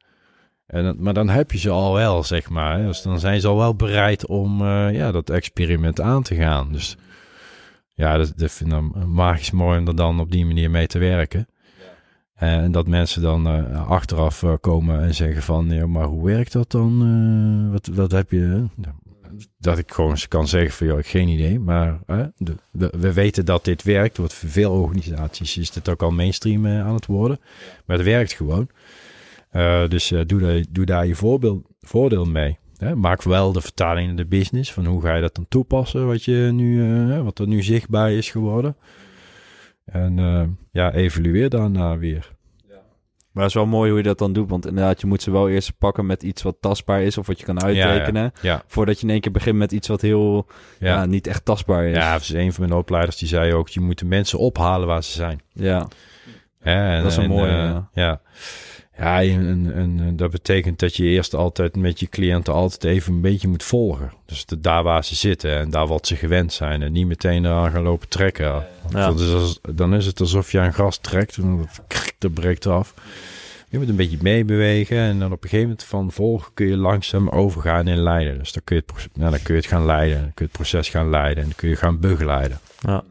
En, 0.66 0.96
maar 0.98 1.14
dan 1.14 1.28
heb 1.28 1.52
je 1.52 1.58
ze 1.58 1.70
al 1.70 1.94
wel, 1.94 2.22
zeg 2.22 2.48
maar. 2.48 2.82
Dus 2.82 3.02
dan 3.02 3.20
zijn 3.20 3.40
ze 3.40 3.48
al 3.48 3.56
wel 3.56 3.74
bereid 3.74 4.26
om 4.26 4.60
eh, 4.60 4.92
ja, 4.92 5.12
dat 5.12 5.30
experiment 5.30 6.00
aan 6.00 6.22
te 6.22 6.34
gaan. 6.34 6.72
Dus 6.72 6.96
ja, 7.94 8.16
dat, 8.16 8.32
dat 8.36 8.52
vind 8.52 8.72
ik 8.72 8.76
dan 8.76 9.12
magisch 9.12 9.50
mooi 9.50 9.78
om 9.78 9.86
er 9.86 9.96
dan 9.96 10.20
op 10.20 10.30
die 10.30 10.46
manier 10.46 10.70
mee 10.70 10.86
te 10.86 10.98
werken. 10.98 11.48
En 12.34 12.72
dat 12.72 12.86
mensen 12.86 13.22
dan 13.22 13.46
eh, 13.46 13.88
achteraf 13.88 14.44
komen 14.60 15.02
en 15.02 15.14
zeggen 15.14 15.42
van, 15.42 15.70
ja, 15.70 15.86
maar 15.86 16.06
hoe 16.06 16.24
werkt 16.24 16.52
dat 16.52 16.70
dan? 16.70 17.70
Wat, 17.72 17.86
wat 17.86 18.10
heb 18.12 18.30
je? 18.30 18.64
Dat 19.58 19.78
ik 19.78 19.92
gewoon 19.92 20.10
eens 20.10 20.28
kan 20.28 20.48
zeggen 20.48 20.72
van, 20.72 20.86
joh, 20.86 20.98
ik 20.98 21.06
geen 21.06 21.28
idee. 21.28 21.58
Maar 21.58 21.98
hè, 22.06 22.24
de, 22.36 22.54
we, 22.70 22.92
we 22.98 23.12
weten 23.12 23.44
dat 23.44 23.64
dit 23.64 23.82
werkt. 23.82 24.16
Want 24.16 24.32
voor 24.32 24.48
veel 24.48 24.72
organisaties 24.72 25.56
is 25.56 25.70
dit 25.70 25.88
ook 25.88 26.02
al 26.02 26.10
mainstream 26.10 26.66
eh, 26.66 26.86
aan 26.86 26.94
het 26.94 27.06
worden. 27.06 27.40
Maar 27.86 27.96
het 27.96 28.06
werkt 28.06 28.32
gewoon. 28.32 28.68
Eh, 29.50 29.88
dus 29.88 30.10
eh, 30.10 30.20
doe, 30.26 30.40
daar, 30.40 30.64
doe 30.70 30.84
daar 30.84 31.06
je 31.06 31.14
voorbeeld, 31.14 31.66
voordeel 31.80 32.24
mee. 32.24 32.58
Hè? 32.76 32.96
Maak 32.96 33.22
wel 33.22 33.52
de 33.52 33.60
vertaling 33.60 34.08
in 34.08 34.16
de 34.16 34.26
business. 34.26 34.72
Van 34.72 34.86
hoe 34.86 35.02
ga 35.02 35.14
je 35.14 35.20
dat 35.20 35.34
dan 35.34 35.46
toepassen? 35.48 36.06
Wat, 36.06 36.24
je 36.24 36.50
nu, 36.52 37.22
wat 37.22 37.38
er 37.38 37.46
nu 37.46 37.62
zichtbaar 37.62 38.12
is 38.12 38.30
geworden. 38.30 38.76
En 39.84 40.16
ja, 40.72 40.92
evalueer 40.92 41.48
daarna 41.48 41.98
weer. 41.98 42.33
Maar 43.34 43.42
het 43.44 43.52
is 43.52 43.58
wel 43.58 43.66
mooi 43.68 43.88
hoe 43.88 43.98
je 43.98 44.04
dat 44.04 44.18
dan 44.18 44.32
doet. 44.32 44.50
Want 44.50 44.66
inderdaad, 44.66 45.00
je 45.00 45.06
moet 45.06 45.22
ze 45.22 45.30
wel 45.30 45.48
eerst 45.48 45.78
pakken 45.78 46.06
met 46.06 46.22
iets 46.22 46.42
wat 46.42 46.56
tastbaar 46.60 47.02
is. 47.02 47.18
Of 47.18 47.26
wat 47.26 47.38
je 47.38 47.44
kan 47.44 47.62
uitrekenen. 47.62 48.32
Ja, 48.42 48.62
Voordat 48.66 49.00
je 49.00 49.06
in 49.06 49.12
één 49.12 49.20
keer 49.20 49.32
begint 49.32 49.56
met 49.56 49.72
iets 49.72 49.88
wat 49.88 50.00
heel 50.00 50.46
ja. 50.78 51.06
niet 51.06 51.26
echt 51.26 51.44
tastbaar 51.44 51.84
is. 51.84 51.96
Ja, 51.96 52.18
dus 52.18 52.32
een 52.32 52.52
van 52.52 52.68
mijn 52.68 52.78
opleiders 52.78 53.16
die 53.16 53.28
zei 53.28 53.54
ook, 53.54 53.68
je 53.68 53.80
moet 53.80 53.98
de 53.98 54.04
mensen 54.04 54.38
ophalen 54.38 54.86
waar 54.86 55.04
ze 55.04 55.12
zijn. 55.12 55.40
ja. 55.52 55.88
En, 56.60 57.02
Dat 57.02 57.10
is 57.10 57.16
een 57.16 57.22
en, 57.22 57.28
mooie, 57.28 57.50
eh, 57.50 57.76
ja. 57.92 58.20
Ja, 58.98 59.22
en, 59.22 59.72
en, 59.74 60.16
dat 60.16 60.30
betekent 60.30 60.78
dat 60.78 60.96
je 60.96 61.04
eerst 61.04 61.34
altijd 61.34 61.76
met 61.76 62.00
je 62.00 62.08
cliënten 62.08 62.52
altijd 62.52 62.84
even 62.84 63.12
een 63.12 63.20
beetje 63.20 63.48
moet 63.48 63.62
volgen. 63.62 64.12
Dus 64.26 64.46
de, 64.46 64.60
daar 64.60 64.82
waar 64.82 65.04
ze 65.04 65.14
zitten 65.14 65.56
en 65.58 65.70
daar 65.70 65.86
wat 65.86 66.06
ze 66.06 66.16
gewend 66.16 66.52
zijn. 66.52 66.82
En 66.82 66.92
niet 66.92 67.06
meteen 67.06 67.44
eraan 67.44 67.70
gaan 67.70 67.82
lopen 67.82 68.08
trekken. 68.08 68.44
Ja. 68.44 69.06
dat 69.06 69.20
is 69.20 69.32
als- 69.32 69.60
dan 69.74 69.94
is 69.94 70.06
het 70.06 70.20
alsof 70.20 70.52
je 70.52 70.60
aan 70.60 70.72
gras 70.72 70.98
trekt 70.98 71.36
en 71.36 71.68
dat, 72.18 72.34
breekt 72.34 72.66
af. 72.66 72.94
Je 73.68 73.78
moet 73.78 73.88
een 73.88 73.96
beetje 73.96 74.18
meebewegen 74.20 74.98
en 74.98 75.18
dan 75.18 75.32
op 75.32 75.42
een 75.42 75.48
gegeven 75.48 75.68
moment 75.68 75.84
van 75.84 76.12
volgen 76.12 76.50
kun 76.54 76.66
je 76.66 76.76
langzaam 76.76 77.28
overgaan 77.28 77.86
in 77.88 77.98
leiden. 78.02 78.38
Dus 78.38 78.52
dan 78.52 78.62
kun 78.64 78.76
je 78.76 78.82
het, 78.86 79.08
nou, 79.16 79.30
dan 79.30 79.42
kun 79.42 79.54
je 79.54 79.60
het 79.60 79.70
gaan 79.70 79.84
leiden, 79.84 80.20
dan 80.20 80.24
kun 80.34 80.44
je 80.44 80.44
het 80.44 80.52
proces 80.52 80.88
gaan 80.88 81.10
leiden 81.10 81.36
en 81.42 81.48
dan 81.48 81.56
kun 81.56 81.68
je 81.68 81.76
gaan 81.76 82.00
begeleiden. 82.00 82.58
Ja. 82.80 83.04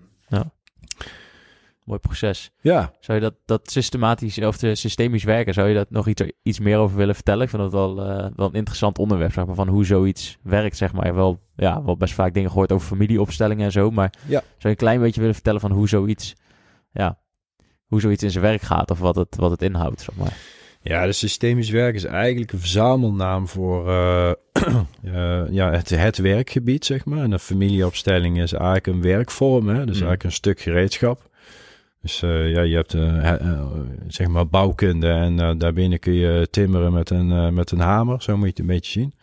Mooi 1.86 2.00
proces. 2.00 2.52
Ja, 2.62 2.94
Zou 3.00 3.18
je 3.18 3.24
dat, 3.24 3.34
dat 3.46 3.72
systematisch 3.72 4.38
of 4.38 4.58
de 4.58 4.76
systemisch 4.76 5.24
werken, 5.24 5.54
zou 5.54 5.68
je 5.68 5.74
dat 5.76 5.90
nog 5.90 6.08
iets, 6.08 6.24
iets 6.44 6.60
meer 6.60 6.78
over 6.78 6.98
willen 6.98 7.16
vertellen? 7.16 7.44
Ik 7.44 7.50
vind 7.50 7.62
dat 7.62 7.72
wel, 7.72 8.02
eh, 8.02 8.28
wel 8.36 8.48
een 8.48 8.54
interessant 8.54 8.98
onderwerp, 8.98 9.32
zeg 9.34 9.46
maar, 9.46 9.56
van 9.56 9.68
hoe 9.68 9.86
zoiets 9.86 10.38
werkt, 10.44 10.78
zeg 10.78 10.94
maar. 10.94 11.16
Wel, 11.16 11.40
ja, 11.56 11.84
wel 11.84 11.98
best 11.98 12.14
vaak 12.14 12.34
dingen 12.34 12.50
gehoord 12.50 12.72
over 12.72 12.88
familieopstellingen 12.88 13.66
en 13.66 13.72
zo, 13.72 13.92
maar 13.92 14.14
Ja. 14.26 14.40
zou 14.40 14.44
je 14.58 14.70
een 14.70 14.76
klein 14.76 15.00
beetje 15.00 15.20
willen 15.20 15.36
vertellen 15.36 15.60
van 15.62 15.72
hoe 15.72 15.88
zoiets, 15.88 16.36
ja, 16.92 17.18
hoe 17.88 18.02
zoiets 18.02 18.24
in 18.24 18.32
zijn 18.32 18.44
werk 18.44 18.62
gaat 18.62 18.92
of 18.92 19.00
wat 19.00 19.16
het, 19.16 19.36
wat 19.36 19.52
het 19.52 19.62
inhoudt, 19.62 20.02
zeg 20.02 20.16
maar. 20.16 20.38
Ja, 20.82 21.06
de 21.06 21.12
systemisch 21.12 21.70
werk 21.70 21.96
is 21.96 22.04
eigenlijk 22.04 22.52
een 22.52 22.60
verzamelnaam 22.60 23.48
voor 23.48 23.90
eh, 23.90 24.32
eh, 25.04 25.42
ja, 25.50 25.72
het, 25.72 25.90
het 25.90 26.18
werkgebied, 26.18 26.86
zeg 26.86 27.06
maar. 27.06 27.24
En 27.24 27.32
een 27.32 27.40
familieopstelling 27.40 28.42
is 28.42 28.54
eigenlijk 28.54 28.88
een 28.88 29.02
werkvorm, 29.02 29.68
hè? 29.68 29.78
dus 29.86 29.94
eigenlijk 29.96 30.24
een 30.24 30.32
stuk 30.32 30.60
gereedschap. 30.60 31.30
Dus 32.04 32.22
eh, 32.22 32.50
ja, 32.50 32.62
je 32.62 32.76
hebt 32.76 32.94
eh, 32.94 33.30
eh, 33.34 33.62
zeg 34.08 34.28
maar 34.28 34.48
bouwkunde 34.48 35.10
en 35.10 35.58
daarbinnen 35.58 36.00
kun 36.00 36.14
je 36.14 36.48
timmeren 36.50 36.94
met 36.94 37.10
een, 37.10 37.54
met 37.54 37.72
een 37.72 37.80
hamer. 37.80 38.22
Zo 38.22 38.34
moet 38.34 38.44
je 38.44 38.50
het 38.50 38.60
een 38.60 38.66
beetje 38.66 38.92
zien. 38.92 39.14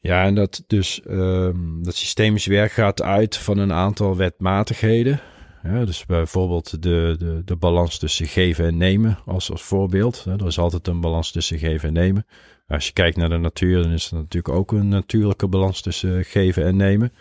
Ja, 0.00 0.24
en 0.24 0.34
dat 0.34 0.64
dus 0.66 1.02
ehm, 1.02 1.82
dat 1.82 1.94
systemisch 1.94 2.46
werk 2.46 2.72
gaat 2.72 3.02
uit 3.02 3.36
van 3.36 3.58
een 3.58 3.72
aantal 3.72 4.16
wetmatigheden. 4.16 5.20
Ja, 5.62 5.84
dus 5.84 6.06
bijvoorbeeld 6.06 6.82
de, 6.82 7.14
de, 7.18 7.42
de 7.44 7.56
balans 7.56 7.98
tussen 7.98 8.26
geven 8.26 8.66
en 8.66 8.76
nemen 8.76 9.18
als, 9.26 9.50
als 9.50 9.62
voorbeeld. 9.62 10.24
Hè, 10.24 10.32
Er 10.32 10.46
is 10.46 10.58
altijd 10.58 10.86
een 10.86 11.00
balans 11.00 11.30
tussen 11.30 11.58
geven 11.58 11.88
en 11.88 11.94
nemen. 11.94 12.26
Als 12.66 12.86
je 12.86 12.92
kijkt 12.92 13.16
naar 13.16 13.28
de 13.28 13.38
natuur, 13.38 13.82
dan 13.82 13.92
is 13.92 14.10
er 14.10 14.16
natuurlijk 14.16 14.54
ook 14.54 14.72
een 14.72 14.88
natuurlijke 14.88 15.48
balans 15.48 15.80
tussen 15.80 16.24
geven 16.24 16.64
en 16.64 16.76
nemen. 16.76 17.12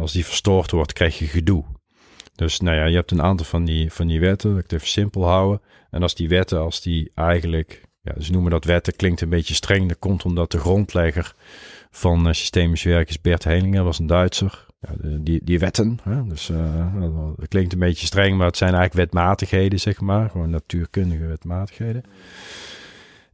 Als 0.00 0.12
die 0.12 0.24
verstoord 0.24 0.70
wordt, 0.70 0.92
krijg 0.92 1.18
je 1.18 1.26
gedoe. 1.26 1.64
Dus 2.34 2.60
nou 2.60 2.76
ja, 2.76 2.84
je 2.84 2.94
hebt 2.94 3.10
een 3.10 3.22
aantal 3.22 3.46
van 3.46 3.64
die, 3.64 3.92
van 3.92 4.06
die 4.06 4.20
wetten, 4.20 4.48
dat 4.50 4.58
ik 4.58 4.62
het 4.64 4.72
even 4.72 4.88
simpel 4.88 5.24
houden. 5.26 5.60
En 5.90 6.02
als 6.02 6.14
die 6.14 6.28
wetten, 6.28 6.60
als 6.60 6.80
die 6.82 7.10
eigenlijk, 7.14 7.82
ja, 8.02 8.20
ze 8.20 8.32
noemen 8.32 8.50
dat 8.50 8.64
wetten, 8.64 8.96
klinkt 8.96 9.20
een 9.20 9.28
beetje 9.28 9.54
streng. 9.54 9.88
Dat 9.88 9.98
komt 9.98 10.24
omdat 10.24 10.50
de 10.50 10.58
grondlegger 10.58 11.34
van 11.90 12.26
eh, 12.26 12.32
systemisch 12.32 12.82
werk 12.82 13.08
is 13.08 13.20
Bert 13.20 13.44
Hellinger, 13.44 13.84
was 13.84 13.98
een 13.98 14.06
Duitser. 14.06 14.66
Ja, 14.80 14.94
die, 15.18 15.40
die 15.44 15.58
wetten, 15.58 15.98
hè? 16.02 16.26
dus 16.26 16.48
eh, 16.50 17.00
dat- 17.00 17.36
dat 17.36 17.48
klinkt 17.48 17.72
een 17.72 17.78
beetje 17.78 18.06
streng, 18.06 18.36
maar 18.36 18.46
het 18.46 18.56
zijn 18.56 18.74
eigenlijk 18.74 19.10
wetmatigheden, 19.12 19.80
zeg 19.80 20.00
maar. 20.00 20.30
Gewoon 20.30 20.50
natuurkundige 20.50 21.26
wetmatigheden. 21.26 22.02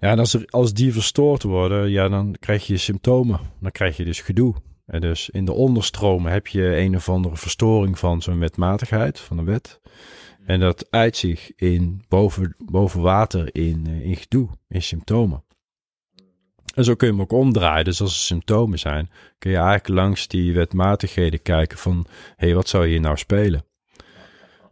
Ja, 0.01 0.11
en 0.11 0.19
als, 0.19 0.35
er, 0.35 0.45
als 0.51 0.73
die 0.75 0.93
verstoord 0.93 1.43
worden, 1.43 1.91
ja, 1.91 2.09
dan 2.09 2.37
krijg 2.41 2.67
je 2.67 2.77
symptomen. 2.77 3.41
Dan 3.61 3.71
krijg 3.71 3.97
je 3.97 4.05
dus 4.05 4.21
gedoe. 4.21 4.55
En 4.89 5.01
dus 5.01 5.31
in 5.31 5.45
de 5.45 5.53
onderstromen 5.53 6.33
heb 6.33 6.47
je 6.47 6.77
een 6.77 6.97
of 6.97 7.09
andere 7.09 7.37
verstoring 7.37 7.99
van 7.99 8.23
zo'n 8.23 8.39
wetmatigheid, 8.39 9.21
van 9.21 9.39
een 9.39 9.45
wet. 9.45 9.81
En 10.47 10.61
dat 10.61 10.87
uit 10.91 11.17
zich 11.17 11.53
in 11.55 12.05
boven, 12.09 12.55
boven 12.59 13.01
water 13.01 13.55
in, 13.55 13.87
eh, 13.87 14.01
in 14.01 14.17
gedoe, 14.17 14.49
in 14.69 14.83
symptomen. 14.83 15.45
En 16.75 16.85
zo 16.85 16.95
kun 16.95 17.07
je 17.07 17.13
hem 17.13 17.23
ook 17.23 17.33
omdraaien. 17.33 17.85
Dus 17.85 18.01
als 18.01 18.15
er 18.15 18.21
symptomen 18.21 18.79
zijn, 18.79 19.11
kun 19.39 19.51
je 19.51 19.57
eigenlijk 19.57 19.89
langs 19.89 20.29
die 20.29 20.55
wetmatigheden 20.55 21.43
kijken 21.43 21.79
van... 21.79 22.07
hé, 22.37 22.47
hey, 22.47 22.55
wat 22.55 22.69
zou 22.69 22.87
hier 22.87 23.01
nou 23.01 23.17
spelen? 23.17 23.65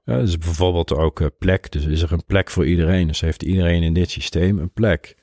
Ja, 0.05 0.21
dus 0.21 0.39
bijvoorbeeld 0.39 0.95
ook 0.95 1.21
eh, 1.21 1.27
plek. 1.39 1.73
Dus 1.73 1.85
is 1.85 2.03
er 2.03 2.13
een 2.13 2.25
plek 2.27 2.51
voor 2.51 2.67
iedereen? 2.67 3.07
Dus 3.07 3.21
heeft 3.21 3.43
iedereen 3.43 3.83
in 3.83 3.93
dit 3.93 4.11
systeem 4.11 4.59
een 4.59 4.73
plek? 4.73 5.16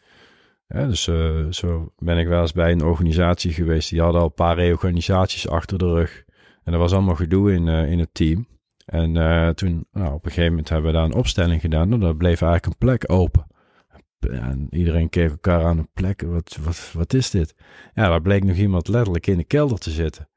Dus 0.73 1.07
eh, 1.07 1.45
zo 1.49 1.93
ben 1.97 2.17
ik 2.17 2.27
wel 2.27 2.41
eens 2.41 2.51
bij 2.51 2.71
een 2.71 2.83
organisatie 2.83 3.53
geweest. 3.53 3.89
Die 3.89 4.01
hadden 4.01 4.21
al 4.21 4.27
een 4.27 4.33
paar 4.33 4.55
reorganisaties 4.55 5.47
achter 5.47 5.77
de 5.77 5.85
rug. 5.93 6.23
En 6.63 6.73
er 6.73 6.79
was 6.79 6.93
allemaal 6.93 7.15
gedoe 7.15 7.53
in, 7.53 7.67
eh, 7.67 7.91
in 7.91 7.99
het 7.99 8.13
team. 8.13 8.47
En 8.85 9.17
eh, 9.17 9.49
toen, 9.49 9.85
nou, 9.91 10.13
op 10.13 10.25
een 10.25 10.31
gegeven 10.31 10.49
moment 10.49 10.69
hebben 10.69 10.91
we 10.91 10.97
daar 10.97 11.05
een 11.05 11.13
opstelling 11.13 11.61
gedaan. 11.61 11.93
En 11.93 11.99
daar 11.99 12.15
bleef 12.15 12.41
eigenlijk 12.41 12.65
een 12.65 12.87
plek 12.87 13.11
open. 13.11 13.47
En 14.19 14.67
iedereen 14.71 15.09
keek 15.09 15.29
elkaar 15.29 15.63
aan 15.65 15.77
een 15.77 15.89
plek. 15.93 16.21
Wat, 16.21 16.57
wat, 16.63 16.91
wat 16.93 17.13
is 17.13 17.29
dit? 17.29 17.55
Ja, 17.93 18.09
daar 18.09 18.21
bleek 18.21 18.43
nog 18.43 18.55
iemand 18.55 18.87
letterlijk 18.87 19.27
in 19.27 19.37
de 19.37 19.43
kelder 19.43 19.77
te 19.77 19.89
zitten. 19.91 20.29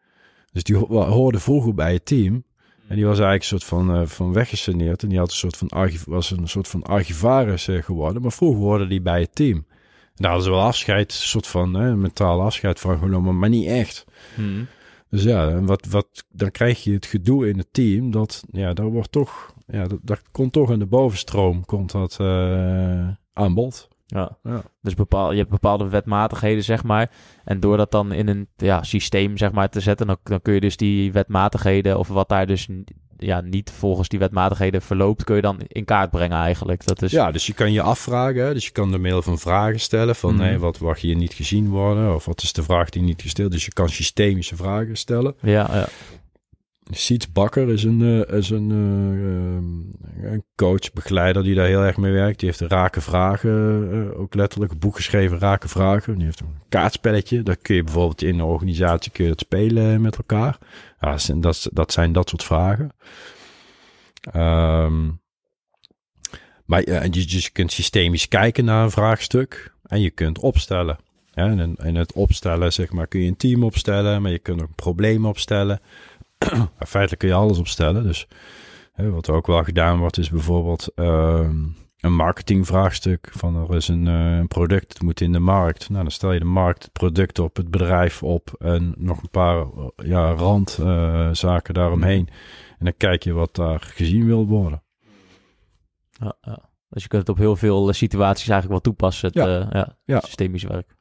Dus 0.52 0.62
die 0.62 0.76
ho- 0.76 1.04
hoorde 1.04 1.38
vroeger 1.38 1.74
bij 1.74 1.92
het 1.92 2.06
team. 2.06 2.44
En 2.88 2.96
die 2.96 3.06
was 3.06 3.18
eigenlijk 3.18 3.40
een 3.40 3.58
soort 3.58 3.64
van, 3.64 3.94
eh 3.94 4.06
van 4.06 4.32
weggesaneerd. 4.32 5.02
En 5.02 5.08
die 5.08 5.18
had 5.18 5.30
een 5.30 5.36
soort 5.36 5.56
van 5.56 5.70
was 6.04 6.30
een 6.30 6.48
soort 6.48 6.68
van 6.68 6.82
archivaris 6.82 7.68
geworden. 7.70 8.22
Maar 8.22 8.32
vroeger 8.32 8.62
hoorde 8.62 8.86
die 8.86 9.00
bij 9.02 9.20
het 9.20 9.34
team. 9.34 9.66
Daar 10.16 10.30
hadden 10.30 10.48
ze 10.48 10.56
wel 10.56 10.66
afscheid, 10.66 11.12
een 11.12 11.28
soort 11.28 11.46
van 11.46 11.78
eh, 11.78 11.92
mentaal 11.92 12.42
afscheid 12.42 12.80
van 12.80 12.98
genomen, 12.98 13.38
maar 13.38 13.48
niet 13.48 13.66
echt. 13.66 14.04
Mhm. 14.36 14.64
Dus 15.10 15.22
ja, 15.22 15.48
en 15.48 15.66
wat, 15.66 15.86
wat, 15.86 16.24
dan 16.28 16.50
krijg 16.50 16.84
je 16.84 16.92
het 16.92 17.06
gedoe 17.06 17.48
in 17.48 17.58
het 17.58 17.72
team. 17.72 18.10
Dat, 18.10 18.44
ja, 18.50 18.72
daar 18.72 18.86
wordt 18.86 19.12
toch, 19.12 19.54
ja, 19.66 19.86
dat, 19.86 19.98
dat 20.02 20.22
komt 20.30 20.52
toch 20.52 20.70
in 20.70 20.78
de 20.78 20.86
bovenstroom, 20.86 21.64
komt 21.64 21.92
dat 21.92 22.16
eh, 22.20 23.08
aan 23.32 23.54
bod. 23.54 23.88
Ja. 24.06 24.38
Ja. 24.42 24.62
Dus 24.80 24.94
bepaal, 24.94 25.30
je 25.32 25.38
hebt 25.38 25.50
bepaalde 25.50 25.88
wetmatigheden, 25.88 26.64
zeg 26.64 26.84
maar. 26.84 27.10
En 27.44 27.60
door 27.60 27.76
dat 27.76 27.90
dan 27.90 28.12
in 28.12 28.28
een 28.28 28.48
ja, 28.56 28.82
systeem, 28.82 29.36
zeg 29.36 29.52
maar, 29.52 29.68
te 29.68 29.80
zetten, 29.80 30.06
dan, 30.06 30.16
dan 30.22 30.42
kun 30.42 30.54
je 30.54 30.60
dus 30.60 30.76
die 30.76 31.12
wetmatigheden, 31.12 31.98
of 31.98 32.08
wat 32.08 32.28
daar 32.28 32.46
dus 32.46 32.68
ja, 33.18 33.40
niet 33.40 33.70
volgens 33.70 34.08
die 34.08 34.18
wetmatigheden 34.18 34.82
verloopt, 34.82 35.24
kun 35.24 35.36
je 35.36 35.42
dan 35.42 35.60
in 35.68 35.84
kaart 35.84 36.10
brengen 36.10 36.38
eigenlijk. 36.38 36.86
Dat 36.86 37.02
is, 37.02 37.10
Ja, 37.10 37.30
dus 37.30 37.46
je 37.46 37.52
kan 37.54 37.72
je 37.72 37.82
afvragen. 37.82 38.44
hè. 38.44 38.52
Dus 38.54 38.64
je 38.64 38.70
kan 38.72 38.90
door 38.90 39.00
middel 39.00 39.22
van 39.22 39.38
vragen 39.38 39.80
stellen. 39.80 40.16
Van 40.16 40.36
nee, 40.36 40.58
wat 40.58 40.80
mag 40.80 41.00
hier 41.00 41.16
niet 41.16 41.32
gezien 41.34 41.68
worden? 41.68 42.14
Of 42.14 42.24
wat 42.24 42.42
is 42.42 42.52
de 42.52 42.62
vraag 42.62 42.90
die 42.90 43.02
niet 43.02 43.22
gesteld? 43.22 43.50
Dus 43.52 43.64
je 43.64 43.72
kan 43.72 43.88
systemische 43.88 44.56
vragen 44.56 44.96
stellen. 44.96 45.34
ja, 45.40 45.68
ja. 45.72 45.88
Siets 46.90 47.32
Bakker 47.32 47.68
is 47.68 47.84
een, 47.84 48.02
eh, 48.02 48.36
is 48.38 48.50
een, 48.50 48.70
eh, 48.70 48.76
ehm, 48.76 50.32
een 50.32 50.44
coach, 50.56 50.92
begeleider 50.92 51.42
die 51.42 51.54
daar 51.54 51.66
heel 51.66 51.82
erg 51.82 51.96
mee 51.96 52.12
werkt. 52.12 52.38
Die 52.38 52.48
heeft 52.48 52.58
de 52.58 52.68
rake 52.68 53.00
vragen, 53.00 53.88
eh, 53.92 54.20
ook 54.20 54.34
letterlijk 54.34 54.72
een 54.72 54.78
boek 54.78 54.96
geschreven, 54.96 55.38
rake 55.38 55.68
vragen. 55.68 56.14
Die 56.14 56.24
heeft 56.24 56.40
een 56.40 56.58
kaartspelletje. 56.68 57.42
Dat 57.42 57.58
kun 57.62 57.74
je 57.74 57.84
bijvoorbeeld 57.84 58.22
in 58.22 58.34
een 58.34 58.44
organisatie 58.44 59.12
kun 59.12 59.32
spelen 59.36 60.00
met 60.00 60.16
elkaar. 60.16 60.58
Ja, 61.00 61.10
dat, 61.10 61.22
zijn, 61.22 61.40
dat, 61.72 61.92
zijn 61.92 62.12
dat 62.12 62.28
soort 62.28 62.44
vragen. 62.44 62.92
Ehm, 64.20 65.10
maar 66.64 66.80
je, 66.80 67.24
je 67.26 67.50
kunt 67.52 67.72
systemisch 67.72 68.28
kijken 68.28 68.64
naar 68.64 68.84
een 68.84 68.90
vraagstuk 68.90 69.74
en 69.82 70.00
je 70.00 70.10
kunt 70.10 70.38
opstellen. 70.38 70.98
Ja, 71.32 71.44
en 71.44 71.76
in 71.76 71.94
het 71.94 72.12
opstellen, 72.12 72.72
zeg 72.72 72.92
maar, 72.92 73.06
kun 73.06 73.20
je 73.20 73.28
een 73.28 73.36
team 73.36 73.64
opstellen, 73.64 74.22
maar 74.22 74.30
je 74.30 74.38
kunt 74.38 74.62
ook 74.62 74.68
een 74.68 74.74
probleem 74.74 75.26
opstellen. 75.26 75.80
Feitelijk 76.86 77.18
kun 77.18 77.28
je 77.28 77.34
alles 77.34 77.58
opstellen. 77.58 78.02
Dus 78.02 78.28
hè, 78.92 79.10
wat 79.10 79.26
er 79.28 79.34
ook 79.34 79.46
wel 79.46 79.64
gedaan 79.64 79.98
wordt, 79.98 80.18
is 80.18 80.30
bijvoorbeeld 80.30 80.92
ehm, 80.94 81.64
een 82.00 82.14
marketingvraagstuk. 82.14 83.28
Van 83.32 83.56
er 83.56 83.76
is 83.76 83.88
een, 83.88 84.06
eh, 84.08 84.36
een 84.36 84.48
product, 84.48 84.92
het 84.92 85.02
moet 85.02 85.20
in 85.20 85.32
de 85.32 85.38
markt. 85.38 85.88
Nou, 85.88 86.02
dan 86.02 86.10
stel 86.12 86.32
je 86.32 86.38
de 86.38 86.44
markt, 86.44 86.82
het 86.82 86.92
product 86.92 87.38
op, 87.38 87.56
het 87.56 87.70
bedrijf 87.70 88.22
op 88.22 88.54
en 88.58 88.94
nog 88.98 89.22
een 89.22 89.30
paar 89.30 89.56
eh, 89.60 89.86
ja, 89.96 90.32
randzaken 90.32 91.74
daaromheen. 91.74 92.28
En 92.78 92.84
dan 92.84 92.94
kijk 92.96 93.22
je 93.22 93.32
wat 93.32 93.54
daar 93.54 93.80
gezien 93.80 94.26
wil 94.26 94.46
worden. 94.46 94.82
ja, 96.10 96.36
ja. 96.40 96.68
Dus 96.88 97.02
je 97.02 97.08
kunt 97.08 97.20
het 97.26 97.36
op 97.36 97.42
heel 97.42 97.56
veel 97.56 97.88
eh, 97.88 97.94
situaties 97.94 98.48
eigenlijk 98.48 98.70
wel 98.82 98.92
toepassen, 98.92 99.26
het 99.26 99.36
Ja. 99.36 99.60
eh, 99.60 99.66
ja, 99.70 99.96
Ja. 100.04 100.20
systemisch 100.20 100.62
werk. 100.62 100.96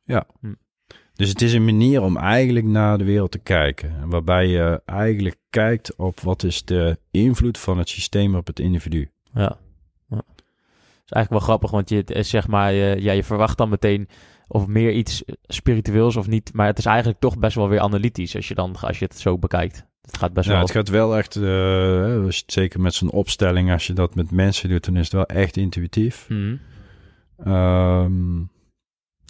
Dus 1.16 1.30
het 1.30 1.42
is 1.42 1.54
een 1.54 1.66
manier 1.66 2.02
om 2.02 2.18
eigenlijk 2.18 2.66
naar 2.66 2.98
de 2.98 3.04
wereld 3.04 3.32
te 3.32 3.40
kijken. 3.40 4.10
Waarbij 4.10 4.48
je 4.48 4.82
eigenlijk 4.86 5.38
kijkt 5.50 5.96
op 5.96 6.20
wat 6.20 6.44
is 6.44 6.66
de 6.66 6.98
invloed 7.12 7.58
van 7.58 7.78
het 7.78 7.90
systeem 7.90 8.36
op 8.36 8.48
het 8.48 8.60
individu. 8.60 9.10
Ja. 9.34 9.58
ja. 10.10 10.22
is 11.06 11.12
eigenlijk 11.12 11.30
wel 11.30 11.40
grappig, 11.40 11.72
want 11.72 11.90
je, 11.90 12.04
zeg 12.24 12.48
maar, 12.48 12.74
je, 12.74 13.02
ja, 13.02 13.12
je 13.12 13.24
verwacht 13.24 13.58
dan 13.58 13.70
meteen 13.70 14.08
of 14.48 14.68
meer 14.68 14.92
iets 14.92 15.24
spiritueels 15.44 16.16
of 16.16 16.28
niet. 16.28 16.54
Maar 16.54 16.68
het 16.68 16.78
is 16.78 16.86
eigenlijk 16.86 17.20
toch 17.20 17.38
best 17.38 17.56
wel 17.56 17.70
weer 17.70 17.80
analytisch 17.80 18.36
als 18.36 18.48
je, 18.48 18.56
dan, 18.56 18.76
als 18.76 19.00
je 19.00 19.06
het 19.06 19.20
zo 19.20 19.38
bekijkt. 19.38 19.86
Het 20.02 20.18
gaat 20.18 20.34
best 20.34 20.48
Ja, 20.48 20.54
wel... 20.54 20.62
het 20.62 20.72
gaat 20.72 20.90
wel 20.90 21.18
echt, 21.18 21.36
eh, 21.36 22.26
het 22.26 22.44
zeker 22.46 22.82
met 22.82 22.94
zo'n 22.94 23.12
opstelling, 23.12 23.72
als 23.72 23.88
je 23.88 23.94
dat 23.94 24.16
met 24.16 24.32
mensen 24.32 24.70
doet, 24.70 24.86
dan 24.86 24.96
is 24.96 25.04
het 25.04 25.14
wel 25.14 25.26
echt 25.26 25.58
intuïtief. 25.58 26.28
Ehm, 27.38 28.42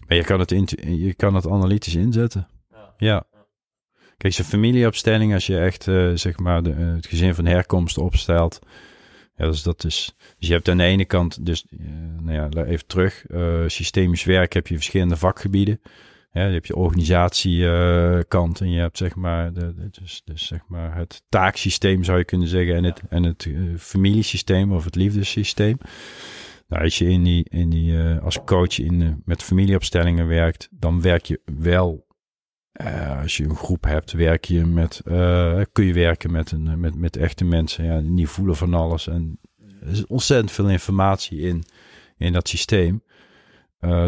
maar 0.07 0.17
je 0.17 0.23
kan, 0.23 0.39
het 0.39 0.49
je 0.87 1.13
kan 1.13 1.35
het 1.35 1.47
analytisch 1.49 1.95
inzetten. 1.95 2.47
Ja. 2.71 2.93
Ja. 2.97 3.25
Kijk, 4.17 4.33
zo'n 4.33 4.45
familieopstelling, 4.45 5.33
als 5.33 5.47
je 5.47 5.59
echt, 5.59 5.87
eh, 5.87 6.11
zeg 6.13 6.39
maar, 6.39 6.63
de, 6.63 6.71
eh, 6.71 6.93
het 6.93 7.07
gezin 7.07 7.35
van 7.35 7.45
herkomst 7.45 7.97
opstelt. 7.97 8.59
Ja, 9.37 9.45
dus 9.45 9.63
dat 9.63 9.83
is. 9.83 10.15
Dus 10.39 10.47
je 10.47 10.53
hebt 10.53 10.69
aan 10.69 10.77
de 10.77 10.83
ene 10.83 11.05
kant, 11.05 11.45
dus, 11.45 11.65
eh, 11.69 11.79
nou 12.19 12.33
ja, 12.33 12.63
even 12.63 12.85
terug. 12.87 13.25
systemisch 13.67 14.23
werk 14.23 14.53
heb 14.53 14.67
je 14.67 14.75
verschillende 14.75 15.17
vakgebieden. 15.17 15.81
Ja, 16.31 16.45
je 16.45 16.53
hebt 16.53 16.67
je 16.67 16.75
organisatiekant 16.75 18.61
en 18.61 18.71
je 18.71 18.79
hebt 18.79 18.97
zeg 18.97 19.15
maar, 19.15 19.53
de, 19.53 19.73
de- 19.73 19.89
dus, 20.01 20.21
dus 20.25 20.45
zeg 20.47 20.59
maar 20.67 20.95
het 20.95 21.23
taaksysteem 21.29 22.03
zou 22.03 22.17
je 22.17 22.25
kunnen 22.25 22.47
zeggen 22.47 22.75
en 22.75 22.83
het, 22.83 23.01
en 23.09 23.23
het 23.23 23.47
familiesysteem 23.77 24.71
of 24.73 24.85
het 24.85 24.95
liefdessysteem. 24.95 25.77
Nou, 26.67 26.83
als 26.83 26.97
je 26.97 27.09
in 27.09 27.23
die, 27.23 27.45
in 27.49 27.69
die, 27.69 27.97
eh, 27.97 28.23
als 28.23 28.43
coach 28.43 28.79
in, 28.79 29.21
met 29.25 29.43
familieopstellingen 29.43 30.27
werkt, 30.27 30.69
dan 30.71 31.01
werk 31.01 31.25
je 31.25 31.41
wel, 31.59 32.07
eh, 32.71 33.21
als 33.21 33.37
je 33.37 33.43
een 33.43 33.55
groep 33.55 33.83
hebt, 33.83 34.11
werk 34.11 34.45
je 34.45 34.65
met, 34.65 35.01
eh, 35.05 35.61
kun 35.71 35.85
je 35.85 35.93
werken 35.93 36.31
met, 36.31 36.51
een, 36.51 36.79
met, 36.79 36.95
met 36.95 37.17
echte 37.17 37.43
mensen, 37.43 37.85
ja, 37.85 38.01
die 38.01 38.27
voelen 38.27 38.55
van 38.55 38.73
alles. 38.73 39.07
En 39.07 39.39
er 39.81 39.87
is 39.87 40.05
ontzettend 40.05 40.51
veel 40.51 40.69
informatie 40.69 41.39
in, 41.39 41.63
in 42.17 42.33
dat 42.33 42.47
systeem. 42.47 43.03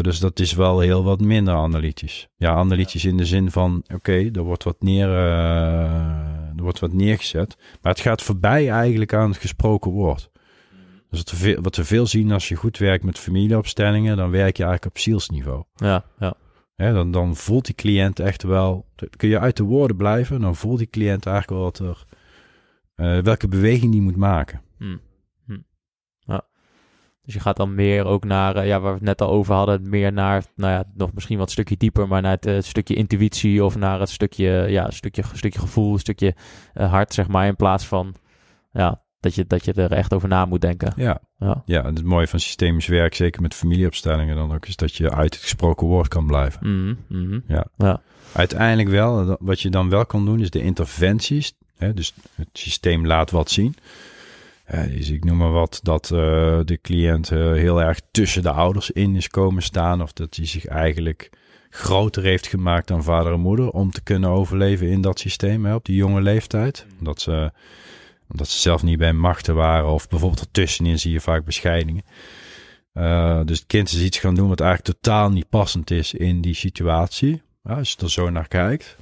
Dus 0.00 0.18
dat 0.18 0.40
is 0.40 0.52
wel 0.52 0.80
heel 0.80 1.04
wat 1.04 1.20
minder 1.20 1.54
analytisch. 1.54 2.28
Ja, 2.36 2.54
analytisch 2.54 3.04
in 3.04 3.16
de 3.16 3.26
zin 3.26 3.50
van, 3.50 3.84
oké, 3.94 4.30
er 4.32 4.42
wordt 4.42 4.64
wat 4.64 4.82
neer, 4.82 5.08
er 5.08 6.62
wordt 6.62 6.78
wat 6.78 6.92
neergezet. 6.92 7.56
Maar 7.82 7.92
het 7.92 8.00
gaat 8.00 8.22
voorbij 8.22 8.70
eigenlijk 8.70 9.14
aan 9.14 9.30
het 9.30 9.38
gesproken 9.38 9.90
woord. 9.90 10.30
Dus 11.10 11.18
wat 11.18 11.30
we, 11.30 11.36
veel, 11.36 11.62
wat 11.62 11.76
we 11.76 11.84
veel 11.84 12.06
zien 12.06 12.32
als 12.32 12.48
je 12.48 12.54
goed 12.54 12.78
werkt 12.78 13.04
met 13.04 13.18
familieopstellingen, 13.18 14.16
dan 14.16 14.30
werk 14.30 14.56
je 14.56 14.62
eigenlijk 14.62 14.96
op 14.96 15.02
zielsniveau. 15.02 15.64
Ja, 15.74 16.04
ja. 16.18 16.34
Dan, 16.76 17.10
dan 17.10 17.36
voelt 17.36 17.64
die 17.66 17.74
cliënt 17.74 18.20
echt 18.20 18.42
wel, 18.42 18.86
kun 19.16 19.28
je 19.28 19.38
uit 19.38 19.56
de 19.56 19.62
woorden 19.62 19.96
blijven, 19.96 20.40
dan 20.40 20.56
voelt 20.56 20.78
die 20.78 20.90
cliënt 20.90 21.26
eigenlijk 21.26 21.60
wel 21.60 21.62
wat 21.62 21.78
er, 21.78 22.04
eh, 22.94 23.22
welke 23.22 23.48
beweging 23.48 23.92
die 23.92 24.00
moet 24.00 24.16
maken. 24.16 24.62
Hm. 24.78 24.96
Hm. 25.46 25.58
ja. 26.18 26.46
Dus 27.22 27.34
je 27.34 27.40
gaat 27.40 27.56
dan 27.56 27.74
meer 27.74 28.04
ook 28.04 28.24
naar, 28.24 28.56
eh, 28.56 28.66
ja, 28.66 28.80
waar 28.80 28.90
we 28.90 28.98
het 28.98 29.06
net 29.06 29.20
al 29.20 29.30
over 29.30 29.54
hadden, 29.54 29.88
meer 29.88 30.12
naar, 30.12 30.44
nou 30.54 30.72
ja, 30.72 30.84
nog 30.94 31.12
misschien 31.12 31.38
wat 31.38 31.50
stukje 31.50 31.76
dieper, 31.76 32.08
maar 32.08 32.22
naar 32.22 32.32
het 32.32 32.46
eh, 32.46 32.60
stukje 32.60 32.94
intuïtie 32.94 33.64
of 33.64 33.76
naar 33.76 34.00
het 34.00 34.10
stukje, 34.10 34.66
ja, 34.68 34.90
stukje, 34.90 35.22
stukje 35.32 35.60
gevoel, 35.60 35.92
een 35.92 35.98
stukje 35.98 36.34
hart, 36.74 37.14
zeg 37.14 37.28
maar, 37.28 37.46
in 37.46 37.56
plaats 37.56 37.86
van, 37.86 38.14
ja, 38.72 39.02
dat 39.20 39.34
je, 39.34 39.46
dat 39.46 39.64
je 39.64 39.72
er 39.72 39.92
echt 39.92 40.14
over 40.14 40.28
na 40.28 40.44
moet 40.44 40.60
denken. 40.60 40.92
Ja, 40.96 41.20
Ja. 41.38 41.62
ja 41.64 41.84
en 41.84 41.94
het 41.94 42.04
mooie 42.04 42.26
van 42.26 42.40
systemisch 42.40 42.86
werk, 42.86 43.14
zeker 43.14 43.42
met 43.42 43.54
familieopstellingen 43.54 44.36
dan 44.36 44.54
ook, 44.54 44.66
is 44.66 44.76
dat 44.76 44.94
je 44.94 45.10
uit 45.10 45.34
het 45.34 45.42
gesproken 45.42 45.86
woord 45.86 46.08
kan 46.08 46.26
blijven. 46.26 46.60
Mhm, 47.08 47.22
mhm. 47.22 47.40
Ja. 47.46 47.66
Ja. 47.76 48.00
Uiteindelijk 48.32 48.88
wel, 48.88 49.36
wat 49.40 49.60
je 49.60 49.70
dan 49.70 49.88
wel 49.88 50.06
kan 50.06 50.24
doen, 50.24 50.40
is 50.40 50.50
de 50.50 50.62
interventies. 50.62 51.52
Hè, 51.76 51.94
dus 51.94 52.14
het 52.34 52.48
systeem 52.52 53.06
laat 53.06 53.30
wat 53.30 53.50
zien. 53.50 53.74
Eh, 54.64 54.82
dus 54.86 55.10
ik 55.10 55.24
noem 55.24 55.36
maar 55.36 55.50
wat, 55.50 55.80
dat 55.82 56.10
eh, 56.10 56.58
de 56.64 56.78
cliënt 56.82 57.30
eh, 57.30 57.38
heel 57.38 57.82
erg 57.82 58.00
tussen 58.10 58.42
de 58.42 58.50
ouders 58.50 58.90
in 58.90 59.16
is 59.16 59.28
komen 59.28 59.62
staan. 59.62 60.02
Of 60.02 60.12
dat 60.12 60.36
hij 60.36 60.46
zich 60.46 60.66
eigenlijk 60.66 61.30
groter 61.70 62.22
heeft 62.22 62.46
gemaakt 62.46 62.88
dan 62.88 63.02
vader 63.02 63.32
en 63.32 63.40
moeder. 63.40 63.70
Om 63.70 63.90
te 63.90 64.02
kunnen 64.02 64.30
overleven 64.30 64.88
in 64.88 65.00
dat 65.00 65.18
systeem 65.18 65.64
hè, 65.64 65.74
op 65.74 65.84
die 65.84 65.96
jonge 65.96 66.20
leeftijd. 66.20 66.86
Omdat 66.98 67.20
ze, 67.20 67.52
omdat 68.30 68.48
ze 68.48 68.58
zelf 68.58 68.82
niet 68.82 68.98
bij 68.98 69.12
machten 69.12 69.54
waren. 69.54 69.88
Of 69.88 70.08
bijvoorbeeld 70.08 70.40
ertussenin 70.40 70.98
zie 70.98 71.12
je 71.12 71.20
vaak 71.20 71.44
bescheidingen. 71.44 72.02
Eh, 72.98 73.40
dus 73.44 73.58
het 73.58 73.66
kind 73.66 73.88
is 73.88 74.02
iets 74.02 74.18
gaan 74.18 74.34
doen 74.34 74.48
wat 74.48 74.60
eigenlijk 74.60 74.98
totaal 74.98 75.30
niet 75.30 75.48
passend 75.48 75.90
is 75.90 76.14
in 76.14 76.40
die 76.40 76.54
situatie. 76.54 77.42
Ja, 77.62 77.74
als 77.74 77.90
je 77.90 77.96
er 78.02 78.10
zo 78.10 78.30
naar 78.30 78.48
kijkt. 78.48 78.96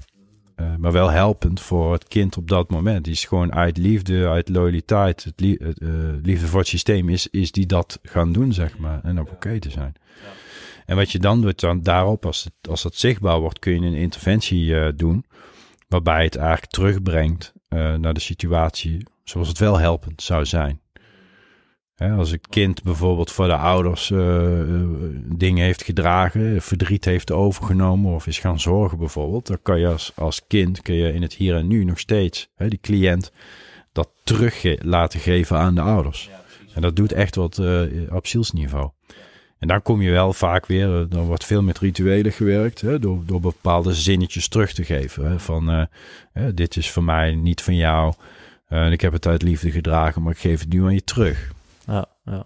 Eh, 0.54 0.74
maar 0.78 0.92
wel 0.92 1.10
helpend 1.10 1.60
voor 1.60 1.92
het 1.92 2.08
kind 2.08 2.36
op 2.36 2.48
dat 2.48 2.70
moment. 2.70 3.04
Die 3.04 3.12
is 3.12 3.24
gewoon 3.24 3.52
uit 3.54 3.76
liefde, 3.76 4.28
uit 4.28 4.48
loyaliteit, 4.48 5.24
het, 5.24 5.40
eh, 5.40 5.88
liefde 6.22 6.46
voor 6.46 6.58
het 6.58 6.68
systeem, 6.68 7.08
is, 7.08 7.26
is 7.26 7.52
die 7.52 7.66
dat 7.66 7.98
gaan 8.02 8.32
doen, 8.32 8.52
zeg 8.52 8.78
maar. 8.78 9.00
En 9.02 9.20
op 9.20 9.30
oké 9.30 9.58
te 9.58 9.70
zijn. 9.70 9.94
En 10.86 10.96
wat 10.96 11.12
je 11.12 11.18
dan 11.18 11.40
doet, 11.40 11.60
dan 11.60 11.82
daarop, 11.82 12.26
als, 12.26 12.44
het, 12.44 12.68
als 12.68 12.82
dat 12.82 12.94
zichtbaar 12.94 13.40
wordt, 13.40 13.58
kun 13.58 13.72
je 13.72 13.86
een 13.86 13.94
interventie 13.94 14.94
doen. 14.94 15.24
Waarbij 15.88 16.24
het 16.24 16.36
eigenlijk 16.36 16.72
terugbrengt 16.72 17.52
naar 17.68 18.14
de 18.14 18.20
situatie 18.20 19.06
zoals 19.28 19.48
het 19.48 19.58
wel 19.58 19.78
helpend 19.78 20.22
zou 20.22 20.44
zijn. 20.44 20.80
Hè, 21.94 22.10
als 22.10 22.30
een 22.30 22.40
kind 22.48 22.82
bijvoorbeeld 22.82 23.32
voor 23.32 23.46
de 23.46 23.56
ouders 23.56 24.10
eh, 24.10 24.60
eh, 24.60 24.66
dingen 25.24 25.64
heeft 25.64 25.82
gedragen, 25.82 26.62
verdriet 26.62 27.04
heeft 27.04 27.32
overgenomen 27.32 28.14
of 28.14 28.26
is 28.26 28.38
gaan 28.38 28.60
zorgen 28.60 28.98
bijvoorbeeld, 28.98 29.46
dan 29.46 29.58
kan 29.62 29.80
je 29.80 29.86
als, 29.86 30.12
als 30.14 30.46
kind 30.46 30.82
kun 30.82 30.94
je 30.94 31.12
in 31.12 31.22
het 31.22 31.34
hier 31.34 31.56
en 31.56 31.66
nu 31.66 31.84
nog 31.84 31.98
steeds, 31.98 32.48
hè, 32.56 32.68
die 32.68 32.78
cliënt, 32.82 33.32
dat 33.92 34.08
terug 34.24 34.84
laten 34.84 35.20
geven 35.20 35.58
aan 35.58 35.74
de 35.74 35.80
ouders. 35.80 36.30
En 36.74 36.82
dat 36.82 36.96
doet 36.96 37.12
echt 37.12 37.34
wat 37.34 37.58
eh, 37.58 37.82
op 38.10 38.26
zielsniveau. 38.26 38.90
En 39.58 39.68
dan 39.68 39.82
kom 39.82 40.02
je 40.02 40.10
wel 40.10 40.32
vaak 40.32 40.66
weer, 40.66 41.08
dan 41.08 41.24
wordt 41.24 41.44
veel 41.44 41.62
met 41.62 41.78
rituelen 41.78 42.32
gewerkt, 42.32 42.80
hè, 42.80 42.98
door, 42.98 43.22
door 43.26 43.40
bepaalde 43.40 43.94
zinnetjes 43.94 44.48
terug 44.48 44.72
te 44.72 44.84
geven. 44.84 45.30
Hè, 45.30 45.38
van 45.38 45.88
dit 46.54 46.76
is 46.76 46.90
voor 46.90 47.04
mij 47.04 47.34
niet 47.34 47.62
van 47.62 47.76
jou. 47.76 48.14
En 48.66 48.92
ik 48.92 49.00
heb 49.00 49.12
het 49.12 49.26
uit 49.26 49.42
liefde 49.42 49.70
gedragen, 49.70 50.22
maar 50.22 50.32
ik 50.32 50.38
geef 50.38 50.60
het 50.60 50.68
nu 50.72 50.84
aan 50.84 50.94
je 50.94 51.04
terug. 51.04 51.52
Ja, 51.86 52.06
ja. 52.24 52.42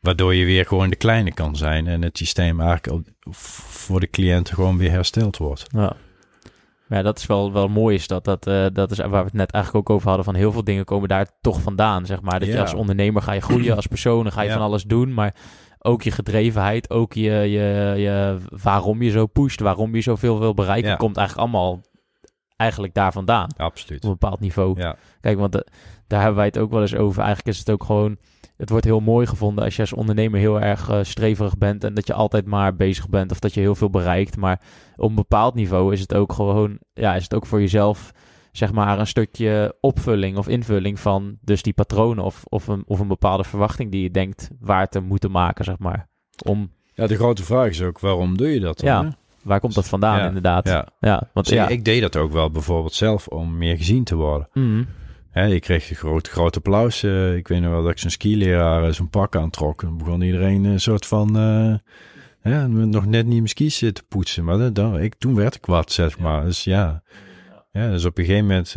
Waardoor 0.00 0.34
je 0.34 0.44
weer 0.44 0.66
gewoon 0.66 0.90
de 0.90 0.96
kleine 0.96 1.32
kan 1.32 1.56
zijn 1.56 1.86
en 1.86 2.02
het 2.02 2.18
systeem 2.18 2.60
eigenlijk 2.60 3.08
voor 3.30 4.00
de 4.00 4.10
cliënt 4.10 4.50
gewoon 4.50 4.78
weer 4.78 4.90
hersteld 4.90 5.36
wordt. 5.36 5.64
Ja. 5.68 5.96
Maar 6.86 6.98
ja, 6.98 7.04
dat 7.04 7.18
is 7.18 7.26
wel, 7.26 7.52
wel 7.52 7.68
mooi 7.68 7.94
is 7.94 8.06
dat, 8.06 8.24
dat, 8.24 8.46
eh, 8.46 8.66
dat 8.72 8.90
is 8.90 8.98
waar 8.98 9.10
we 9.10 9.16
het 9.16 9.32
net 9.32 9.50
eigenlijk 9.50 9.88
ook 9.90 9.94
over 9.96 10.06
hadden, 10.08 10.24
van 10.24 10.34
heel 10.34 10.52
veel 10.52 10.64
dingen 10.64 10.84
komen 10.84 11.08
daar 11.08 11.26
toch 11.40 11.60
vandaan, 11.60 12.06
zeg 12.06 12.20
maar. 12.20 12.40
Dat 12.40 12.48
je 12.48 12.60
als 12.60 12.74
ondernemer 12.74 13.22
ga 13.22 13.32
je 13.32 13.40
groeien, 13.40 13.74
als 13.76 13.86
persoon 13.86 14.22
dan 14.22 14.32
ga 14.32 14.42
je 14.42 14.48
Ja. 14.48 14.54
van 14.54 14.62
alles 14.62 14.82
doen, 14.82 15.14
maar 15.14 15.34
ook 15.78 16.02
je 16.02 16.10
gedrevenheid, 16.10 16.90
ook 16.90 17.12
je, 17.12 17.30
je, 17.30 17.94
je, 17.96 18.38
waarom 18.62 19.02
je 19.02 19.10
zo 19.10 19.26
pusht, 19.26 19.60
waarom 19.60 19.94
je 19.94 20.00
zoveel 20.00 20.38
wil 20.38 20.54
bereiken, 20.54 20.90
Ja. 20.90 20.96
komt 20.96 21.16
eigenlijk 21.16 21.48
allemaal 21.48 21.80
eigenlijk 22.58 22.94
daar 22.94 23.12
vandaan, 23.12 23.48
Absoluut. 23.56 24.04
op 24.04 24.10
een 24.10 24.16
bepaald 24.18 24.40
niveau. 24.40 24.80
Ja, 24.80 24.96
Kijk, 25.20 25.38
want 25.38 25.54
eh, 25.54 25.60
daar 26.06 26.18
hebben 26.20 26.36
wij 26.36 26.46
het 26.46 26.58
ook 26.58 26.70
wel 26.70 26.80
eens 26.80 26.94
over. 26.94 27.22
Eigenlijk 27.22 27.48
is 27.48 27.58
het 27.58 27.70
ook 27.70 27.84
gewoon. 27.84 28.16
Het 28.56 28.70
wordt 28.70 28.84
heel 28.84 29.00
mooi 29.00 29.26
gevonden 29.26 29.64
als 29.64 29.76
je 29.76 29.82
als 29.82 29.92
ondernemer 29.92 30.40
heel 30.40 30.60
erg 30.60 30.88
eh, 30.88 30.98
streverig 31.02 31.58
bent 31.58 31.84
en 31.84 31.94
dat 31.94 32.06
je 32.06 32.12
altijd 32.12 32.46
maar 32.46 32.76
bezig 32.76 33.08
bent 33.08 33.30
of 33.30 33.38
dat 33.38 33.54
je 33.54 33.60
heel 33.60 33.74
veel 33.74 33.90
bereikt. 33.90 34.36
Maar 34.36 34.60
op 34.96 35.08
een 35.08 35.14
bepaald 35.14 35.54
niveau 35.54 35.92
is 35.92 36.00
het 36.00 36.14
ook 36.14 36.32
gewoon, 36.32 36.78
ja, 36.92 37.14
is 37.14 37.22
het 37.22 37.34
ook 37.34 37.46
voor 37.46 37.60
jezelf, 37.60 38.12
zeg 38.52 38.72
maar, 38.72 38.98
een 38.98 39.06
stukje 39.06 39.76
opvulling 39.80 40.36
of 40.36 40.48
invulling 40.48 41.00
van 41.00 41.38
dus 41.40 41.62
die 41.62 41.72
patronen 41.72 42.24
of, 42.24 42.44
of, 42.44 42.66
een, 42.66 42.82
of 42.86 43.00
een 43.00 43.08
bepaalde 43.08 43.44
verwachting 43.44 43.90
die 43.90 44.02
je 44.02 44.10
denkt 44.10 44.50
waar 44.60 44.88
te 44.88 45.00
moeten 45.00 45.30
maken, 45.30 45.64
zeg 45.64 45.78
maar. 45.78 46.08
Om, 46.44 46.72
ja, 46.94 47.06
de 47.06 47.16
grote 47.16 47.44
vraag 47.44 47.68
is 47.68 47.82
ook, 47.82 48.00
waarom 48.00 48.36
doe 48.36 48.48
je 48.48 48.60
dat 48.60 48.78
dan? 48.78 48.88
Ja, 48.88 49.02
hè? 49.04 49.10
Waar 49.48 49.60
komt 49.60 49.74
dat 49.74 49.88
vandaan 49.88 50.18
Ja, 50.18 50.26
inderdaad? 50.26 50.68
Ja. 50.68 50.88
Ja, 51.00 51.30
want 51.32 51.46
Dus 51.46 51.54
ja. 51.54 51.68
ik 51.68 51.84
deed 51.84 52.00
dat 52.00 52.16
ook 52.16 52.32
wel 52.32 52.50
bijvoorbeeld 52.50 52.94
zelf 52.94 53.26
om 53.28 53.58
meer 53.58 53.76
gezien 53.76 54.04
te 54.04 54.16
worden. 54.16 54.48
Hè, 55.30 55.46
ik 55.48 55.60
kreeg 55.62 55.90
een 55.90 55.96
groot, 55.96 56.28
groot 56.28 56.56
applaus. 56.56 57.02
eh, 57.02 57.36
ik 57.36 57.48
weet 57.48 57.60
nog 57.60 57.70
wel 57.70 57.82
dat 57.82 57.90
ik 57.90 57.98
zo'n 57.98 58.10
skileraar 58.10 58.84
eh, 58.84 58.92
zo'n 58.92 59.08
pak 59.10 59.36
aantrok. 59.36 59.80
Dan 59.80 59.98
begon 59.98 60.20
iedereen 60.22 60.64
een 60.64 60.80
soort 60.80 61.06
van... 61.06 61.36
eh, 61.38 61.74
hè, 62.40 62.68
nog 62.68 63.06
net 63.06 63.24
niet 63.26 63.34
mijn 63.36 63.48
skis 63.48 63.78
te 63.78 63.92
poetsen. 64.08 64.44
Maar 64.44 64.58
dat, 64.58 64.74
dat- 64.74 64.98
ik, 64.98 65.14
toen 65.14 65.34
werd 65.34 65.54
ik 65.54 65.66
wat, 65.66 65.92
zeg 65.92 66.18
maar. 66.18 66.44
Dus 66.44 66.64
ja... 66.64 67.02
Ja, 67.72 67.90
dus 67.90 68.04
op 68.04 68.18
een 68.18 68.24
gegeven 68.24 68.46
moment 68.46 68.72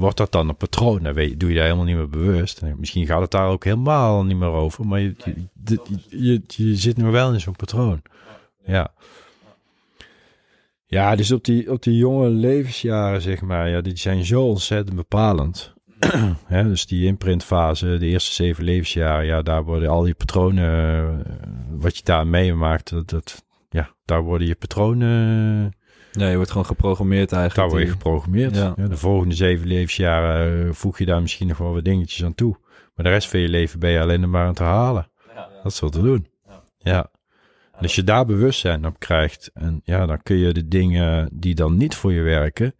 wordt 0.00 0.16
dat 0.16 0.32
dan 0.32 0.48
een 0.48 0.56
patroon. 0.56 1.02
Dan 1.02 1.12
weet, 1.14 1.40
doe 1.40 1.48
je 1.48 1.54
daar 1.54 1.64
helemaal 1.64 1.84
niet 1.86 1.96
meer 1.96 2.08
bewust. 2.08 2.62
En 2.62 2.76
misschien 2.78 3.06
gaat 3.06 3.20
het 3.20 3.30
daar 3.30 3.48
ook 3.48 3.64
helemaal 3.64 4.24
niet 4.24 4.36
meer 4.36 4.48
over. 4.48 4.86
Maar 4.86 5.00
je, 5.00 5.14
je, 5.24 5.34
je, 5.64 5.80
je, 6.08 6.42
je 6.46 6.76
zit 6.76 6.96
nog 6.96 7.10
wel 7.10 7.32
in 7.32 7.40
zo'n 7.40 7.56
patroon. 7.56 8.02
Ja. 8.64 8.92
Ja, 10.86 11.16
dus 11.16 11.32
op 11.32 11.44
die, 11.44 11.70
op 11.72 11.82
die 11.82 11.96
jonge 11.96 12.28
levensjaren, 12.28 13.22
zeg 13.22 13.40
maar, 13.42 13.68
ja, 13.68 13.80
die 13.80 13.96
zijn 13.96 14.24
zo 14.24 14.42
ontzettend 14.46 14.96
bepalend. 14.96 15.74
Hè, 16.46 16.62
dus 16.64 16.86
die 16.86 17.06
imprintfase, 17.06 17.98
de 17.98 18.06
eerste 18.06 18.32
zeven 18.32 18.64
levensjaren, 18.64 19.26
ja, 19.26 19.42
daar 19.42 19.64
worden 19.64 19.88
al 19.88 20.02
die 20.02 20.14
patronen, 20.14 21.24
eh, 21.24 21.48
wat 21.70 21.96
je 21.96 22.04
daar 22.04 22.26
meemaakt, 22.26 22.90
dat, 22.90 23.08
dat, 23.08 23.44
ja, 23.68 23.90
daar 24.04 24.22
worden 24.22 24.46
je 24.48 24.54
patronen, 24.54 25.72
Ja, 26.12 26.28
je 26.28 26.36
wordt 26.36 26.50
gewoon 26.50 26.66
geprogrammeerd 26.66 27.30
daar 27.30 27.40
eigenlijk. 27.40 27.70
word 27.70 27.82
je 27.82 27.90
geprogrammeerd. 27.90 28.56
Ja. 28.56 28.72
Ja, 28.76 28.86
de 28.88 28.96
volgende 28.96 29.34
zeven 29.34 29.66
levensjaren 29.66 30.66
eh, 30.66 30.72
voeg 30.72 30.98
je 30.98 31.04
daar 31.04 31.20
misschien 31.22 31.46
nog 31.46 31.58
wel 31.58 31.72
wat 31.72 31.84
dingetjes 31.84 32.24
aan 32.24 32.34
toe. 32.34 32.56
Maar 32.94 33.04
de 33.04 33.10
rest 33.10 33.28
van 33.28 33.40
je 33.40 33.48
leven 33.48 33.78
ben 33.78 33.90
je 33.90 34.00
alleen 34.00 34.20
nog 34.20 34.30
maar 34.30 34.42
aan 34.42 34.48
het 34.48 34.58
herhalen. 34.58 35.10
Dat 35.62 35.72
is 35.72 35.80
wat 35.80 35.92
te 35.92 36.02
doen. 36.02 36.26
Ja. 36.78 37.10
En 37.76 37.82
als 37.82 37.94
je 37.94 38.04
daar 38.04 38.26
bewustzijn 38.26 38.86
op 38.86 38.98
krijgt, 38.98 39.50
en 39.54 39.80
ja, 39.84 40.06
dan 40.06 40.22
kun 40.22 40.36
je 40.36 40.52
de 40.52 40.68
dingen 40.68 41.28
die 41.32 41.54
dan 41.54 41.76
niet 41.76 41.94
voor 41.94 42.12
je 42.12 42.20
werken, 42.20 42.74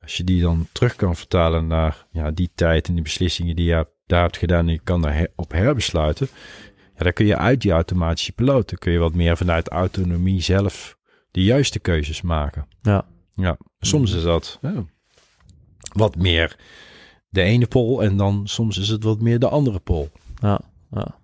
als 0.00 0.16
je 0.16 0.24
die 0.24 0.42
dan 0.42 0.66
terug 0.72 0.96
kan 0.96 1.16
vertalen 1.16 1.66
naar 1.66 2.06
ja, 2.10 2.30
die 2.30 2.50
tijd 2.54 2.88
en 2.88 2.94
die 2.94 3.02
beslissingen 3.02 3.56
die 3.56 3.64
je 3.64 3.86
daar 4.06 4.22
hebt 4.22 4.36
gedaan 4.36 4.66
en 4.66 4.72
je 4.72 4.80
kan 4.84 5.02
daar 5.02 5.14
her- 5.14 5.32
op 5.36 5.52
herbesluiten, 5.52 6.28
ja, 6.96 7.04
dan 7.04 7.12
kun 7.12 7.26
je 7.26 7.36
uit 7.36 7.60
die 7.60 7.72
automatische 7.72 8.32
piloot, 8.32 8.68
dan 8.68 8.78
kun 8.78 8.92
je 8.92 8.98
wat 8.98 9.14
meer 9.14 9.36
vanuit 9.36 9.68
autonomie 9.68 10.40
zelf 10.40 10.98
de 11.30 11.42
juiste 11.42 11.78
keuzes 11.78 12.22
maken. 12.22 12.66
Ja. 12.82 13.06
Ja, 13.34 13.56
soms 13.80 14.14
is 14.14 14.22
dat 14.22 14.58
ja, 14.62 14.84
wat 15.92 16.16
meer 16.16 16.56
de 17.28 17.42
ene 17.42 17.66
pol 17.66 18.02
en 18.02 18.16
dan 18.16 18.46
soms 18.46 18.78
is 18.78 18.88
het 18.88 19.04
wat 19.04 19.20
meer 19.20 19.38
de 19.38 19.48
andere 19.48 19.78
pol. 19.78 20.10
Ja, 20.34 20.60
ja. 20.90 21.18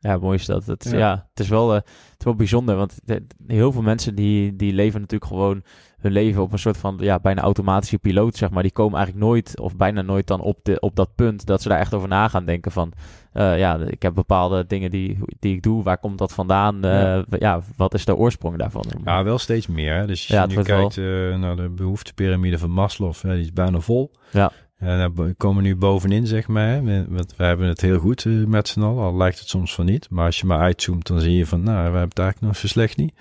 Ja 0.00 0.18
mooi 0.18 0.38
is 0.38 0.46
dat. 0.46 0.66
Het, 0.66 0.88
Ja. 0.90 0.98
ja. 0.98 1.26
het, 1.30 1.40
is 1.40 1.48
wel, 1.48 1.68
eh, 1.70 1.74
het 1.74 2.18
is 2.18 2.24
wel 2.24 2.34
bijzonder, 2.34 2.76
want 2.76 2.98
de- 3.04 3.26
heel 3.46 3.72
veel 3.72 3.82
mensen 3.82 4.14
die, 4.14 4.56
die 4.56 4.72
leven 4.72 5.00
natuurlijk 5.00 5.30
gewoon 5.32 5.62
hun 5.98 6.12
leven 6.12 6.42
op 6.42 6.52
een 6.52 6.58
soort 6.58 6.76
van 6.76 6.96
ja, 7.00 7.18
bijna 7.18 7.42
automatische 7.42 7.98
piloot, 7.98 8.36
zeg 8.36 8.50
maar. 8.50 8.62
Die 8.62 8.72
komen 8.72 8.96
eigenlijk 8.98 9.26
nooit 9.26 9.60
of 9.60 9.76
bijna 9.76 10.02
nooit 10.02 10.26
dan 10.26 10.40
op, 10.40 10.58
de, 10.62 10.80
op 10.80 10.96
dat 10.96 11.14
punt 11.14 11.46
dat 11.46 11.62
ze 11.62 11.68
daar 11.68 11.78
echt 11.78 11.94
over 11.94 12.08
na 12.08 12.28
gaan 12.28 12.44
denken 12.44 12.72
van, 12.72 12.92
eh, 13.32 13.58
ja, 13.58 13.78
ik 13.78 14.02
heb 14.02 14.14
bepaalde 14.14 14.66
dingen 14.66 14.90
die, 14.90 15.18
die 15.38 15.54
ik 15.54 15.62
doe, 15.62 15.82
waar 15.82 15.98
komt 15.98 16.18
dat 16.18 16.32
vandaan? 16.32 16.84
Eh, 16.84 16.90
Ja. 16.90 17.24
ja. 17.38 17.60
wat 17.76 17.94
is 17.94 18.04
de 18.04 18.16
oorsprong 18.16 18.58
daarvan? 18.58 18.84
Ja, 19.04 19.24
wel 19.24 19.38
steeds 19.38 19.66
meer. 19.66 19.94
Hè? 19.94 20.06
Dus 20.06 20.20
als 20.20 20.28
Ja, 20.28 20.34
je 20.42 20.46
het 20.48 20.56
nu 20.56 20.62
kijkt 20.62 20.96
eh, 20.98 21.38
naar 21.40 21.56
de 21.56 21.68
behoeftepyramide 21.68 22.58
van 22.58 22.70
Maslow, 22.70 23.14
hè, 23.22 23.32
die 23.34 23.40
is 23.44 23.52
bijna 23.52 23.80
vol. 23.80 24.10
Ja. 24.32 24.52
En 24.80 25.14
bo- 25.14 25.32
komen 25.36 25.62
we 25.62 25.68
nu 25.68 25.76
bovenin, 25.76 26.26
zeg 26.26 26.48
maar. 26.48 26.84
want 27.08 27.34
we 27.36 27.44
hebben 27.44 27.68
het 27.68 27.80
heel 27.80 27.98
goed 27.98 28.24
eh, 28.26 28.32
met 28.32 28.68
z'n 28.68 28.80
allen, 28.82 29.04
al 29.04 29.16
lijkt 29.16 29.38
het 29.38 29.48
soms 29.48 29.74
van 29.74 29.84
niet. 29.84 30.10
Maar 30.10 30.26
als 30.26 30.40
je 30.40 30.46
maar 30.46 30.60
uitzoomt, 30.60 31.06
dan 31.06 31.20
zie 31.20 31.36
je 31.36 31.46
van, 31.46 31.62
nou, 31.62 31.76
we 31.76 31.82
hebben 31.82 32.00
het 32.00 32.18
eigenlijk 32.18 32.52
nog 32.52 32.56
zo 32.56 32.66
slecht 32.66 32.96
niet. 32.96 33.14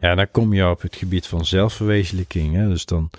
Ja, 0.00 0.14
dan 0.14 0.30
kom 0.30 0.52
je 0.52 0.68
op 0.68 0.82
het 0.82 0.96
gebied 0.96 1.26
van 1.26 1.44
zelfverwezenlijking. 1.44 2.54
Hè? 2.54 2.68
Dus 2.68 2.84
dan, 2.84 3.10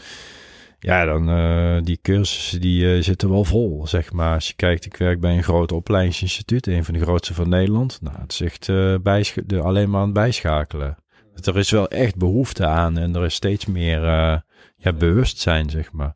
ja, 0.80 1.06
dan 1.06 1.30
eh, 1.30 1.78
die 1.84 2.00
cursussen 2.02 2.62
die 2.62 2.96
eh, 2.96 3.02
zitten 3.02 3.30
wel 3.30 3.44
vol, 3.44 3.88
zeg 3.88 4.12
maar. 4.12 4.34
Als 4.34 4.48
je 4.48 4.54
kijkt, 4.54 4.86
ik 4.86 4.98
werk 4.98 5.20
bij 5.20 5.38
een 5.38 5.44
groot 5.44 5.72
opleidingsinstituut, 5.72 6.68
een 6.68 6.86
van 6.86 6.94
de 6.94 7.00
grootste 7.02 7.34
van 7.34 7.50
Nederland. 7.50 8.00
Nou, 8.02 8.18
het 8.20 8.32
is 8.32 8.42
echt 8.42 8.70
eh, 8.70 9.26
de, 9.46 9.62
alleen 9.62 9.90
maar 9.90 10.00
aan 10.00 10.06
het 10.06 10.14
bijschakelen. 10.14 10.98
Er 11.44 11.58
is 11.58 11.72
wel 11.72 11.88
echt 11.88 12.16
behoefte 12.16 12.66
aan 12.66 12.98
en 12.98 13.16
er 13.16 13.26
is 13.26 13.34
steeds 13.34 13.66
meer 13.66 14.04
eh, 14.04 14.38
ja, 14.78 14.94
bewustzijn, 14.94 15.70
zeg 15.70 15.92
maar. 15.92 16.16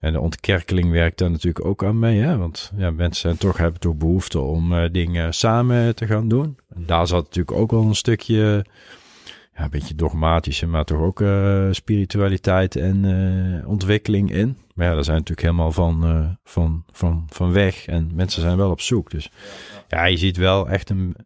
En 0.00 0.12
de 0.12 0.20
ontkerkeling 0.20 0.90
werkt 0.90 1.18
daar 1.18 1.30
natuurlijk 1.30 1.64
ook 1.64 1.84
aan 1.84 1.98
mee, 1.98 2.20
hè? 2.20 2.36
want 2.36 2.72
ja, 2.76 2.90
mensen 2.90 3.20
zijn 3.20 3.36
toch, 3.36 3.56
hebben 3.56 3.80
toch 3.80 3.96
behoefte 3.96 4.38
om 4.38 4.74
eh, 4.74 4.90
dingen 4.92 5.34
samen 5.34 5.94
te 5.94 6.06
gaan 6.06 6.28
doen. 6.28 6.58
En 6.74 6.86
daar 6.86 7.06
zat 7.06 7.24
natuurlijk 7.24 7.56
ook 7.58 7.70
wel 7.70 7.82
een 7.82 7.94
stukje, 7.94 8.64
ja, 9.54 9.64
een 9.64 9.70
beetje 9.70 9.94
dogmatische, 9.94 10.66
maar 10.66 10.84
toch 10.84 11.00
ook 11.00 11.20
eh, 11.20 11.68
spiritualiteit 11.70 12.76
en 12.76 13.04
eh, 13.04 13.68
ontwikkeling 13.68 14.32
in. 14.32 14.56
Maar 14.74 14.86
ja, 14.86 14.94
daar 14.94 15.04
zijn 15.04 15.16
natuurlijk 15.16 15.46
helemaal 15.46 15.72
van, 15.72 16.38
van, 16.44 16.84
van, 16.92 17.26
van 17.30 17.52
weg 17.52 17.86
en 17.86 18.10
mensen 18.14 18.42
zijn 18.42 18.56
wel 18.56 18.70
op 18.70 18.80
zoek. 18.80 19.10
Dus 19.10 19.30
ja, 19.88 20.04
je 20.04 20.16
ziet 20.16 20.36
wel 20.36 20.68
echt 20.68 20.90
een, 20.90 21.16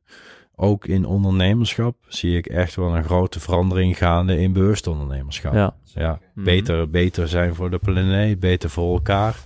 ook 0.56 0.86
in 0.86 1.04
ondernemerschap 1.04 1.96
zie 2.08 2.36
ik 2.36 2.46
echt 2.46 2.74
wel 2.74 2.96
een 2.96 3.04
grote 3.04 3.40
verandering 3.40 3.96
gaande 3.98 4.38
in 4.40 4.52
bewust 4.52 4.86
ondernemerschap. 4.86 5.52
Ja, 5.54 5.74
Ja, 5.94 6.18
Mhm. 6.34 6.44
beter, 6.44 6.90
beter 6.90 7.28
zijn 7.28 7.54
voor 7.54 7.70
de 7.70 7.78
planeet, 7.78 8.40
beter 8.40 8.70
voor 8.70 8.94
elkaar. 8.94 9.36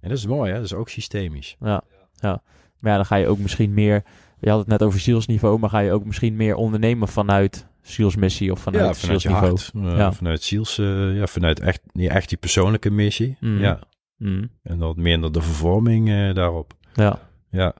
En 0.00 0.08
dat 0.08 0.18
is 0.18 0.26
mooi, 0.26 0.50
hè? 0.50 0.56
Dat 0.56 0.64
is 0.64 0.74
ook 0.74 0.88
systemisch. 0.88 1.56
ja, 1.60 1.82
ja. 2.14 2.42
Maar 2.78 2.90
ja, 2.90 2.96
dan 2.96 3.06
ga 3.06 3.16
je 3.16 3.26
ook 3.28 3.38
misschien 3.38 3.74
meer, 3.74 4.02
je 4.40 4.50
had 4.50 4.58
het 4.58 4.68
net 4.68 4.82
over 4.82 5.00
zielsniveau, 5.00 5.58
maar 5.58 5.70
ga 5.70 5.78
je 5.78 5.92
ook 5.92 6.04
misschien 6.04 6.36
meer 6.36 6.54
ondernemen 6.54 7.08
vanuit 7.08 7.66
zielsmissie 7.82 8.52
of 8.52 8.60
vanuit, 8.60 8.84
ja, 8.84 8.94
vanuit 8.94 9.22
je 9.22 9.28
zielsniveau. 9.28 9.58
hart. 9.82 9.92
eh, 9.92 9.98
Ja. 9.98 10.12
Vanuit 10.12 10.42
ziels, 10.42 10.78
eh, 10.78 11.16
ja, 11.16 11.26
vanuit 11.26 11.60
echt, 11.60 11.80
die, 11.92 12.08
echt 12.08 12.28
die 12.28 12.38
persoonlijke 12.38 12.90
missie. 12.90 13.36
Mhm. 13.40 13.58
Ja, 13.60 13.78
Mhm. 14.16 14.44
en 14.62 14.78
wat 14.78 14.96
minder 14.96 15.32
de 15.32 15.42
vervorming 15.42 16.08
eh, 16.08 16.34
daarop. 16.34 16.72
Ja, 16.94 17.18
Ja. 17.50 17.74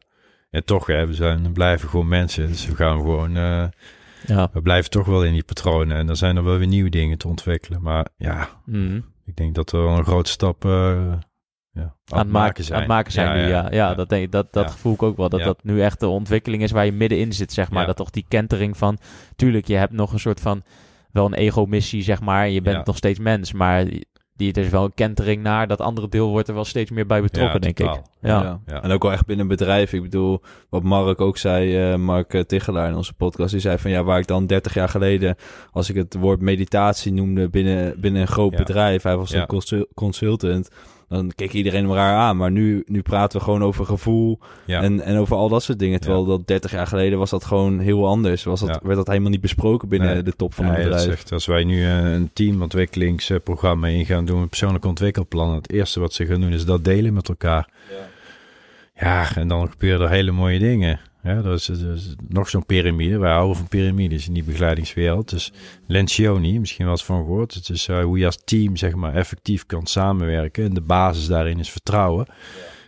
En 0.51 0.65
toch, 0.65 0.87
hè, 0.87 1.07
we 1.07 1.15
zijn, 1.15 1.43
we 1.43 1.51
blijven 1.51 1.89
gewoon 1.89 2.09
mensen. 2.09 2.47
Dus 2.47 2.66
we 2.66 2.75
gaan 2.75 2.97
gewoon, 2.99 3.37
eh, 3.37 3.65
ja. 4.27 4.49
we 4.53 4.62
blijven 4.62 4.91
toch 4.91 5.07
wel 5.07 5.25
in 5.25 5.33
die 5.33 5.45
patronen. 5.45 5.97
En 5.97 6.07
dan 6.07 6.16
zijn 6.16 6.37
er 6.37 6.45
wel 6.45 6.59
weer 6.59 6.66
nieuwe 6.66 6.91
dingen 6.91 7.19
te 7.19 7.29
ontwikkelen. 7.29 7.83
Maar 7.83 8.07
ja, 8.16 8.49
Mhm. 8.65 9.01
ik 9.25 9.37
denk 9.37 9.55
dat 9.55 9.70
we 9.70 9.79
wel 9.79 9.99
een 9.99 10.05
grote 10.05 10.31
stap 10.31 10.65
eh, 10.65 10.70
ja, 11.70 11.83
aan, 11.83 11.93
aan 12.07 12.19
het 12.19 12.29
maken 12.29 12.65
zijn. 12.65 12.75
Aan 12.75 12.85
het 12.85 12.93
maken 12.93 13.12
zijn 13.12 13.37
nu, 13.37 13.49
ja. 13.49 13.70
Ja, 13.70 13.95
dat, 13.95 14.09
denk 14.09 14.25
ik, 14.25 14.33
dat, 14.33 14.53
dat 14.53 14.65
Ja. 14.65 14.70
gevoel 14.70 14.95
ik 14.95 15.03
ook 15.03 15.16
wel. 15.16 15.29
Dat 15.29 15.41
Ja. 15.41 15.47
dat 15.47 15.65
nu 15.65 15.83
echt 15.83 16.01
de 16.01 16.07
ontwikkeling 16.09 16.62
is 16.62 16.70
waar 16.70 16.85
je 16.85 16.93
middenin 16.93 17.33
zit, 17.33 17.53
zeg 17.53 17.70
maar. 17.70 17.81
Ja. 17.81 17.87
Dat 17.87 17.97
toch 17.97 18.11
die 18.11 18.25
kentering 18.29 18.77
van... 18.77 18.99
Tuurlijk, 19.37 19.66
je 19.66 19.77
hebt 19.77 19.93
nog 19.93 20.12
een 20.12 20.19
soort 20.20 20.41
van... 20.41 20.62
Wel 21.12 21.27
een 21.27 21.35
ego-missie, 21.35 22.03
zeg 22.03 22.20
maar. 22.20 22.49
Je 22.49 22.62
bent 22.62 22.77
Ja. 22.77 22.83
nog 22.85 22.97
steeds 22.97 23.19
mens, 23.19 23.53
maar... 23.53 23.87
Die, 24.39 24.52
er 24.52 24.62
is 24.65 24.69
wel 24.70 24.85
een 24.85 24.94
kentering 24.94 25.43
naar. 25.43 25.66
Dat 25.66 25.81
andere 25.81 26.09
deel 26.09 26.28
wordt 26.28 26.48
er 26.48 26.55
wel 26.55 26.65
steeds 26.65 26.90
meer 26.90 27.06
bij 27.06 27.23
betrokken, 27.23 27.55
Ja, 27.55 27.59
denk 27.60 27.77
totaal. 27.77 27.94
ik. 27.94 28.02
Ja. 28.20 28.43
Ja. 28.43 28.60
Ja. 28.66 28.82
En 28.82 28.90
ook 28.90 29.02
wel 29.02 29.12
echt 29.12 29.27
binnen 29.27 29.44
een 29.44 29.56
bedrijf. 29.56 29.93
Ik 29.93 30.02
bedoel, 30.02 30.40
wat 30.69 30.82
Mark 30.82 31.20
ook 31.20 31.39
zei, 31.39 31.93
eh, 31.93 31.98
Mark 31.98 32.35
eh, 32.35 32.40
Tichelaar 32.40 32.89
in 32.89 32.94
onze 32.97 33.12
podcast, 33.15 33.51
die 33.51 33.60
zei 33.60 33.78
van 33.78 33.90
ja, 33.90 34.02
waar 34.05 34.19
ik 34.19 34.27
dan 34.27 34.47
30 34.47 34.74
jaar 34.74 34.89
geleden, 34.89 35.36
als 35.73 35.89
ik 35.90 35.97
het 35.97 36.15
woord 36.15 36.40
meditatie 36.40 37.12
noemde 37.12 37.48
binnen, 37.48 38.01
binnen 38.01 38.20
een 38.20 38.28
groot 38.28 38.52
Ja. 38.52 38.59
bedrijf, 38.59 39.02
hij 39.02 39.16
was 39.16 39.31
Ja. 39.31 39.40
een 39.40 39.47
consul- 39.47 39.86
consultant, 39.94 40.69
dan 41.09 41.32
keek 41.35 41.52
iedereen 41.52 41.85
hem 41.85 41.93
raar 41.94 42.16
aan. 42.16 42.36
Maar 42.36 42.51
nu, 42.51 42.82
nu 42.86 43.02
praten 43.02 43.39
we 43.39 43.44
gewoon 43.44 43.62
over 43.62 43.85
gevoel 43.85 44.39
Ja. 44.64 44.82
en, 44.82 45.01
en 45.01 45.16
over 45.16 45.36
al 45.36 45.48
dat 45.48 45.62
soort 45.62 45.78
dingen. 45.78 46.01
Terwijl 46.01 46.24
dat 46.24 46.47
30 46.47 46.70
jaar 46.70 46.86
geleden 46.86 47.18
was 47.18 47.30
dat 47.30 47.44
gewoon 47.44 47.78
heel 47.78 48.06
anders. 48.06 48.44
Was 48.44 48.60
dat, 48.60 48.68
Ja. 48.68 48.80
werd 48.82 48.97
dat 48.97 49.06
helemaal 49.06 49.30
niet 49.30 49.40
besproken 49.40 49.89
binnen 49.89 50.12
Nee. 50.14 50.22
de 50.22 50.32
top 50.36 50.55
van 50.55 50.64
is 50.66 50.76
bedrijf. 50.76 51.06
echt, 51.06 51.32
als 51.32 51.47
wij 51.47 51.64
nu 51.64 51.85
eh, 51.85 52.12
een 52.12 52.30
teamontwikkelingsprogramma 52.32 53.86
ingaan 53.86 54.24
doen, 54.24 54.40
een 54.40 54.48
persoonlijk 54.48 54.85
ontwikkelplan. 54.85 55.55
Het 55.55 55.72
eerste 55.72 56.01
wat 56.01 56.12
ze 56.12 56.26
gaan 56.26 56.40
doen 56.40 56.52
is 56.52 56.64
dat 56.64 56.85
delen 56.85 57.14
met 57.14 57.28
elkaar. 57.28 57.68
Ja, 59.01 59.36
en 59.36 59.48
dan 59.48 59.70
gebeuren 59.70 60.06
er 60.06 60.12
hele 60.12 60.30
mooie 60.30 60.59
dingen. 60.59 61.01
Ja, 61.23 61.43
dat 61.43 61.59
is, 61.59 61.66
dat 61.66 61.97
is 61.97 62.15
nog 62.28 62.49
zo'n 62.49 62.66
piramide. 62.66 63.19
Wij 63.19 63.32
houden 63.32 63.57
van 63.57 63.69
piramides 63.69 64.27
in 64.27 64.35
die 64.35 64.45
begeleidingswereld. 64.45 65.31
Dus 65.31 65.53
Lencioni, 65.86 66.61
misschien 66.61 66.85
wel 66.85 66.95
eens 66.95 67.05
van 67.05 67.24
gehoord. 67.24 67.55
Het 67.55 67.69
is 67.69 67.89
eh, 67.89 68.03
hoe 68.03 68.19
je 68.19 68.27
als 68.27 68.39
team 68.45 68.77
zeg 68.77 68.95
maar 68.95 69.15
effectief 69.15 69.66
kan 69.66 69.86
samenwerken. 69.86 70.65
En 70.65 70.74
de 70.74 70.81
basis 70.81 71.27
daarin 71.27 71.59
is 71.59 71.70
vertrouwen. 71.70 72.27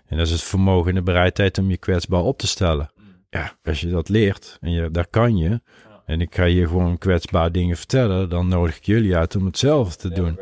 En 0.07 0.17
dat 0.17 0.27
is 0.27 0.33
het 0.33 0.43
vermogen 0.43 0.89
en 0.89 0.95
de 0.95 1.03
bereidheid 1.03 1.59
om 1.59 1.71
je 1.71 1.77
kwetsbaar 1.77 2.23
op 2.23 2.39
te 2.39 2.47
stellen. 2.47 2.91
Ja, 3.31 3.57
als 3.65 3.81
je 3.81 3.89
dat 3.89 4.09
leert 4.09 4.59
en 4.61 4.71
je, 4.71 4.91
daar 4.91 5.07
kan 5.11 5.37
je. 5.37 5.61
En 6.07 6.21
ik 6.21 6.35
ga 6.35 6.45
je 6.45 6.67
gewoon 6.67 6.99
kwetsbaar 6.99 7.53
dingen 7.53 7.77
vertellen. 7.77 8.29
Dan 8.29 8.49
nodig 8.49 8.77
ik 8.77 8.85
jullie 8.85 9.17
uit 9.17 9.37
om 9.37 9.47
hetzelfde 9.47 9.97
te 9.97 10.15
doen. 10.15 10.39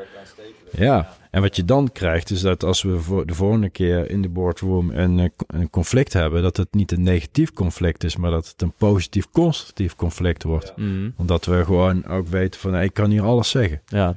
Ja, 0.78 1.08
en 1.30 1.40
wat 1.40 1.56
je 1.56 1.64
dan 1.64 1.92
krijgt 1.92 2.30
is 2.30 2.40
dat 2.40 2.64
als 2.64 2.82
we 2.82 2.98
voor 2.98 3.26
de 3.26 3.34
volgende 3.34 3.68
keer 3.68 4.10
in 4.10 4.22
de 4.22 4.28
boardroom 4.28 4.90
een, 4.90 5.18
eh, 5.18 5.26
een 5.46 5.70
conflict 5.70 6.12
hebben, 6.12 6.42
dat 6.42 6.56
het 6.56 6.74
niet 6.74 6.92
een 6.92 7.02
negatief 7.02 7.52
conflict 7.52 8.04
is, 8.04 8.16
maar 8.16 8.30
dat 8.30 8.48
het 8.48 8.62
een 8.62 8.72
positief 8.76 9.30
constructief 9.30 9.96
conflict 9.96 10.42
wordt. 10.42 10.72
Mhm. 10.76 11.10
Omdat 11.16 11.44
we 11.44 11.64
gewoon 11.64 12.06
ook 12.06 12.26
weten 12.26 12.60
van, 12.60 12.80
ik 12.80 12.94
kan 12.94 13.10
hier 13.10 13.22
alles 13.22 13.50
zeggen. 13.50 13.80
ja, 13.86 14.14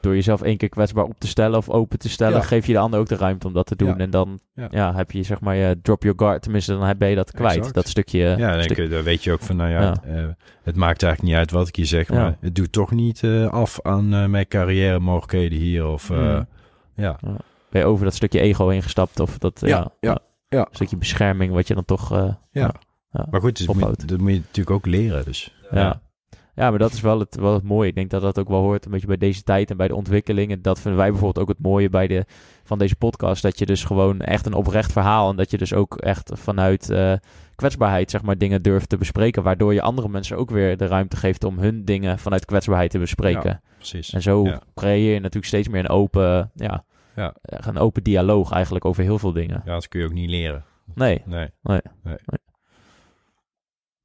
door 0.00 0.14
jezelf 0.14 0.42
één 0.42 0.56
keer 0.56 0.68
kwetsbaar 0.68 1.04
op 1.04 1.18
te 1.18 1.26
stellen 1.26 1.58
of 1.58 1.68
open 1.70 1.98
te 1.98 2.08
stellen, 2.08 2.36
Ja. 2.38 2.42
geef 2.44 2.66
je 2.66 2.72
de 2.72 2.78
ander 2.78 3.00
ook 3.00 3.08
de 3.08 3.16
ruimte 3.16 3.46
om 3.46 3.52
dat 3.52 3.66
te 3.66 3.76
doen. 3.76 3.88
Ja. 3.88 3.96
En 3.96 4.10
dan 4.10 4.40
Ja. 4.54 4.68
ja. 4.70 4.94
heb 4.94 5.10
je 5.10 5.22
zeg 5.22 5.40
maar 5.40 5.54
je 5.56 5.78
drop 5.82 6.02
your 6.02 6.18
guard, 6.18 6.42
tenminste 6.42 6.78
dan 6.78 6.94
ben 6.98 7.08
je 7.08 7.14
dat 7.16 7.30
kwijt. 7.32 7.56
Exact. 7.56 7.74
Dat 7.74 7.88
stukje. 7.88 8.18
Ja, 8.18 8.52
dan, 8.52 8.62
stuk- 8.62 8.76
je- 8.76 8.88
dan 8.88 9.02
weet 9.02 9.24
je 9.24 9.32
ook 9.32 9.40
van, 9.40 9.56
nou 9.56 9.70
ja, 9.70 9.80
Ja. 9.80 9.96
eh, 10.04 10.24
het 10.62 10.76
maakt 10.76 11.02
eigenlijk 11.02 11.22
niet 11.32 11.34
uit 11.34 11.50
wat 11.50 11.68
ik 11.68 11.76
hier 11.76 11.86
zeg, 11.86 12.08
Ja. 12.08 12.14
maar 12.14 12.36
het 12.40 12.54
doet 12.54 12.72
toch 12.72 12.90
niet 12.90 13.22
eh, 13.22 13.46
af 13.48 13.78
aan 13.82 14.14
eh, 14.14 14.26
mijn 14.26 14.48
carrière 14.48 14.98
mogelijkheden 14.98 15.58
hier. 15.58 15.86
Of, 15.86 16.10
eh, 16.10 16.18
Mm. 16.18 16.46
ja. 16.94 17.18
ben 17.70 17.80
je 17.80 17.86
over 17.86 18.04
dat 18.04 18.14
stukje 18.14 18.40
ego 18.40 18.68
heen 18.68 18.82
gestapt 18.82 19.20
of 19.20 19.38
dat 19.38 19.60
ja, 19.64 19.90
Ja, 20.00 20.18
ja, 20.48 20.68
stukje 20.70 20.96
bescherming 20.96 21.52
wat 21.52 21.68
je 21.68 21.74
dan 21.74 21.84
toch 21.84 22.12
eh, 22.12 22.32
Ja. 22.50 22.74
ja. 23.10 23.26
Maar 23.30 23.40
goed, 23.40 23.56
dus 23.56 23.66
moet, 23.66 24.08
dat 24.08 24.18
moet 24.20 24.30
je 24.32 24.36
natuurlijk 24.38 24.70
ook 24.70 24.86
leren. 24.86 25.24
Dus. 25.24 25.54
Ja. 25.70 26.00
Ja. 26.58 26.70
maar 26.70 26.78
dat 26.78 26.92
is 26.92 27.00
wel 27.00 27.18
het, 27.18 27.36
wel 27.36 27.54
het 27.54 27.62
mooie. 27.62 27.88
Ik 27.88 27.94
denk 27.94 28.10
dat 28.10 28.22
dat 28.22 28.38
ook 28.38 28.48
wel 28.48 28.60
hoort 28.60 28.84
een 28.84 28.90
beetje 28.90 29.06
bij 29.06 29.16
deze 29.16 29.42
tijd 29.42 29.70
en 29.70 29.76
bij 29.76 29.88
de 29.88 29.94
ontwikkeling. 29.94 30.50
En 30.50 30.62
dat 30.62 30.80
vinden 30.80 31.00
wij 31.00 31.10
bijvoorbeeld 31.10 31.44
ook 31.44 31.48
het 31.56 31.62
mooie 31.66 31.88
bij 31.90 32.06
de, 32.06 32.24
van 32.64 32.78
deze 32.78 32.96
podcast. 32.96 33.42
Dat 33.42 33.58
je 33.58 33.66
dus 33.66 33.84
gewoon 33.84 34.20
echt 34.20 34.46
een 34.46 34.54
oprecht 34.54 34.92
verhaal 34.92 35.30
en 35.30 35.36
dat 35.36 35.50
je 35.50 35.58
dus 35.58 35.72
ook 35.72 35.96
echt 35.96 36.30
vanuit 36.34 36.90
eh, 36.90 37.12
kwetsbaarheid 37.54 38.10
zeg 38.10 38.22
maar 38.22 38.38
dingen 38.38 38.62
durft 38.62 38.88
te 38.88 38.96
bespreken. 38.96 39.42
Waardoor 39.42 39.74
je 39.74 39.82
andere 39.82 40.08
mensen 40.08 40.36
ook 40.36 40.50
weer 40.50 40.76
de 40.76 40.86
ruimte 40.86 41.16
geeft 41.16 41.44
om 41.44 41.58
hun 41.58 41.84
dingen 41.84 42.18
vanuit 42.18 42.44
kwetsbaarheid 42.44 42.90
te 42.90 42.98
bespreken. 42.98 43.60
Precies. 43.76 44.12
En 44.12 44.22
zo 44.22 44.44
Ja. 44.44 44.60
creëer 44.74 45.12
je 45.12 45.18
natuurlijk 45.20 45.46
steeds 45.46 45.68
meer 45.68 45.80
een 45.80 45.88
open, 45.88 46.50
ja, 46.54 46.84
Ja. 47.16 47.34
echt 47.42 47.66
een 47.66 47.78
open 47.78 48.02
dialoog 48.02 48.52
eigenlijk 48.52 48.84
over 48.84 49.02
heel 49.02 49.18
veel 49.18 49.32
dingen. 49.32 49.62
Ja, 49.64 49.72
dat 49.72 49.88
kun 49.88 50.00
je 50.00 50.06
ook 50.06 50.12
niet 50.12 50.30
leren. 50.30 50.64
Nee, 50.94 51.22
Nee. 51.26 51.50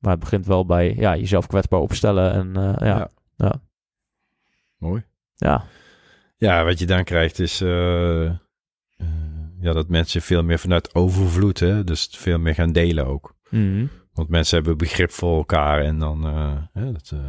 Maar 0.04 0.12
het 0.12 0.20
begint 0.20 0.46
wel 0.46 0.66
bij 0.66 0.94
ja, 0.96 1.16
jezelf 1.18 1.48
kwetsbaar 1.48 1.80
opstellen. 1.80 2.32
En 2.34 2.56
eh, 2.58 2.88
ja, 2.88 2.98
Ja. 2.98 3.10
ja. 3.36 3.62
Mooi. 4.78 5.04
ja. 5.36 5.64
Ja, 6.38 6.64
wat 6.64 6.80
je 6.80 6.86
dan 6.86 7.04
krijgt 7.04 7.40
is 7.40 7.62
eh, 7.62 8.26
eh, 8.26 8.36
ja, 9.60 9.74
dat 9.74 9.88
mensen 9.90 10.22
veel 10.22 10.44
meer 10.44 10.60
vanuit 10.60 10.96
overvloed, 10.96 11.60
hè, 11.60 11.84
dus 11.84 12.10
veel 12.12 12.40
meer 12.40 12.54
gaan 12.54 12.72
delen 12.72 13.06
ook. 13.06 13.36
Mhm. 13.50 13.86
Want 14.14 14.30
mensen 14.30 14.56
hebben 14.56 14.78
begrip 14.78 15.12
voor 15.12 15.38
elkaar 15.38 15.82
en 15.82 16.00
dan 16.00 16.26
eh, 16.26 16.58
hè, 16.74 16.92
dat, 16.92 17.12
eh 17.14 17.20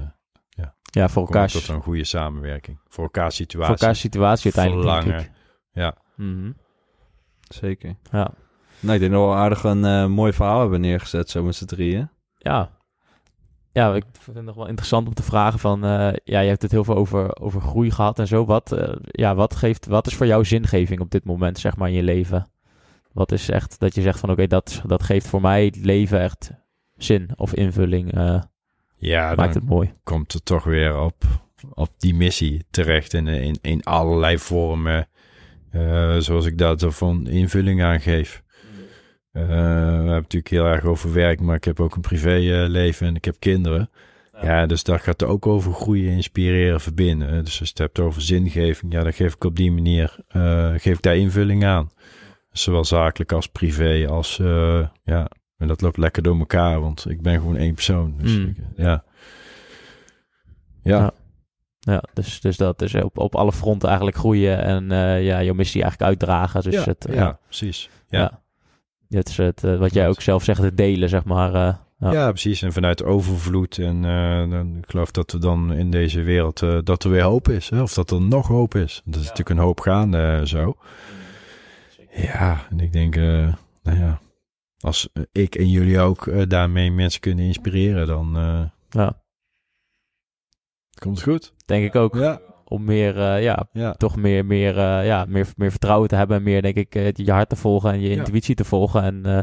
Ja, 0.90 1.08
voor 1.08 1.22
komt 1.24 1.34
elkaar, 1.34 1.50
tot 1.50 1.68
een 1.68 1.82
goede 1.82 2.04
samenwerking. 2.04 2.80
Voor 2.88 3.04
elkaar 3.04 3.22
voor 3.24 3.32
situatie. 3.32 3.72
elkaar 3.74 3.96
situatie 3.96 4.52
uiteindelijk, 4.54 4.90
denk 4.90 5.02
verlangen. 5.02 5.24
ik. 5.24 5.32
Ja. 5.72 5.96
Mhm. 6.16 6.52
Zeker. 7.48 7.96
Ja. 8.10 8.30
Nou, 8.80 8.94
ik 8.94 9.00
denk 9.00 9.12
dat 9.12 9.20
we 9.20 9.26
wel 9.26 9.34
aardig 9.36 9.62
een 9.64 9.84
eh, 9.84 10.06
mooi 10.06 10.32
verhaal 10.32 10.60
hebben 10.60 10.80
neergezet, 10.80 11.30
zo 11.30 11.42
met 11.42 11.54
z'n 11.54 11.64
drieën. 11.64 12.10
Ja. 12.44 12.70
Ja, 13.72 13.94
ik 13.94 14.04
vind 14.18 14.36
het 14.36 14.46
nog 14.46 14.54
wel 14.56 14.66
interessant 14.66 15.06
om 15.06 15.14
te 15.14 15.22
vragen 15.22 15.58
van... 15.58 15.84
eh, 15.84 16.12
ja, 16.24 16.40
je 16.40 16.48
hebt 16.48 16.62
het 16.62 16.70
heel 16.70 16.84
veel 16.84 16.94
over, 16.96 17.40
over 17.40 17.60
groei 17.60 17.90
gehad 17.90 18.18
en 18.18 18.26
zo. 18.26 18.44
Wat, 18.44 18.72
eh, 18.72 18.94
ja, 19.02 19.34
wat, 19.34 19.56
geeft, 19.56 19.86
wat 19.86 20.06
is 20.06 20.14
voor 20.14 20.26
jou 20.26 20.44
zingeving 20.44 21.00
op 21.00 21.10
dit 21.10 21.24
moment, 21.24 21.58
zeg 21.58 21.76
maar, 21.76 21.88
in 21.88 21.94
je 21.94 22.02
leven? 22.02 22.46
Wat 23.12 23.32
is 23.32 23.48
echt 23.50 23.80
dat 23.80 23.94
je 23.94 24.02
zegt 24.02 24.20
van... 24.20 24.30
Oké, 24.30 24.46
dat, 24.46 24.82
dat 24.86 25.02
geeft 25.02 25.26
voor 25.26 25.40
mij 25.40 25.64
het 25.64 25.76
leven 25.76 26.20
echt 26.20 26.50
zin 26.96 27.30
of 27.36 27.54
invulling. 27.54 28.12
eh, 28.14 28.40
Ja, 28.96 29.26
dan 29.28 29.36
maakt 29.36 29.54
het 29.54 29.68
mooi. 29.68 29.92
komt 30.02 30.32
het 30.32 30.44
toch 30.44 30.64
weer 30.64 31.00
op, 31.00 31.24
op 31.74 31.88
die 31.98 32.14
missie 32.14 32.64
terecht 32.70 33.12
in, 33.14 33.26
in, 33.28 33.58
in 33.62 33.82
allerlei 33.84 34.38
vormen. 34.38 35.08
zoals 36.18 36.46
ik 36.46 36.58
dat 36.58 36.84
van 36.88 37.26
invulling 37.26 37.82
aan 37.82 38.00
geef. 38.00 38.42
Eh, 39.34 39.46
we 39.46 39.52
hebben 39.52 40.06
natuurlijk 40.06 40.48
heel 40.50 40.66
erg 40.66 40.84
over 40.84 41.12
werk, 41.12 41.40
maar 41.40 41.56
ik 41.56 41.64
heb 41.64 41.80
ook 41.80 41.94
een 41.94 42.00
privéleven 42.00 43.06
en 43.06 43.14
ik 43.14 43.24
heb 43.24 43.36
kinderen. 43.38 43.90
Ja. 44.42 44.66
dus 44.66 44.82
daar 44.84 44.98
gaat 44.98 45.20
het 45.20 45.28
ook 45.28 45.46
over 45.46 45.72
groeien, 45.72 46.10
inspireren, 46.12 46.80
verbinden. 46.80 47.44
Dus 47.44 47.48
als 47.48 47.58
je 47.58 47.64
het 47.64 47.78
hebt 47.78 47.98
over 47.98 48.22
zingeving, 48.22 48.92
ja, 48.92 49.02
dan 49.02 49.12
geef 49.12 49.34
ik 49.34 49.44
op 49.44 49.56
die 49.56 49.72
manier, 49.72 50.16
eh, 50.28 50.70
geef 50.70 50.96
ik 50.96 51.02
daar 51.02 51.16
invulling 51.16 51.64
aan. 51.64 51.90
Zowel 52.50 52.84
zakelijk 52.84 53.32
als 53.32 53.46
privé, 53.46 54.06
als, 54.08 54.38
eh, 54.38 54.86
ja, 55.04 55.28
en 55.56 55.68
dat 55.68 55.80
loopt 55.80 55.96
lekker 55.96 56.22
door 56.22 56.38
elkaar, 56.38 56.80
want 56.80 57.10
ik 57.10 57.22
ben 57.22 57.34
gewoon 57.38 57.56
één 57.56 57.74
persoon. 57.74 58.14
Dus 58.18 58.36
Mm. 58.38 58.44
ik, 58.44 58.56
ja. 58.76 59.04
Ja, 60.82 60.98
Ja. 60.98 61.12
Ja, 61.78 62.02
dus, 62.12 62.40
dus 62.40 62.56
dat 62.56 62.82
is 62.82 62.94
op, 62.94 63.18
op 63.18 63.34
alle 63.34 63.52
fronten 63.52 63.88
eigenlijk 63.88 64.18
groeien 64.18 64.58
en 64.62 64.92
eh, 64.92 65.24
ja, 65.24 65.42
jouw 65.42 65.54
missie 65.54 65.82
eigenlijk 65.82 66.10
uitdragen. 66.10 66.62
Dus 66.62 66.74
ja, 66.74 66.84
het, 66.84 67.06
ja, 67.10 67.38
precies. 67.46 67.90
Ja. 68.08 68.42
Het 69.08 69.28
is 69.28 69.36
het, 69.36 69.64
eh, 69.64 69.78
wat 69.78 69.94
jij 69.94 70.08
ook 70.08 70.20
zelf 70.20 70.44
zegt, 70.44 70.62
het 70.62 70.76
delen, 70.76 71.08
zeg 71.08 71.24
maar. 71.24 71.54
eh, 71.54 71.74
Ja. 71.98 72.12
Ja. 72.12 72.28
precies. 72.30 72.62
En 72.62 72.72
vanuit 72.72 73.02
overvloed. 73.04 73.78
En 73.78 74.04
eh, 74.04 74.50
dan, 74.50 74.76
ik 74.76 74.90
geloof 74.90 75.10
dat 75.10 75.32
we 75.32 75.38
dan 75.38 75.72
in 75.72 75.90
deze 75.90 76.22
wereld, 76.22 76.58
dat 76.86 77.04
er 77.04 77.10
weer 77.10 77.22
hoop 77.22 77.48
is. 77.48 77.68
Hè? 77.70 77.82
Of 77.82 77.94
dat 77.94 78.10
er 78.10 78.20
nog 78.22 78.46
hoop 78.46 78.74
is. 78.74 79.02
Er 79.06 79.10
is 79.12 79.16
natuurlijk 79.20 79.48
een 79.48 79.58
hoop 79.58 79.80
gaande 79.80 80.40
zo. 80.44 80.76
Ja, 82.12 82.66
en 82.70 82.80
ik 82.80 82.92
denk, 82.92 83.14
nou 83.16 83.98
ja, 83.98 84.20
als 84.78 85.08
ik 85.32 85.54
en 85.54 85.70
jullie 85.70 86.00
ook 86.00 86.48
daarmee 86.50 86.90
mensen 86.92 87.20
kunnen 87.20 87.44
inspireren, 87.44 88.06
dan 88.06 88.32
ja, 88.88 89.22
komt 90.98 91.18
het 91.18 91.28
goed. 91.28 91.54
denk 91.66 91.84
ik 91.84 91.94
ook. 91.94 92.14
Ja, 92.14 92.40
Om 92.64 92.84
meer, 92.84 93.18
eh, 93.20 93.42
ja, 93.42 93.68
ja. 93.72 93.92
toch 93.92 94.16
meer, 94.16 94.44
meer, 94.46 94.78
eh, 94.78 95.06
ja, 95.06 95.24
meer, 95.28 95.46
meer 95.56 95.70
vertrouwen 95.70 96.08
te 96.08 96.14
hebben. 96.16 96.36
En 96.36 96.42
meer, 96.42 96.62
denk 96.62 96.76
ik, 96.76 96.94
eh, 96.94 97.12
je 97.12 97.32
hart 97.32 97.48
te 97.48 97.56
volgen 97.56 97.92
en 97.92 98.00
je 98.00 98.08
Ja. 98.08 98.16
intuïtie 98.16 98.54
te 98.54 98.64
volgen. 98.64 99.02
En 99.02 99.26
eh, 99.26 99.42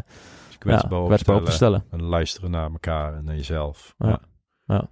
kwetsbaar, 0.57 0.99
ja, 0.99 1.05
kwetsbaar 1.05 1.35
op 1.35 1.45
te 1.45 1.51
stellen. 1.51 1.83
En 1.91 2.01
luisteren 2.03 2.51
naar 2.51 2.71
elkaar 2.71 3.13
en 3.13 3.23
naar 3.23 3.35
jezelf. 3.35 3.95
Ja. 3.97 4.19
Ja. 4.65 4.89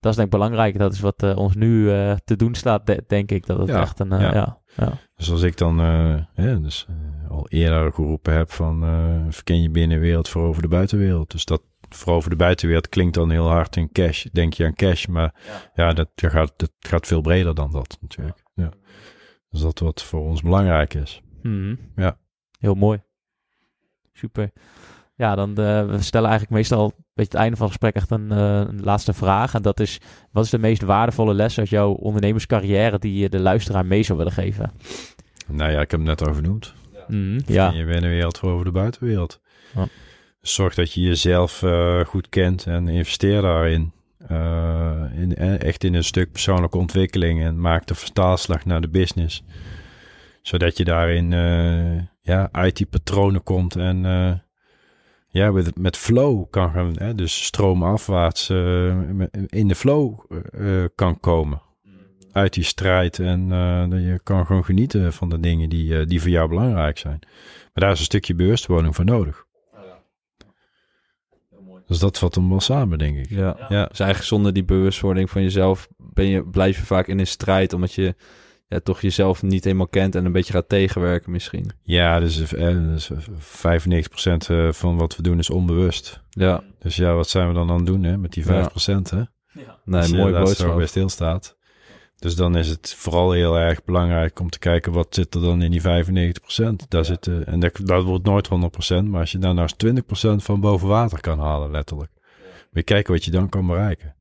Dat 0.00 0.12
is 0.12 0.18
denk 0.18 0.32
ik 0.32 0.38
belangrijk. 0.38 0.78
Dat 0.78 0.92
is 0.92 1.00
wat 1.00 1.34
ons 1.34 1.54
nu 1.54 1.84
te 2.24 2.36
doen 2.36 2.54
staat, 2.54 2.86
de- 2.86 3.04
denk 3.06 3.30
ik. 3.30 3.46
Dat 3.46 3.58
het 3.58 3.68
echt 3.68 4.00
een, 4.00 4.08
ja. 4.20 4.58
Dus 5.16 5.30
als 5.30 5.42
ik 5.42 5.56
dan 5.56 5.76
dus, 6.36 6.86
al 7.28 7.46
eerder 7.48 7.92
geroepen 7.92 8.34
heb 8.34 8.50
van 8.50 8.80
verken 9.30 9.62
je 9.62 9.70
binnenwereld 9.70 10.28
voor 10.28 10.42
over 10.42 10.62
de 10.62 10.68
buitenwereld. 10.68 11.30
Dus 11.30 11.44
dat 11.44 11.62
voor 11.94 12.12
over 12.12 12.30
de 12.30 12.36
buitenwereld 12.36 12.88
klinkt 12.88 13.14
dan 13.14 13.30
heel 13.30 13.48
hard 13.48 13.76
in 13.76 13.92
cash. 13.92 14.24
Denk 14.32 14.52
je 14.54 14.64
aan 14.64 14.74
cash, 14.74 15.06
maar 15.06 15.34
ja, 15.74 15.92
dat, 15.92 16.08
dat, 16.14 16.30
gaat, 16.30 16.52
dat 16.56 16.72
gaat 16.78 17.06
veel 17.06 17.20
breder 17.20 17.54
dan 17.54 17.70
dat 17.70 17.98
natuurlijk. 18.00 18.42
Ja. 18.54 18.70
Dus 19.50 19.60
dat 19.60 19.78
wat 19.78 20.02
voor 20.02 20.20
ons 20.20 20.42
belangrijk 20.42 20.94
is. 20.94 21.22
Mhm. 21.42 21.74
Ja. 21.96 22.18
Heel 22.58 22.74
mooi. 22.74 23.02
Super. 24.12 24.50
Ja, 25.16 25.34
dan 25.34 25.48
eh, 25.48 25.86
we 25.86 26.02
stellen 26.02 26.28
eigenlijk 26.28 26.58
meestal 26.58 26.84
een 26.84 27.04
beetje 27.14 27.30
het 27.30 27.40
einde 27.40 27.56
van 27.56 27.66
het 27.66 27.76
gesprek 27.76 27.94
echt 27.94 28.10
een, 28.10 28.32
eh, 28.32 28.60
een 28.68 28.82
laatste 28.82 29.12
vraag. 29.12 29.54
En 29.54 29.62
dat 29.62 29.80
is, 29.80 30.00
wat 30.30 30.44
is 30.44 30.50
de 30.50 30.58
meest 30.58 30.82
waardevolle 30.82 31.34
les 31.34 31.58
uit 31.58 31.68
jouw 31.68 31.92
ondernemerscarrière 31.92 32.98
die 32.98 33.14
je 33.14 33.28
de 33.28 33.40
luisteraar 33.40 33.86
mee 33.86 34.02
zou 34.02 34.18
willen 34.18 34.32
geven? 34.32 34.72
Nou 35.46 35.70
ja, 35.70 35.80
ik 35.80 35.90
heb 35.90 36.00
het 36.00 36.08
net 36.08 36.26
al 36.26 36.34
genoemd. 36.34 36.74
Mhm. 37.08 37.40
Ja. 37.46 37.70
Ja, 37.70 37.78
Je 37.78 37.84
binnenwereld 37.84 38.38
voor 38.38 38.52
over 38.52 38.64
de 38.64 38.70
buitenwereld. 38.70 39.40
Ja. 39.74 39.86
Zorg 40.46 40.74
dat 40.74 40.92
je 40.92 41.00
jezelf 41.00 41.62
eh, 41.62 42.00
goed 42.00 42.28
kent 42.28 42.66
en 42.66 42.88
investeer 42.88 43.42
daarin. 43.42 43.92
Eh, 44.28 45.02
in, 45.16 45.36
eh, 45.36 45.60
echt 45.60 45.84
in 45.84 45.94
een 45.94 46.04
stuk 46.04 46.32
persoonlijke 46.32 46.78
ontwikkeling 46.78 47.42
en 47.42 47.60
maak 47.60 47.86
de 47.86 47.94
vertaalslag 47.94 48.64
naar 48.64 48.80
de 48.80 48.88
business. 48.88 49.44
Zodat 50.42 50.76
je 50.76 50.84
daarin 50.84 51.30
ja, 52.22 52.48
uit 52.52 52.76
die 52.76 52.86
patronen 52.86 53.42
komt 53.42 53.76
en 53.76 53.98
ja, 55.28 55.50
met, 55.50 55.78
met 55.78 55.96
flow 55.96 56.50
kan 56.50 56.72
gaan. 56.72 56.92
Hè, 56.94 57.14
dus 57.14 57.44
stroomafwaarts 57.44 58.50
in 59.46 59.68
de 59.68 59.74
flow 59.74 60.18
kan 60.94 61.20
komen. 61.20 61.62
uit 62.32 62.52
die 62.52 62.64
strijd 62.64 63.18
en 63.18 63.48
dat 63.90 64.00
je 64.00 64.20
kan 64.22 64.46
gewoon 64.46 64.64
genieten 64.64 65.12
van 65.12 65.28
de 65.28 65.40
dingen 65.40 65.68
die, 65.68 66.06
die 66.06 66.20
voor 66.20 66.30
jou 66.30 66.48
belangrijk 66.48 66.98
zijn. 66.98 67.18
Maar 67.20 67.84
daar 67.84 67.92
is 67.92 67.98
een 67.98 68.04
stukje 68.04 68.34
bewustwording 68.34 68.94
voor 68.94 69.04
nodig. 69.04 69.43
Dus 71.86 71.98
dat 71.98 72.18
vat 72.18 72.34
hem 72.34 72.48
wel 72.48 72.60
samen, 72.60 72.98
denk 72.98 73.16
ik. 73.16 73.28
Ja. 73.30 73.56
Ja. 73.68 73.86
Dus 73.86 73.98
eigenlijk 73.98 74.22
zonder 74.22 74.52
die 74.52 74.64
bewustwording 74.64 75.30
van 75.30 75.42
jezelf 75.42 75.88
ben 75.98 76.26
je, 76.26 76.44
blijf 76.44 76.76
je 76.76 76.84
vaak 76.84 77.06
in 77.06 77.18
een 77.18 77.26
strijd, 77.26 77.72
omdat 77.72 77.92
je 77.92 78.14
ja, 78.68 78.80
toch 78.80 79.00
jezelf 79.00 79.42
niet 79.42 79.64
helemaal 79.64 79.88
kent 79.88 80.14
en 80.14 80.24
een 80.24 80.32
beetje 80.32 80.52
gaat 80.52 80.68
tegenwerken 80.68 81.30
misschien. 81.30 81.70
Ja, 81.82 82.20
dus, 82.20 82.52
eh, 82.54 82.68
dus 82.68 83.10
95% 83.38 84.48
eh, 84.50 84.72
van 84.72 84.96
wat 84.96 85.16
we 85.16 85.22
doen 85.22 85.38
is 85.38 85.50
onbewust. 85.50 86.20
Ja, 86.30 86.62
Dus 86.78 86.96
ja, 86.96 87.14
wat 87.14 87.28
zijn 87.28 87.48
we 87.48 87.54
dan 87.54 87.70
aan 87.70 87.76
het 87.76 87.86
doen 87.86 88.02
hè, 88.02 88.16
met 88.18 88.32
die 88.32 88.44
5%? 88.44 89.10
Hè? 89.10 89.22
nee, 89.84 90.00
Als 90.00 90.08
je 90.10 90.16
mooi 90.16 90.32
daar 90.32 90.40
zo 90.40 90.46
boodschap. 90.46 90.76
bij 90.76 90.86
stilstaat. 90.86 91.53
Dus 92.24 92.36
dan 92.36 92.56
is 92.56 92.68
het 92.68 92.94
vooral 92.96 93.32
heel 93.32 93.58
erg 93.58 93.84
belangrijk 93.84 94.40
om 94.40 94.50
te 94.50 94.58
kijken 94.58 94.92
wat 94.92 95.14
zit 95.14 95.34
er 95.34 95.40
dan 95.40 95.62
in 95.62 95.70
die 95.70 95.82
95%. 95.82 95.84
Daar 96.88 97.04
zitten, 97.04 97.46
en 97.46 97.60
dat, 97.60 97.80
dat 97.82 98.04
wordt 98.04 98.24
nooit 98.24 98.48
100%, 98.48 99.04
maar 99.04 99.20
als 99.20 99.32
je 99.32 99.38
daar 99.38 99.54
nou 99.54 99.68
eens 99.76 100.02
20% 100.40 100.44
van 100.44 100.60
boven 100.60 100.88
water 100.88 101.20
kan 101.20 101.38
halen, 101.38 101.70
letterlijk. 101.70 102.10
Je 102.70 102.82
kijken 102.82 103.12
wat 103.12 103.24
je 103.24 103.30
dan 103.30 103.48
kan 103.48 103.66
bereiken. 103.66 104.14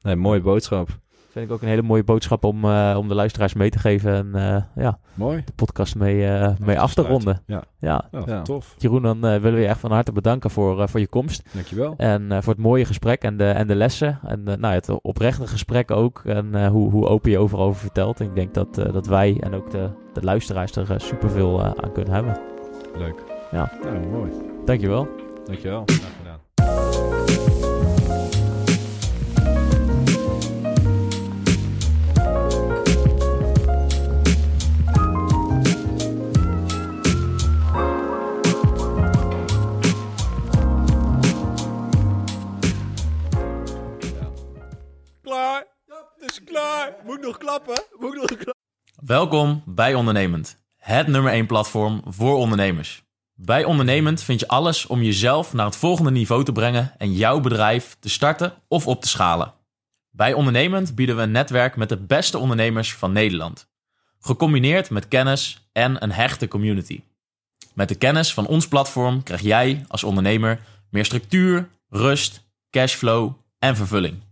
Nee, 0.00 0.16
mooie 0.16 0.40
boodschap. 0.40 0.88
Vind 1.34 1.46
ik 1.46 1.52
ook 1.52 1.62
een 1.62 1.68
hele 1.68 1.82
mooie 1.82 2.04
boodschap 2.04 2.44
om, 2.44 2.64
eh, 2.64 2.94
om 2.98 3.08
de 3.08 3.14
luisteraars 3.14 3.54
mee 3.54 3.70
te 3.70 3.78
geven. 3.78 4.14
En 4.14 4.34
eh, 4.34 4.62
ja, 4.84 4.98
Mooi. 5.14 5.42
de 5.44 5.52
podcast 5.52 5.96
mee, 5.96 6.26
eh, 6.26 6.52
mee 6.58 6.80
af 6.80 6.94
te 6.94 7.02
ronden. 7.02 7.40
Ja, 7.46 7.62
Ja, 7.80 8.04
ja, 8.12 8.22
Ja. 8.26 8.42
tof. 8.42 8.74
Jeroen, 8.78 9.02
dan 9.02 9.16
eh, 9.26 9.30
willen 9.40 9.54
we 9.54 9.60
je 9.60 9.66
echt 9.66 9.80
van 9.80 9.90
harte 9.92 10.12
bedanken 10.12 10.50
voor, 10.50 10.80
eh, 10.82 10.86
voor 10.88 11.00
je 11.00 11.06
komst. 11.06 11.42
Dankjewel. 11.52 11.94
En 11.96 12.32
eh, 12.32 12.42
voor 12.42 12.52
het 12.52 12.62
mooie 12.62 12.84
gesprek 12.84 13.22
en 13.22 13.36
de, 13.36 13.48
en 13.50 13.66
de 13.66 13.74
lessen. 13.74 14.18
En 14.26 14.42
nou, 14.44 14.66
het 14.74 15.00
oprechte 15.02 15.46
gesprek 15.46 15.90
ook. 15.90 16.22
En 16.24 16.54
eh, 16.54 16.68
hoe, 16.68 16.90
hoe 16.90 17.06
open 17.06 17.30
je 17.30 17.38
overal 17.38 17.64
over 17.66 17.80
vertelt. 17.80 18.20
Ik 18.20 18.34
denk 18.34 18.54
dat, 18.54 18.78
eh, 18.78 18.92
dat 18.92 19.06
wij 19.06 19.36
en 19.40 19.54
ook 19.54 19.70
de, 19.70 19.88
de 20.12 20.22
luisteraars 20.22 20.76
er 20.76 20.84
super 20.86 21.00
superveel 21.00 21.62
aan 21.64 21.92
kunnen 21.92 22.14
hebben. 22.14 22.38
Leuk. 22.98 23.22
Ja. 23.50 23.72
Nou, 23.82 24.06
mooi. 24.06 24.30
Dankjewel. 24.64 25.08
Dankjewel. 25.44 25.82
Graag 25.86 26.23
klaar. 46.44 46.96
Moet 47.04 47.20
nog 47.20 47.38
klappen. 47.38 47.82
Moet 47.98 48.14
nog 48.14 48.24
klappen. 48.24 48.54
Welkom 48.94 49.62
bij 49.66 49.94
Ondernemend, 49.94 50.58
het 50.76 51.06
nummer 51.06 51.32
1 51.32 51.46
platform 51.46 52.02
voor 52.06 52.36
ondernemers. 52.36 53.02
Bij 53.36 53.64
Ondernemend 53.64 54.22
vind 54.22 54.40
je 54.40 54.48
alles 54.48 54.86
om 54.86 55.02
jezelf 55.02 55.52
naar 55.52 55.66
het 55.66 55.76
volgende 55.76 56.10
niveau 56.10 56.44
te 56.44 56.52
brengen 56.52 56.94
en 56.98 57.12
jouw 57.12 57.40
bedrijf 57.40 57.96
te 58.00 58.08
starten 58.08 58.54
of 58.68 58.86
op 58.86 59.02
te 59.02 59.08
schalen. 59.08 59.54
Bij 60.10 60.32
Ondernemend 60.32 60.94
bieden 60.94 61.16
we 61.16 61.22
een 61.22 61.30
netwerk 61.30 61.76
met 61.76 61.88
de 61.88 61.96
beste 61.96 62.38
ondernemers 62.38 62.94
van 62.94 63.12
Nederland. 63.12 63.68
Gecombineerd 64.20 64.90
met 64.90 65.08
kennis 65.08 65.68
en 65.72 66.02
een 66.02 66.12
hechte 66.12 66.48
community. 66.48 67.02
Met 67.74 67.88
de 67.88 67.94
kennis 67.94 68.34
van 68.34 68.46
ons 68.46 68.68
platform 68.68 69.22
krijg 69.22 69.40
jij 69.40 69.84
als 69.88 70.04
ondernemer 70.04 70.60
meer 70.90 71.04
structuur, 71.04 71.68
rust, 71.88 72.42
cashflow 72.70 73.32
en 73.58 73.76
vervulling. 73.76 74.22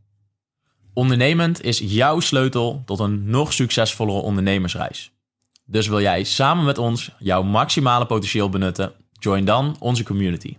Ondernemend 0.95 1.63
is 1.63 1.79
jouw 1.79 2.21
sleutel 2.21 2.83
tot 2.85 2.99
een 2.99 3.31
nog 3.31 3.53
succesvollere 3.53 4.19
ondernemersreis. 4.19 5.13
Dus 5.65 5.87
wil 5.89 6.01
jij 6.01 6.25
samen 6.25 6.65
met 6.65 6.79
ons 6.79 7.11
jouw 7.19 7.43
maximale 7.43 8.07
potentieel 8.07 8.49
benutten? 8.49 8.93
Join 9.13 9.45
dan 9.45 9.77
onze 9.79 10.05
community. 10.05 10.57